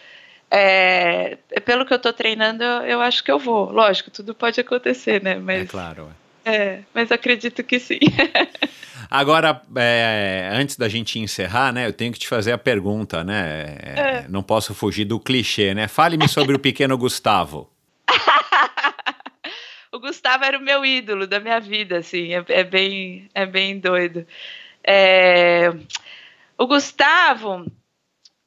É, 0.50 1.38
pelo 1.64 1.86
que 1.86 1.94
eu 1.94 1.96
estou 1.96 2.12
treinando, 2.12 2.62
eu, 2.62 3.00
acho 3.00 3.24
que 3.24 3.32
eu 3.32 3.38
vou. 3.38 3.72
Lógico, 3.72 4.10
tudo 4.10 4.34
pode 4.34 4.60
acontecer, 4.60 5.22
né? 5.22 5.36
Mas, 5.36 5.62
é 5.62 5.66
claro. 5.66 6.10
É, 6.44 6.80
mas 6.92 7.10
acredito 7.10 7.62
que 7.64 7.78
sim. 7.78 8.00
Agora, 9.10 9.62
é, 9.76 10.50
antes 10.52 10.76
da 10.76 10.88
gente 10.88 11.18
encerrar, 11.18 11.72
né, 11.72 11.86
eu 11.86 11.92
tenho 11.92 12.12
que 12.12 12.18
te 12.18 12.28
fazer 12.28 12.52
a 12.52 12.58
pergunta, 12.58 13.22
né? 13.24 13.76
É. 13.82 14.24
Não 14.28 14.42
posso 14.42 14.74
fugir 14.74 15.04
do 15.04 15.18
clichê, 15.20 15.74
né? 15.74 15.88
Fale-me 15.88 16.28
sobre 16.28 16.54
o 16.54 16.58
pequeno 16.60 16.98
Gustavo. 16.98 17.70
o 19.92 19.98
Gustavo 20.00 20.44
era 20.44 20.58
o 20.58 20.62
meu 20.62 20.84
ídolo 20.84 21.26
da 21.26 21.40
minha 21.40 21.60
vida, 21.60 21.98
assim, 21.98 22.34
é, 22.34 22.44
é 22.48 22.64
bem, 22.64 23.28
é 23.34 23.46
bem 23.46 23.78
doido. 23.78 24.26
É, 24.84 25.72
o 26.58 26.66
Gustavo, 26.66 27.66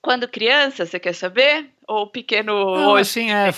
quando 0.02 0.27
criança, 0.27 0.86
você 0.86 0.99
quer 0.99 1.14
saber? 1.14 1.69
Ou 1.88 2.07
pequeno 2.07 2.53
Não, 2.53 2.91
hoje? 2.91 3.02
assim, 3.02 3.32
é, 3.32 3.53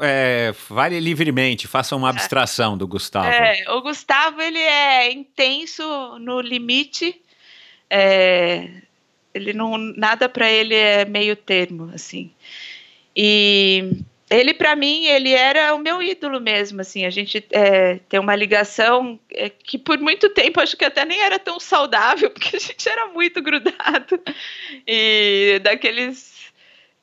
é, 0.00 0.54
vale 0.68 0.98
livremente, 1.00 1.66
faça 1.66 1.96
uma 1.96 2.10
abstração 2.10 2.76
do 2.76 2.86
Gustavo. 2.86 3.26
É, 3.26 3.64
o 3.70 3.80
Gustavo, 3.82 4.40
ele 4.40 4.58
é 4.58 5.12
intenso 5.12 5.84
no 6.18 6.40
limite, 6.40 7.20
é, 7.90 8.70
ele 9.34 9.52
não, 9.52 9.76
nada 9.78 10.28
para 10.28 10.50
ele 10.50 10.74
é 10.74 11.04
meio 11.04 11.34
termo, 11.34 11.90
assim. 11.94 12.32
E 13.16 14.02
ele, 14.32 14.54
para 14.54 14.74
mim, 14.74 15.06
ele 15.06 15.32
era 15.32 15.74
o 15.74 15.78
meu 15.78 16.02
ídolo 16.02 16.40
mesmo, 16.40 16.80
assim, 16.80 17.04
a 17.04 17.10
gente 17.10 17.44
é, 17.50 18.00
tem 18.08 18.18
uma 18.18 18.34
ligação 18.34 19.18
é, 19.30 19.48
que 19.48 19.78
por 19.78 19.98
muito 19.98 20.28
tempo 20.30 20.60
acho 20.60 20.76
que 20.76 20.84
até 20.84 21.04
nem 21.04 21.20
era 21.20 21.38
tão 21.38 21.60
saudável, 21.60 22.30
porque 22.32 22.56
a 22.56 22.60
gente 22.60 22.88
era 22.88 23.06
muito 23.08 23.42
grudado, 23.42 24.20
e 24.86 25.60
daqueles 25.62 26.32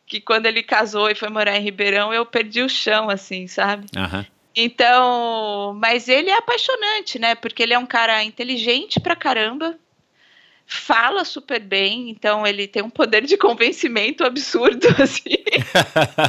que 0.05 0.19
quando 0.19 0.47
ele 0.47 0.63
casou 0.63 1.09
e 1.09 1.15
foi 1.15 1.29
morar 1.29 1.55
em 1.55 1.61
Ribeirão, 1.61 2.11
eu 2.11 2.25
perdi 2.25 2.63
o 2.63 2.69
chão, 2.69 3.11
assim, 3.11 3.45
sabe? 3.45 3.85
Uhum. 3.95 4.25
Então, 4.55 5.77
mas 5.79 6.09
ele 6.09 6.31
é 6.31 6.37
apaixonante, 6.37 7.19
né? 7.19 7.35
Porque 7.35 7.61
ele 7.61 7.75
é 7.75 7.79
um 7.79 7.85
cara 7.85 8.23
inteligente 8.23 8.99
pra 8.99 9.15
caramba, 9.15 9.77
fala 10.65 11.23
super 11.23 11.59
bem, 11.59 12.09
então 12.09 12.45
ele 12.45 12.67
tem 12.67 12.83
um 12.83 12.89
poder 12.89 13.25
de 13.25 13.37
convencimento 13.37 14.23
absurdo, 14.23 14.87
assim. 15.01 15.35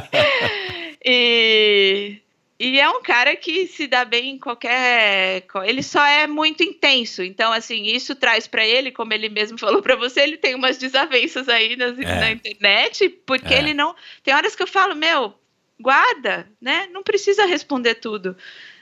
e 1.03 2.21
e 2.63 2.79
é 2.79 2.87
um 2.87 3.01
cara 3.01 3.35
que 3.35 3.65
se 3.65 3.87
dá 3.87 4.05
bem 4.05 4.35
em 4.35 4.37
qualquer. 4.37 5.43
Ele 5.63 5.81
só 5.81 6.05
é 6.05 6.27
muito 6.27 6.61
intenso. 6.61 7.23
Então, 7.23 7.51
assim, 7.51 7.85
isso 7.85 8.13
traz 8.13 8.45
para 8.45 8.63
ele, 8.63 8.91
como 8.91 9.11
ele 9.11 9.29
mesmo 9.29 9.57
falou 9.59 9.81
para 9.81 9.95
você, 9.95 10.21
ele 10.21 10.37
tem 10.37 10.53
umas 10.53 10.77
desavenças 10.77 11.49
aí 11.49 11.75
nas, 11.75 11.97
é. 11.97 12.19
na 12.19 12.31
internet, 12.31 13.09
porque 13.25 13.51
é. 13.51 13.57
ele 13.57 13.73
não. 13.73 13.95
Tem 14.23 14.35
horas 14.35 14.55
que 14.55 14.61
eu 14.61 14.67
falo, 14.67 14.95
meu, 14.95 15.33
guarda, 15.79 16.47
né? 16.61 16.87
Não 16.91 17.01
precisa 17.01 17.47
responder 17.47 17.95
tudo. 17.95 18.37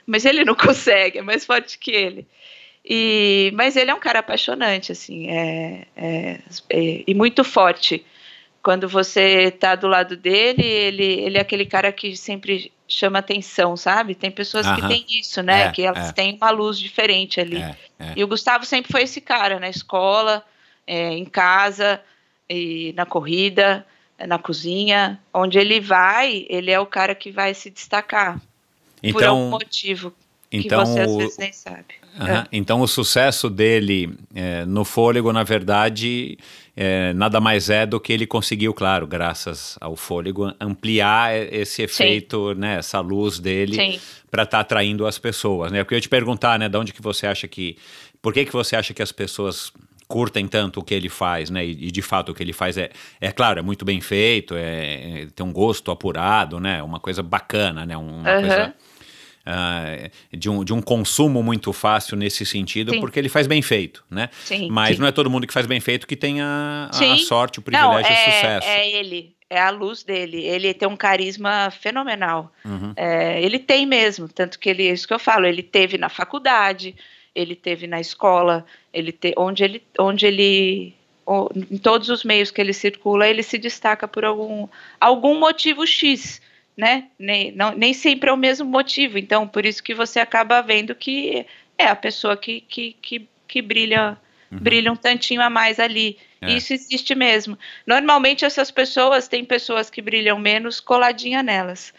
Mas 0.06 0.26
ele 0.26 0.44
não 0.44 0.54
consegue, 0.56 1.16
é 1.16 1.22
mais 1.22 1.46
forte 1.46 1.78
que 1.78 1.90
ele. 1.90 2.28
E, 2.84 3.50
mas 3.54 3.76
ele 3.76 3.90
é 3.90 3.94
um 3.94 4.00
cara 4.00 4.18
apaixonante, 4.18 4.92
assim, 4.92 5.30
é, 5.30 5.86
é, 5.96 6.38
é 6.68 7.04
e 7.06 7.14
muito 7.14 7.42
forte. 7.42 8.04
Quando 8.62 8.88
você 8.88 9.44
está 9.44 9.74
do 9.74 9.88
lado 9.88 10.16
dele, 10.16 10.64
ele, 10.64 11.04
ele 11.04 11.38
é 11.38 11.40
aquele 11.40 11.64
cara 11.64 11.90
que 11.90 12.16
sempre 12.16 12.70
chama 12.86 13.20
atenção, 13.20 13.76
sabe? 13.76 14.14
Tem 14.14 14.30
pessoas 14.30 14.66
que 14.70 14.86
têm 14.86 15.06
isso, 15.08 15.42
né? 15.42 15.62
É, 15.62 15.72
que 15.72 15.82
elas 15.82 16.08
é. 16.08 16.12
têm 16.12 16.36
uma 16.36 16.50
luz 16.50 16.78
diferente 16.78 17.40
ali. 17.40 17.58
É, 17.58 17.76
é, 17.98 18.12
e 18.16 18.24
o 18.24 18.28
Gustavo 18.28 18.66
sempre 18.66 18.90
foi 18.90 19.02
esse 19.02 19.20
cara, 19.20 19.58
na 19.58 19.68
escola, 19.68 20.44
é, 20.86 21.12
em 21.12 21.24
casa, 21.24 22.00
e 22.48 22.92
na 22.96 23.06
corrida, 23.06 23.86
na 24.26 24.38
cozinha. 24.38 25.20
Onde 25.32 25.58
ele 25.58 25.80
vai, 25.80 26.46
ele 26.48 26.70
é 26.70 26.80
o 26.80 26.86
cara 26.86 27.14
que 27.14 27.30
vai 27.30 27.54
se 27.54 27.70
destacar. 27.70 28.40
Então, 29.02 29.12
por 29.12 29.24
algum 29.24 29.50
motivo 29.50 30.12
então, 30.52 30.84
que 30.84 30.90
você 30.90 31.00
às 31.00 31.16
vezes 31.16 31.38
nem 31.38 31.52
sabe. 31.52 31.94
Uhum. 32.18 32.44
Então 32.50 32.80
o 32.80 32.88
sucesso 32.88 33.48
dele 33.48 34.12
é, 34.34 34.64
no 34.64 34.84
fôlego, 34.84 35.32
na 35.32 35.44
verdade, 35.44 36.36
é, 36.76 37.12
nada 37.12 37.40
mais 37.40 37.70
é 37.70 37.84
do 37.84 38.00
que 38.00 38.12
ele 38.12 38.26
conseguiu, 38.26 38.72
claro, 38.72 39.06
graças 39.06 39.76
ao 39.80 39.96
fôlego, 39.96 40.52
ampliar 40.60 41.34
esse 41.34 41.82
efeito, 41.82 42.54
né, 42.54 42.78
essa 42.78 43.00
luz 43.00 43.38
dele 43.38 44.00
para 44.30 44.44
estar 44.44 44.58
tá 44.58 44.60
atraindo 44.60 45.06
as 45.06 45.18
pessoas. 45.18 45.72
Né? 45.72 45.80
Eu 45.80 45.86
queria 45.86 46.00
te 46.00 46.08
perguntar, 46.08 46.58
né, 46.58 46.68
de 46.68 46.76
onde 46.76 46.92
que 46.92 47.02
você 47.02 47.26
acha 47.26 47.48
que, 47.48 47.76
por 48.22 48.32
que 48.32 48.44
que 48.44 48.52
você 48.52 48.76
acha 48.76 48.94
que 48.94 49.02
as 49.02 49.12
pessoas 49.12 49.72
curtem 50.10 50.48
tanto 50.48 50.80
o 50.80 50.82
que 50.82 50.92
ele 50.92 51.08
faz, 51.08 51.50
né? 51.50 51.64
E, 51.64 51.70
e, 51.70 51.90
de 51.92 52.02
fato 52.02 52.32
o 52.32 52.34
que 52.34 52.42
ele 52.42 52.52
faz 52.52 52.76
é, 52.76 52.90
é 53.20 53.30
claro, 53.30 53.60
é 53.60 53.62
muito 53.62 53.84
bem 53.84 54.00
feito, 54.00 54.56
é, 54.56 55.22
é 55.22 55.26
tem 55.32 55.46
um 55.46 55.52
gosto 55.52 55.92
apurado, 55.92 56.58
né? 56.58 56.82
Uma 56.82 56.98
coisa 56.98 57.22
bacana, 57.22 57.86
né? 57.86 57.96
Uma 57.96 58.16
uhum. 58.16 58.40
coisa 58.40 58.74
Uh, 59.40 60.10
de, 60.36 60.50
um, 60.50 60.62
de 60.62 60.72
um 60.72 60.82
consumo 60.82 61.42
muito 61.42 61.72
fácil 61.72 62.14
nesse 62.16 62.44
sentido, 62.44 62.92
sim. 62.92 63.00
porque 63.00 63.18
ele 63.18 63.28
faz 63.28 63.46
bem 63.46 63.62
feito, 63.62 64.04
né? 64.10 64.28
Sim, 64.44 64.68
Mas 64.70 64.96
sim. 64.96 65.00
não 65.00 65.08
é 65.08 65.12
todo 65.12 65.30
mundo 65.30 65.46
que 65.46 65.52
faz 65.52 65.66
bem 65.66 65.80
feito 65.80 66.06
que 66.06 66.14
tem 66.14 66.42
a, 66.42 66.90
a 66.92 67.16
sorte, 67.18 67.58
o 67.58 67.62
privilégio 67.62 68.02
não, 68.02 68.16
é, 68.16 68.28
o 68.28 68.32
sucesso. 68.32 68.68
É 68.68 68.90
ele, 68.90 69.34
é 69.48 69.60
a 69.60 69.70
luz 69.70 70.02
dele. 70.02 70.44
Ele 70.44 70.72
tem 70.74 70.86
um 70.86 70.96
carisma 70.96 71.70
fenomenal. 71.70 72.52
Uhum. 72.64 72.92
É, 72.94 73.42
ele 73.42 73.58
tem 73.58 73.86
mesmo, 73.86 74.28
tanto 74.28 74.58
que 74.58 74.68
ele, 74.68 74.88
isso 74.88 75.08
que 75.08 75.14
eu 75.14 75.18
falo, 75.18 75.46
ele 75.46 75.62
teve 75.62 75.98
na 75.98 76.08
faculdade, 76.08 76.94
ele 77.34 77.56
teve 77.56 77.86
na 77.86 78.00
escola, 78.00 78.64
ele 78.92 79.10
te, 79.10 79.34
onde 79.36 79.64
ele, 79.64 79.82
onde 79.98 80.26
ele 80.26 80.94
em 81.70 81.78
todos 81.78 82.08
os 82.08 82.24
meios 82.24 82.50
que 82.50 82.60
ele 82.60 82.72
circula, 82.72 83.28
ele 83.28 83.42
se 83.42 83.56
destaca 83.56 84.08
por 84.08 84.24
algum, 84.24 84.66
algum 85.00 85.38
motivo 85.38 85.86
X 85.86 86.40
né? 86.80 87.08
Nem, 87.18 87.52
não, 87.52 87.72
nem 87.72 87.92
sempre 87.92 88.30
é 88.30 88.32
o 88.32 88.38
mesmo 88.38 88.66
motivo. 88.66 89.18
Então, 89.18 89.46
por 89.46 89.66
isso 89.66 89.82
que 89.82 89.94
você 89.94 90.18
acaba 90.18 90.62
vendo 90.62 90.94
que 90.94 91.46
é 91.76 91.86
a 91.86 91.94
pessoa 91.94 92.38
que, 92.38 92.62
que, 92.62 92.96
que, 93.02 93.28
que 93.46 93.60
brilha, 93.60 94.16
uhum. 94.50 94.58
brilha 94.58 94.90
um 94.90 94.96
tantinho 94.96 95.42
a 95.42 95.50
mais 95.50 95.78
ali. 95.78 96.16
É. 96.40 96.52
Isso 96.52 96.72
existe 96.72 97.14
mesmo. 97.14 97.58
Normalmente 97.86 98.46
essas 98.46 98.70
pessoas 98.70 99.28
têm 99.28 99.44
pessoas 99.44 99.90
que 99.90 100.00
brilham 100.00 100.38
menos 100.38 100.80
coladinha 100.80 101.42
nelas. 101.42 101.92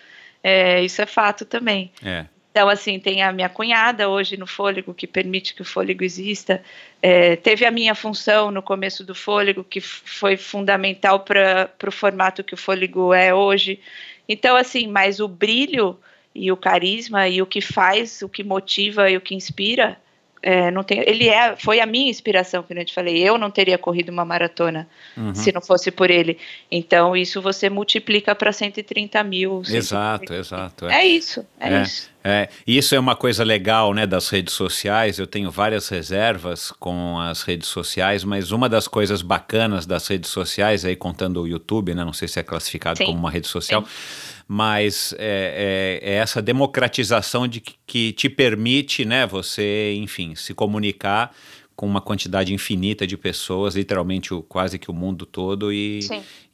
É, 0.44 0.82
isso 0.82 1.00
é 1.00 1.06
fato 1.06 1.46
também. 1.46 1.92
É. 2.04 2.26
Então, 2.52 2.68
assim, 2.68 3.00
tem 3.00 3.24
a 3.24 3.32
minha 3.32 3.48
cunhada 3.48 4.10
hoje 4.10 4.36
no 4.36 4.46
fôlego, 4.46 4.94
que 4.94 5.08
permite 5.08 5.56
que 5.56 5.62
o 5.62 5.66
fôlego 5.66 6.04
exista. 6.04 6.62
É, 7.02 7.38
teve 7.38 7.66
a 7.66 7.72
minha 7.72 7.96
função 7.96 8.52
no 8.52 8.62
começo 8.62 9.06
do 9.06 9.16
fôlego, 9.16 9.64
que 9.64 9.80
foi 9.80 10.36
fundamental 10.36 11.22
para 11.22 11.72
o 11.88 11.92
formato 11.92 12.44
que 12.44 12.54
o 12.54 12.58
fôlego 12.58 13.14
é 13.14 13.34
hoje. 13.34 13.80
Então, 14.28 14.58
assim, 14.58 14.88
mas 14.88 15.22
o 15.22 15.30
brilho 15.30 15.98
e 16.36 16.52
o 16.52 16.58
carisma 16.58 17.28
e 17.28 17.42
o 17.42 17.46
que 17.46 17.62
faz, 17.62 18.22
o 18.22 18.28
que 18.28 18.44
motiva 18.44 19.10
e 19.10 19.16
o 19.16 19.22
que 19.22 19.34
inspira 19.34 19.98
é, 20.44 20.72
não 20.72 20.84
tenho, 20.84 21.04
ele 21.08 21.30
é, 21.30 21.56
foi 21.56 21.80
a 21.80 21.86
minha 21.86 22.10
inspiração, 22.10 22.64
que 22.64 22.74
eu 22.74 22.86
te 22.86 22.94
falei. 22.94 23.18
Eu 23.18 23.38
não 23.38 23.52
teria 23.52 23.78
corrido 23.78 24.10
uma 24.10 24.26
maratona 24.26 24.88
uhum. 25.16 25.36
se 25.36 25.52
não 25.52 25.62
fosse 25.62 25.92
por 25.92 26.10
ele. 26.10 26.38
Então, 26.72 27.16
isso 27.16 27.42
você 27.42 27.70
multiplica 27.70 28.34
para 28.34 28.52
130 28.52 29.24
mil. 29.24 29.62
Exato, 29.68 30.34
exato. 30.34 30.88
É, 30.88 31.02
é 31.02 31.06
isso, 31.06 31.46
é, 31.60 31.74
é, 31.74 31.82
isso. 31.84 32.12
É, 32.24 32.50
isso 32.66 32.96
é 32.96 33.00
uma 33.00 33.16
coisa 33.16 33.44
legal, 33.44 33.94
né, 33.94 34.08
das 34.08 34.30
redes 34.30 34.54
sociais. 34.54 35.20
Eu 35.20 35.28
tenho 35.28 35.52
várias 35.52 35.88
reservas 35.90 36.72
com 36.72 37.20
as 37.20 37.44
redes 37.44 37.68
sociais, 37.68 38.24
mas 38.24 38.52
uma 38.52 38.68
das 38.68 38.88
coisas 38.88 39.22
bacanas 39.22 39.86
das 39.86 40.08
redes 40.08 40.32
sociais, 40.32 40.84
aí 40.86 40.96
contando 40.96 41.42
o 41.42 41.48
YouTube, 41.48 41.94
né, 41.94 42.04
não 42.04 42.14
sei 42.14 42.28
se 42.28 42.40
é 42.40 42.44
classificado 42.44 42.98
Sim. 42.98 43.06
como 43.06 43.18
uma 43.20 43.30
rede 43.30 43.48
social. 43.48 43.86
Sim 43.86 44.32
mas 44.54 45.16
é, 45.18 46.02
é, 46.04 46.12
é, 46.12 46.16
essa 46.16 46.42
democratização 46.42 47.48
de 47.48 47.62
que, 47.62 47.76
que, 47.88 48.12
te 48.12 48.28
permite, 48.28 49.06
né, 49.06 49.26
você, 49.26 49.94
enfim, 49.96 50.36
se 50.36 50.54
comunicar 50.54 51.34
com 51.74 51.86
uma 51.86 52.02
quantidade 52.02 52.54
infinita 52.54 53.08
de 53.08 53.16
pessoas, 53.16 53.76
literalmente 53.76 54.34
o, 54.34 54.42
quase 54.42 54.78
que 54.78 54.92
o 54.92 54.94
mundo 54.94 55.26
todo, 55.26 55.72
e, 55.72 56.02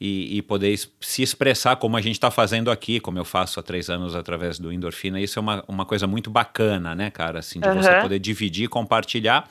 e, 0.00 0.38
e, 0.38 0.42
poder 0.42 0.78
se 1.00 1.22
expressar 1.24 1.74
como 1.74 1.96
a 1.96 2.00
gente 2.00 2.14
está 2.14 2.30
fazendo 2.30 2.70
aqui, 2.70 3.00
como 3.00 3.18
eu 3.18 3.24
faço 3.24 3.58
há 3.58 3.64
três 3.64 3.90
anos 3.90 4.14
através 4.14 4.60
do 4.60 4.72
Endorfina. 4.72 5.20
Isso 5.20 5.36
é 5.40 5.42
uma, 5.42 5.64
uma 5.66 5.84
coisa 5.84 6.06
muito 6.06 6.30
bacana, 6.30 6.94
né, 6.94 7.10
cara? 7.10 7.40
Assim, 7.40 7.58
de 7.58 7.66
uhum. 7.66 7.82
você 7.82 8.00
poder 8.00 8.20
dividir, 8.20 8.68
compartilhar 8.68 9.50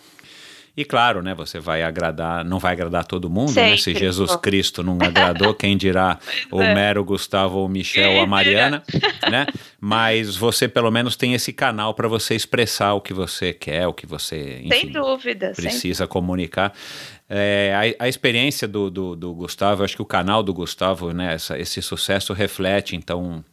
e 0.77 0.85
claro, 0.85 1.23
né, 1.23 1.33
você 1.33 1.59
vai 1.59 1.81
agradar, 1.81 2.45
não 2.45 2.59
vai 2.59 2.73
agradar 2.73 3.03
todo 3.03 3.31
mundo, 3.31 3.49
Sempre. 3.49 3.71
né? 3.71 3.77
Se 3.77 3.95
Jesus 3.95 4.35
Cristo 4.35 4.83
não 4.83 4.99
agradou, 5.01 5.51
quem 5.55 5.75
dirá 5.75 6.19
o 6.51 6.61
é. 6.61 6.75
Mero, 6.75 7.03
Gustavo, 7.03 7.65
o 7.65 7.67
Michel, 7.67 8.13
ou 8.13 8.21
a 8.21 8.27
Mariana, 8.27 8.83
né? 9.27 9.47
Mas 9.81 10.35
você 10.35 10.67
pelo 10.67 10.91
menos 10.91 11.15
tem 11.15 11.33
esse 11.33 11.51
canal 11.51 11.95
para 11.95 12.07
você 12.07 12.35
expressar 12.35 12.93
o 12.93 13.01
que 13.01 13.11
você 13.11 13.53
quer, 13.53 13.87
o 13.87 13.93
que 13.93 14.05
você, 14.05 14.59
enfim, 14.63 14.81
sem 14.81 14.91
dúvida, 14.91 15.51
precisa 15.55 16.03
sem... 16.03 16.07
comunicar. 16.07 16.71
É, 17.27 17.95
a, 17.99 18.05
a, 18.05 18.07
experiência 18.07 18.67
do, 18.67 18.91
do, 18.91 19.15
do, 19.15 19.33
Gustavo, 19.33 19.83
acho 19.83 19.95
que 19.95 20.01
o 20.01 20.05
canal 20.05 20.43
do 20.43 20.53
Gustavo, 20.53 21.11
né, 21.11 21.33
essa, 21.33 21.57
esse 21.57 21.81
sucesso 21.81 22.33
reflete, 22.33 22.95
então, 22.95 23.43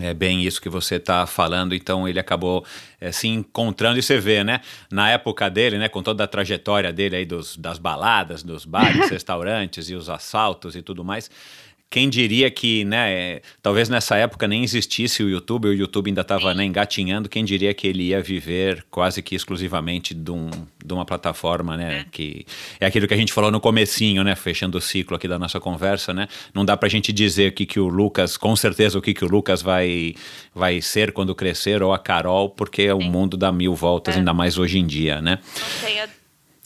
é 0.00 0.14
bem 0.14 0.44
isso 0.44 0.60
que 0.60 0.68
você 0.68 0.96
está 0.96 1.26
falando, 1.26 1.74
então 1.74 2.08
ele 2.08 2.18
acabou 2.18 2.64
é, 3.00 3.10
se 3.12 3.28
encontrando 3.28 3.98
e 3.98 4.02
você 4.02 4.18
vê, 4.18 4.44
né? 4.44 4.60
Na 4.90 5.10
época 5.10 5.48
dele, 5.48 5.78
né? 5.78 5.88
Com 5.88 6.02
toda 6.02 6.24
a 6.24 6.26
trajetória 6.26 6.92
dele 6.92 7.16
aí 7.16 7.24
dos, 7.24 7.56
das 7.56 7.78
baladas, 7.78 8.42
dos 8.42 8.64
bares, 8.64 9.10
restaurantes 9.10 9.88
e 9.90 9.94
os 9.94 10.08
assaltos 10.08 10.76
e 10.76 10.82
tudo 10.82 11.04
mais, 11.04 11.30
quem 11.90 12.08
diria 12.10 12.50
que, 12.50 12.84
né, 12.84 13.12
é, 13.12 13.42
talvez 13.62 13.88
nessa 13.88 14.16
época 14.16 14.46
nem 14.46 14.62
existisse 14.62 15.22
o 15.22 15.28
YouTube, 15.28 15.68
o 15.68 15.72
YouTube 15.72 16.08
ainda 16.08 16.20
estava 16.20 16.52
né, 16.52 16.64
engatinhando, 16.64 17.28
quem 17.28 17.44
diria 17.44 17.72
que 17.72 17.86
ele 17.86 18.08
ia 18.08 18.20
viver 18.20 18.84
quase 18.90 19.22
que 19.22 19.34
exclusivamente 19.34 20.12
de, 20.12 20.30
um, 20.30 20.50
de 20.84 20.92
uma 20.92 21.06
plataforma, 21.06 21.76
né, 21.78 22.00
é. 22.00 22.06
que 22.10 22.44
é 22.78 22.86
aquilo 22.86 23.08
que 23.08 23.14
a 23.14 23.16
gente 23.16 23.32
falou 23.32 23.50
no 23.50 23.58
comecinho, 23.58 24.22
né, 24.22 24.34
fechando 24.34 24.76
o 24.76 24.80
ciclo 24.80 25.16
aqui 25.16 25.26
da 25.26 25.38
nossa 25.38 25.58
conversa, 25.58 26.12
né, 26.12 26.28
não 26.52 26.62
dá 26.62 26.76
pra 26.76 26.90
gente 26.90 27.10
dizer 27.10 27.52
o 27.52 27.52
que, 27.52 27.64
que 27.64 27.80
o 27.80 27.88
Lucas, 27.88 28.36
com 28.36 28.54
certeza 28.54 28.98
o 28.98 29.02
que, 29.02 29.14
que 29.14 29.24
o 29.24 29.28
Lucas 29.28 29.62
vai, 29.62 30.14
vai 30.54 30.82
ser 30.82 31.12
quando 31.12 31.34
crescer, 31.34 31.82
ou 31.82 31.94
a 31.94 31.98
Carol, 31.98 32.50
porque 32.50 32.92
o 32.92 33.00
mundo 33.00 33.36
dá 33.36 33.50
mil 33.50 33.74
voltas, 33.74 34.14
é. 34.14 34.18
ainda 34.18 34.34
mais 34.34 34.58
hoje 34.58 34.78
em 34.78 34.86
dia, 34.86 35.22
né. 35.22 35.38
Não 35.58 35.88
tenho 35.88 36.18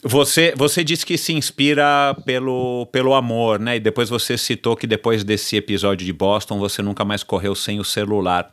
você, 0.04 0.52
você 0.56 0.82
disse 0.82 1.06
que 1.06 1.16
se 1.16 1.32
inspira 1.32 2.16
pelo, 2.24 2.86
pelo 2.86 3.14
amor, 3.14 3.60
né? 3.60 3.76
E 3.76 3.80
depois 3.80 4.08
você 4.08 4.36
citou 4.36 4.74
que 4.74 4.86
depois 4.86 5.22
desse 5.22 5.56
episódio 5.56 6.04
de 6.04 6.12
Boston 6.12 6.58
você 6.58 6.82
nunca 6.82 7.04
mais 7.04 7.22
correu 7.22 7.54
sem 7.54 7.78
o 7.78 7.84
celular. 7.84 8.50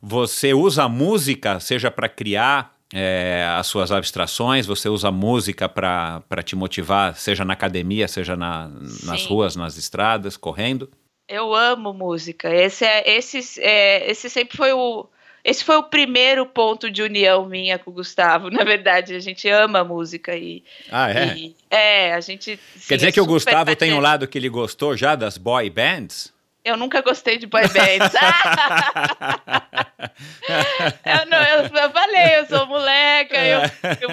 Você 0.00 0.54
usa 0.54 0.84
a 0.84 0.88
música, 0.88 1.60
seja 1.60 1.90
para 1.90 2.08
criar 2.08 2.74
é, 2.94 3.46
as 3.58 3.66
suas 3.66 3.92
abstrações, 3.92 4.64
você 4.64 4.88
usa 4.88 5.08
a 5.08 5.12
música 5.12 5.68
para 5.68 6.42
te 6.42 6.56
motivar, 6.56 7.14
seja 7.14 7.44
na 7.44 7.52
academia, 7.52 8.08
seja 8.08 8.34
na, 8.34 8.70
nas 9.04 9.26
ruas, 9.26 9.54
nas 9.54 9.76
estradas, 9.76 10.36
correndo? 10.36 10.88
Eu 11.28 11.54
amo 11.54 11.92
música. 11.92 12.48
Esse, 12.54 12.84
é, 12.86 13.16
esse, 13.18 13.60
é, 13.60 14.10
esse 14.10 14.30
sempre 14.30 14.56
foi 14.56 14.72
o, 14.72 15.06
esse 15.46 15.62
foi 15.62 15.76
o 15.76 15.84
primeiro 15.84 16.44
ponto 16.44 16.90
de 16.90 17.04
união 17.04 17.46
minha 17.46 17.78
com 17.78 17.92
o 17.92 17.94
Gustavo. 17.94 18.50
Na 18.50 18.64
verdade, 18.64 19.14
a 19.14 19.20
gente 19.20 19.48
ama 19.48 19.84
música 19.84 20.34
e. 20.34 20.64
Ah, 20.90 21.08
é? 21.08 21.36
E, 21.36 21.54
é, 21.70 22.14
a 22.14 22.20
gente. 22.20 22.58
Sim, 22.74 22.88
Quer 22.88 22.96
dizer 22.96 23.10
é 23.10 23.12
que 23.12 23.20
o 23.20 23.26
Gustavo 23.26 23.76
tem 23.76 23.94
um 23.94 24.00
lado 24.00 24.26
que 24.26 24.36
ele 24.36 24.48
gostou 24.48 24.96
já 24.96 25.14
das 25.14 25.38
boy 25.38 25.70
bands? 25.70 26.34
Eu 26.64 26.76
nunca 26.76 27.00
gostei 27.00 27.38
de 27.38 27.46
boy 27.46 27.62
bands. 27.62 28.12
eu, 31.06 31.26
não, 31.26 31.40
eu, 31.44 31.62
eu 31.62 31.90
falei, 31.92 32.38
eu 32.38 32.46
sou 32.46 32.66
moleca, 32.66 33.38
eu, 33.38 33.60
eu 34.00 34.08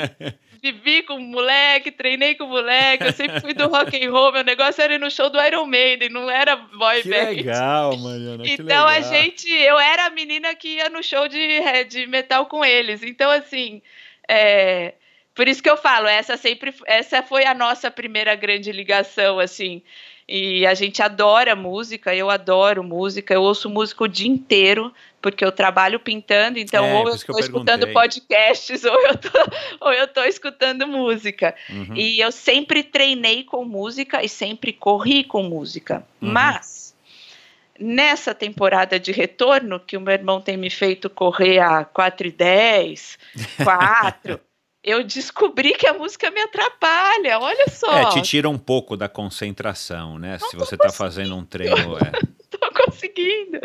vivi 0.63 1.03
com 1.03 1.19
moleque, 1.19 1.91
treinei 1.91 2.35
com 2.35 2.45
moleque, 2.45 3.03
eu 3.03 3.11
sempre 3.11 3.41
fui 3.41 3.53
do 3.53 3.67
rock 3.67 4.01
and 4.01 4.09
roll, 4.09 4.31
meu 4.31 4.45
negócio 4.45 4.81
era 4.81 4.93
ir 4.93 4.99
no 4.99 5.11
show 5.11 5.29
do 5.29 5.41
Iron 5.41 5.65
Maiden, 5.65 6.09
não 6.09 6.29
era 6.29 6.55
boy 6.55 7.01
que 7.01 7.09
band. 7.09 7.31
legal, 7.31 7.97
Mariana, 7.97 8.43
Então 8.47 8.87
a 8.87 9.01
gente, 9.01 9.51
eu 9.51 9.77
era 9.77 10.05
a 10.05 10.09
menina 10.09 10.55
que 10.55 10.75
ia 10.75 10.89
no 10.89 11.03
show 11.03 11.27
de, 11.27 11.59
de 11.89 12.07
metal 12.07 12.45
com 12.45 12.63
eles. 12.63 13.03
Então 13.03 13.29
assim, 13.29 13.81
é, 14.29 14.93
por 15.35 15.49
isso 15.49 15.61
que 15.61 15.69
eu 15.69 15.75
falo, 15.75 16.07
essa 16.07 16.37
sempre, 16.37 16.73
essa 16.85 17.21
foi 17.21 17.45
a 17.45 17.53
nossa 17.53 17.91
primeira 17.91 18.33
grande 18.33 18.71
ligação, 18.71 19.39
assim. 19.39 19.81
E 20.25 20.65
a 20.65 20.73
gente 20.73 21.01
adora 21.01 21.57
música, 21.57 22.15
eu 22.15 22.29
adoro 22.29 22.81
música, 22.81 23.33
eu 23.33 23.41
ouço 23.41 23.69
música 23.69 24.05
o 24.05 24.07
dia 24.07 24.29
inteiro, 24.29 24.93
porque 25.23 25.43
eu 25.43 25.53
trabalho 25.53 26.01
pintando, 26.01 26.59
então 26.59 26.85
é, 26.85 26.93
ou 26.95 27.07
eu 27.07 27.15
estou 27.15 27.39
escutando 27.39 27.87
podcasts 27.93 28.83
ou 28.85 29.01
eu 29.07 29.17
tô, 29.17 29.29
ou 29.79 29.93
eu 29.93 30.05
tô 30.05 30.21
escutando 30.25 30.85
música. 30.85 31.55
Uhum. 31.69 31.95
E 31.95 32.19
eu 32.19 32.29
sempre 32.29 32.83
treinei 32.83 33.45
com 33.45 33.63
música 33.63 34.21
e 34.21 34.27
sempre 34.27 34.73
corri 34.73 35.23
com 35.23 35.41
música. 35.41 36.05
Uhum. 36.21 36.29
Mas 36.29 36.93
nessa 37.79 38.35
temporada 38.35 38.99
de 38.99 39.13
retorno, 39.13 39.79
que 39.79 39.95
o 39.95 40.01
meu 40.01 40.13
irmão 40.13 40.41
tem 40.41 40.57
me 40.57 40.69
feito 40.69 41.09
correr 41.09 41.59
a 41.59 41.85
4 41.85 42.27
e 42.27 42.31
10, 42.31 43.17
4 43.63 44.39
eu 44.83 45.01
descobri 45.05 45.71
que 45.71 45.87
a 45.87 45.93
música 45.93 46.29
me 46.29 46.41
atrapalha, 46.41 47.39
olha 47.39 47.69
só. 47.69 47.97
É, 47.97 48.09
te 48.09 48.21
tira 48.21 48.49
um 48.49 48.57
pouco 48.57 48.97
da 48.97 49.07
concentração, 49.07 50.19
né? 50.19 50.37
Não 50.41 50.49
Se 50.49 50.57
você 50.57 50.75
está 50.75 50.89
fazendo 50.89 51.33
um 51.37 51.45
treino. 51.45 51.97
É. 51.97 52.42
tô 53.13 53.21
conseguindo. 53.21 53.59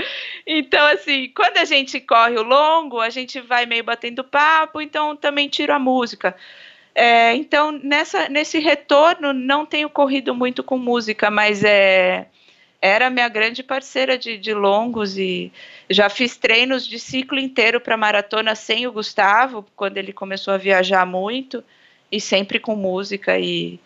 Então, 0.46 0.86
assim, 0.86 1.28
quando 1.34 1.58
a 1.58 1.64
gente 1.64 2.00
corre 2.00 2.36
o 2.36 2.42
longo, 2.42 3.00
a 3.00 3.10
gente 3.10 3.40
vai 3.40 3.66
meio 3.66 3.84
batendo 3.84 4.22
papo, 4.24 4.80
então 4.80 5.16
também 5.16 5.48
tiro 5.48 5.72
a 5.72 5.78
música. 5.78 6.36
É, 6.94 7.34
então, 7.34 7.72
nessa, 7.72 8.28
nesse 8.28 8.58
retorno, 8.58 9.32
não 9.32 9.64
tenho 9.64 9.88
corrido 9.88 10.34
muito 10.34 10.62
com 10.62 10.78
música, 10.78 11.30
mas 11.30 11.64
é 11.64 12.26
era 12.80 13.10
minha 13.10 13.28
grande 13.28 13.62
parceira 13.62 14.16
de, 14.16 14.38
de 14.38 14.54
longos 14.54 15.18
e 15.18 15.52
já 15.90 16.08
fiz 16.08 16.36
treinos 16.36 16.86
de 16.86 16.98
ciclo 16.98 17.38
inteiro 17.38 17.80
para 17.80 17.96
maratona 17.96 18.54
sem 18.54 18.86
o 18.86 18.92
Gustavo, 18.92 19.66
quando 19.74 19.96
ele 19.96 20.12
começou 20.12 20.54
a 20.54 20.58
viajar 20.58 21.04
muito, 21.04 21.64
e 22.10 22.20
sempre 22.20 22.60
com 22.60 22.76
música 22.76 23.36
e 23.36 23.80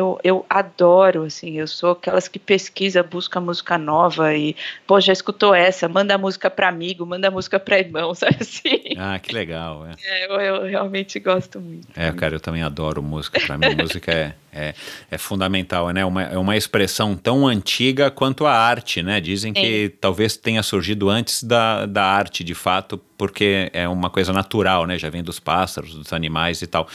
eu, 0.00 0.18
eu 0.24 0.46
adoro, 0.48 1.24
assim, 1.24 1.58
eu 1.58 1.66
sou 1.66 1.90
aquelas 1.90 2.26
que 2.26 2.38
pesquisa, 2.38 3.02
busca 3.02 3.38
música 3.38 3.76
nova 3.76 4.34
e, 4.34 4.56
pô, 4.86 4.98
já 4.98 5.12
escutou 5.12 5.54
essa, 5.54 5.88
manda 5.88 6.14
a 6.14 6.18
música 6.18 6.48
para 6.48 6.68
amigo, 6.68 7.04
manda 7.04 7.28
a 7.28 7.30
música 7.30 7.60
para 7.60 7.78
irmão, 7.78 8.12
sabe 8.16 8.38
assim? 8.40 8.94
Ah, 8.96 9.18
que 9.18 9.32
legal, 9.34 9.86
é. 9.86 9.94
é 10.02 10.26
eu, 10.26 10.40
eu, 10.40 10.66
realmente 10.66 11.20
gosto 11.20 11.60
muito. 11.60 11.86
É, 11.94 12.10
cara, 12.12 12.34
eu 12.34 12.40
também 12.40 12.62
adoro 12.62 13.02
música, 13.02 13.38
para 13.40 13.58
mim 13.58 13.74
música 13.74 14.10
é, 14.10 14.34
é, 14.52 14.74
é 15.10 15.18
fundamental, 15.18 15.90
né? 15.90 16.04
Uma, 16.04 16.22
é 16.22 16.38
uma 16.38 16.56
expressão 16.56 17.14
tão 17.14 17.46
antiga 17.46 18.10
quanto 18.10 18.46
a 18.46 18.52
arte, 18.52 19.02
né? 19.02 19.20
Dizem 19.20 19.52
que 19.52 19.94
talvez 20.00 20.36
tenha 20.36 20.62
surgido 20.62 21.10
antes 21.10 21.42
da, 21.42 21.84
da 21.86 22.04
arte, 22.04 22.42
de 22.42 22.54
fato, 22.54 22.98
porque 23.18 23.70
é 23.74 23.86
uma 23.86 24.08
coisa 24.08 24.32
natural, 24.32 24.86
né? 24.86 24.98
Já 24.98 25.10
vem 25.10 25.22
dos 25.22 25.38
pássaros, 25.38 25.94
dos 25.94 26.12
animais 26.12 26.62
e 26.62 26.66
tal. 26.66 26.88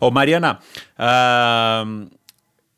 Ô, 0.00 0.10
Mariana, 0.10 0.60
uh, 0.98 2.08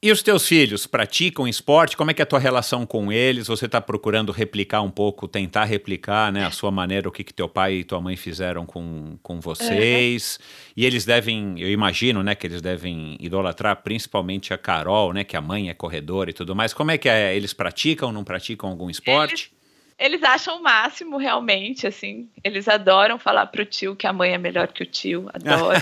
e 0.03 0.11
os 0.11 0.21
teus 0.21 0.49
filhos 0.49 0.85
praticam 0.85 1.47
esporte? 1.47 1.97
Como 1.97 2.11
é 2.11 2.15
que 2.15 2.21
é 2.21 2.25
a 2.25 2.27
tua 2.27 2.41
relação 2.41 2.85
com 2.85 3.13
eles? 3.13 3.47
Você 3.47 3.67
está 3.67 3.81
procurando 3.81 4.33
replicar 4.33 4.83
um 4.83 4.91
pouco, 4.91 5.29
tentar 5.29 5.65
replicar, 5.65 6.33
né, 6.33 6.45
a 6.45 6.51
sua 6.51 6.73
maneira, 6.73 7.09
o 7.09 7.13
que, 7.13 7.23
que 7.23 7.33
teu 7.33 7.49
pai 7.49 7.75
e 7.75 7.85
tua 7.85 8.01
mãe 8.01 8.17
fizeram 8.17 8.67
com, 8.67 9.17
com 9.23 9.41
vocês? 9.41 10.41
Uhum. 10.41 10.73
E 10.79 10.85
eles 10.87 11.05
devem, 11.05 11.55
eu 11.57 11.71
imagino, 11.71 12.21
né, 12.23 12.35
que 12.35 12.49
eles 12.49 12.61
devem 12.61 13.17
idolatrar 13.21 13.77
principalmente 13.85 14.53
a 14.53 14.59
Carol, 14.59 15.13
né, 15.13 15.23
que 15.23 15.37
a 15.37 15.41
mãe 15.41 15.69
é 15.69 15.75
corredora 15.75 16.31
e 16.31 16.33
tudo 16.33 16.57
mais. 16.57 16.75
Como 16.75 16.91
é 16.91 16.99
que 16.99 17.09
é? 17.09 17.37
Eles 17.37 17.53
praticam, 17.53 18.11
não 18.11 18.25
praticam 18.25 18.71
algum 18.71 18.91
esporte? 18.91 19.53
Eles 19.53 19.62
eles 20.03 20.21
acham 20.25 20.57
o 20.59 20.63
máximo, 20.63 21.17
realmente, 21.17 21.87
assim. 21.87 22.29
Eles 22.43 22.67
adoram 22.67 23.21
falar 23.21 23.47
pro 23.47 23.65
tio 23.65 23.95
que 23.95 24.05
a 24.05 24.13
mãe 24.13 24.33
é 24.33 24.39
melhor 24.39 24.67
que 24.67 24.83
o 24.83 24.87
tio. 24.87 25.31
Adoram. 25.33 25.81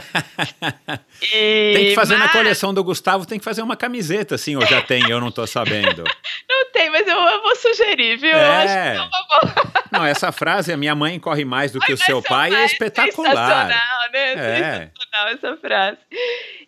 e, 1.33 1.73
tem 1.75 1.85
que 1.87 1.95
fazer 1.95 2.19
mas... 2.19 2.27
na 2.27 2.29
coleção 2.29 2.75
do 2.75 2.85
Gustavo, 2.85 3.25
tem 3.25 3.39
que 3.39 3.45
fazer 3.45 3.63
uma 3.63 3.77
camiseta, 3.77 4.35
assim, 4.35 4.57
ou 4.57 4.67
já 4.67 4.83
tem, 4.83 5.09
eu 5.09 5.21
não 5.21 5.31
tô 5.31 5.47
sabendo. 5.47 6.05
não 6.49 6.71
tem, 6.71 6.91
mas 6.91 7.09
eu, 7.09 7.17
eu 7.17 7.43
vou 7.43 7.57
sugerir, 7.57 8.19
viu? 8.19 8.37
É. 8.37 8.45
Eu 8.45 8.51
acho 8.51 8.75
que 8.75 9.01
é 9.01 9.81
não, 9.99 10.05
essa 10.05 10.31
frase, 10.31 10.71
a 10.71 10.77
minha 10.77 10.95
mãe 10.95 11.19
corre 11.19 11.47
mais 11.47 11.73
do 11.73 11.81
que 11.81 11.93
Ai, 11.93 11.95
o 11.95 11.99
seu 11.99 12.23
pai, 12.23 12.55
é 12.55 12.67
espetacular. 12.67 13.69
né? 13.69 13.81
É. 14.13 14.91
Sensacional 14.91 15.29
essa 15.33 15.57
frase. 15.57 15.99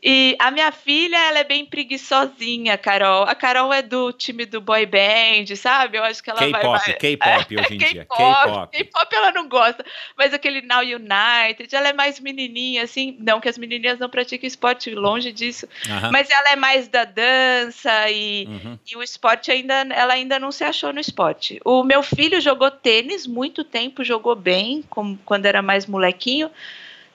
E 0.03 0.37
a 0.41 0.51
minha 0.51 0.73
filha, 0.73 1.16
ela 1.29 1.39
é 1.39 1.45
bem 1.45 1.65
preguiçosinha, 1.65 2.77
Carol. 2.77 3.24
A 3.24 3.35
Carol 3.35 3.73
é 3.73 3.83
do 3.83 4.12
time 4.12 4.45
do 4.45 4.61
boy 4.61 4.85
band, 4.87 5.55
sabe? 5.57 5.99
Eu 5.99 6.05
acho 6.05 6.23
que 6.23 6.31
ela 6.31 6.41
vai... 6.41 6.51
K-pop, 6.99 7.24
vai- 7.24 7.41
K-pop 7.44 7.56
hoje 7.60 7.74
em 7.74 7.78
dia. 7.78 8.05
K-pop, 8.06 8.77
K-pop. 8.77 9.14
Ela 9.14 9.32
não 9.32 9.48
gosta, 9.48 9.85
mas 10.16 10.32
aquele 10.35 10.62
Now 10.62 10.81
United, 10.81 11.74
ela 11.74 11.89
é 11.89 11.93
mais 11.93 12.19
menininha, 12.20 12.82
assim, 12.82 13.16
não 13.20 13.40
que 13.40 13.48
as 13.48 13.59
menininhas 13.59 13.98
não 13.98 14.09
pratiquem 14.09 14.47
esporte, 14.47 14.90
longe 14.94 15.32
disso, 15.32 15.69
Aham. 15.89 16.10
mas 16.12 16.31
ela 16.31 16.51
é 16.51 16.56
mais 16.56 16.89
da 16.89 17.05
dança 17.05 18.10
e, 18.10 18.47
Uhum. 18.47 18.78
e 18.90 18.97
o 18.97 19.02
esporte 19.02 19.51
ainda, 19.51 19.74
ela 19.90 20.14
ainda 20.14 20.39
não 20.39 20.51
se 20.52 20.64
achou 20.64 20.93
no 20.93 21.01
esporte. 21.01 21.60
O 21.64 21.82
meu 21.85 22.02
filho 22.02 22.40
jogou 22.40 22.70
tênis 22.70 23.27
muito 23.27 23.64
tempo, 23.64 24.05
jogou 24.05 24.35
bem, 24.35 24.82
como 24.89 25.19
quando 25.24 25.47
era 25.47 25.62
mais 25.62 25.86
molequinho, 25.86 26.51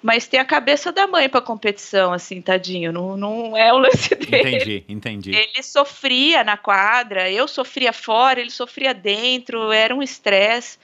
mas 0.01 0.27
tem 0.27 0.39
a 0.39 0.45
cabeça 0.45 0.91
da 0.91 1.07
mãe 1.07 1.27
para 1.27 1.41
competição, 1.41 2.13
assim, 2.13 2.41
tadinho, 2.41 2.91
não, 2.91 3.17
não 3.17 3.57
é 3.57 3.73
o 3.73 3.77
lance 3.77 4.13
dele. 4.15 4.57
Entendi, 4.57 4.85
entendi. 4.87 5.35
Ele 5.35 5.63
sofria 5.63 6.43
na 6.43 6.57
quadra, 6.57 7.29
eu 7.31 7.47
sofria 7.47 7.91
fora, 7.91 8.39
ele 8.39 8.51
sofria 8.51 8.93
dentro, 8.93 9.71
era 9.71 9.93
um 9.95 10.03
estresse. 10.03 10.77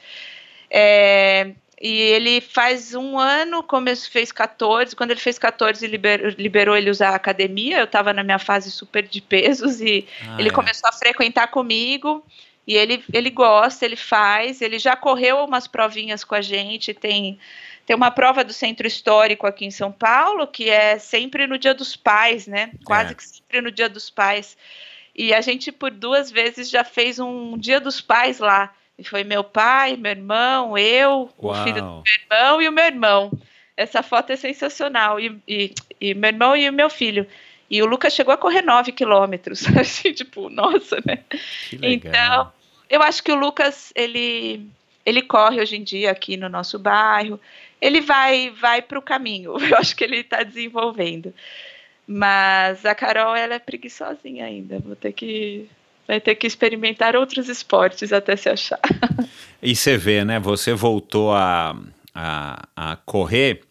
É, 0.69 1.52
e 1.84 1.99
ele 1.99 2.40
faz 2.40 2.95
um 2.95 3.19
ano, 3.19 3.61
começou, 3.61 4.10
fez 4.10 4.31
14, 4.31 4.95
quando 4.95 5.11
ele 5.11 5.19
fez 5.19 5.38
14, 5.38 5.85
liberou, 5.85 6.30
liberou 6.38 6.77
ele 6.77 6.90
usar 6.90 7.10
a 7.10 7.15
academia, 7.15 7.80
eu 7.80 7.84
estava 7.84 8.14
na 8.14 8.23
minha 8.23 8.40
fase 8.40 8.72
super 8.72 9.06
de 9.06 9.22
pesos 9.22 9.81
e 9.81 10.07
Ah, 10.26 10.38
ele 10.40 10.48
é. 10.48 10.52
começou 10.52 10.90
a 10.90 10.94
frequentar 10.94 11.48
comigo 11.48 12.26
e 12.65 12.76
ele, 12.76 13.03
ele 13.11 13.30
gosta, 13.30 13.84
ele 13.84 13.98
faz, 13.98 14.61
ele 14.61 14.80
já 14.80 14.95
correu 14.95 15.44
umas 15.44 15.68
provinhas 15.68 16.23
com 16.23 16.34
a 16.35 16.41
gente, 16.41 16.94
tem, 16.94 17.38
tem 17.85 17.95
uma 17.95 18.11
prova 18.11 18.43
do 18.43 18.53
Centro 18.53 18.88
Histórico 18.88 19.45
aqui 19.45 19.65
em 19.65 19.72
São 19.72 19.91
Paulo, 19.91 20.47
que 20.47 20.69
é 20.69 20.97
sempre 20.97 21.45
no 21.47 21.57
Dia 21.57 21.73
dos 21.73 21.95
Pais, 21.95 22.47
né? 22.47 22.72
Quase 22.85 23.11
É. 23.11 23.15
que 23.15 23.23
sempre 23.23 23.61
no 23.61 23.72
Dia 23.72 23.89
dos 23.89 24.10
Pais. 24.10 24.57
E 25.15 25.34
a 25.34 25.41
gente, 25.41 25.72
por 25.72 25.91
duas 25.91 26.31
vezes, 26.31 26.69
já 26.69 26.84
fez 26.84 27.19
um 27.19 27.57
Dia 27.57 27.80
dos 27.80 28.01
Pais 28.01 28.39
lá. 28.39 28.73
E 28.97 29.03
foi 29.03 29.23
meu 29.23 29.43
pai, 29.43 29.97
meu 29.97 30.11
irmão, 30.11 30.77
eu, 30.77 31.30
o 31.38 31.53
filho 31.64 31.81
do 31.81 31.88
Uau. 31.88 32.03
meu 32.05 32.14
irmão 32.39 32.61
e 32.61 32.69
o 32.69 32.72
meu 32.72 32.85
irmão. 32.85 33.31
Essa 33.76 34.03
foto 34.03 34.31
é 34.31 34.35
sensacional. 34.35 35.19
E, 35.19 35.35
e, 35.47 35.73
e 35.99 36.14
meu 36.14 36.30
irmão 36.30 36.55
e 36.55 36.69
o 36.69 36.73
meu 36.73 36.89
filho. 36.89 37.27
E 37.69 37.81
o 37.81 37.85
Lucas 37.88 38.14
chegou 38.14 38.34
a 38.34 38.38
correr 38.38 38.61
9 38.61 38.91
quilômetros. 38.91 39.65
Assim, 39.77 40.14
tipo, 40.14 40.49
nossa, 40.49 40.97
né? 41.05 41.19
Que 41.69 41.77
legal. 41.77 41.91
Então, 41.93 42.51
eu 42.89 43.01
acho 43.01 43.23
que 43.23 43.31
o 43.31 43.35
Lucas, 43.35 43.91
ele, 43.95 44.68
ele 45.03 45.23
corre 45.23 45.60
hoje 45.60 45.76
em 45.76 45.84
dia 45.84 46.11
aqui 46.11 46.38
no 46.38 46.47
nosso 46.47 46.77
bairro. 46.77 47.39
Ele 47.84 47.99
vai, 47.99 48.49
vai 48.49 48.81
para 48.81 48.97
o 48.97 49.01
caminho. 49.01 49.57
Eu 49.60 49.77
acho 49.77 49.93
que 49.93 50.05
ele 50.05 50.22
está 50.22 50.41
desenvolvendo. 50.41 51.34
Mas 52.07 52.85
a 52.85 52.95
Carol, 52.95 53.35
ela 53.35 53.55
é 53.55 53.60
preguiçosinha 53.60 54.45
ainda. 54.45 54.80
Vou 54.80 54.95
ter 54.95 55.11
que, 55.11 55.68
vai 56.07 56.22
ter 56.22 56.35
que 56.35 56.47
experimentar 56.47 57.14
outros 57.15 57.49
esportes 57.49 58.14
até 58.14 58.35
se 58.38 58.49
achar. 58.49 58.80
E 59.65 59.73
você 59.73 59.95
vê, 59.97 60.26
né? 60.26 60.41
Você 60.41 60.73
voltou 60.73 61.31
a, 61.31 61.73
a, 62.14 62.68
a 62.76 62.95
correr. 62.97 63.61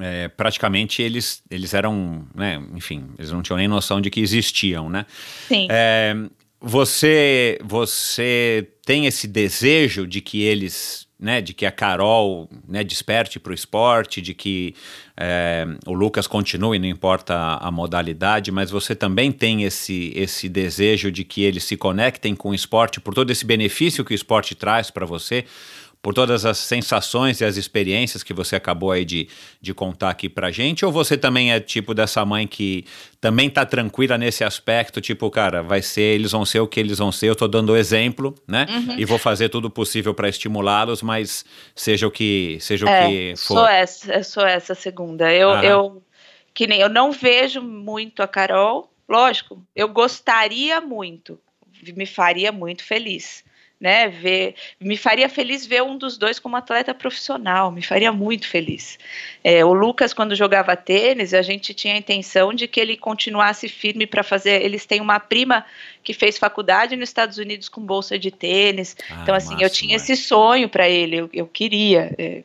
é, 0.00 0.28
praticamente 0.28 1.02
eles, 1.02 1.42
eles 1.50 1.74
eram, 1.74 2.24
né? 2.32 2.62
Enfim, 2.72 3.10
eles 3.18 3.32
não 3.32 3.42
tinham 3.42 3.56
nem 3.56 3.66
noção 3.66 4.00
de 4.00 4.10
que 4.10 4.20
existiam, 4.20 4.88
né? 4.88 5.04
Sim. 5.48 5.66
É, 5.68 6.14
você, 6.60 7.58
você 7.64 8.68
tem 8.86 9.06
esse 9.06 9.26
desejo 9.26 10.06
de 10.06 10.20
que 10.20 10.42
eles, 10.42 11.08
né, 11.22 11.40
de 11.40 11.54
que 11.54 11.64
a 11.64 11.70
Carol, 11.70 12.50
né, 12.68 12.82
desperte 12.82 13.38
para 13.38 13.52
o 13.52 13.54
esporte, 13.54 14.20
de 14.20 14.34
que 14.34 14.74
é, 15.16 15.64
o 15.86 15.92
Lucas 15.92 16.26
continue, 16.26 16.80
não 16.80 16.88
importa 16.88 17.34
a, 17.34 17.68
a 17.68 17.70
modalidade, 17.70 18.50
mas 18.50 18.72
você 18.72 18.92
também 18.92 19.30
tem 19.30 19.62
esse, 19.62 20.12
esse 20.16 20.48
desejo 20.48 21.12
de 21.12 21.22
que 21.22 21.44
eles 21.44 21.62
se 21.62 21.76
conectem 21.76 22.34
com 22.34 22.50
o 22.50 22.54
esporte 22.54 23.00
por 23.00 23.14
todo 23.14 23.30
esse 23.30 23.46
benefício 23.46 24.04
que 24.04 24.12
o 24.12 24.16
esporte 24.16 24.56
traz 24.56 24.90
para 24.90 25.06
você, 25.06 25.44
por 26.02 26.12
todas 26.12 26.44
as 26.44 26.58
sensações 26.58 27.40
e 27.40 27.44
as 27.44 27.56
experiências 27.56 28.24
que 28.24 28.34
você 28.34 28.56
acabou 28.56 28.90
aí 28.90 29.04
de, 29.04 29.28
de 29.60 29.72
contar 29.72 30.10
aqui 30.10 30.28
pra 30.28 30.50
gente, 30.50 30.84
ou 30.84 30.90
você 30.90 31.16
também 31.16 31.52
é 31.52 31.60
tipo 31.60 31.94
dessa 31.94 32.24
mãe 32.24 32.44
que 32.44 32.84
também 33.20 33.48
tá 33.48 33.64
tranquila 33.64 34.18
nesse 34.18 34.42
aspecto, 34.42 35.00
tipo, 35.00 35.30
cara, 35.30 35.62
vai 35.62 35.80
ser, 35.80 36.02
eles 36.02 36.32
vão 36.32 36.44
ser 36.44 36.58
o 36.58 36.66
que 36.66 36.80
eles 36.80 36.98
vão 36.98 37.12
ser, 37.12 37.28
eu 37.28 37.36
tô 37.36 37.46
dando 37.46 37.70
o 37.72 37.76
exemplo, 37.76 38.34
né? 38.48 38.66
Uhum. 38.68 38.98
E 38.98 39.04
vou 39.04 39.16
fazer 39.16 39.48
tudo 39.48 39.70
possível 39.70 40.12
para 40.12 40.28
estimulá-los, 40.28 41.02
mas 41.02 41.44
seja 41.72 42.04
o 42.08 42.10
que 42.10 42.58
seja 42.60 42.84
o 42.84 42.88
É, 42.88 43.08
que 43.08 43.34
for. 43.36 43.58
sou 43.58 43.66
essa, 43.68 44.12
eu 44.12 44.24
sou 44.24 44.44
essa 44.44 44.74
segunda. 44.74 45.32
Eu, 45.32 45.50
Aham. 45.50 45.62
eu 45.64 46.02
que 46.52 46.66
nem 46.66 46.80
eu 46.80 46.88
não 46.88 47.12
vejo 47.12 47.62
muito 47.62 48.24
a 48.24 48.26
Carol, 48.26 48.92
lógico, 49.08 49.62
eu 49.76 49.88
gostaria 49.88 50.80
muito, 50.80 51.38
me 51.96 52.06
faria 52.06 52.50
muito 52.50 52.82
feliz, 52.84 53.44
né? 53.82 54.06
Ver, 54.06 54.54
me 54.80 54.96
faria 54.96 55.28
feliz 55.28 55.66
ver 55.66 55.82
um 55.82 55.98
dos 55.98 56.16
dois 56.16 56.38
como 56.38 56.54
atleta 56.54 56.94
profissional, 56.94 57.72
me 57.72 57.82
faria 57.82 58.12
muito 58.12 58.46
feliz. 58.46 58.96
É, 59.42 59.64
o 59.64 59.72
Lucas, 59.72 60.14
quando 60.14 60.36
jogava 60.36 60.76
tênis, 60.76 61.34
a 61.34 61.42
gente 61.42 61.74
tinha 61.74 61.94
a 61.94 61.96
intenção 61.96 62.54
de 62.54 62.68
que 62.68 62.78
ele 62.78 62.96
continuasse 62.96 63.68
firme 63.68 64.06
para 64.06 64.22
fazer. 64.22 64.62
Eles 64.62 64.86
têm 64.86 65.00
uma 65.00 65.18
prima 65.18 65.66
que 66.04 66.14
fez 66.14 66.38
faculdade 66.38 66.94
nos 66.94 67.08
Estados 67.08 67.38
Unidos 67.38 67.68
com 67.68 67.80
bolsa 67.80 68.16
de 68.16 68.30
tênis. 68.30 68.96
Ah, 69.10 69.18
então, 69.24 69.34
assim, 69.34 69.60
eu 69.60 69.68
tinha 69.68 69.96
esse 69.96 70.16
sonho 70.16 70.68
para 70.68 70.88
ele, 70.88 71.16
eu, 71.16 71.30
eu 71.32 71.46
queria. 71.48 72.14
é, 72.16 72.44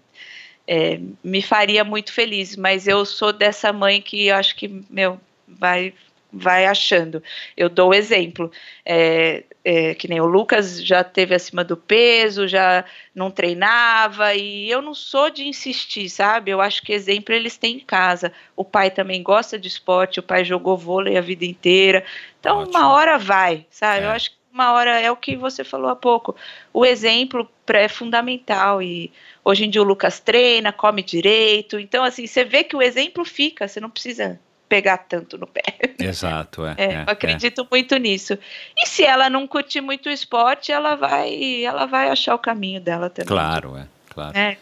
é, 0.68 1.00
me 1.24 1.42
faria 1.42 1.84
muito 1.84 2.12
feliz, 2.12 2.58
mas 2.58 2.88
eu 2.88 3.06
sou 3.06 3.32
dessa 3.32 3.72
mãe 3.72 4.02
que 4.02 4.26
eu 4.26 4.36
acho 4.36 4.56
que, 4.56 4.84
meu, 4.90 5.18
vai, 5.48 5.94
vai 6.38 6.66
achando. 6.66 7.22
Eu 7.56 7.70
dou 7.70 7.90
o 7.90 7.94
exemplo. 7.94 8.52
É, 8.86 9.44
é, 9.70 9.94
que 9.94 10.08
nem 10.08 10.22
o 10.22 10.26
Lucas 10.26 10.82
já 10.82 11.04
teve 11.04 11.36
acima 11.36 11.62
do 11.62 11.76
peso, 11.76 12.48
já 12.48 12.86
não 13.14 13.30
treinava, 13.30 14.34
e 14.34 14.70
eu 14.70 14.82
não 14.82 14.94
sou 14.94 15.30
de 15.30 15.46
insistir, 15.46 16.10
sabe? 16.10 16.52
Eu 16.52 16.62
acho 16.62 16.82
que 16.82 16.94
exemplo 16.94 17.36
eles 17.36 17.58
têm 17.58 17.76
em 17.76 17.80
casa. 17.82 18.32
O 18.56 18.64
pai 18.64 18.90
também 18.90 19.22
gosta 19.22 19.60
de 19.60 19.68
esporte, 19.68 20.22
o 20.22 20.24
pai 20.24 20.46
jogou 20.46 20.78
vôlei 20.78 21.18
a 21.18 21.22
vida 21.22 21.44
inteira. 21.44 22.06
Então, 22.40 22.60
Ótimo. 22.60 22.78
uma 22.78 22.94
hora 22.94 23.18
vai, 23.18 23.66
sabe? 23.70 24.04
É. 24.04 24.06
Eu 24.06 24.12
acho 24.12 24.30
que 24.32 24.38
uma 24.54 24.72
hora 24.72 25.02
é 25.02 25.12
o 25.12 25.18
que 25.18 25.36
você 25.36 25.66
falou 25.66 25.90
há 25.90 25.96
pouco. 25.98 26.34
O 26.72 26.86
exemplo 26.86 27.46
é 27.68 27.90
fundamental 27.90 28.82
e 28.82 29.12
hoje 29.44 29.66
em 29.66 29.70
dia 29.70 29.82
o 29.82 29.86
Lucas 29.86 30.22
treina, 30.22 30.72
come 30.72 31.04
direito. 31.04 31.78
Então, 31.78 32.06
assim, 32.06 32.26
você 32.26 32.46
vê 32.46 32.64
que 32.64 32.76
o 32.76 32.82
exemplo 32.82 33.26
fica, 33.26 33.68
você 33.68 33.82
não 33.82 33.90
precisa 33.90 34.40
pegar 34.68 34.98
tanto 34.98 35.38
no 35.38 35.48
pé. 35.48 35.64
Exato, 36.00 36.66
é. 36.66 36.76
É, 36.78 36.86
é, 36.86 36.98
eu 37.02 37.04
acredito 37.08 37.68
muito 37.72 37.98
nisso. 37.98 38.38
E 38.78 38.88
se 38.88 39.04
ela 39.04 39.30
não 39.30 39.48
curtir 39.48 39.82
muito 39.82 40.10
o 40.10 40.12
esporte, 40.12 40.72
ela 40.72 40.96
vai, 40.96 41.64
ela 41.64 41.86
vai 41.86 42.10
achar 42.10 42.36
o 42.36 42.40
caminho 42.40 42.80
dela 42.80 43.08
é. 43.08 43.10
também. 43.10 43.28
Claro, 43.28 43.78
é. 43.78 43.88
Claro. 44.10 44.38
É, 44.38 44.58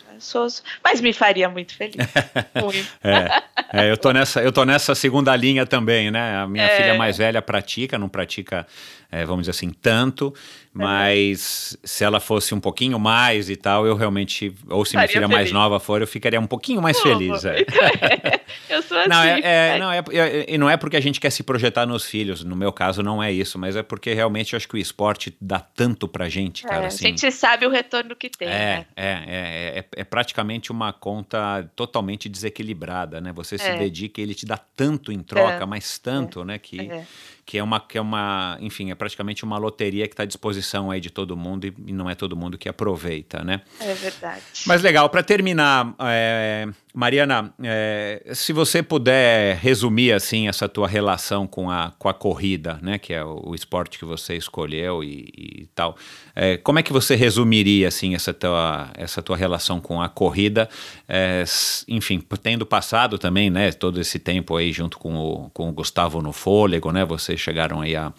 mas 0.83 1.01
me 1.01 1.13
faria 1.13 1.47
muito 1.49 1.75
feliz. 1.75 1.95
Muito. 2.61 2.87
É, 3.03 3.43
é, 3.85 3.91
eu 3.91 3.97
tô 3.97 4.11
nessa, 4.11 4.41
eu 4.41 4.51
tô 4.51 4.63
nessa 4.63 4.95
segunda 4.95 5.35
linha 5.35 5.65
também, 5.65 6.09
né? 6.11 6.37
A 6.37 6.47
minha 6.47 6.63
É. 6.65 6.77
filha 6.77 6.93
mais 6.95 7.17
velha 7.17 7.41
pratica, 7.41 7.97
não 7.97 8.07
pratica, 8.09 8.65
é, 9.11 9.25
vamos 9.25 9.41
dizer 9.43 9.51
assim, 9.51 9.69
tanto, 9.69 10.33
mas 10.73 11.77
se 11.83 12.03
ela 12.03 12.19
fosse 12.19 12.53
um 12.53 12.59
pouquinho 12.59 12.99
mais 12.99 13.49
e 13.49 13.55
tal, 13.55 13.85
eu 13.87 13.95
realmente, 13.95 14.53
ou 14.69 14.83
se 14.85 14.95
minha 14.95 15.03
Faria 15.07 15.13
filha 15.13 15.27
mais 15.27 15.39
feliz. 15.49 15.53
nova 15.53 15.79
for, 15.79 16.01
eu 16.01 16.07
ficaria 16.07 16.39
um 16.39 16.47
pouquinho 16.47 16.81
mais 16.81 16.99
feliz. 16.99 17.43
é. 17.45 17.65
É, 18.67 18.77
eu 18.77 18.81
sou 18.83 18.97
assim. 18.97 19.09
Não, 19.09 19.23
é, 19.23 19.39
é- 19.41 19.75
é. 19.75 19.79
não 19.79 19.91
é, 19.91 19.97
é- 20.13 20.45
e 20.47 20.57
não 20.57 20.69
é 20.69 20.77
porque 20.77 20.95
a 20.95 20.99
gente 20.99 21.19
quer 21.19 21.29
se 21.29 21.43
projetar 21.43 21.85
nos 21.85 22.05
filhos, 22.05 22.43
no 22.43 22.55
meu 22.55 22.71
caso 22.71 23.01
não 23.03 23.21
é 23.21 23.31
isso, 23.31 23.57
mas 23.59 23.75
é 23.75 23.83
porque 23.83 24.13
realmente 24.13 24.53
eu 24.53 24.57
acho 24.57 24.67
que 24.67 24.75
o 24.75 24.77
esporte 24.77 25.35
dá 25.41 25.59
tanto 25.59 26.07
pra 26.07 26.27
gente, 26.29 26.63
cara, 26.63 26.83
É, 26.83 26.87
assim. 26.87 27.05
A 27.05 27.07
gente 27.09 27.31
sabe 27.31 27.65
o 27.65 27.69
retorno 27.69 28.15
que 28.15 28.29
tem. 28.29 28.47
É, 28.47 28.51
né? 28.51 28.85
é, 28.95 29.05
é, 29.07 29.79
é, 29.79 29.85
é 29.97 30.03
praticamente 30.06 30.72
uma 30.72 30.94
conta 30.94 31.69
totalmente 31.76 32.30
desequilibrada, 32.30 33.19
né? 33.19 33.34
Você 33.34 33.57
se 33.57 33.72
É. 33.72 33.76
dedica 33.76 34.22
e 34.22 34.23
ele 34.23 34.36
te 34.36 34.45
dá 34.45 34.57
tanto 34.57 35.11
em 35.11 35.22
troca, 35.23 35.60
Tanto, 35.60 35.68
mas 35.69 35.99
tanto, 35.99 36.45
né? 36.45 36.57
Que, 36.60 36.80
É. 36.80 37.07
que 37.45 37.59
é 37.59 37.63
uma, 37.63 37.80
que 37.80 37.97
é 37.97 38.01
uma, 38.01 38.57
enfim, 38.59 38.89
é 38.89 38.95
praticamente 38.95 39.43
uma 39.43 39.57
loteria 39.57 40.07
que 40.07 40.13
está 40.13 40.23
à 40.23 40.26
disposição 40.26 40.89
aí 40.89 40.99
de 40.99 41.11
todo 41.11 41.38
mundo 41.38 41.67
e, 41.67 41.73
e 41.88 41.93
não 41.93 42.09
é 42.09 42.15
todo 42.15 42.35
mundo 42.35 42.57
que 42.57 42.67
aproveita, 42.67 43.43
né? 43.43 43.61
É 43.80 43.93
verdade. 43.93 44.41
Mas 44.65 44.81
legal, 44.81 45.07
para 45.09 45.22
terminar, 45.22 45.93
é, 45.99 46.67
Mariana, 46.95 47.53
é, 47.61 48.31
se 48.34 48.51
você 48.51 48.81
puder 48.81 49.57
resumir 49.57 50.13
assim 50.13 50.47
essa 50.47 50.67
tua 50.67 50.88
relação 50.88 51.45
com 51.45 51.69
a, 51.69 51.93
com 51.99 52.09
a 52.09 52.13
corrida, 52.13 52.80
né, 52.81 52.97
que 52.97 53.13
é 53.13 53.23
o, 53.23 53.49
o 53.49 53.55
esporte 53.55 53.99
que 53.99 54.05
você 54.05 54.35
escolheu 54.35 55.03
e, 55.03 55.30
e 55.38 55.69
tal, 55.76 55.97
é, 56.34 56.57
como 56.57 56.80
é 56.80 56.84
que 56.84 56.93
você 56.93 57.15
resumiria 57.15 57.89
assim 57.89 58.15
essa 58.15 58.34
tua, 58.34 58.89
essa 58.95 59.22
tua 59.22 59.38
relação 59.38 59.80
com 59.80 60.01
a 60.01 60.09
corrida, 60.09 60.67
é, 61.07 61.43
enfim, 61.88 62.23
tendo 62.41 62.65
passado 62.65 63.19
também, 63.19 63.49
né, 63.49 63.72
todo 63.72 63.99
esse 64.01 64.17
tempo 64.17 64.55
aí 64.55 64.72
junto 64.72 64.97
com 64.97 65.15
o, 65.15 65.49
com 65.51 65.69
o 65.69 65.73
Gustavo 65.73 66.22
no 66.22 66.31
fôlego, 66.31 66.91
né, 66.91 67.05
vocês 67.36 67.41
chegaram 67.41 67.82
aí 67.82 67.95
a, 67.95 68.12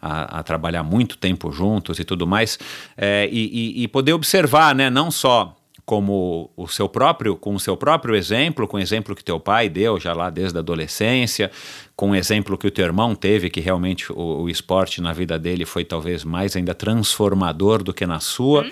a, 0.00 0.38
a 0.38 0.42
trabalhar 0.42 0.82
muito 0.82 1.18
tempo 1.18 1.50
juntos 1.52 1.98
e 1.98 2.04
tudo 2.04 2.26
mais, 2.26 2.58
é, 2.96 3.28
e, 3.30 3.80
e- 3.80 3.82
e 3.84 3.88
poder 3.88 4.12
observar, 4.12 4.74
né, 4.74 4.88
não 4.88 5.10
só 5.10 5.56
como 5.90 6.48
o 6.56 6.68
seu 6.68 6.88
próprio, 6.88 7.34
com 7.34 7.52
o 7.52 7.58
seu 7.58 7.76
próprio 7.76 8.14
exemplo, 8.14 8.68
com 8.68 8.76
o 8.76 8.80
exemplo 8.80 9.12
que 9.12 9.24
teu 9.24 9.40
pai 9.40 9.68
deu 9.68 9.98
já 9.98 10.12
lá 10.12 10.30
desde 10.30 10.56
a 10.56 10.60
adolescência, 10.60 11.50
com 11.96 12.12
o 12.12 12.14
exemplo 12.14 12.56
que 12.56 12.68
o 12.68 12.70
teu 12.70 12.84
irmão 12.84 13.12
teve, 13.12 13.50
que 13.50 13.58
realmente 13.58 14.12
o, 14.12 14.42
o 14.42 14.48
esporte 14.48 15.00
na 15.00 15.12
vida 15.12 15.36
dele 15.36 15.66
foi 15.66 15.84
talvez 15.84 16.22
mais 16.22 16.54
ainda 16.54 16.76
transformador 16.76 17.82
do 17.82 17.92
que 17.92 18.06
na 18.06 18.20
sua, 18.20 18.62
uhum. 18.62 18.70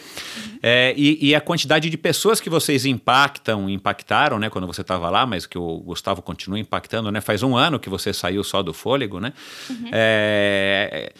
é, 0.62 0.94
e, 0.96 1.30
e, 1.30 1.34
a 1.34 1.40
quantidade 1.40 1.90
de 1.90 1.98
pessoas 1.98 2.40
que 2.40 2.48
vocês 2.48 2.86
impactam, 2.86 3.68
impactaram, 3.68 4.38
né, 4.38 4.48
quando 4.48 4.68
você 4.68 4.82
estava 4.82 5.10
lá, 5.10 5.26
mas 5.26 5.44
que 5.44 5.58
o 5.58 5.78
Gustavo 5.78 6.22
continua 6.22 6.56
impactando, 6.60 7.10
né, 7.10 7.20
faz 7.20 7.42
um 7.42 7.56
ano 7.56 7.80
que 7.80 7.90
você 7.90 8.12
saiu 8.12 8.44
só 8.44 8.62
do 8.62 8.72
fôlego, 8.72 9.18
né, 9.18 9.32
uhum. 9.68 9.90
é, 9.90 11.12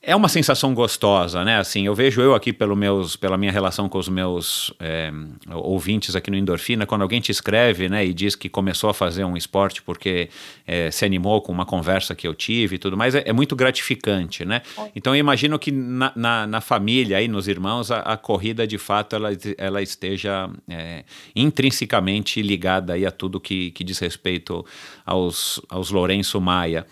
é 0.00 0.14
uma 0.14 0.28
sensação 0.28 0.72
gostosa, 0.74 1.44
né? 1.44 1.58
Assim, 1.58 1.84
eu 1.84 1.94
vejo 1.94 2.20
eu 2.20 2.32
aqui 2.32 2.52
pelo 2.52 2.76
meus, 2.76 3.16
pela 3.16 3.36
minha 3.36 3.50
relação 3.50 3.88
com 3.88 3.98
os 3.98 4.08
meus 4.08 4.72
é, 4.78 5.10
ouvintes 5.52 6.14
aqui 6.14 6.30
no 6.30 6.36
Endorfina, 6.36 6.86
quando 6.86 7.02
alguém 7.02 7.20
te 7.20 7.32
escreve, 7.32 7.88
né, 7.88 8.06
e 8.06 8.14
diz 8.14 8.36
que 8.36 8.48
começou 8.48 8.88
a 8.88 8.94
fazer 8.94 9.24
um 9.24 9.36
esporte 9.36 9.82
porque 9.82 10.30
é, 10.66 10.90
se 10.92 11.04
animou 11.04 11.42
com 11.42 11.50
uma 11.50 11.66
conversa 11.66 12.14
que 12.14 12.28
eu 12.28 12.34
tive 12.34 12.76
e 12.76 12.78
tudo 12.78 12.96
mais, 12.96 13.14
é, 13.16 13.24
é 13.26 13.32
muito 13.32 13.56
gratificante, 13.56 14.44
né? 14.44 14.62
Então 14.94 15.14
eu 15.14 15.18
imagino 15.18 15.58
que 15.58 15.72
na, 15.72 16.12
na, 16.14 16.46
na 16.46 16.60
família 16.60 17.20
e 17.20 17.26
nos 17.26 17.48
irmãos 17.48 17.90
a, 17.90 17.98
a, 17.98 18.16
corrida 18.16 18.66
de 18.66 18.78
fato 18.78 19.16
ela, 19.16 19.30
ela 19.56 19.82
esteja 19.82 20.48
é, 20.68 21.04
intrinsecamente 21.34 22.40
ligada 22.40 22.92
aí 22.92 23.04
a 23.04 23.10
tudo 23.10 23.40
que, 23.40 23.72
que 23.72 23.82
diz 23.82 23.98
respeito 23.98 24.64
aos, 25.04 25.60
aos 25.68 25.90
Lourenço 25.90 26.40
Maia. 26.40 26.86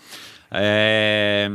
É, 0.51 1.49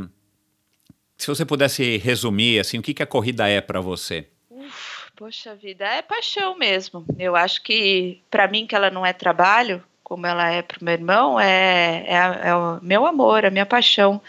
se 1.22 1.28
você 1.28 1.44
pudesse 1.44 1.98
resumir, 1.98 2.58
assim, 2.58 2.80
o 2.80 2.82
que, 2.82 2.92
que 2.92 3.02
a 3.02 3.06
corrida 3.06 3.48
é 3.48 3.60
para 3.60 3.80
você? 3.80 4.26
Uf, 4.50 5.12
poxa 5.14 5.54
vida, 5.54 5.84
é 5.84 6.02
paixão 6.02 6.58
mesmo. 6.58 7.06
Eu 7.16 7.36
acho 7.36 7.62
que, 7.62 8.20
para 8.28 8.48
mim, 8.48 8.66
que 8.66 8.74
ela 8.74 8.90
não 8.90 9.06
é 9.06 9.12
trabalho, 9.12 9.80
como 10.02 10.26
ela 10.26 10.50
é 10.50 10.62
para 10.62 10.80
o 10.80 10.84
meu 10.84 10.94
irmão, 10.94 11.38
é, 11.38 12.04
é, 12.08 12.48
é, 12.48 12.54
o 12.56 12.80
meu 12.82 13.06
amor, 13.06 13.46
a 13.46 13.50
minha 13.50 13.64
paixão. 13.64 14.20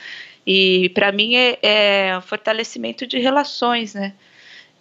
E 0.45 0.89
para 0.89 1.11
mim 1.11 1.33
é, 1.35 1.57
é 1.63 2.21
fortalecimento 2.21 3.07
de 3.07 3.17
relações, 3.17 3.95
né? 3.95 4.13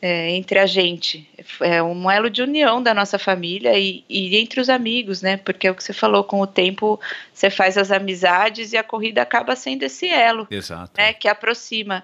É, 0.02 0.30
entre 0.30 0.58
a 0.58 0.66
gente. 0.66 1.28
É 1.60 1.80
um 1.80 2.10
elo 2.10 2.28
de 2.28 2.42
união 2.42 2.82
da 2.82 2.92
nossa 2.92 3.20
família 3.20 3.78
e, 3.78 4.04
e, 4.08 4.36
entre 4.36 4.60
os 4.60 4.68
amigos, 4.68 5.22
né? 5.22 5.36
Porque 5.36 5.68
é 5.68 5.70
o 5.70 5.74
que 5.76 5.84
você 5.84 5.92
falou, 5.92 6.24
com 6.24 6.40
o 6.40 6.46
tempo 6.46 7.00
você 7.32 7.48
faz 7.48 7.78
as 7.78 7.92
amizades 7.92 8.72
e 8.72 8.76
a 8.76 8.82
corrida 8.82 9.22
acaba 9.22 9.54
sendo 9.54 9.84
esse 9.84 10.08
elo 10.08 10.48
Exato. 10.50 10.90
Né, 10.98 11.12
que 11.12 11.28
aproxima. 11.28 12.02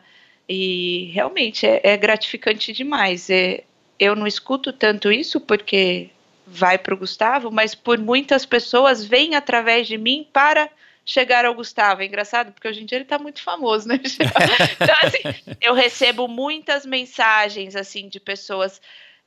E 0.49 1.11
realmente 1.13 1.67
é, 1.67 1.81
é 1.83 1.97
gratificante 1.97 2.73
demais. 2.73 3.29
É, 3.29 3.65
eu 3.99 4.15
não 4.15 4.29
escuto 4.29 4.73
tanto 4.73 5.11
isso 5.11 5.41
porque 5.41 6.09
vai 6.47 6.79
para 6.79 6.95
o 6.95 6.97
Gustavo, 6.97 7.51
mas 7.51 7.75
por 7.75 7.99
muitas 7.99 8.47
pessoas 8.47 9.05
vem 9.05 9.35
através 9.35 9.89
de 9.89 9.99
mim 9.99 10.25
para 10.33 10.71
chegar 11.09 11.47
ao 11.47 11.55
Gustavo. 11.55 12.03
É 12.03 12.05
engraçado, 12.05 12.53
porque 12.53 12.69
hoje 12.69 12.83
em 12.83 12.85
dia 12.85 12.99
ele 12.99 13.05
está 13.05 13.19
muito 13.19 13.43
famoso, 13.43 13.89
né? 13.89 13.99
então, 14.05 14.97
assim, 15.03 15.57
eu 15.59 15.73
recebo 15.73 16.29
muitas 16.29 16.85
mensagens, 16.85 17.75
assim, 17.75 18.11
de 18.11 18.21
pessoas 18.21 18.79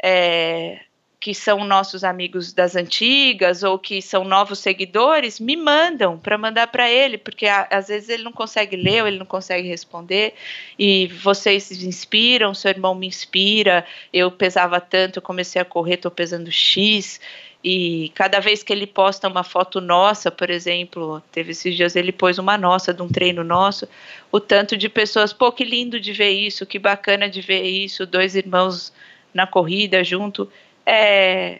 é, 0.01 0.79
que 1.19 1.33
são 1.33 1.63
nossos 1.63 2.03
amigos 2.03 2.53
das 2.53 2.75
antigas 2.75 3.63
ou 3.63 3.79
que 3.79 3.99
são 3.99 4.23
novos 4.23 4.59
seguidores, 4.59 5.39
me 5.39 5.57
mandam 5.57 6.19
para 6.19 6.37
mandar 6.37 6.67
para 6.67 6.87
ele, 6.87 7.17
porque 7.17 7.47
a, 7.47 7.67
às 7.71 7.87
vezes 7.87 8.09
ele 8.09 8.21
não 8.21 8.31
consegue 8.31 8.75
ler 8.75 9.01
ou 9.01 9.07
ele 9.07 9.17
não 9.17 9.25
consegue 9.25 9.67
responder, 9.67 10.35
e 10.77 11.07
vocês 11.07 11.63
se 11.63 11.87
inspiram, 11.87 12.53
seu 12.53 12.69
irmão 12.69 12.93
me 12.93 13.07
inspira, 13.07 13.83
eu 14.13 14.29
pesava 14.29 14.79
tanto, 14.79 15.17
eu 15.17 15.23
comecei 15.23 15.59
a 15.59 15.65
correr, 15.65 15.95
estou 15.95 16.11
pesando 16.11 16.51
X, 16.51 17.19
e 17.63 18.11
cada 18.15 18.39
vez 18.39 18.63
que 18.63 18.73
ele 18.73 18.87
posta 18.87 19.27
uma 19.27 19.43
foto 19.43 19.79
nossa, 19.79 20.31
por 20.31 20.49
exemplo, 20.49 21.21
teve 21.31 21.51
esses 21.51 21.75
dias 21.75 21.95
ele 21.95 22.11
pôs 22.11 22.39
uma 22.39 22.57
nossa 22.57 22.93
de 22.93 23.01
um 23.01 23.07
treino 23.07 23.43
nosso, 23.43 23.87
o 24.31 24.39
tanto 24.39 24.75
de 24.75 24.89
pessoas, 24.89 25.31
pô, 25.31 25.51
que 25.51 25.63
lindo 25.63 25.99
de 25.99 26.11
ver 26.11 26.31
isso, 26.31 26.65
que 26.65 26.79
bacana 26.79 27.29
de 27.29 27.39
ver 27.39 27.63
isso, 27.63 28.05
dois 28.05 28.35
irmãos 28.35 28.91
na 29.33 29.45
corrida 29.45 30.03
junto. 30.03 30.51
É, 30.85 31.59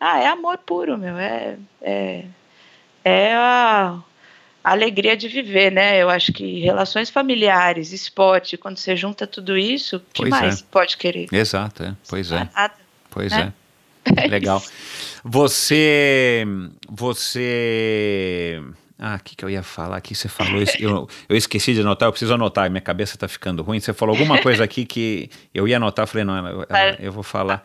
ah, 0.00 0.18
é 0.20 0.26
amor 0.26 0.56
puro, 0.58 0.96
meu. 0.96 1.18
É, 1.18 1.56
é, 1.82 2.24
é 3.04 3.34
a, 3.34 3.98
alegria 4.64 5.16
de 5.16 5.28
viver, 5.28 5.70
né? 5.70 6.00
Eu 6.00 6.08
acho 6.08 6.32
que 6.32 6.60
relações 6.60 7.10
familiares, 7.10 7.92
esporte, 7.92 8.56
quando 8.56 8.78
você 8.78 8.96
junta 8.96 9.26
tudo 9.26 9.56
isso, 9.56 9.96
o 9.96 10.00
que 10.00 10.22
pois 10.22 10.30
mais 10.30 10.60
é. 10.62 10.64
pode 10.70 10.96
querer? 10.96 11.26
Exato, 11.30 11.82
é. 11.82 11.94
Pois 12.08 12.32
é. 12.32 12.48
Nada, 12.54 12.74
pois 13.10 13.32
né? 13.32 13.52
é. 13.58 13.61
É 14.16 14.26
Legal. 14.26 14.62
Você. 15.24 16.44
Você. 16.88 18.60
Ah, 18.98 19.16
o 19.20 19.24
que, 19.24 19.34
que 19.34 19.44
eu 19.44 19.50
ia 19.50 19.62
falar 19.62 19.96
aqui? 19.96 20.14
Você 20.14 20.28
falou 20.28 20.62
isso. 20.62 20.76
Eu, 20.78 21.08
eu 21.28 21.36
esqueci 21.36 21.74
de 21.74 21.80
anotar, 21.80 22.08
eu 22.08 22.12
preciso 22.12 22.34
anotar, 22.34 22.70
minha 22.70 22.80
cabeça 22.80 23.16
está 23.16 23.26
ficando 23.26 23.62
ruim. 23.62 23.80
Você 23.80 23.92
falou 23.92 24.14
alguma 24.14 24.40
coisa 24.40 24.62
aqui 24.62 24.84
que 24.84 25.28
eu 25.52 25.66
ia 25.66 25.76
anotar, 25.76 26.04
eu 26.04 26.06
falei, 26.06 26.24
não, 26.24 26.46
eu, 26.46 26.66
eu 27.00 27.12
vou 27.12 27.22
falar. 27.22 27.64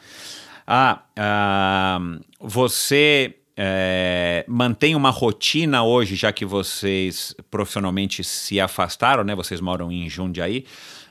Ah, 0.65 1.03
ah 1.15 1.99
você 2.39 3.35
é, 3.59 4.45
mantém 4.47 4.95
uma 4.95 5.09
rotina 5.09 5.83
hoje, 5.83 6.15
já 6.15 6.31
que 6.31 6.45
vocês 6.45 7.35
profissionalmente 7.49 8.23
se 8.23 8.59
afastaram, 8.59 9.23
né? 9.23 9.33
Vocês 9.33 9.59
moram 9.59 9.91
em 9.91 10.07
Jundiaí. 10.07 10.65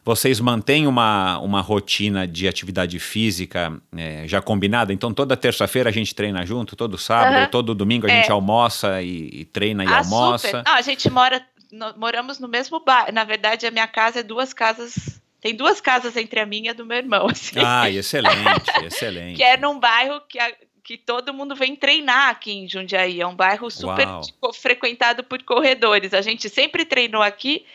Vocês 0.06 0.38
mantêm 0.38 0.86
uma, 0.86 1.36
uma 1.40 1.60
rotina 1.60 2.28
de 2.28 2.46
atividade 2.46 2.96
física 3.00 3.76
é, 3.96 4.22
já 4.28 4.40
combinada? 4.40 4.92
Então, 4.92 5.12
toda 5.12 5.36
terça-feira 5.36 5.90
a 5.90 5.92
gente 5.92 6.14
treina 6.14 6.46
junto, 6.46 6.76
todo 6.76 6.96
sábado, 6.96 7.42
uhum. 7.42 7.50
todo 7.50 7.74
domingo 7.74 8.06
a 8.06 8.10
gente 8.10 8.28
é. 8.28 8.30
almoça 8.30 9.02
e, 9.02 9.28
e, 9.32 9.44
treina 9.44 9.82
e 9.82 9.88
ah, 9.88 9.98
almoça. 9.98 10.62
Não, 10.64 10.74
a 10.74 10.80
gente 10.80 11.10
mora, 11.10 11.44
no, 11.72 11.98
moramos 11.98 12.38
no 12.38 12.46
mesmo 12.46 12.78
bairro. 12.78 13.10
Na 13.12 13.24
verdade, 13.24 13.66
a 13.66 13.70
minha 13.72 13.88
casa 13.88 14.20
é 14.20 14.22
duas 14.22 14.52
casas 14.52 15.20
tem 15.40 15.56
duas 15.56 15.80
casas 15.80 16.16
entre 16.16 16.38
a 16.38 16.46
minha 16.46 16.66
e 16.66 16.68
a 16.68 16.72
do 16.72 16.86
meu 16.86 16.98
irmão. 16.98 17.26
Assim. 17.30 17.58
Ah, 17.58 17.90
excelente, 17.90 18.70
excelente. 18.86 19.36
que 19.36 19.42
é 19.42 19.56
num 19.56 19.80
bairro 19.80 20.20
que, 20.28 20.38
a, 20.38 20.52
que 20.84 20.96
todo 20.96 21.34
mundo 21.34 21.56
vem 21.56 21.74
treinar 21.74 22.28
aqui 22.28 22.52
em 22.52 22.68
Jundiaí. 22.68 23.20
É 23.20 23.26
um 23.26 23.34
bairro 23.34 23.68
super 23.68 24.06
frequentado 24.54 25.24
por 25.24 25.42
corredores. 25.42 26.14
A 26.14 26.20
gente 26.20 26.48
sempre 26.48 26.84
treinou 26.84 27.22
aqui 27.22 27.66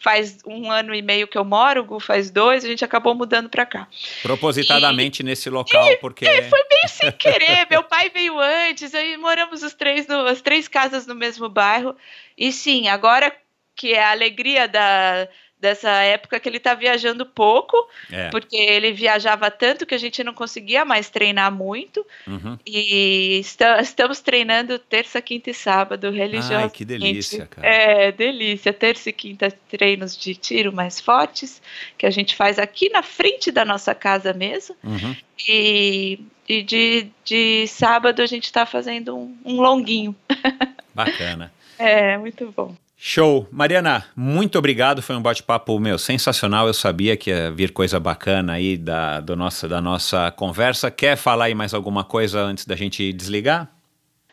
faz 0.00 0.38
um 0.46 0.70
ano 0.70 0.94
e 0.94 1.02
meio 1.02 1.26
que 1.26 1.36
eu 1.36 1.44
moro, 1.44 1.80
o 1.80 1.84
Gu 1.84 2.00
faz 2.00 2.30
dois, 2.30 2.64
a 2.64 2.68
gente 2.68 2.84
acabou 2.84 3.14
mudando 3.14 3.48
para 3.48 3.66
cá. 3.66 3.88
Propositadamente 4.22 5.20
e, 5.20 5.24
nesse 5.24 5.50
local, 5.50 5.90
e, 5.90 5.96
porque. 5.96 6.24
E 6.24 6.42
foi 6.42 6.60
meio 6.70 6.88
sem 6.88 7.12
querer. 7.12 7.66
Meu 7.68 7.82
pai 7.82 8.08
veio 8.08 8.38
antes, 8.38 8.94
aí 8.94 9.16
moramos 9.16 9.62
os 9.62 9.74
três 9.74 10.06
no, 10.06 10.20
as 10.26 10.40
três 10.40 10.68
casas 10.68 11.06
no 11.06 11.14
mesmo 11.14 11.48
bairro. 11.48 11.96
E 12.36 12.52
sim, 12.52 12.88
agora 12.88 13.34
que 13.74 13.92
é 13.92 14.02
a 14.02 14.10
alegria 14.10 14.68
da 14.68 15.28
dessa 15.60 15.90
época 15.90 16.38
que 16.38 16.48
ele 16.48 16.58
está 16.58 16.74
viajando 16.74 17.26
pouco, 17.26 17.76
é. 18.10 18.28
porque 18.30 18.56
ele 18.56 18.92
viajava 18.92 19.50
tanto 19.50 19.84
que 19.84 19.94
a 19.94 19.98
gente 19.98 20.22
não 20.22 20.32
conseguia 20.32 20.84
mais 20.84 21.10
treinar 21.10 21.50
muito. 21.52 22.06
Uhum. 22.26 22.58
E 22.64 23.38
está, 23.40 23.80
estamos 23.80 24.20
treinando 24.20 24.78
terça, 24.78 25.20
quinta 25.20 25.50
e 25.50 25.54
sábado, 25.54 26.10
religião. 26.10 26.62
Ai, 26.62 26.70
que 26.70 26.84
delícia, 26.84 27.46
cara. 27.46 27.66
É, 27.66 28.12
delícia. 28.12 28.72
Terça 28.72 29.10
e 29.10 29.12
quinta 29.12 29.50
treinos 29.68 30.16
de 30.16 30.34
tiro 30.34 30.72
mais 30.72 31.00
fortes, 31.00 31.60
que 31.96 32.06
a 32.06 32.10
gente 32.10 32.36
faz 32.36 32.58
aqui 32.58 32.88
na 32.88 33.02
frente 33.02 33.50
da 33.50 33.64
nossa 33.64 33.94
casa 33.94 34.32
mesmo. 34.32 34.76
Uhum. 34.84 35.16
E, 35.48 36.20
e 36.48 36.62
de, 36.62 37.08
de 37.24 37.66
sábado 37.66 38.22
a 38.22 38.26
gente 38.26 38.44
está 38.44 38.64
fazendo 38.64 39.16
um, 39.16 39.36
um 39.44 39.60
longuinho. 39.60 40.14
Bacana. 40.94 41.52
é, 41.78 42.16
muito 42.16 42.52
bom. 42.56 42.74
Show. 43.00 43.46
Mariana, 43.52 44.04
muito 44.16 44.58
obrigado. 44.58 45.00
Foi 45.00 45.14
um 45.14 45.22
bate-papo, 45.22 45.78
meu, 45.78 45.96
sensacional. 45.96 46.66
Eu 46.66 46.74
sabia 46.74 47.16
que 47.16 47.30
ia 47.30 47.48
vir 47.48 47.70
coisa 47.70 48.00
bacana 48.00 48.54
aí 48.54 48.76
da, 48.76 49.20
do 49.20 49.36
nossa, 49.36 49.68
da 49.68 49.80
nossa 49.80 50.32
conversa. 50.32 50.90
Quer 50.90 51.16
falar 51.16 51.44
aí 51.44 51.54
mais 51.54 51.72
alguma 51.72 52.02
coisa 52.02 52.40
antes 52.40 52.66
da 52.66 52.74
gente 52.74 53.12
desligar? 53.12 53.70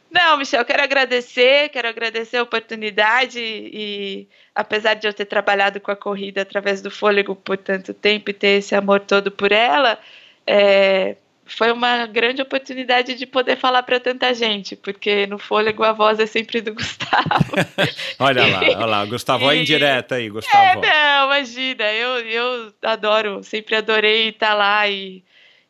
Não, 0.10 0.38
Michel, 0.38 0.66
quero 0.66 0.82
agradecer, 0.82 1.70
quero 1.70 1.88
agradecer 1.88 2.38
a 2.38 2.44
oportunidade 2.44 3.40
e 3.40 4.28
apesar 4.56 4.96
de 4.96 5.06
eu 5.06 5.14
ter 5.14 5.26
trabalhado 5.26 5.80
com 5.80 5.92
a 5.92 5.96
corrida 5.96 6.42
através 6.42 6.82
do 6.82 6.90
fôlego 6.90 7.36
por 7.36 7.58
tanto 7.58 7.94
tempo 7.94 8.32
e 8.32 8.34
ter 8.34 8.60
esse 8.60 8.74
amor 8.74 9.02
todo 9.02 9.30
por 9.30 9.52
ela, 9.52 10.00
é, 10.48 11.18
foi 11.46 11.72
uma 11.72 12.08
grande 12.08 12.42
oportunidade 12.42 13.14
de 13.14 13.26
poder 13.26 13.56
falar 13.56 13.84
para 13.84 14.00
tanta 14.00 14.34
gente, 14.34 14.76
porque 14.76 15.28
no 15.28 15.38
fôlego 15.38 15.84
a 15.84 15.94
voz 15.94 16.20
é 16.20 16.26
sempre 16.26 16.60
do 16.60 16.74
Gustavo. 16.76 17.54
olha 18.18 18.48
lá, 18.48 18.60
olha 18.60 18.86
lá, 18.86 19.06
Gustavo 19.06 19.50
é 19.52 19.58
indireta 19.58 20.16
aí, 20.16 20.30
Gustavo. 20.30 20.84
É, 20.84 21.20
não, 21.20 21.26
imagina, 21.28 21.84
eu, 21.94 22.20
eu 22.22 22.74
adoro, 22.82 23.44
sempre 23.44 23.76
adorei 23.76 24.30
estar 24.30 24.56
lá 24.56 24.88
e, 24.90 25.24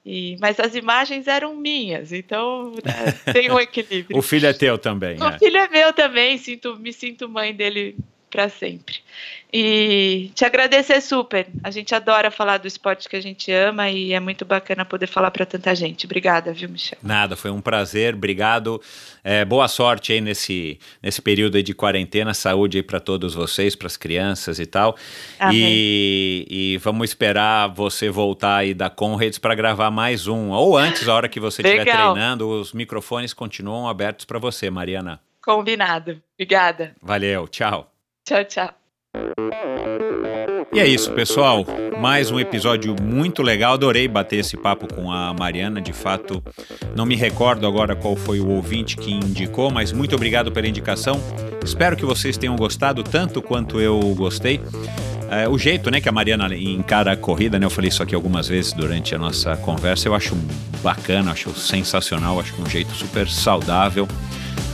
e 0.05 0.37
mas 0.39 0.59
as 0.61 0.75
imagens 0.75 1.27
eram 1.27 1.55
minhas, 1.55 2.13
então 2.13 2.71
né, 2.83 3.33
tem 3.33 3.51
um 3.51 3.59
equilíbrio. 3.59 4.17
o 4.17 4.21
filho 4.21 4.47
é 4.47 4.53
teu 4.53 4.77
também. 4.77 5.21
O 5.21 5.27
é. 5.27 5.37
filho 5.37 5.57
é 5.57 5.67
meu 5.67 5.91
também, 5.91 6.37
sinto, 6.37 6.77
me 6.77 6.93
sinto 6.93 7.27
mãe 7.27 7.53
dele 7.53 7.97
para 8.35 8.49
sempre. 8.49 8.97
E 9.53 10.29
te 10.35 10.43
agradecer 10.43 10.99
super. 10.99 11.47
A 11.63 11.71
gente 11.71 11.95
adora 11.95 12.29
falar 12.29 12.57
do 12.57 12.67
esporte 12.67 13.07
que 13.07 13.15
a 13.15 13.21
gente 13.21 13.49
ama 13.49 13.89
e 13.89 14.11
é 14.11 14.19
muito 14.19 14.43
bacana 14.43 14.83
poder 14.83 15.07
falar 15.07 15.31
para 15.31 15.45
tanta 15.45 15.73
gente. 15.73 16.05
Obrigada, 16.05 16.51
viu, 16.51 16.67
Michel? 16.67 16.97
Nada, 17.01 17.37
foi 17.37 17.49
um 17.49 17.61
prazer. 17.61 18.13
Obrigado. 18.13 18.81
É, 19.23 19.45
boa 19.45 19.69
sorte 19.69 20.11
aí 20.11 20.19
nesse, 20.19 20.77
nesse 21.01 21.21
período 21.21 21.55
aí 21.55 21.63
de 21.63 21.73
quarentena. 21.73 22.33
Saúde 22.33 22.79
aí 22.79 22.83
para 22.83 22.99
todos 22.99 23.33
vocês, 23.33 23.73
para 23.73 23.87
as 23.87 23.95
crianças 23.95 24.59
e 24.59 24.65
tal. 24.65 24.97
E, 25.53 26.45
e, 26.49 26.77
vamos 26.79 27.09
esperar 27.09 27.69
você 27.69 28.09
voltar 28.09 28.57
aí 28.57 28.73
da 28.73 28.89
Conrads 28.89 29.39
para 29.39 29.55
gravar 29.55 29.89
mais 29.89 30.27
um. 30.27 30.49
Ou 30.49 30.77
antes, 30.77 31.07
a 31.07 31.15
hora 31.15 31.29
que 31.29 31.39
você 31.39 31.61
estiver 31.61 31.85
treinando, 31.85 32.49
os 32.49 32.73
microfones 32.73 33.33
continuam 33.33 33.87
abertos 33.87 34.25
para 34.25 34.37
você, 34.37 34.69
Mariana. 34.69 35.21
Combinado. 35.41 36.21
Obrigada. 36.33 36.93
Valeu. 37.01 37.47
Tchau. 37.47 37.94
Tchau, 38.25 38.43
tchau. 38.43 38.73
E 40.73 40.79
é 40.79 40.87
isso, 40.87 41.11
pessoal. 41.11 41.63
Mais 42.01 42.31
um 42.31 42.39
episódio 42.39 42.95
muito 42.99 43.43
legal. 43.43 43.75
Adorei 43.75 44.07
bater 44.07 44.37
esse 44.37 44.57
papo 44.57 44.91
com 44.91 45.11
a 45.11 45.31
Mariana. 45.31 45.79
De 45.79 45.93
fato, 45.93 46.43
não 46.95 47.05
me 47.05 47.15
recordo 47.15 47.67
agora 47.67 47.95
qual 47.95 48.15
foi 48.15 48.39
o 48.39 48.49
ouvinte 48.49 48.97
que 48.97 49.11
indicou, 49.11 49.69
mas 49.69 49.91
muito 49.91 50.15
obrigado 50.15 50.51
pela 50.51 50.67
indicação. 50.67 51.21
Espero 51.63 51.95
que 51.95 52.03
vocês 52.03 52.35
tenham 52.35 52.55
gostado 52.55 53.03
tanto 53.03 53.43
quanto 53.43 53.79
eu 53.79 53.99
gostei. 54.15 54.59
É, 55.29 55.47
o 55.47 55.55
jeito 55.55 55.91
né, 55.91 56.01
que 56.01 56.09
a 56.09 56.11
Mariana 56.11 56.47
encara 56.55 57.11
a 57.11 57.15
corrida, 57.17 57.59
né, 57.59 57.65
eu 57.67 57.69
falei 57.69 57.89
isso 57.89 58.01
aqui 58.01 58.15
algumas 58.15 58.47
vezes 58.47 58.73
durante 58.73 59.13
a 59.13 59.19
nossa 59.19 59.55
conversa, 59.57 60.07
eu 60.07 60.15
acho 60.15 60.35
bacana, 60.81 61.31
acho 61.31 61.51
sensacional, 61.51 62.39
acho 62.39 62.53
que 62.53 62.61
um 62.61 62.69
jeito 62.69 62.91
super 62.91 63.27
saudável 63.27 64.07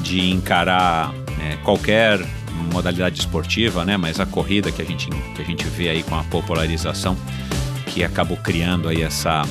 de 0.02 0.30
encarar 0.30 1.14
é, 1.42 1.56
qualquer 1.64 2.20
modalidade 2.62 3.20
esportiva, 3.20 3.84
né? 3.84 3.98
Mas 3.98 4.20
a 4.20 4.26
corrida 4.26 4.72
que 4.72 4.82
a 4.82 4.86
gente, 4.86 5.10
que 5.10 5.42
a 5.42 5.46
gente 5.46 5.66
vê 5.66 5.90
aí 5.90 6.04
com 6.04 6.16
a 6.16 6.24
popularização 6.24 7.18
que 7.88 8.04
acabou 8.04 8.38
criando 8.38 8.88
aí 8.88 9.02
essa 9.02 9.44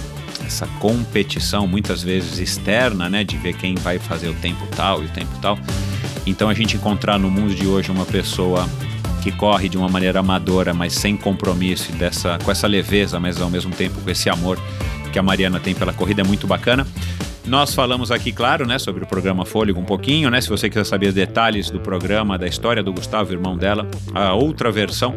essa 0.46 0.66
competição 0.80 1.66
muitas 1.66 2.02
vezes 2.02 2.38
externa, 2.38 3.08
né, 3.08 3.22
de 3.22 3.36
ver 3.36 3.54
quem 3.54 3.76
vai 3.76 4.00
fazer 4.00 4.28
o 4.28 4.34
tempo 4.34 4.66
tal 4.74 5.00
e 5.02 5.06
o 5.06 5.08
tempo 5.08 5.30
tal. 5.40 5.56
Então 6.26 6.48
a 6.48 6.54
gente 6.54 6.76
encontrar 6.76 7.18
no 7.18 7.30
mundo 7.30 7.54
de 7.54 7.66
hoje 7.66 7.90
uma 7.90 8.04
pessoa 8.04 8.68
que 9.22 9.30
corre 9.30 9.68
de 9.68 9.76
uma 9.76 9.88
maneira 9.88 10.20
amadora, 10.20 10.72
mas 10.72 10.94
sem 10.94 11.16
compromisso, 11.16 11.92
dessa 11.92 12.38
com 12.42 12.50
essa 12.50 12.66
leveza, 12.66 13.20
mas 13.20 13.40
ao 13.40 13.50
mesmo 13.50 13.70
tempo 13.72 14.00
com 14.00 14.10
esse 14.10 14.28
amor 14.28 14.58
que 15.10 15.18
a 15.18 15.22
Mariana 15.22 15.60
tem 15.60 15.74
pela 15.74 15.92
corrida 15.92 16.22
é 16.22 16.24
muito 16.24 16.46
bacana. 16.46 16.86
Nós 17.46 17.74
falamos 17.74 18.12
aqui, 18.12 18.30
claro, 18.30 18.66
né, 18.66 18.78
sobre 18.78 19.02
o 19.02 19.06
programa 19.06 19.44
Fôlego 19.44 19.80
um 19.80 19.84
pouquinho, 19.84 20.30
né? 20.30 20.40
Se 20.40 20.48
você 20.48 20.68
quiser 20.68 20.84
saber 20.84 21.12
detalhes 21.12 21.70
do 21.70 21.80
programa, 21.80 22.38
da 22.38 22.46
história 22.46 22.82
do 22.82 22.92
Gustavo, 22.92 23.32
irmão 23.32 23.56
dela, 23.56 23.88
a 24.14 24.34
outra 24.34 24.70
versão 24.70 25.14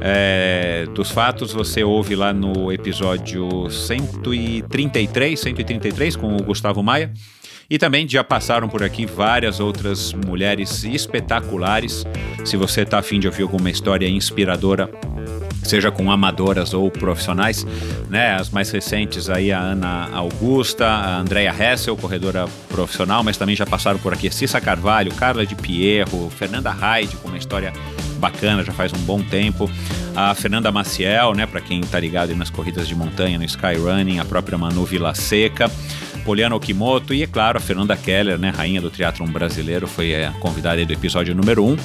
é, 0.00 0.86
dos 0.94 1.10
fatos, 1.10 1.52
você 1.52 1.82
ouve 1.82 2.14
lá 2.14 2.32
no 2.32 2.70
episódio 2.72 3.70
133, 3.70 5.40
133 5.40 6.16
com 6.16 6.36
o 6.36 6.42
Gustavo 6.42 6.82
Maia. 6.82 7.12
E 7.70 7.78
também 7.78 8.06
já 8.08 8.24
passaram 8.24 8.68
por 8.68 8.82
aqui 8.82 9.06
várias 9.06 9.60
outras 9.60 10.12
mulheres 10.12 10.82
espetaculares. 10.82 12.04
Se 12.44 12.56
você 12.56 12.82
está 12.82 12.98
afim 12.98 13.20
de 13.20 13.28
ouvir 13.28 13.44
alguma 13.44 13.70
história 13.70 14.08
inspiradora, 14.08 14.90
seja 15.62 15.90
com 15.90 16.10
amadoras 16.10 16.74
ou 16.74 16.90
profissionais, 16.90 17.66
né? 18.08 18.34
As 18.34 18.50
mais 18.50 18.70
recentes 18.70 19.28
aí 19.28 19.52
a 19.52 19.60
Ana 19.60 20.08
Augusta, 20.12 20.86
a 20.86 21.18
Andrea 21.18 21.54
Hessel, 21.56 21.96
corredora 21.96 22.46
profissional, 22.68 23.22
mas 23.22 23.36
também 23.36 23.54
já 23.54 23.66
passaram 23.66 23.98
por 23.98 24.12
aqui 24.12 24.30
Cissa 24.30 24.60
Carvalho, 24.60 25.12
Carla 25.14 25.46
de 25.46 25.54
Pierro, 25.54 26.30
Fernanda 26.30 26.70
Hyde, 26.70 27.16
com 27.16 27.28
uma 27.28 27.38
história 27.38 27.72
bacana, 28.18 28.62
já 28.62 28.72
faz 28.72 28.92
um 28.92 28.98
bom 28.98 29.22
tempo. 29.22 29.70
A 30.14 30.34
Fernanda 30.34 30.70
Maciel, 30.72 31.34
né, 31.34 31.46
para 31.46 31.60
quem 31.60 31.80
tá 31.80 31.98
ligado 31.98 32.34
nas 32.36 32.50
corridas 32.50 32.86
de 32.86 32.94
montanha, 32.94 33.38
no 33.38 33.44
Skyrunning, 33.44 34.18
a 34.18 34.24
própria 34.24 34.58
Manu 34.58 34.84
Vila 34.84 35.14
Seca. 35.14 35.70
Poliana 36.20 36.54
Okimoto 36.54 37.12
e, 37.12 37.22
é 37.22 37.26
claro, 37.26 37.58
a 37.58 37.60
Fernanda 37.60 37.96
Keller, 37.96 38.38
né, 38.38 38.50
rainha 38.50 38.80
do 38.80 38.90
triatlon 38.90 39.26
brasileiro, 39.26 39.86
foi 39.86 40.24
a 40.24 40.32
convidada 40.32 40.84
do 40.84 40.92
episódio 40.92 41.34
número 41.34 41.64
1 41.64 41.70
um, 41.70 41.76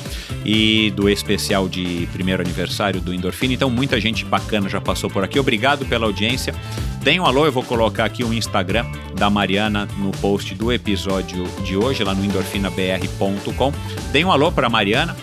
e 0.45 0.91
do 0.91 1.09
especial 1.09 1.67
de 1.67 2.07
primeiro 2.13 2.41
aniversário 2.41 3.01
do 3.01 3.13
Endorfina. 3.13 3.53
Então, 3.53 3.69
muita 3.69 3.99
gente 3.99 4.23
bacana 4.25 4.69
já 4.69 4.79
passou 4.79 5.09
por 5.09 5.23
aqui. 5.23 5.39
Obrigado 5.39 5.85
pela 5.85 6.05
audiência. 6.05 6.53
Deem 7.01 7.19
um 7.19 7.25
alô, 7.25 7.45
eu 7.45 7.51
vou 7.51 7.63
colocar 7.63 8.05
aqui 8.05 8.23
o 8.23 8.33
Instagram 8.33 8.85
da 9.15 9.29
Mariana 9.29 9.87
no 9.97 10.11
post 10.11 10.55
do 10.55 10.71
episódio 10.71 11.43
de 11.63 11.77
hoje, 11.77 12.03
lá 12.03 12.15
no 12.15 12.25
endorfinabr.com. 12.25 13.71
Deem 14.11 14.25
um 14.25 14.31
alô 14.31 14.51
para 14.51 14.69
Mariana, 14.69 15.15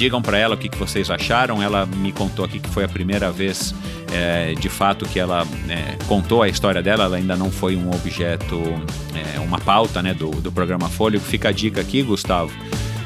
digam 0.00 0.22
para 0.22 0.38
ela 0.38 0.54
o 0.54 0.58
que, 0.58 0.66
que 0.66 0.78
vocês 0.78 1.10
acharam. 1.10 1.62
Ela 1.62 1.84
me 1.84 2.10
contou 2.10 2.46
aqui 2.46 2.58
que 2.58 2.70
foi 2.70 2.84
a 2.84 2.88
primeira 2.88 3.30
vez 3.30 3.74
é, 4.10 4.54
de 4.54 4.68
fato 4.70 5.04
que 5.04 5.20
ela 5.20 5.46
é, 5.68 6.02
contou 6.06 6.42
a 6.42 6.48
história 6.48 6.82
dela, 6.82 7.04
ela 7.04 7.18
ainda 7.18 7.36
não 7.36 7.50
foi 7.50 7.76
um 7.76 7.90
objeto, 7.90 8.58
é, 9.14 9.38
uma 9.40 9.58
pauta 9.58 10.02
né, 10.02 10.14
do, 10.14 10.30
do 10.30 10.50
programa 10.50 10.88
Fôlego. 10.88 11.22
Fica 11.22 11.50
a 11.50 11.52
dica 11.52 11.82
aqui, 11.82 12.02
Gustavo. 12.02 12.50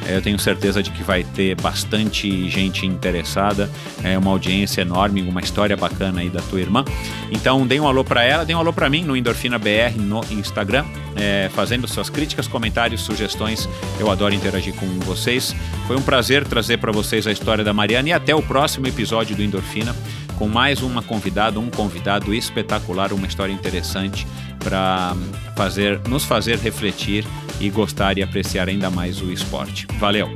É, 0.06 0.16
eu 0.16 0.22
tenho 0.22 0.39
certeza 0.39 0.82
de 0.82 0.90
que 0.90 1.02
vai 1.02 1.24
ter 1.24 1.55
bastante 1.60 2.48
gente 2.48 2.86
interessada, 2.86 3.70
é 4.02 4.18
uma 4.18 4.31
audiência 4.31 4.82
enorme, 4.82 5.22
uma 5.22 5.40
história 5.40 5.76
bacana 5.76 6.20
aí 6.20 6.28
da 6.28 6.40
tua 6.43 6.60
irmã. 6.60 6.85
Então, 7.31 7.66
dê 7.66 7.81
um 7.81 7.89
alô 7.89 8.05
para 8.05 8.22
ela, 8.22 8.44
dê 8.44 8.55
um 8.55 8.59
alô 8.59 8.72
para 8.72 8.89
mim 8.90 9.02
no 9.02 9.16
Endorfina 9.16 9.59
BR 9.59 9.98
no 9.98 10.20
Instagram, 10.31 10.85
é, 11.16 11.51
fazendo 11.55 11.89
suas 11.89 12.10
críticas, 12.10 12.47
comentários, 12.47 13.01
sugestões. 13.02 13.68
Eu 13.98 14.10
adoro 14.10 14.35
interagir 14.35 14.74
com 14.74 14.86
vocês. 15.01 15.55
Foi 15.86 15.97
um 15.97 16.02
prazer 16.02 16.44
trazer 16.44 16.78
para 16.78 16.93
vocês 16.93 17.26
a 17.26 17.32
história 17.32 17.64
da 17.64 17.72
Mariana 17.72 18.10
e 18.10 18.12
até 18.12 18.35
o 18.35 18.43
próximo 18.43 18.86
episódio 18.86 19.35
do 19.35 19.43
Endorfina 19.43 19.94
com 20.39 20.48
mais 20.48 20.82
uma 20.82 21.02
convidada, 21.02 21.59
um 21.59 21.70
convidado 21.70 22.35
espetacular, 22.35 23.12
uma 23.12 23.27
história 23.27 23.52
interessante 23.52 24.27
para 24.59 25.15
fazer, 25.56 26.01
nos 26.09 26.24
fazer 26.24 26.59
refletir 26.59 27.24
e 27.61 27.70
gostar 27.70 28.19
e 28.19 28.23
apreciar 28.23 28.69
ainda 28.69 28.90
mais 28.90 29.20
o 29.20 29.31
esporte. 29.31 29.86
Valeu! 29.98 30.32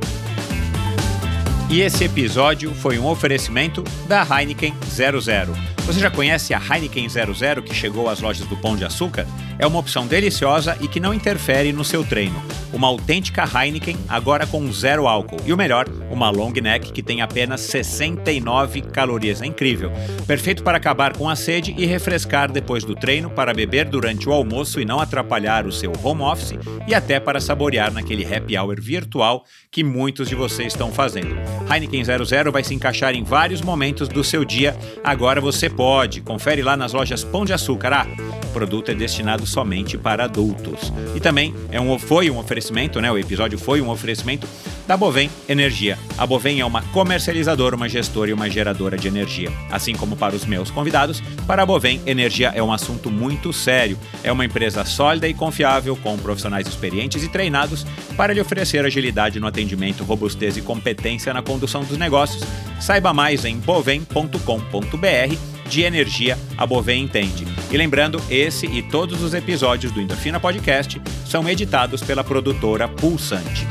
E 1.69 1.81
esse 1.81 2.03
episódio 2.03 2.73
foi 2.73 2.97
um 2.97 3.05
oferecimento 3.05 3.83
da 4.07 4.23
Heineken 4.23 4.73
00. 4.85 5.53
Você 5.85 5.99
já 5.99 6.09
conhece 6.09 6.53
a 6.53 6.59
Heineken 6.59 7.07
00 7.07 7.61
que 7.61 7.75
chegou 7.75 8.09
às 8.09 8.19
lojas 8.21 8.47
do 8.47 8.57
Pão 8.57 8.75
de 8.75 8.83
Açúcar? 8.85 9.27
É 9.59 9.67
uma 9.67 9.77
opção 9.77 10.07
deliciosa 10.07 10.77
e 10.79 10.87
que 10.87 11.01
não 11.01 11.13
interfere 11.13 11.73
no 11.73 11.83
seu 11.83 12.01
treino. 12.01 12.41
Uma 12.71 12.87
autêntica 12.87 13.43
Heineken, 13.43 13.97
agora 14.07 14.47
com 14.47 14.71
zero 14.71 15.05
álcool. 15.05 15.41
E 15.45 15.51
o 15.51 15.57
melhor, 15.57 15.85
uma 16.09 16.29
long 16.29 16.51
neck 16.51 16.93
que 16.93 17.03
tem 17.03 17.21
apenas 17.21 17.59
69 17.61 18.81
calorias. 18.83 19.41
É 19.41 19.45
incrível. 19.45 19.91
Perfeito 20.25 20.63
para 20.63 20.77
acabar 20.77 21.17
com 21.17 21.27
a 21.27 21.35
sede 21.35 21.75
e 21.77 21.85
refrescar 21.85 22.49
depois 22.49 22.85
do 22.85 22.95
treino, 22.95 23.29
para 23.29 23.53
beber 23.53 23.85
durante 23.89 24.29
o 24.29 24.31
almoço 24.31 24.79
e 24.79 24.85
não 24.85 25.01
atrapalhar 25.01 25.65
o 25.65 25.73
seu 25.73 25.91
home 26.01 26.21
office 26.21 26.53
e 26.87 26.95
até 26.95 27.19
para 27.19 27.41
saborear 27.41 27.91
naquele 27.91 28.23
happy 28.23 28.57
hour 28.57 28.79
virtual 28.79 29.43
que 29.69 29.83
muitos 29.83 30.29
de 30.29 30.35
vocês 30.35 30.71
estão 30.71 30.89
fazendo. 30.89 31.35
Heineken 31.69 32.03
00 32.05 32.51
vai 32.51 32.63
se 32.63 32.73
encaixar 32.73 33.13
em 33.13 33.23
vários 33.23 33.61
momentos 33.61 34.07
do 34.07 34.23
seu 34.23 34.45
dia. 34.45 34.77
Agora 35.03 35.41
você 35.41 35.69
pode. 35.69 36.21
Confere 36.21 36.61
lá 36.61 36.77
nas 36.77 36.93
lojas 36.93 37.25
Pão 37.25 37.43
de 37.43 37.51
Açúcar. 37.51 37.93
Ah, 37.93 38.07
o 38.45 38.51
produto 38.53 38.89
é 38.89 38.95
destinado 38.95 39.45
somente 39.49 39.97
para 39.97 40.25
adultos. 40.25 40.93
E 41.15 41.19
também 41.19 41.53
é 41.71 41.79
um, 41.81 41.97
foi 41.99 42.29
um 42.29 42.37
oferecimento, 42.37 43.01
né? 43.01 43.11
O 43.11 43.17
episódio 43.17 43.57
foi 43.57 43.81
um 43.81 43.89
oferecimento 43.89 44.47
da 44.87 44.95
Bovem 44.95 45.29
Energia. 45.47 45.97
A 46.17 46.25
Bovem 46.25 46.59
é 46.59 46.65
uma 46.65 46.81
comercializadora, 46.81 47.75
uma 47.75 47.89
gestora 47.89 48.31
e 48.31 48.33
uma 48.33 48.49
geradora 48.49 48.97
de 48.97 49.07
energia. 49.07 49.51
Assim 49.71 49.93
como 49.93 50.15
para 50.15 50.35
os 50.35 50.45
meus 50.45 50.71
convidados, 50.71 51.21
para 51.45 51.63
a 51.63 51.65
Bovem, 51.65 52.01
energia 52.05 52.51
é 52.55 52.63
um 52.63 52.71
assunto 52.71 53.11
muito 53.11 53.51
sério. 53.51 53.97
É 54.23 54.31
uma 54.31 54.45
empresa 54.45 54.85
sólida 54.85 55.27
e 55.27 55.33
confiável, 55.33 55.95
com 55.95 56.17
profissionais 56.17 56.67
experientes 56.67 57.23
e 57.23 57.29
treinados 57.29 57.85
para 58.15 58.33
lhe 58.33 58.41
oferecer 58.41 58.85
agilidade 58.85 59.39
no 59.39 59.47
atendimento, 59.47 60.03
robustez 60.03 60.57
e 60.57 60.61
competência 60.61 61.33
na 61.33 61.41
condução 61.41 61.83
dos 61.83 61.97
negócios. 61.97 62.43
Saiba 62.79 63.13
mais 63.13 63.45
em 63.45 63.57
bovem.com.br 63.57 65.48
de 65.69 65.83
energia 65.83 66.37
a 66.57 66.65
Bovem 66.65 67.03
entende. 67.03 67.45
E 67.71 67.77
lembrando, 67.77 68.21
esse 68.29 68.65
e 68.65 68.81
todos 68.81 69.21
os 69.21 69.33
episódios 69.33 69.91
do 69.91 70.01
Endorfina 70.01 70.39
Podcast 70.39 70.99
são 71.25 71.47
editados 71.47 72.01
pela 72.01 72.23
produtora 72.23 72.87
Pulsante. 72.87 73.65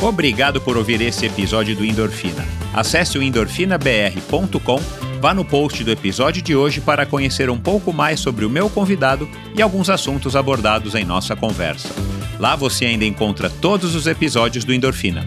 Obrigado 0.00 0.60
por 0.60 0.76
ouvir 0.76 1.00
esse 1.00 1.24
episódio 1.24 1.74
do 1.74 1.84
Endorfina. 1.84 2.46
Acesse 2.74 3.16
o 3.16 3.22
endorfinabr.com, 3.22 4.80
vá 5.20 5.32
no 5.32 5.44
post 5.44 5.82
do 5.82 5.90
episódio 5.90 6.42
de 6.42 6.54
hoje 6.54 6.82
para 6.82 7.06
conhecer 7.06 7.48
um 7.48 7.58
pouco 7.58 7.92
mais 7.92 8.20
sobre 8.20 8.44
o 8.44 8.50
meu 8.50 8.68
convidado 8.68 9.26
e 9.56 9.62
alguns 9.62 9.88
assuntos 9.88 10.36
abordados 10.36 10.94
em 10.94 11.04
nossa 11.04 11.34
conversa. 11.34 11.88
Lá 12.38 12.54
você 12.54 12.84
ainda 12.84 13.06
encontra 13.06 13.48
todos 13.48 13.94
os 13.94 14.06
episódios 14.06 14.64
do 14.64 14.74
Endorfina. 14.74 15.26